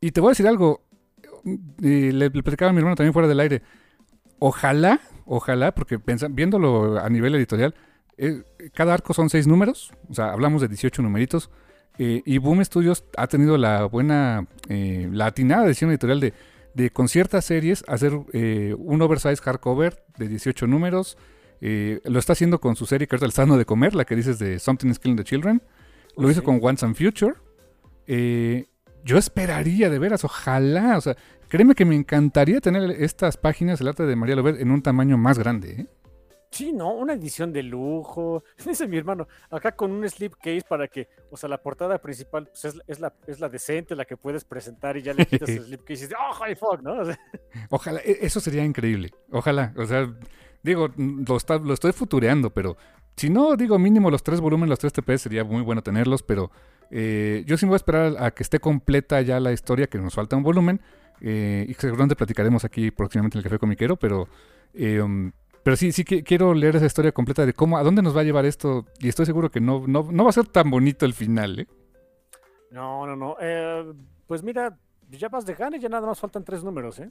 y 0.00 0.10
te 0.12 0.20
voy 0.20 0.28
a 0.28 0.32
decir 0.32 0.46
algo, 0.46 0.82
y 1.80 2.12
le, 2.12 2.28
le 2.30 2.42
platicaba 2.42 2.70
a 2.70 2.72
mi 2.72 2.78
hermano 2.78 2.96
también 2.96 3.12
fuera 3.14 3.28
del 3.28 3.40
aire. 3.40 3.62
Ojalá, 4.38 5.00
ojalá, 5.24 5.72
porque 5.74 5.98
pensa- 5.98 6.28
viéndolo 6.30 6.98
a 6.98 7.08
nivel 7.08 7.34
editorial, 7.34 7.74
eh, 8.18 8.42
cada 8.74 8.92
arco 8.94 9.14
son 9.14 9.30
seis 9.30 9.46
números, 9.46 9.92
o 10.10 10.14
sea, 10.14 10.32
hablamos 10.32 10.60
de 10.60 10.68
18 10.68 11.00
numeritos, 11.02 11.50
eh, 11.98 12.22
y 12.24 12.38
Boom 12.38 12.64
Studios 12.64 13.04
ha 13.16 13.26
tenido 13.26 13.56
la 13.56 13.84
buena, 13.84 14.46
eh, 14.68 15.08
la 15.12 15.26
atinada 15.26 15.64
decisión 15.64 15.90
editorial 15.90 16.20
de, 16.20 16.32
de 16.74 16.90
con 16.90 17.08
ciertas 17.08 17.44
series 17.44 17.84
hacer 17.86 18.12
eh, 18.32 18.74
un 18.76 19.00
oversize 19.02 19.36
hardcover 19.36 20.02
de 20.18 20.28
18 20.28 20.66
números. 20.66 21.16
Eh, 21.60 22.00
lo 22.04 22.18
está 22.18 22.32
haciendo 22.32 22.60
con 22.60 22.76
su 22.76 22.86
serie 22.86 23.06
que 23.06 23.16
ahorita 23.16 23.44
le 23.44 23.58
de 23.58 23.64
comer, 23.64 23.94
la 23.94 24.04
que 24.04 24.16
dices 24.16 24.38
de 24.38 24.58
Something 24.58 24.88
is 24.88 24.98
Killing 24.98 25.16
the 25.16 25.24
Children. 25.24 25.62
Lo 26.16 26.30
hizo 26.30 26.42
con 26.42 26.58
Once 26.62 26.84
and 26.84 26.96
Future. 26.96 27.34
Yo 29.04 29.18
esperaría 29.18 29.90
de 29.90 29.98
veras, 29.98 30.24
ojalá, 30.24 30.96
o 30.96 31.00
sea, 31.00 31.16
créeme 31.48 31.74
que 31.74 31.84
me 31.84 31.94
encantaría 31.94 32.60
tener 32.60 32.90
estas 32.90 33.36
páginas, 33.36 33.80
el 33.80 33.88
arte 33.88 34.04
de 34.04 34.16
María 34.16 34.34
Lobet, 34.34 34.60
en 34.60 34.70
un 34.70 34.82
tamaño 34.82 35.18
más 35.18 35.38
grande. 35.38 35.86
Sí, 36.54 36.72
¿no? 36.72 36.92
Una 36.94 37.14
edición 37.14 37.52
de 37.52 37.64
lujo. 37.64 38.44
Dice 38.64 38.86
mi 38.86 38.96
hermano, 38.96 39.26
acá 39.50 39.72
con 39.74 39.90
un 39.90 40.08
slipcase 40.08 40.62
para 40.68 40.86
que, 40.86 41.08
o 41.30 41.36
sea, 41.36 41.48
la 41.48 41.58
portada 41.60 41.98
principal 41.98 42.46
pues, 42.46 42.64
es, 42.64 42.80
es 42.86 43.00
la, 43.00 43.12
es 43.26 43.40
la 43.40 43.48
decente, 43.48 43.96
la 43.96 44.04
que 44.04 44.16
puedes 44.16 44.44
presentar 44.44 44.96
y 44.96 45.02
ya 45.02 45.14
le 45.14 45.26
quitas 45.26 45.48
el 45.48 45.64
slipcase 45.64 45.92
y 45.92 46.06
dices, 46.06 46.14
¡oh, 46.16 46.32
high 46.34 46.54
fuck! 46.54 46.80
¿no? 46.82 46.94
O 47.00 47.04
sea, 47.04 47.18
Ojalá, 47.70 48.00
e- 48.04 48.18
eso 48.22 48.38
sería 48.38 48.64
increíble. 48.64 49.10
Ojalá, 49.32 49.74
o 49.76 49.84
sea, 49.84 50.08
digo, 50.62 50.88
lo, 50.96 51.36
está- 51.36 51.58
lo 51.58 51.74
estoy 51.74 51.92
futureando, 51.92 52.50
pero 52.50 52.76
si 53.16 53.30
no, 53.30 53.56
digo, 53.56 53.76
mínimo 53.78 54.10
los 54.10 54.22
tres 54.22 54.40
volúmenes, 54.40 54.70
los 54.70 54.78
tres 54.78 54.92
TPs, 54.92 55.22
sería 55.22 55.42
muy 55.42 55.62
bueno 55.62 55.82
tenerlos, 55.82 56.22
pero 56.22 56.52
eh, 56.90 57.42
yo 57.46 57.56
sí 57.56 57.66
me 57.66 57.70
voy 57.70 57.76
a 57.76 57.82
esperar 57.82 58.14
a 58.18 58.30
que 58.30 58.44
esté 58.44 58.60
completa 58.60 59.20
ya 59.22 59.40
la 59.40 59.52
historia, 59.52 59.88
que 59.88 59.98
nos 59.98 60.14
falta 60.14 60.36
un 60.36 60.42
volumen, 60.44 60.80
eh, 61.20 61.66
y 61.68 61.74
seguramente 61.74 62.14
platicaremos 62.16 62.64
aquí 62.64 62.92
próximamente 62.92 63.38
en 63.38 63.40
el 63.40 63.44
Café 63.44 63.58
Comiquero, 63.58 63.96
pero, 63.96 64.28
eh, 64.72 65.02
pero 65.64 65.76
sí, 65.76 65.90
sí 65.92 66.04
que 66.04 66.22
quiero 66.22 66.52
leer 66.52 66.76
esa 66.76 66.86
historia 66.86 67.10
completa 67.10 67.44
de 67.46 67.54
cómo, 67.54 67.78
a 67.78 67.82
dónde 67.82 68.02
nos 68.02 68.14
va 68.14 68.20
a 68.20 68.24
llevar 68.24 68.44
esto, 68.44 68.84
y 69.00 69.08
estoy 69.08 69.24
seguro 69.26 69.50
que 69.50 69.60
no, 69.60 69.84
no, 69.88 70.06
no 70.12 70.22
va 70.24 70.30
a 70.30 70.34
ser 70.34 70.46
tan 70.46 70.70
bonito 70.70 71.06
el 71.06 71.14
final, 71.14 71.60
¿eh? 71.60 71.66
no, 72.70 73.06
no, 73.06 73.16
no. 73.16 73.36
Eh, 73.40 73.92
pues 74.26 74.42
mira, 74.42 74.78
ya 75.10 75.28
vas 75.28 75.46
de 75.46 75.54
gane, 75.54 75.80
ya 75.80 75.88
nada 75.88 76.06
más 76.06 76.20
faltan 76.20 76.44
tres 76.44 76.62
números, 76.62 76.98
¿eh? 76.98 77.10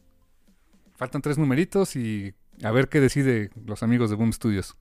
Faltan 0.95 1.21
tres 1.21 1.38
numeritos 1.38 1.95
y 1.95 2.34
a 2.61 2.71
ver 2.71 2.89
qué 2.89 2.99
decide 2.99 3.49
los 3.65 3.81
amigos 3.81 4.11
de 4.11 4.15
Boom 4.15 4.31
Studios. 4.31 4.77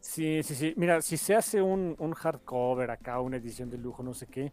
Sí, 0.00 0.42
sí, 0.42 0.54
sí. 0.54 0.74
Mira, 0.76 1.00
si 1.00 1.16
se 1.16 1.34
hace 1.34 1.62
un, 1.62 1.94
un 1.98 2.12
hardcover 2.12 2.90
acá, 2.90 3.20
una 3.20 3.38
edición 3.38 3.70
de 3.70 3.78
lujo, 3.78 4.02
no 4.02 4.12
sé 4.12 4.26
qué, 4.26 4.52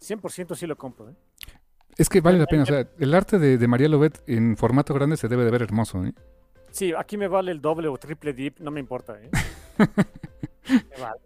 100% 0.00 0.56
sí 0.56 0.66
lo 0.66 0.76
compro, 0.76 1.10
¿eh? 1.10 1.14
Es 1.96 2.08
que 2.08 2.20
vale 2.20 2.38
la 2.38 2.46
pena, 2.46 2.62
o 2.62 2.66
sea, 2.66 2.88
el 2.98 3.14
arte 3.14 3.38
de, 3.38 3.58
de 3.58 3.68
María 3.68 3.88
Lobet 3.88 4.22
en 4.26 4.56
formato 4.56 4.94
grande 4.94 5.16
se 5.16 5.28
debe 5.28 5.44
de 5.44 5.50
ver 5.50 5.62
hermoso, 5.62 6.04
¿eh? 6.04 6.14
Sí, 6.70 6.92
aquí 6.96 7.16
me 7.16 7.28
vale 7.28 7.50
el 7.52 7.60
doble 7.60 7.88
o 7.88 7.96
triple 7.98 8.32
dip, 8.32 8.58
no 8.60 8.70
me 8.70 8.80
importa, 8.80 9.18
¿eh? 9.20 9.30
Me 10.68 11.00
vale. 11.00 11.20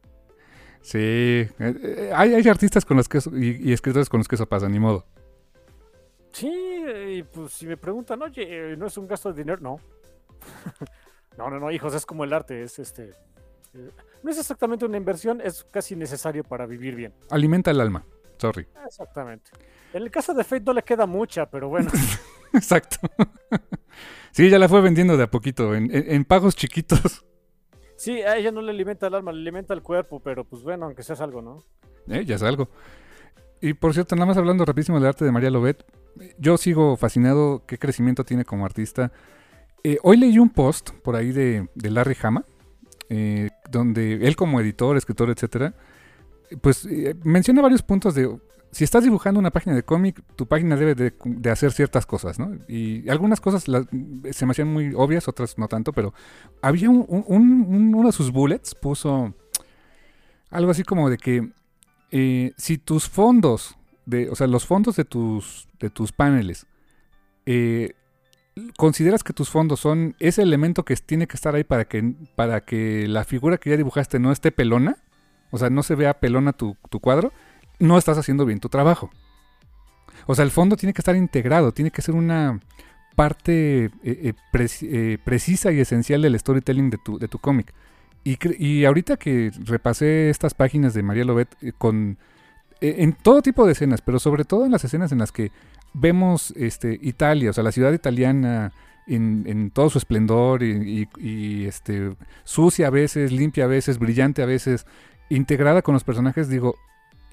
Sí, 0.81 0.99
eh, 0.99 1.49
eh, 1.59 2.13
hay, 2.15 2.35
hay 2.35 2.49
artistas 2.49 2.85
con 2.85 2.97
los 2.97 3.09
que 3.09 3.19
eso- 3.19 3.37
y, 3.37 3.59
y 3.71 3.73
escritores 3.73 4.09
con 4.09 4.19
los 4.21 4.29
que 4.29 4.35
eso 4.37 4.47
pasa, 4.47 4.69
ni 4.69 4.79
modo. 4.79 5.07
Sí, 6.33 6.51
y 7.09 7.23
pues 7.23 7.53
si 7.53 7.67
me 7.67 7.77
preguntan, 7.77 8.21
oye, 8.23 8.73
eh, 8.73 8.77
¿no 8.77 8.87
es 8.87 8.97
un 8.99 9.07
gasto 9.07 9.33
de 9.33 9.43
dinero? 9.43 9.61
No. 9.63 9.77
no, 11.39 11.51
no, 11.51 11.59
no, 11.61 11.71
hijos, 11.71 11.95
es 11.95 12.05
como 12.07 12.25
el 12.25 12.33
arte, 12.33 12.63
es 12.63 12.79
este. 12.79 13.11
eh, 13.75 13.91
no 14.23 14.31
es 14.31 14.39
exactamente 14.39 14.85
una 14.85 14.97
inversión, 14.97 15.41
es 15.43 15.65
casi 15.71 15.95
necesario 15.97 16.43
para 16.45 16.67
vivir 16.67 16.95
bien. 16.97 17.15
Alimenta 17.31 17.71
el 17.71 17.81
alma, 17.81 18.05
sorry. 18.39 18.67
Exactamente. 18.87 19.51
En 19.93 20.03
el 20.03 20.11
caso 20.11 20.35
de 20.35 20.43
Fate 20.45 20.65
no 20.65 20.73
le 20.73 20.83
queda 20.83 21.07
mucha, 21.07 21.47
pero 21.51 21.69
bueno. 21.69 21.91
Exacto. 22.53 22.97
Sí, 24.35 24.51
ya 24.51 24.59
la 24.59 24.69
fue 24.69 24.81
vendiendo 24.83 25.17
de 25.17 25.23
a 25.25 25.31
poquito, 25.31 25.75
en, 25.75 25.85
en- 25.95 26.11
en 26.13 26.25
pagos 26.25 26.55
chiquitos. 26.57 27.25
Sí, 27.97 28.21
a 28.23 28.37
ella 28.37 28.51
no 28.51 28.61
le 28.61 28.73
alimenta 28.73 29.07
el 29.07 29.15
alma, 29.15 29.31
le 29.33 29.41
alimenta 29.41 29.73
el 29.73 29.81
cuerpo, 29.81 30.19
pero 30.21 30.43
pues 30.45 30.65
bueno, 30.65 30.87
aunque 30.87 31.05
seas 31.05 31.21
algo, 31.21 31.41
¿no? 31.41 31.63
Eh, 32.09 32.25
ya 32.27 32.35
es 32.35 32.43
algo. 32.43 32.69
Y 33.61 33.73
por 33.75 33.95
cierto, 33.95 34.17
nada 34.17 34.27
más 34.27 34.37
hablando 34.37 34.65
rapidísimo 34.65 34.99
del 34.99 35.07
arte 35.07 35.25
de 35.25 35.31
María 35.31 35.49
Lobet, 35.49 35.87
yo 36.37 36.57
sigo 36.57 36.97
fascinado 36.97 37.63
qué 37.67 37.79
crecimiento 37.79 38.25
tiene 38.25 38.45
como 38.45 38.67
artista. 38.67 39.13
Eh, 39.85 39.99
hoy 40.03 40.17
leí 40.17 40.41
un 40.41 40.51
post 40.51 40.91
por 41.05 41.15
ahí 41.15 41.31
de, 41.31 41.69
de 41.77 41.91
Larry 41.91 42.17
Hama, 42.21 42.45
eh, 43.11 43.51
donde 43.71 44.27
él 44.27 44.35
como 44.35 44.61
editor, 44.61 44.97
escritor, 44.97 45.31
etcétera, 45.31 45.73
pues 46.61 46.85
eh, 46.87 47.15
menciona 47.23 47.63
varios 47.63 47.83
puntos 47.83 48.17
de 48.17 48.29
si 48.75 48.85
estás 48.85 49.05
dibujando 49.05 49.39
una 49.39 49.51
página 49.53 49.77
de 49.77 49.85
cómic, 49.85 50.21
tu 50.35 50.47
página 50.47 50.77
debe 50.77 50.95
de, 50.95 51.51
hacer 51.51 51.73
ciertas 51.73 52.07
cosas, 52.07 52.39
¿no? 52.39 52.59
Y 52.67 53.09
algunas 53.09 53.41
cosas 53.41 53.63
se 53.65 54.47
me 54.47 54.51
hacían 54.51 54.73
muy 54.73 54.93
obvias, 54.97 55.29
otras 55.29 55.57
no 55.59 55.69
tanto, 55.69 55.93
pero 55.93 56.13
había 56.61 56.91
un- 56.91 57.07
uno 57.09 58.07
de 58.07 58.13
sus 58.13 58.33
bullets 58.33 58.75
puso 58.75 59.33
algo 60.51 60.71
así 60.73 60.83
como 60.83 61.09
de 61.09 61.19
que 61.19 61.51
eh, 62.11 62.53
si 62.57 62.79
tus 62.79 63.09
fondos, 63.09 63.77
de, 64.07 64.29
o 64.29 64.35
sea, 64.35 64.47
los 64.47 64.67
fondos 64.67 64.97
de 64.97 65.05
tus, 65.05 65.69
de 65.81 65.91
tus 65.91 66.13
paneles, 66.13 66.67
eh, 67.47 67.95
consideras 68.77 69.23
que 69.25 69.33
tus 69.33 69.51
fondos 69.51 69.81
son 69.81 70.15
ese 70.19 70.43
elemento 70.43 70.85
que 70.85 70.97
tiene 70.97 71.27
que 71.27 71.37
estar 71.37 71.55
ahí 71.55 71.65
para 71.65 71.87
que, 71.87 72.15
para 72.37 72.61
que 72.61 73.07
la 73.09 73.25
figura 73.25 73.59
que 73.59 73.71
ya 73.71 73.77
dibujaste 73.77 74.19
no 74.19 74.33
esté 74.33 74.53
pelona, 74.53 74.97
o 75.51 75.59
sea, 75.59 75.71
no 75.71 75.83
se 75.83 75.95
vea 75.95 76.15
pelona 76.21 76.53
tu, 76.53 76.77
tu 76.91 77.01
cuadro, 77.01 77.33
no 77.79 77.99
estás 77.99 78.19
haciendo 78.19 78.45
bien 78.47 78.61
tu 78.61 78.69
trabajo. 78.69 79.11
O 80.27 80.35
sea, 80.35 80.45
el 80.45 80.51
fondo 80.51 80.77
tiene 80.77 80.93
que 80.93 81.01
estar 81.01 81.17
integrado, 81.17 81.73
tiene 81.73 81.91
que 81.91 82.03
ser 82.03 82.15
una 82.15 82.61
parte 83.17 83.85
eh, 83.85 83.91
eh, 84.03 84.35
eh, 84.83 85.19
precisa 85.25 85.71
y 85.73 85.81
esencial 85.81 86.23
del 86.23 86.39
storytelling 86.39 86.91
de 86.91 86.99
tu, 86.99 87.19
de 87.19 87.29
tu 87.29 87.39
cómic. 87.39 87.73
Y, 88.25 88.39
y 88.59 88.85
ahorita 88.87 89.17
que 89.19 89.53
repasé 89.65 90.31
estas 90.31 90.55
páginas 90.55 90.95
de 90.95 91.03
María 91.03 91.25
Lobet 91.25 91.49
con 91.79 92.17
en 92.81 93.13
todo 93.15 93.41
tipo 93.41 93.65
de 93.65 93.73
escenas, 93.73 94.03
pero 94.03 94.19
sobre 94.19 94.45
todo 94.45 94.67
en 94.67 94.73
las 94.73 94.85
escenas 94.85 95.11
en 95.13 95.19
las 95.19 95.33
que 95.33 95.53
vemos 95.95 96.53
este, 96.57 96.99
Italia, 97.03 97.51
o 97.51 97.53
sea, 97.53 97.65
la 97.65 97.73
ciudad 97.73 97.93
italiana 97.93 98.73
en, 99.07 99.45
en 99.47 99.71
todo 99.71 99.89
su 99.89 99.97
esplendor 99.99 100.63
y, 100.63 101.07
y- 101.17 101.27
y, 101.27 101.65
este, 101.67 102.15
sucia 102.43 102.89
a 102.89 102.91
veces, 102.91 103.33
limpia 103.33 103.65
a 103.65 103.69
veces, 103.69 103.99
brillante 103.99 104.43
a 104.43 104.47
veces, 104.47 104.87
integrada 105.31 105.81
con 105.83 105.95
los 105.95 106.05
personajes, 106.05 106.49
digo, 106.49 106.75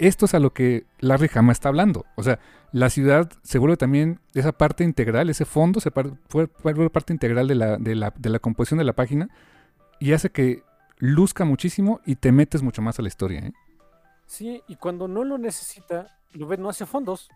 esto 0.06 0.26
es 0.26 0.34
a 0.34 0.38
lo 0.40 0.52
que 0.52 0.84
Larry 1.00 1.30
Hama 1.34 1.52
está 1.52 1.68
hablando. 1.68 2.04
O 2.16 2.22
sea, 2.22 2.38
la 2.72 2.90
ciudad 2.90 3.30
se 3.42 3.58
vuelve 3.58 3.76
también 3.76 4.20
esa 4.34 4.52
parte 4.52 4.84
integral, 4.84 5.30
ese 5.30 5.44
fondo 5.44 5.80
se 5.80 5.90
par- 5.90 6.12
fue- 6.28 6.48
vuelve 6.62 6.90
parte 6.90 7.12
integral 7.12 7.48
de 7.48 7.54
la, 7.54 7.76
de, 7.76 7.94
la, 7.94 8.12
de 8.16 8.30
la 8.30 8.38
composición 8.38 8.78
de 8.78 8.84
la 8.84 8.92
página 8.94 9.28
y 9.98 10.12
hace 10.12 10.30
que 10.30 10.62
luzca 10.98 11.44
muchísimo 11.44 12.00
y 12.06 12.16
te 12.16 12.32
metes 12.32 12.62
mucho 12.62 12.82
más 12.82 12.98
a 12.98 13.02
la 13.02 13.08
historia. 13.08 13.40
¿eh? 13.40 13.52
Sí, 14.26 14.62
y 14.68 14.76
cuando 14.76 15.08
no 15.08 15.24
lo 15.24 15.38
necesita, 15.38 16.06
Lubet 16.32 16.58
no 16.60 16.68
hace 16.70 16.86
fondos. 16.86 17.28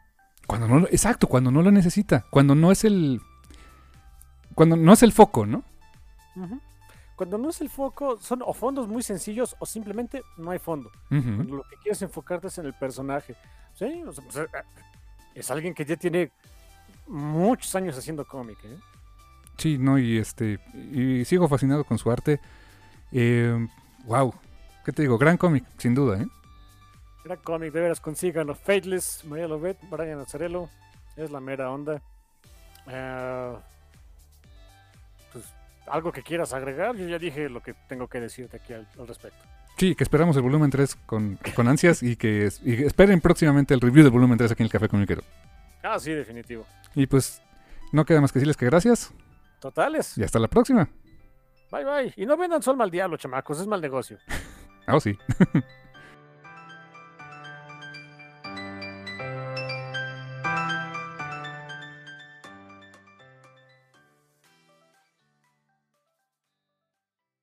Cuando 0.46 0.68
no 0.68 0.78
lo- 0.80 0.86
exacto, 0.88 1.26
cuando 1.26 1.50
no 1.50 1.62
lo 1.62 1.70
necesita, 1.72 2.24
cuando 2.30 2.54
no 2.54 2.70
es 2.72 2.84
el 2.84 3.20
cuando 4.54 4.76
no 4.76 4.92
es 4.92 5.02
el 5.02 5.12
foco, 5.12 5.44
¿no? 5.44 5.64
Ujú. 6.36 6.60
Cuando 7.16 7.38
no 7.38 7.48
es 7.48 7.60
el 7.62 7.70
foco, 7.70 8.18
son 8.20 8.42
o 8.44 8.52
fondos 8.52 8.86
muy 8.88 9.02
sencillos 9.02 9.56
o 9.58 9.66
simplemente 9.66 10.22
no 10.36 10.50
hay 10.50 10.58
fondo. 10.58 10.90
Cuando 11.08 11.56
lo 11.56 11.62
que 11.62 11.76
quieres 11.76 12.02
enfocarte 12.02 12.48
es 12.48 12.58
en 12.58 12.66
el 12.66 12.74
personaje. 12.74 13.34
Sí, 13.74 14.02
o 14.06 14.12
sea, 14.12 14.24
pues, 14.24 14.36
eh, 14.36 14.46
es 15.34 15.50
alguien 15.50 15.74
que 15.74 15.84
ya 15.84 15.96
tiene 15.96 16.30
muchos 17.06 17.74
años 17.74 17.96
haciendo 17.96 18.24
cómic. 18.26 18.58
¿eh? 18.64 18.78
Sí, 19.56 19.78
no, 19.78 19.98
y 19.98 20.18
este 20.18 20.58
y 20.92 21.24
sigo 21.24 21.48
fascinado 21.48 21.84
con 21.84 21.96
su 21.98 22.10
arte. 22.10 22.38
Eh, 23.12 23.66
wow, 24.04 24.34
¿qué 24.84 24.92
te 24.92 25.02
digo? 25.02 25.16
Gran 25.16 25.38
cómic, 25.38 25.64
sin 25.78 25.94
duda, 25.94 26.20
¿eh? 26.20 26.26
Gran 27.24 27.38
cómic, 27.38 27.72
de 27.72 27.80
veras, 27.80 28.00
consíganlo. 28.00 28.54
Fateless, 28.54 29.24
María 29.24 29.48
Lobet, 29.48 29.78
Brian 29.90 30.20
Azzarello. 30.20 30.68
Es 31.16 31.30
la 31.30 31.40
mera 31.40 31.70
onda. 31.70 32.02
Eh, 32.86 33.56
algo 35.88 36.12
que 36.12 36.22
quieras 36.22 36.52
agregar, 36.52 36.96
yo 36.96 37.06
ya 37.08 37.18
dije 37.18 37.48
lo 37.48 37.62
que 37.62 37.74
tengo 37.88 38.08
que 38.08 38.20
decirte 38.20 38.56
aquí 38.58 38.72
al, 38.72 38.86
al 38.98 39.06
respecto. 39.08 39.42
Sí, 39.76 39.94
que 39.94 40.04
esperamos 40.04 40.36
el 40.36 40.42
volumen 40.42 40.70
3 40.70 40.94
con, 41.06 41.38
con 41.54 41.68
ansias 41.68 42.02
y 42.02 42.16
que 42.16 42.48
y 42.64 42.84
esperen 42.84 43.20
próximamente 43.20 43.74
el 43.74 43.80
review 43.80 44.04
del 44.04 44.12
volumen 44.12 44.38
3 44.38 44.52
aquí 44.52 44.62
en 44.62 44.66
el 44.66 44.72
Café 44.72 44.88
Comiquero. 44.88 45.22
Ah, 45.82 45.98
sí, 45.98 46.12
definitivo. 46.12 46.66
Y 46.94 47.06
pues 47.06 47.42
no 47.92 48.04
queda 48.04 48.20
más 48.20 48.32
que 48.32 48.38
decirles 48.38 48.56
que 48.56 48.66
gracias 48.66 49.12
Totales. 49.60 50.16
y 50.16 50.24
hasta 50.24 50.38
la 50.38 50.48
próxima. 50.48 50.88
Bye 51.70 51.84
bye. 51.84 52.14
Y 52.16 52.26
no 52.26 52.36
vendan 52.36 52.62
sol 52.62 52.76
mal 52.76 52.90
diablo, 52.90 53.16
chamacos, 53.16 53.60
es 53.60 53.66
mal 53.66 53.80
negocio. 53.80 54.18
Ah, 54.88 54.94
oh, 54.94 55.00
sí. 55.00 55.18